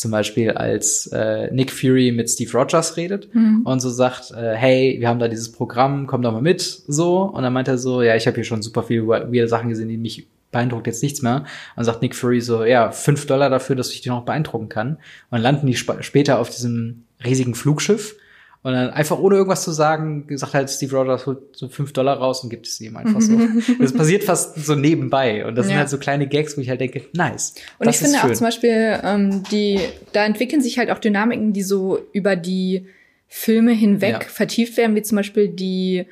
Zum 0.00 0.12
Beispiel 0.12 0.52
als 0.52 1.08
äh, 1.08 1.52
Nick 1.52 1.70
Fury 1.70 2.10
mit 2.10 2.30
Steve 2.30 2.50
Rogers 2.56 2.96
redet 2.96 3.28
und 3.64 3.80
so 3.80 3.90
sagt, 3.90 4.30
äh, 4.30 4.54
hey, 4.54 4.96
wir 4.98 5.08
haben 5.08 5.18
da 5.18 5.28
dieses 5.28 5.52
Programm, 5.52 6.06
komm 6.06 6.22
doch 6.22 6.32
mal 6.32 6.40
mit, 6.40 6.62
so. 6.62 7.24
Und 7.24 7.42
dann 7.42 7.52
meint 7.52 7.68
er 7.68 7.76
so, 7.76 8.00
ja, 8.00 8.16
ich 8.16 8.26
habe 8.26 8.36
hier 8.36 8.44
schon 8.44 8.62
super 8.62 8.82
viele 8.82 9.06
weirde 9.06 9.46
Sachen 9.46 9.68
gesehen, 9.68 9.90
die 9.90 9.98
mich 9.98 10.26
beeindruckt 10.52 10.86
jetzt 10.86 11.02
nichts 11.02 11.20
mehr. 11.20 11.44
Und 11.76 11.84
sagt 11.84 12.00
Nick 12.00 12.14
Fury 12.14 12.40
so, 12.40 12.64
ja, 12.64 12.92
fünf 12.92 13.26
Dollar 13.26 13.50
dafür, 13.50 13.76
dass 13.76 13.92
ich 13.92 14.00
die 14.00 14.08
noch 14.08 14.24
beeindrucken 14.24 14.70
kann. 14.70 14.96
Und 15.28 15.42
landen 15.42 15.66
die 15.66 15.74
sp 15.76 16.00
später 16.00 16.38
auf 16.38 16.48
diesem 16.48 17.04
riesigen 17.22 17.54
Flugschiff. 17.54 18.16
Und 18.62 18.74
dann 18.74 18.90
einfach 18.90 19.18
ohne 19.18 19.36
irgendwas 19.36 19.62
zu 19.64 19.70
sagen, 19.72 20.26
sagt 20.36 20.52
halt 20.52 20.68
Steve 20.68 20.94
Rogers 20.94 21.24
holt 21.26 21.56
so 21.56 21.68
fünf 21.70 21.94
Dollar 21.94 22.18
raus 22.18 22.42
und 22.44 22.50
gibt 22.50 22.66
es 22.66 22.78
ihm 22.82 22.94
einfach 22.96 23.20
so. 23.22 23.38
Das 23.80 23.94
passiert 23.94 24.22
fast 24.24 24.54
so 24.66 24.74
nebenbei. 24.74 25.46
Und 25.46 25.54
das 25.54 25.64
sind 25.66 25.74
Ja. 25.76 25.80
halt 25.80 25.88
so 25.88 25.96
kleine 25.96 26.26
Gags, 26.26 26.58
wo 26.58 26.60
ich 26.60 26.68
halt 26.68 26.80
denke, 26.82 27.02
nice. 27.14 27.54
Und 27.78 27.88
ich 27.88 27.96
finde 27.96 28.12
ist 28.16 28.18
auch 28.22 28.26
schön. 28.26 28.34
zum 28.34 28.46
Beispiel, 28.46 29.00
ähm, 29.02 29.42
die, 29.50 29.80
da 30.12 30.26
entwickeln 30.26 30.60
sich 30.60 30.78
halt 30.78 30.90
auch 30.90 30.98
Dynamiken, 30.98 31.54
die 31.54 31.62
so 31.62 31.98
über 32.12 32.36
die 32.36 32.86
Filme 33.28 33.72
hinweg 33.72 34.12
Ja. 34.12 34.20
vertieft 34.28 34.76
werden, 34.76 34.94
wie 34.94 35.02
zum 35.02 35.16
Beispiel 35.16 35.48
die 35.48 36.04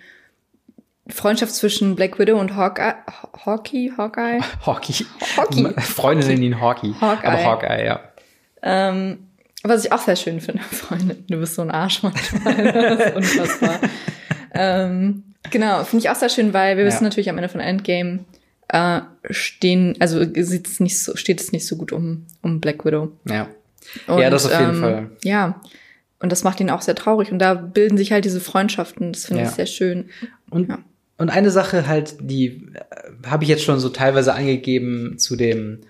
Freundschaft 1.11 1.55
zwischen 1.55 1.97
Black 1.97 2.19
Widow 2.19 2.39
und 2.41 2.55
Hawkeye, 2.57 2.95
Hawkeye, 3.45 3.91
Hawkeye. 3.97 4.41
Hockey. 4.65 5.05
Hockey. 5.37 5.69
Freunde 5.83 6.27
nennen 6.27 6.43
ihn 6.43 6.61
Hockey. 6.63 6.95
Hawkeye. 6.99 7.27
Aber 7.29 7.45
Hawkeye, 7.45 7.85
ja. 7.87 8.01
Ähm, 8.63 9.19
was 9.63 9.85
ich 9.85 9.93
auch 9.93 10.01
sehr 10.03 10.17
schön 10.17 10.41
finde, 10.41 10.63
Freunde. 10.71 11.17
Du 11.29 11.39
bist 11.39 11.55
so 11.55 11.63
ein 11.63 11.71
Arsch 11.71 12.03
manchmal. 12.03 12.73
Das 12.73 13.07
ist 13.07 13.17
unfassbar. 13.17 13.81
ähm, 14.55 15.25
genau, 15.51 15.85
finde 15.85 16.05
ich 16.05 16.11
auch 16.11 16.15
sehr 16.17 16.29
schön, 16.29 16.53
weil 16.55 16.77
wir 16.77 16.85
Ja. 16.85 16.91
wissen 16.91 17.05
natürlich 17.05 17.31
am 17.31 17.37
Ende 17.39 17.49
von 17.49 17.61
Endgame 17.61 18.21
äh, 18.69 19.01
stehen, 19.31 19.97
also 19.99 20.23
sieht 20.23 20.67
es 20.69 20.81
nicht 20.81 20.99
so, 20.99 21.17
steht 21.17 21.41
es 21.41 21.53
nicht 21.53 21.67
so 21.67 21.77
gut 21.77 21.93
um, 21.93 22.27
um 22.43 22.61
Black 22.61 22.85
Widow. 22.85 23.13
Ja. 23.27 23.49
Und, 24.07 24.19
Ja, 24.21 24.29
das 24.31 24.45
auf 24.47 24.53
jeden 24.59 24.75
ähm, 24.75 24.81
Fall. 24.81 25.11
Ja. 25.25 25.61
Und 26.21 26.33
das 26.33 26.45
macht 26.45 26.61
ihn 26.61 26.69
auch 26.71 26.83
sehr 26.83 26.95
traurig. 26.97 27.33
Und 27.33 27.39
da 27.39 27.55
bilden 27.55 27.97
sich 27.97 28.13
halt 28.13 28.25
diese 28.25 28.41
Freundschaften. 28.41 29.13
Das 29.13 29.25
finde 29.27 29.43
Ja. 29.43 29.49
ich 29.49 29.55
sehr 29.55 29.67
schön. 29.67 30.11
Und, 30.51 30.69
Ja. 30.69 30.79
und 31.17 31.31
eine 31.31 31.51
Sache 31.51 31.87
halt, 31.87 32.17
die 32.21 32.69
äh, 32.75 33.27
habe 33.27 33.45
ich 33.45 33.49
jetzt 33.51 33.63
schon 33.65 33.79
so 33.81 33.89
teilweise 33.89 34.35
angegeben 34.35 35.17
zu 35.19 35.37
dem, 35.37 35.81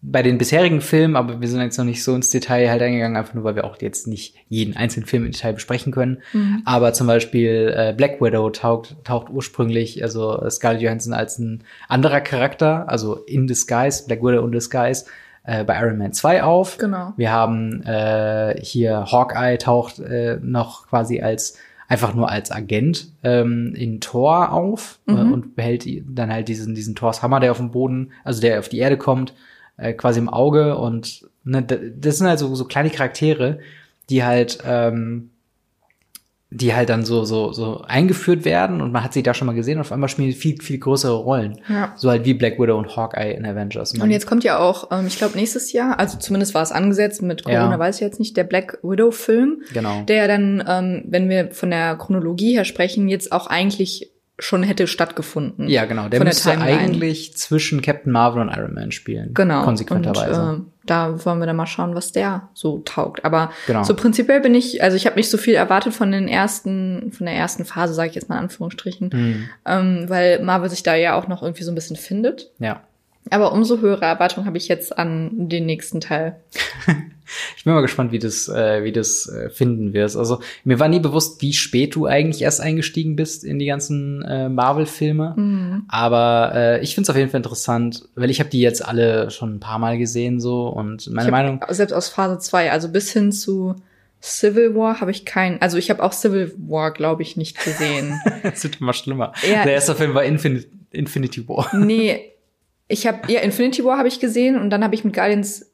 bei 0.00 0.22
den 0.22 0.38
bisherigen 0.38 0.80
Filmen, 0.80 1.16
aber 1.16 1.40
wir 1.40 1.48
sind 1.48 1.60
jetzt 1.60 1.76
noch 1.76 1.84
nicht 1.84 2.02
so 2.02 2.14
ins 2.14 2.30
Detail 2.30 2.70
halt 2.70 2.82
eingegangen, 2.82 3.16
einfach 3.16 3.34
nur, 3.34 3.44
weil 3.44 3.56
wir 3.56 3.64
auch 3.64 3.80
jetzt 3.80 4.06
nicht 4.06 4.34
jeden 4.48 4.76
einzelnen 4.76 5.06
Film 5.06 5.24
im 5.24 5.32
Detail 5.32 5.52
besprechen 5.52 5.92
können. 5.92 6.18
Mhm. 6.32 6.62
Aber 6.64 6.92
zum 6.92 7.06
Beispiel 7.06 7.74
äh, 7.76 7.94
Black 7.96 8.20
Widow 8.20 8.50
taucht, 8.50 8.96
taucht 9.04 9.28
ursprünglich, 9.30 10.02
also 10.02 10.40
äh, 10.40 10.50
Scarlett 10.50 10.82
Johansson 10.82 11.12
als 11.12 11.38
ein 11.38 11.64
anderer 11.88 12.20
Charakter, 12.20 12.88
also 12.88 13.16
in 13.24 13.46
Disguise, 13.46 14.04
Black 14.06 14.22
Widow 14.22 14.44
in 14.44 14.52
Disguise, 14.52 15.06
äh, 15.44 15.64
bei 15.64 15.80
Iron 15.80 15.98
Man 15.98 16.12
2 16.12 16.42
auf. 16.42 16.78
Genau. 16.78 17.12
Wir 17.16 17.32
haben 17.32 17.82
äh, 17.82 18.60
hier 18.60 19.06
Hawkeye 19.10 19.58
taucht 19.58 19.98
äh, 19.98 20.38
noch 20.42 20.88
quasi 20.88 21.20
als 21.20 21.56
einfach 21.88 22.14
nur 22.14 22.28
als 22.28 22.52
Agent 22.52 23.08
ähm, 23.24 23.74
in 23.74 24.00
Thor 24.00 24.52
auf 24.52 24.98
äh, 25.06 25.12
und 25.12 25.56
behält 25.56 25.86
dann 26.06 26.30
halt 26.30 26.48
diesen 26.48 26.74
diesen 26.74 26.94
Thors 26.94 27.22
Hammer, 27.22 27.40
der 27.40 27.50
auf 27.50 27.56
dem 27.56 27.70
Boden, 27.70 28.12
also 28.24 28.42
der 28.42 28.58
auf 28.58 28.68
die 28.68 28.78
Erde 28.78 28.98
kommt, 28.98 29.32
äh, 29.78 29.94
quasi 29.94 30.18
im 30.20 30.28
Auge 30.28 30.76
und 30.76 31.26
ne, 31.44 31.62
das 31.62 32.18
sind 32.18 32.26
halt 32.26 32.38
so, 32.38 32.54
so 32.54 32.64
kleine 32.66 32.90
Charaktere, 32.90 33.60
die 34.10 34.22
halt 34.24 34.58
ähm, 34.66 35.30
die 36.50 36.74
halt 36.74 36.88
dann 36.88 37.04
so 37.04 37.26
so 37.26 37.52
so 37.52 37.82
eingeführt 37.82 38.46
werden 38.46 38.80
und 38.80 38.90
man 38.90 39.04
hat 39.04 39.12
sie 39.12 39.22
da 39.22 39.34
schon 39.34 39.44
mal 39.46 39.52
gesehen 39.52 39.74
und 39.76 39.82
auf 39.82 39.92
einmal 39.92 40.08
spielen 40.08 40.32
viel 40.32 40.58
viel 40.62 40.78
größere 40.78 41.14
Rollen, 41.14 41.60
Ja. 41.68 41.92
so 41.94 42.08
halt 42.08 42.24
wie 42.24 42.32
Black 42.32 42.58
Widow 42.58 42.78
und 42.78 42.96
Hawkeye 42.96 43.34
in 43.34 43.44
Avengers. 43.44 43.92
Und 43.92 44.10
jetzt 44.10 44.26
kommt 44.26 44.44
ja 44.44 44.58
auch, 44.58 44.90
ähm, 44.90 45.06
ich 45.06 45.18
glaube, 45.18 45.36
nächstes 45.36 45.72
Jahr, 45.74 45.98
also 45.98 46.16
zumindest 46.18 46.54
war 46.54 46.62
es 46.62 46.72
angesetzt, 46.72 47.20
mit 47.20 47.44
Corona 47.44 47.72
Ja. 47.72 47.78
weiß 47.78 47.96
ich 47.96 48.00
jetzt 48.00 48.18
nicht, 48.18 48.34
der 48.38 48.44
Black 48.44 48.78
Widow-Film, 48.82 49.62
genau. 49.74 50.02
der 50.08 50.26
dann, 50.26 50.64
ähm, 50.66 51.02
wenn 51.06 51.28
wir 51.28 51.50
von 51.50 51.68
der 51.70 51.96
Chronologie 51.96 52.54
her 52.54 52.64
sprechen, 52.64 53.08
jetzt 53.08 53.30
auch 53.30 53.46
eigentlich 53.48 54.10
schon 54.40 54.62
hätte 54.62 54.86
stattgefunden. 54.86 55.68
Ja, 55.68 55.84
genau. 55.84 56.08
Der 56.08 56.22
müsste 56.22 56.50
Timeline. 56.50 56.78
eigentlich 56.78 57.36
zwischen 57.36 57.82
Captain 57.82 58.12
Marvel 58.12 58.40
und 58.42 58.50
Iron 58.56 58.72
Man 58.74 58.92
spielen. 58.92 59.34
Genau. 59.34 59.64
Konsequenterweise. 59.64 60.40
Und, 60.42 60.60
äh, 60.60 60.62
da 60.86 61.24
wollen 61.24 61.38
wir 61.40 61.46
dann 61.46 61.56
mal 61.56 61.66
schauen, 61.66 61.94
was 61.94 62.12
der 62.12 62.48
so 62.54 62.78
taugt. 62.84 63.24
Aber 63.24 63.50
Genau. 63.66 63.82
so 63.82 63.94
prinzipiell 63.94 64.40
bin 64.40 64.54
ich, 64.54 64.82
also 64.82 64.96
ich 64.96 65.06
habe 65.06 65.16
nicht 65.16 65.28
so 65.28 65.36
viel 65.38 65.54
erwartet 65.54 65.92
von 65.92 66.10
den 66.12 66.28
ersten, 66.28 67.10
von 67.12 67.26
der 67.26 67.34
ersten 67.34 67.64
Phase, 67.64 67.94
sage 67.94 68.10
ich 68.10 68.14
jetzt 68.14 68.28
mal 68.28 68.36
in 68.36 68.42
Anführungsstrichen, 68.44 69.10
Mhm. 69.12 69.48
ähm, 69.66 70.04
weil 70.08 70.42
Marvel 70.42 70.70
sich 70.70 70.82
da 70.84 70.94
ja 70.94 71.14
auch 71.14 71.26
noch 71.28 71.42
irgendwie 71.42 71.64
so 71.64 71.72
ein 71.72 71.74
bisschen 71.74 71.96
findet. 71.96 72.50
ja. 72.58 72.80
Aber 73.30 73.52
umso 73.52 73.80
höhere 73.80 74.06
Erwartungen 74.06 74.46
habe 74.46 74.56
ich 74.56 74.68
jetzt 74.68 74.96
an 74.98 75.48
den 75.50 75.66
nächsten 75.66 76.00
Teil. 76.00 76.36
Ich 77.56 77.64
bin 77.64 77.74
mal 77.74 77.80
gespannt, 77.80 78.12
wie 78.12 78.18
das, 78.18 78.48
äh, 78.48 78.84
wie 78.84 78.92
das 78.92 79.28
äh, 79.28 79.50
finden 79.50 79.92
wirst. 79.92 80.16
Also 80.16 80.40
mir 80.64 80.78
war 80.80 80.88
nie 80.88 81.00
bewusst, 81.00 81.40
wie 81.42 81.52
spät 81.52 81.94
du 81.94 82.06
eigentlich 82.06 82.42
erst 82.42 82.60
eingestiegen 82.60 83.16
bist 83.16 83.44
in 83.44 83.58
die 83.58 83.66
ganzen 83.66 84.22
äh, 84.22 84.48
Marvel-Filme. 84.48 85.34
Mhm. 85.36 85.84
Aber 85.88 86.52
äh, 86.54 86.82
ich 86.82 86.94
finde 86.94 87.06
es 87.06 87.10
auf 87.10 87.16
jeden 87.16 87.30
Fall 87.30 87.38
interessant, 87.38 88.08
weil 88.14 88.30
ich 88.30 88.40
habe 88.40 88.50
die 88.50 88.60
jetzt 88.60 88.84
alle 88.84 89.30
schon 89.30 89.56
ein 89.56 89.60
paar 89.60 89.78
Mal 89.78 89.98
gesehen 89.98 90.40
so 90.40 90.68
und 90.68 91.10
meine 91.10 91.30
Meinung. 91.30 91.64
Selbst 91.68 91.92
aus 91.92 92.08
Phase 92.08 92.38
2, 92.38 92.72
also 92.72 92.88
bis 92.88 93.12
hin 93.12 93.32
zu 93.32 93.76
Civil 94.20 94.74
War 94.74 95.00
habe 95.00 95.10
ich 95.10 95.24
keinen, 95.24 95.60
also 95.60 95.78
ich 95.78 95.90
habe 95.90 96.02
auch 96.02 96.12
Civil 96.12 96.52
War, 96.58 96.92
glaube 96.92 97.22
ich, 97.22 97.36
nicht 97.36 97.62
gesehen. 97.62 98.20
Es 98.42 98.64
wird 98.64 98.80
immer 98.80 98.92
schlimmer. 98.92 99.32
Ja. 99.48 99.64
Der 99.64 99.74
erste 99.74 99.94
Film 99.94 100.14
war 100.14 100.24
Infin 100.24 100.64
Infinity 100.90 101.46
War. 101.48 101.70
nee, 101.76 102.32
ich 102.88 103.06
habe, 103.06 103.30
ja, 103.30 103.40
Infinity 103.40 103.84
War 103.84 103.98
habe 103.98 104.08
ich 104.08 104.18
gesehen 104.18 104.58
und 104.58 104.70
dann 104.70 104.82
habe 104.82 104.94
ich 104.94 105.04
mit 105.04 105.14
Guardians, 105.14 105.67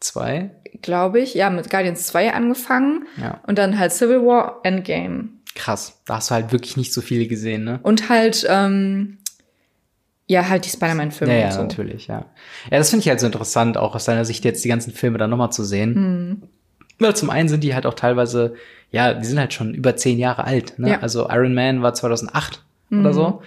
Zwei. 0.00 0.50
glaube 0.82 1.20
ich, 1.20 1.34
ja, 1.34 1.50
mit 1.50 1.68
Guardians 1.70 2.06
2 2.06 2.32
angefangen 2.32 3.06
Ja. 3.20 3.40
und 3.46 3.58
dann 3.58 3.78
halt 3.78 3.92
Civil 3.92 4.22
War, 4.24 4.60
Endgame. 4.62 5.28
Krass. 5.54 6.00
Da 6.06 6.16
hast 6.16 6.30
du 6.30 6.34
halt 6.34 6.52
wirklich 6.52 6.76
nicht 6.76 6.92
so 6.92 7.00
viele 7.02 7.26
gesehen, 7.26 7.64
ne? 7.64 7.80
Und 7.82 8.08
halt, 8.08 8.46
ähm, 8.48 9.18
ja, 10.26 10.48
halt 10.48 10.64
die 10.64 10.70
Spider-Man-Filme 10.70 11.34
Ja, 11.34 11.40
ja, 11.46 11.52
so. 11.52 11.62
natürlich, 11.62 12.06
ja. 12.06 12.26
Ja, 12.70 12.78
das 12.78 12.90
finde 12.90 13.02
ich 13.02 13.08
halt 13.08 13.20
so 13.20 13.26
interessant, 13.26 13.76
auch 13.76 13.94
aus 13.94 14.04
deiner 14.04 14.24
Sicht 14.24 14.44
jetzt 14.44 14.64
die 14.64 14.68
ganzen 14.68 14.92
Filme 14.92 15.18
dann 15.18 15.28
nochmal 15.30 15.50
zu 15.52 15.64
sehen. 15.64 15.94
Hm. 15.94 16.42
Weil 17.00 17.16
zum 17.16 17.30
einen 17.30 17.48
sind 17.48 17.64
die 17.64 17.74
halt 17.74 17.84
auch 17.86 17.94
teilweise, 17.94 18.54
ja, 18.92 19.12
die 19.14 19.24
sind 19.26 19.38
halt 19.38 19.52
schon 19.52 19.74
über 19.74 19.96
zehn 19.96 20.18
Jahre 20.18 20.44
alt. 20.44 20.78
Ne? 20.78 20.90
Ja. 20.90 20.96
Mhm. 20.98 21.02
Also 21.02 21.28
Iron 21.30 21.52
Man 21.54 21.82
war 21.82 21.94
2008 21.94 22.62
oder 22.92 23.12
so. 23.12 23.42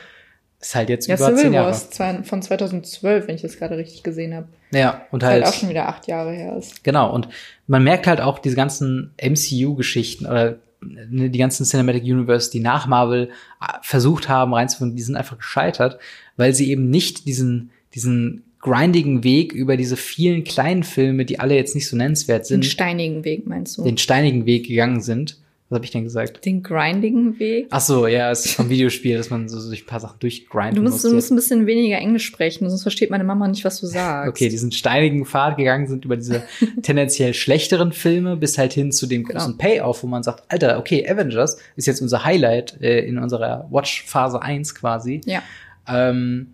Ist 0.63 0.75
halt 0.75 0.87
jetzt 0.87 1.07
Ja, 1.07 1.15
über 1.15 1.25
Civil 1.25 1.37
zehn 1.39 1.47
War 1.51 1.59
Jahre. 1.63 1.71
ist 1.71 1.93
zwei- 1.93 2.23
von 2.23 2.41
2012, 2.41 3.27
wenn 3.27 3.35
ich 3.35 3.41
das 3.41 3.57
gerade 3.57 3.75
richtig 3.77 4.01
gesehen 4.01 4.33
habe. 4.33 4.47
Ja, 4.71 5.05
und 5.11 5.21
Halt, 5.21 5.43
halt, 5.43 5.53
auch 5.53 5.57
schon 5.59 5.67
wieder 5.69 5.89
acht 5.89 6.07
Jahre 6.07 6.31
her 6.31 6.55
ist. 6.57 6.83
genau. 6.85 7.13
Und 7.13 7.27
man 7.67 7.83
merkt 7.83 8.07
halt 8.07 8.21
auch 8.21 8.39
diese 8.39 8.55
ganzen 8.55 9.11
MCU-Geschichten 9.17 10.25
oder 10.25 10.55
ne, 10.81 11.29
die 11.29 11.37
ganzen 11.39 11.65
Cinematic 11.65 12.03
Universe, 12.03 12.49
die 12.49 12.61
nach 12.61 12.87
Marvel 12.87 13.29
äh, 13.61 13.65
versucht 13.81 14.29
haben 14.29 14.53
reinzufinden, 14.53 14.95
die 14.95 15.03
sind 15.03 15.15
einfach 15.17 15.37
gescheitert, 15.37 15.99
weil 16.37 16.53
sie 16.53 16.69
eben 16.71 16.89
nicht 16.89 17.25
diesen, 17.27 17.71
diesen 17.93 18.43
grindigen 18.59 19.25
Weg 19.25 19.51
über 19.51 19.75
diese 19.75 19.97
vielen 19.97 20.45
kleinen 20.45 20.83
Filme, 20.83 21.25
die 21.25 21.39
alle 21.39 21.55
jetzt 21.55 21.75
nicht 21.75 21.89
so 21.89 21.97
nennenswert 21.97 22.43
Den 22.43 22.61
sind, 22.61 22.65
steinigen 22.65 23.25
Weg, 23.25 23.45
meinst 23.45 23.77
du? 23.77 23.83
den 23.83 23.97
steinigen 23.97 24.45
Weg 24.45 24.67
gegangen 24.67 25.01
sind. 25.01 25.37
Was 25.73 25.77
habe 25.77 25.85
ich 25.85 25.91
denn 25.91 26.03
gesagt? 26.03 26.45
Den 26.45 26.61
grindigen 26.61 27.39
Weg? 27.39 27.65
Ach 27.71 27.79
so, 27.81 28.05
ja, 28.05 28.29
es 28.29 28.45
ist 28.45 28.53
vom 28.53 28.69
Videospiel, 28.69 29.17
dass 29.17 29.31
man 29.31 29.49
so 29.49 29.59
so 29.59 29.69
durch 29.69 29.81
ein 29.81 29.87
paar 29.87 29.99
Sachen 29.99 30.19
durchgrinden 30.19 30.75
Du 30.75 30.83
musst, 30.83 31.01
muss. 31.01 31.09
du 31.09 31.15
musst 31.15 31.31
ein 31.31 31.35
bisschen 31.35 31.65
weniger 31.65 31.97
Englisch 31.97 32.25
sprechen, 32.25 32.69
sonst 32.69 32.83
versteht 32.83 33.09
meine 33.09 33.23
Mama 33.23 33.47
nicht, 33.47 33.65
was 33.65 33.79
du 33.79 33.87
sagst. 33.87 34.29
Okay, 34.29 34.49
diesen 34.49 34.71
steinigen 34.71 35.25
Pfad 35.25 35.57
gegangen 35.57 35.87
sind 35.87 36.05
über 36.05 36.15
diese 36.15 36.43
tendenziell 36.83 37.33
schlechteren 37.33 37.91
Filme 37.91 38.37
bis 38.37 38.59
halt 38.59 38.73
hin 38.73 38.91
zu 38.91 39.07
dem 39.07 39.23
großen 39.23 39.57
Payoff, 39.57 40.03
wo 40.03 40.07
man 40.07 40.21
sagt, 40.21 40.43
Alter, 40.47 40.77
okay, 40.77 41.09
Avengers 41.09 41.57
ist 41.75 41.87
jetzt 41.87 42.01
unser 42.01 42.23
Highlight 42.23 42.79
äh, 42.79 42.99
in 42.99 43.17
unserer 43.17 43.67
Watch-Phase 43.71 44.43
1 44.43 44.75
quasi. 44.75 45.21
Ja. 45.25 45.41
Ähm, 45.87 46.49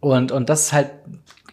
und, 0.00 0.32
und 0.32 0.50
das 0.50 0.74
halt 0.74 0.90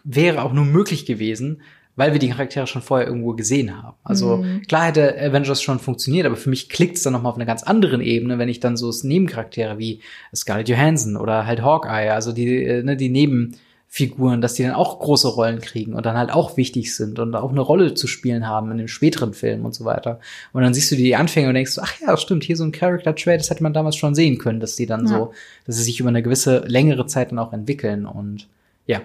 wäre 0.04 0.42
auch 0.42 0.52
nur 0.52 0.66
möglich 0.66 1.06
gewesen, 1.06 1.62
weil 1.98 2.12
wir 2.12 2.18
die 2.20 2.30
Charaktere 2.30 2.66
schon 2.66 2.80
vorher 2.80 3.06
irgendwo 3.08 3.32
gesehen 3.34 3.76
haben. 3.82 3.96
Also 4.04 4.38
Mhm. 4.38 4.62
klar 4.68 4.86
hätte 4.86 5.20
Avengers 5.20 5.60
schon 5.60 5.78
funktioniert, 5.80 6.24
aber 6.26 6.36
für 6.36 6.48
mich 6.48 6.68
klickt 6.68 6.96
es 6.96 7.02
dann 7.02 7.12
nochmal 7.12 7.32
auf 7.32 7.36
einer 7.36 7.44
ganz 7.44 7.62
anderen 7.64 8.00
Ebene, 8.00 8.38
wenn 8.38 8.48
ich 8.48 8.60
dann 8.60 8.76
so 8.76 8.90
Nebencharaktere 9.02 9.78
wie 9.78 10.00
Scarlett 10.34 10.68
Johansson 10.68 11.16
oder 11.16 11.44
halt 11.46 11.60
Hawkeye, 11.62 12.10
also 12.10 12.32
die, 12.32 12.64
äh, 12.64 12.82
ne, 12.82 12.96
die 12.96 13.08
Nebenfiguren, 13.10 14.40
dass 14.40 14.54
die 14.54 14.62
dann 14.62 14.74
auch 14.74 14.98
große 15.00 15.28
Rollen 15.28 15.60
kriegen 15.60 15.94
und 15.94 16.06
dann 16.06 16.16
halt 16.16 16.30
auch 16.32 16.56
wichtig 16.56 16.94
sind 16.94 17.18
und 17.18 17.34
auch 17.34 17.50
eine 17.50 17.60
Rolle 17.60 17.94
zu 17.94 18.06
spielen 18.06 18.46
haben 18.46 18.70
in 18.70 18.78
dem 18.78 18.88
späteren 18.88 19.34
Film 19.34 19.64
und 19.64 19.74
so 19.74 19.84
weiter. 19.84 20.20
Und 20.52 20.62
dann 20.62 20.74
siehst 20.74 20.90
du 20.92 20.96
die 20.96 21.16
Anfänge 21.16 21.48
und 21.48 21.54
denkst 21.54 21.78
ach 21.80 21.94
ja, 22.00 22.16
stimmt, 22.16 22.44
hier 22.44 22.56
so 22.56 22.64
ein 22.64 22.72
Character 22.72 23.14
Trait, 23.14 23.40
das 23.40 23.50
hätte 23.50 23.62
man 23.62 23.72
damals 23.72 23.96
schon 23.96 24.14
sehen 24.14 24.38
können, 24.38 24.60
dass 24.60 24.76
die 24.76 24.86
dann 24.86 25.02
Ja. 25.02 25.06
so, 25.08 25.32
dass 25.66 25.76
sie 25.76 25.82
sich 25.82 26.00
über 26.00 26.10
eine 26.10 26.22
gewisse 26.22 26.60
längere 26.66 27.06
Zeit 27.06 27.32
dann 27.32 27.38
auch 27.38 27.52
entwickeln 27.52 28.06
und 28.06 28.46
ja, 28.86 29.00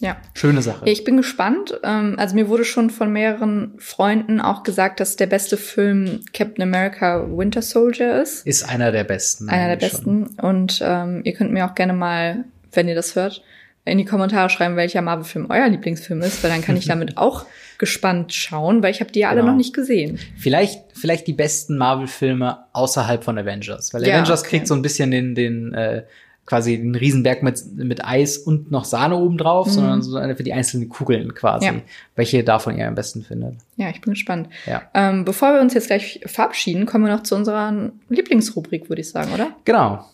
Ja. 0.00 0.16
schöne 0.34 0.60
Sache. 0.60 0.88
Ich 0.88 1.04
bin 1.04 1.16
gespannt. 1.16 1.78
Ähm, 1.84 2.16
Also 2.18 2.34
mir 2.34 2.48
wurde 2.48 2.64
schon 2.64 2.90
von 2.90 3.12
mehreren 3.12 3.74
Freunden 3.78 4.40
auch 4.40 4.62
gesagt, 4.64 4.98
dass 5.00 5.16
der 5.16 5.26
beste 5.26 5.56
Film 5.56 6.20
Captain 6.32 6.62
America 6.62 7.24
Winter 7.30 7.62
Soldier 7.62 8.20
ist. 8.20 8.44
Ist 8.46 8.68
einer 8.68 8.90
der 8.92 9.04
besten. 9.04 9.48
Einer 9.48 9.76
der 9.76 9.88
schon. 9.88 10.24
besten. 10.24 10.40
Und 10.40 10.80
ähm, 10.84 11.20
ihr 11.24 11.32
könnt 11.32 11.52
mir 11.52 11.64
auch 11.66 11.74
gerne 11.76 11.92
mal, 11.92 12.44
wenn 12.72 12.88
ihr 12.88 12.94
das 12.96 13.14
hört, 13.14 13.42
in 13.86 13.98
die 13.98 14.04
Kommentare 14.06 14.48
schreiben, 14.50 14.76
welcher 14.76 15.02
Marvel-Film 15.02 15.46
euer 15.50 15.68
Lieblingsfilm 15.68 16.22
ist, 16.22 16.42
weil 16.42 16.50
dann 16.50 16.62
kann 16.62 16.76
ich 16.76 16.86
damit 16.86 17.16
auch 17.18 17.44
gespannt 17.78 18.32
schauen, 18.32 18.82
weil 18.82 18.90
ich 18.90 19.00
habe 19.00 19.12
die 19.12 19.20
ja 19.20 19.28
alle 19.28 19.40
Genau. 19.40 19.52
noch 19.52 19.58
nicht 19.58 19.74
gesehen. 19.74 20.18
Vielleicht, 20.38 20.80
vielleicht 20.94 21.26
die 21.26 21.34
besten 21.34 21.76
Marvel-Filme 21.76 22.64
außerhalb 22.72 23.22
von 23.22 23.38
Avengers. 23.38 23.92
Weil 23.94 24.06
Ja, 24.06 24.14
Avengers 24.14 24.40
okay. 24.40 24.50
kriegt 24.50 24.66
so 24.68 24.74
ein 24.74 24.82
bisschen 24.82 25.10
den, 25.10 25.34
den 25.34 25.74
äh, 25.74 26.02
quasi 26.46 26.76
den 26.76 26.94
Riesenberg 26.94 27.42
mit, 27.42 27.64
mit 27.74 28.04
Eis 28.04 28.38
und 28.38 28.70
noch 28.70 28.84
Sahne 28.84 29.16
obendrauf, 29.16 29.70
sondern 29.70 30.02
so 30.02 30.16
eine 30.16 30.36
für 30.36 30.42
die 30.42 30.52
einzelnen 30.52 30.88
Kugeln 30.88 31.34
quasi. 31.34 31.70
Mhm. 31.70 31.76
Ja. 31.76 31.82
Welche 32.16 32.44
davon 32.44 32.76
ihr 32.76 32.86
am 32.86 32.94
besten 32.94 33.22
findet. 33.22 33.56
Ja, 33.76 33.88
ich 33.90 34.00
bin 34.00 34.12
gespannt. 34.12 34.48
Ja. 34.66 34.82
Ähm, 34.92 35.24
bevor 35.24 35.54
wir 35.54 35.60
uns 35.60 35.74
jetzt 35.74 35.86
gleich 35.86 36.20
verabschieden, 36.26 36.86
kommen 36.86 37.06
wir 37.06 37.12
noch 37.12 37.22
zu 37.22 37.34
unserer 37.34 37.90
Lieblingsrubrik, 38.08 38.88
würde 38.88 39.00
ich 39.00 39.10
sagen, 39.10 39.32
oder? 39.32 39.56
Genau. 39.64 40.04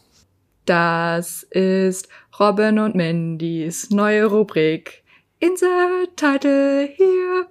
Das 0.66 1.42
ist 1.42 2.08
Robin 2.38 2.78
und 2.78 2.94
Mandys 2.94 3.90
neue 3.90 4.26
Rubrik. 4.26 5.02
Insert 5.40 6.16
Title 6.16 6.88
hier. 6.96 7.46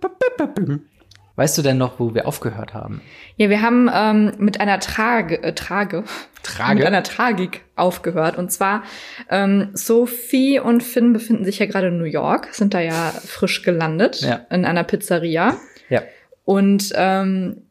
Weißt 1.40 1.58
du 1.58 1.62
denn 1.62 1.78
noch, 1.78 2.02
wo 2.02 2.14
wir 2.14 2.28
aufgehört 2.28 2.74
haben? 2.74 3.00
Ja, 3.38 3.50
wir 3.50 3.62
haben 3.62 3.90
ähm, 3.94 4.34
mit 4.40 4.60
einer 4.60 4.82
Trage, 4.82 5.42
äh, 5.42 5.54
Trage, 5.56 6.04
Trage? 6.44 6.76
mit 6.76 6.86
einer 6.86 7.02
Tragik 7.02 7.62
aufgehört. 7.78 8.38
Und 8.38 8.52
zwar, 8.52 8.84
ähm, 9.30 9.70
Sophie 9.72 10.60
und 10.60 10.84
Finn 10.84 11.14
befinden 11.14 11.46
sich 11.46 11.60
ja 11.60 11.66
gerade 11.66 11.88
in 11.88 11.98
New 11.98 12.04
York, 12.04 12.50
sind 12.52 12.74
da 12.74 12.82
ja 12.82 13.12
frisch 13.26 13.62
gelandet 13.64 14.20
Ja. 14.20 14.42
in 14.52 14.66
einer 14.66 14.84
Pizzeria. 14.84 15.56
Ja. 15.88 16.02
Und 16.44 16.92
ähm, 16.96 17.62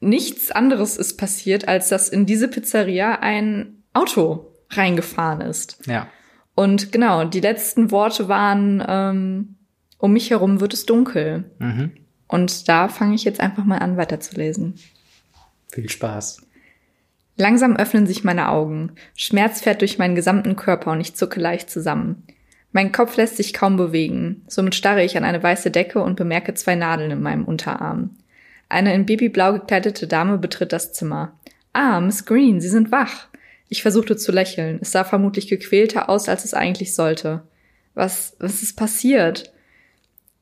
nichts 0.00 0.50
anderes 0.50 0.98
ist 0.98 1.16
passiert, 1.16 1.66
als 1.66 1.88
dass 1.88 2.10
in 2.10 2.26
diese 2.26 2.48
Pizzeria 2.48 3.20
ein 3.22 3.84
Auto 3.94 4.52
reingefahren 4.68 5.40
ist. 5.40 5.78
Ja. 5.86 6.08
Und 6.54 6.92
genau, 6.92 7.24
die 7.24 7.40
letzten 7.40 7.90
Worte 7.90 8.28
waren, 8.28 8.84
ähm, 8.86 9.56
um 9.96 10.12
mich 10.12 10.28
herum 10.28 10.60
wird 10.60 10.74
es 10.74 10.84
dunkel. 10.84 11.50
Mhm. 11.58 11.92
Und 12.28 12.68
da 12.68 12.88
fange 12.88 13.14
ich 13.14 13.24
jetzt 13.24 13.40
einfach 13.40 13.64
mal 13.64 13.78
an, 13.78 13.96
weiterzulesen. 13.96 14.74
Viel 15.70 15.88
Spaß. 15.88 16.42
Langsam 17.36 17.76
öffnen 17.76 18.06
sich 18.06 18.24
meine 18.24 18.48
Augen. 18.48 18.92
Schmerz 19.16 19.60
fährt 19.60 19.80
durch 19.80 19.98
meinen 19.98 20.14
gesamten 20.14 20.56
Körper 20.56 20.92
und 20.92 21.00
ich 21.00 21.16
zucke 21.16 21.40
leicht 21.40 21.68
zusammen. 21.68 22.22
Mein 22.70 22.92
Kopf 22.92 23.16
lässt 23.16 23.36
sich 23.36 23.52
kaum 23.52 23.76
bewegen. 23.76 24.42
Somit 24.46 24.74
starre 24.74 25.04
ich 25.04 25.16
an 25.16 25.24
eine 25.24 25.42
weiße 25.42 25.70
Decke 25.70 26.02
und 26.02 26.16
bemerke 26.16 26.54
zwei 26.54 26.74
Nadeln 26.74 27.10
in 27.10 27.22
meinem 27.22 27.44
Unterarm. 27.44 28.16
Eine 28.68 28.94
in 28.94 29.06
Babyblau 29.06 29.52
gekleidete 29.52 30.06
Dame 30.06 30.38
betritt 30.38 30.72
das 30.72 30.92
Zimmer. 30.92 31.38
Ah, 31.72 32.00
Miss 32.00 32.24
Green, 32.24 32.60
Sie 32.60 32.68
sind 32.68 32.90
wach. 32.90 33.28
Ich 33.68 33.82
versuchte 33.82 34.16
zu 34.16 34.32
lächeln. 34.32 34.78
Es 34.80 34.92
sah 34.92 35.04
vermutlich 35.04 35.48
gequälter 35.48 36.08
aus, 36.08 36.28
als 36.28 36.44
es 36.44 36.54
eigentlich 36.54 36.94
sollte. 36.94 37.42
Was, 37.94 38.36
was 38.38 38.62
ist 38.62 38.76
passiert? 38.76 39.52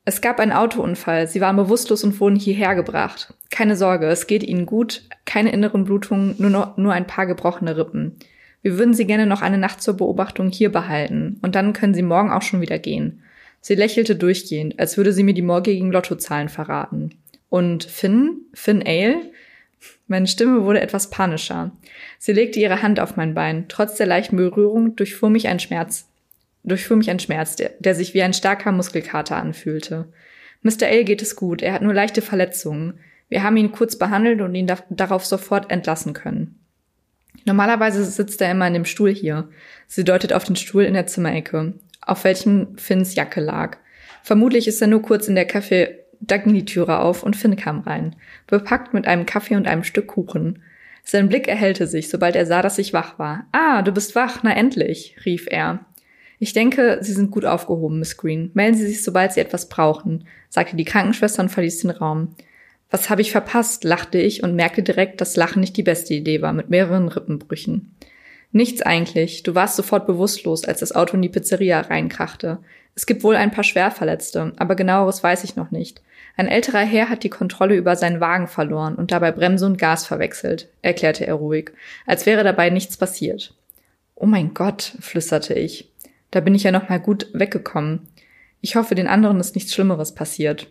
Es 0.05 0.21
gab 0.21 0.39
einen 0.39 0.51
Autounfall. 0.51 1.27
Sie 1.27 1.39
waren 1.39 1.55
bewusstlos 1.55 2.03
und 2.03 2.19
wurden 2.19 2.35
hierher 2.35 2.75
gebracht. 2.75 3.33
Keine 3.49 3.77
Sorge, 3.77 4.07
es 4.07 4.27
geht 4.27 4.43
Ihnen 4.43 4.65
gut. 4.65 5.03
Keine 5.25 5.51
inneren 5.51 5.85
Blutungen, 5.85 6.35
nur, 6.39 6.49
noch, 6.49 6.77
nur 6.77 6.93
ein 6.93 7.07
paar 7.07 7.25
gebrochene 7.25 7.77
Rippen. 7.77 8.17
Wir 8.61 8.77
würden 8.77 8.93
Sie 8.93 9.05
gerne 9.05 9.25
noch 9.25 9.41
eine 9.41 9.57
Nacht 9.57 9.81
zur 9.81 9.95
Beobachtung 9.95 10.49
hier 10.49 10.71
behalten. 10.71 11.39
Und 11.41 11.55
dann 11.55 11.73
können 11.73 11.93
Sie 11.93 12.01
morgen 12.01 12.31
auch 12.31 12.41
schon 12.41 12.61
wieder 12.61 12.79
gehen. 12.79 13.21
Sie 13.65 13.75
lächelte 13.75 14.17
durchgehend, 14.17 14.77
als 14.77 14.97
würde 14.97 15.13
sie 15.13 15.23
mir 15.23 15.33
die 15.33 15.41
morgigen 15.41 15.89
Lottozahlen 15.89 16.49
verraten. 16.49 17.11
Und 17.47 17.85
Finn? 17.85 18.41
Finn 18.53 18.83
Ale? 18.85 19.21
Meine 20.07 20.27
Stimme 20.27 20.65
wurde 20.65 20.81
etwas 20.81 21.09
panischer. 21.09 21.71
Sie 22.19 22.33
legte 22.33 22.59
ihre 22.59 22.81
Hand 22.81 22.99
auf 22.99 23.15
mein 23.15 23.33
Bein. 23.33 23.65
Trotz 23.69 23.95
der 23.95 24.05
leichten 24.05 24.35
Berührung 24.35 24.97
durchfuhr 24.97 25.29
mich 25.29 25.47
ein 25.47 25.61
Schmerz, 25.61 26.09
durchfuhr 26.63 26.97
mich 26.97 27.09
ein 27.09 27.19
Schmerz, 27.19 27.55
der, 27.55 27.71
der 27.79 27.95
sich 27.95 28.13
wie 28.13 28.23
ein 28.23 28.33
starker 28.33 28.71
Muskelkater 28.71 29.35
anfühlte. 29.35 30.07
Mr. 30.61 30.87
L 30.87 31.03
geht 31.03 31.21
es 31.21 31.35
gut, 31.35 31.61
er 31.61 31.73
hat 31.73 31.81
nur 31.81 31.93
leichte 31.93 32.21
Verletzungen. 32.21 32.99
Wir 33.29 33.43
haben 33.43 33.57
ihn 33.57 33.71
kurz 33.71 33.97
behandelt 33.97 34.41
und 34.41 34.55
ihn 34.55 34.67
da, 34.67 34.77
darauf 34.89 35.25
sofort 35.25 35.71
entlassen 35.71 36.13
können. 36.13 36.59
Normalerweise 37.45 38.05
sitzt 38.05 38.41
er 38.41 38.51
immer 38.51 38.67
in 38.67 38.73
dem 38.73 38.85
Stuhl 38.85 39.11
hier. 39.11 39.49
Sie 39.87 40.03
deutet 40.03 40.33
auf 40.33 40.43
den 40.45 40.55
Stuhl 40.55 40.83
in 40.83 40.93
der 40.93 41.07
Zimmerecke, 41.07 41.73
auf 42.01 42.23
welchem 42.23 42.77
Finns 42.77 43.15
Jacke 43.15 43.41
lag. 43.41 43.77
Vermutlich 44.21 44.67
ist 44.67 44.81
er 44.81 44.87
nur 44.87 45.01
kurz 45.01 45.27
in 45.27 45.35
der 45.35 45.49
Café, 45.49 45.89
da 46.21 46.37
ging 46.37 46.53
die 46.53 46.65
Türe 46.65 46.99
auf 46.99 47.23
und 47.23 47.35
Finn 47.35 47.57
kam 47.57 47.81
rein, 47.81 48.15
bepackt 48.47 48.93
mit 48.93 49.07
einem 49.07 49.25
Kaffee 49.25 49.57
und 49.57 49.67
einem 49.67 49.83
Stück 49.83 50.07
Kuchen. 50.07 50.63
Sein 51.03 51.27
Blick 51.27 51.49
erhellte 51.49 51.85
sich, 51.85 52.09
sobald 52.09 52.37
er 52.37 52.45
sah, 52.45 52.61
dass 52.61 52.77
ich 52.77 52.93
wach 52.93 53.19
war. 53.19 53.45
Ah, 53.51 53.81
du 53.81 53.91
bist 53.91 54.15
wach, 54.15 54.39
na 54.43 54.55
endlich, 54.55 55.17
rief 55.25 55.47
er. 55.49 55.85
Ich 56.43 56.51
denke, 56.51 56.97
Sie 56.99 57.13
sind 57.13 57.31
gut 57.31 57.45
aufgehoben, 57.45 57.99
Miss 57.99 58.17
Green. 58.17 58.51
Melden 58.53 58.77
Sie 58.77 58.85
sich, 58.85 59.01
sobald 59.01 59.31
Sie 59.31 59.39
etwas 59.39 59.69
brauchen, 59.69 60.27
sagte 60.49 60.75
die 60.75 60.83
Krankenschwester 60.83 61.41
und 61.41 61.47
verließ 61.47 61.79
den 61.79 61.91
Raum. 61.91 62.35
Was 62.91 63.09
habe 63.09 63.21
ich 63.21 63.31
verpasst? 63.31 63.85
lachte 63.85 64.17
ich 64.17 64.43
und 64.43 64.53
merkte 64.53 64.83
direkt, 64.83 65.21
dass 65.21 65.37
Lachen 65.37 65.61
nicht 65.61 65.77
die 65.77 65.83
beste 65.83 66.13
Idee 66.13 66.41
war, 66.41 66.51
mit 66.51 66.69
mehreren 66.69 67.07
Rippenbrüchen. 67.07 67.95
Nichts 68.51 68.81
eigentlich. 68.81 69.43
Du 69.43 69.55
warst 69.55 69.77
sofort 69.77 70.05
bewusstlos, 70.05 70.65
als 70.65 70.81
das 70.81 70.93
Auto 70.93 71.15
in 71.15 71.21
die 71.21 71.29
Pizzeria 71.29 71.79
reinkrachte. 71.79 72.57
Es 72.93 73.05
gibt 73.05 73.23
wohl 73.23 73.37
ein 73.37 73.51
paar 73.51 73.63
Schwerverletzte, 73.63 74.51
aber 74.57 74.75
genaueres 74.75 75.23
weiß 75.23 75.45
ich 75.45 75.55
noch 75.55 75.71
nicht. 75.71 76.01
Ein 76.35 76.49
älterer 76.49 76.79
Herr 76.79 77.07
hat 77.07 77.23
die 77.23 77.29
Kontrolle 77.29 77.77
über 77.77 77.95
seinen 77.95 78.19
Wagen 78.19 78.49
verloren 78.49 78.95
und 78.95 79.13
dabei 79.13 79.31
Bremse 79.31 79.65
und 79.65 79.77
Gas 79.77 80.05
verwechselt, 80.05 80.67
erklärte 80.81 81.25
er 81.25 81.35
ruhig, 81.35 81.71
als 82.05 82.25
wäre 82.25 82.43
dabei 82.43 82.69
nichts 82.69 82.97
passiert. 82.97 83.53
Oh 84.15 84.25
mein 84.25 84.53
Gott, 84.53 84.97
flüsterte 84.99 85.53
ich. 85.53 85.92
Da 86.33 86.39
bin 86.39 86.55
ich 86.55 86.63
ja 86.63 86.71
noch 86.71 86.89
mal 86.89 86.99
gut 86.99 87.27
weggekommen. 87.33 88.07
Ich 88.59 88.75
hoffe, 88.75 88.95
den 88.95 89.07
anderen 89.07 89.39
ist 89.39 89.53
nichts 89.53 89.71
Schlimmeres 89.71 90.15
passiert. 90.15 90.67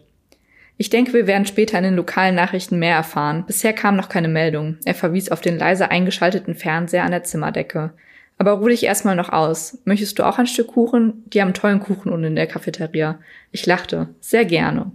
Ich 0.77 0.91
denke, 0.91 1.13
wir 1.13 1.29
werden 1.29 1.47
später 1.47 1.79
in 1.79 1.85
den 1.85 1.95
lokalen 1.95 2.35
Nachrichten 2.35 2.81
mehr 2.81 2.97
erfahren. 2.97 3.45
Bisher 3.47 3.73
kam 3.73 3.95
noch 3.95 4.09
keine 4.09 4.27
Meldung. 4.27 4.79
Er 4.85 4.97
verwies 4.97 5.31
auf 5.31 5.41
den 5.41 5.57
leise 5.59 5.89
eingeschalteten 5.89 6.57
Fernseher 6.57 7.05
an 7.05 7.13
der 7.13 7.23
Zimmerdecke. 7.23 7.93
Aber 8.39 8.55
ruh 8.55 8.67
dich 8.67 8.83
erstmal 8.83 9.15
noch 9.15 9.29
aus. 9.29 9.79
Möchtest 9.85 10.19
du 10.19 10.25
auch 10.25 10.39
ein 10.39 10.49
Stück 10.49 10.67
Kuchen? 10.67 11.23
Die 11.27 11.41
haben 11.41 11.55
tollen 11.55 11.79
Kuchen 11.79 12.11
unten 12.11 12.25
in 12.27 12.35
der 12.35 12.49
Cafeteria. 12.49 13.21
Ich 13.53 13.65
lachte. 13.65 14.09
Sehr 14.19 14.45
gerne. 14.45 14.91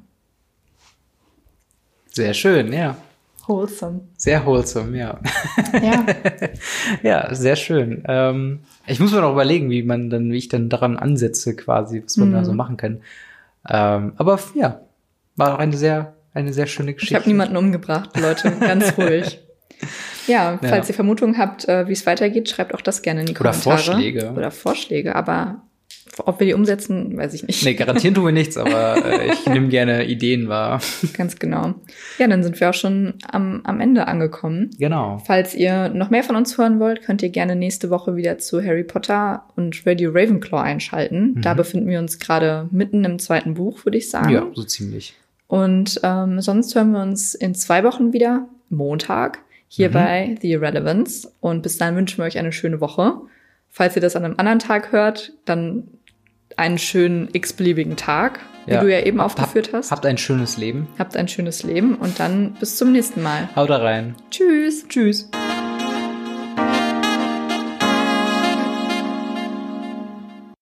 Sehr 2.12 2.34
schön, 2.34 2.74
ja. 2.74 2.98
Wholesome. 3.46 4.02
Sehr 4.18 4.46
wholesome, 4.46 4.98
ja. 4.98 5.22
Ja. 5.82 6.06
ja, 7.04 7.34
sehr 7.34 7.56
schön. 7.56 8.04
Ähm, 8.06 8.60
ich 8.88 9.00
muss 9.00 9.12
mir 9.12 9.22
noch 9.22 9.32
überlegen, 9.34 9.70
wie 9.70 9.84
man 9.84 10.10
dann, 10.10 10.32
wie 10.32 10.38
ich 10.38 10.48
dann 10.50 10.70
daran 10.70 10.98
ansetze, 10.98 11.56
quasi, 11.56 12.02
was 12.04 12.18
man 12.18 12.32
da 12.32 12.40
Mhm. 12.40 12.46
so 12.46 12.54
machen 12.54 12.78
kann. 12.78 13.02
Ähm, 13.70 14.14
aber 14.18 14.40
ja, 14.56 14.82
war 15.36 15.56
auch 15.56 15.60
eine 15.60 15.76
sehr, 15.78 16.14
eine 16.34 16.54
sehr 16.54 16.68
schöne 16.68 16.92
Ich 16.92 16.98
Geschichte. 16.98 17.16
habe 17.20 17.28
niemanden 17.30 17.58
umgebracht, 17.58 18.18
Leute. 18.20 18.52
Ganz 18.60 18.94
ruhig. 18.98 19.40
Ja, 20.26 20.54
Ja. 20.54 20.60
falls 20.70 20.90
ihr 20.90 20.96
Vermutungen 20.96 21.38
habt, 21.38 21.68
äh, 21.68 21.88
wie 21.88 21.92
es 21.94 22.06
weitergeht, 22.06 22.50
schreibt 22.50 22.74
auch 22.74 22.82
das 22.82 23.02
gerne 23.02 23.20
in 23.22 23.26
die 23.28 23.32
Oder 23.34 23.52
Kommentare. 23.52 23.78
Vorschläge. 23.78 24.32
Oder 24.36 24.52
Vorschläge, 24.52 25.16
aber 25.16 25.62
ob 26.26 26.40
wir 26.40 26.48
die 26.48 26.54
umsetzen, 26.54 27.16
weiß 27.18 27.34
ich 27.34 27.46
nicht. 27.46 27.64
Nee, 27.64 27.74
garantieren 27.76 28.14
tun 28.16 28.26
wir 28.26 28.32
nichts, 28.32 28.58
aber 28.58 29.06
äh, 29.06 29.32
ich 29.34 29.46
nehme 29.48 29.68
gerne 29.70 30.06
Ideen 30.06 30.48
wahr. 30.50 30.82
Ganz 31.14 31.38
genau. 31.38 31.76
Ja, 32.18 32.28
dann 32.28 32.44
sind 32.44 32.60
wir 32.60 32.70
auch 32.70 32.74
schon 32.74 33.14
am, 33.32 33.62
am 33.64 33.80
Ende 33.80 34.08
angekommen. 34.08 34.70
Genau. 34.80 35.22
Falls 35.26 35.54
ihr 35.56 35.90
noch 35.90 36.10
mehr 36.10 36.24
von 36.24 36.36
uns 36.36 36.58
hören 36.58 36.80
wollt, 36.80 37.02
könnt 37.04 37.22
ihr 37.24 37.30
gerne 37.30 37.56
nächste 37.56 37.90
Woche 37.90 38.16
wieder 38.16 38.38
zu 38.38 38.64
Harry 38.64 38.84
Potter 38.84 39.44
und 39.56 39.86
Radio 39.86 40.12
Ravenclaw 40.12 40.62
einschalten. 40.62 41.42
Da 41.42 41.54
Mhm. 41.54 41.58
befinden 41.58 41.88
wir 41.90 42.00
uns 42.00 42.20
gerade 42.20 42.68
mitten 42.72 43.04
im 43.06 43.20
zweiten 43.20 43.54
Buch, 43.54 43.86
würde 43.86 43.98
ich 43.98 44.10
sagen. 44.10 44.30
Ja, 44.30 44.46
so 44.54 44.64
ziemlich. 44.64 45.14
Und 45.48 46.00
ähm, 46.04 46.42
sonst 46.42 46.76
hören 46.76 46.92
wir 46.92 47.02
uns 47.02 47.34
in 47.36 47.56
zwei 47.56 47.84
Wochen 47.84 48.12
wieder, 48.14 48.48
Montag, 48.70 49.40
hier 49.70 49.90
Mhm. 49.90 49.94
bei 49.94 50.36
The 50.42 50.52
Irrelevance. 50.52 51.32
Und 51.40 51.62
bis 51.64 51.78
dahin 51.78 51.96
wünschen 51.96 52.18
wir 52.20 52.26
euch 52.26 52.38
eine 52.38 52.52
schöne 52.52 52.82
Woche. 52.82 53.14
Falls 53.78 53.96
ihr 53.96 54.02
das 54.02 54.16
an 54.16 54.26
einem 54.26 54.34
anderen 54.38 54.58
Tag 54.58 54.92
hört, 54.92 55.34
dann 55.46 55.84
einen 56.56 56.80
schönen 56.80 57.30
x-beliebigen 57.32 57.96
Tag, 57.96 58.40
wie 58.66 58.72
Ja. 58.74 58.82
du 58.82 58.92
ja 58.92 59.02
eben 59.02 59.20
aufgeführt 59.22 59.70
hast. 59.72 59.92
Habt 59.92 60.04
ein 60.08 60.18
schönes 60.18 60.58
Leben. 60.58 60.88
Habt 60.98 61.16
ein 61.16 61.28
schönes 61.28 61.62
Leben 61.62 61.94
und 61.94 62.20
dann 62.20 62.56
bis 62.60 62.76
zum 62.76 62.92
nächsten 62.92 63.22
Mal. 63.22 63.48
Haut 63.56 63.70
da 63.70 63.78
rein. 63.78 64.16
Tschüss. 64.32 64.88
Tschüss. 64.88 65.30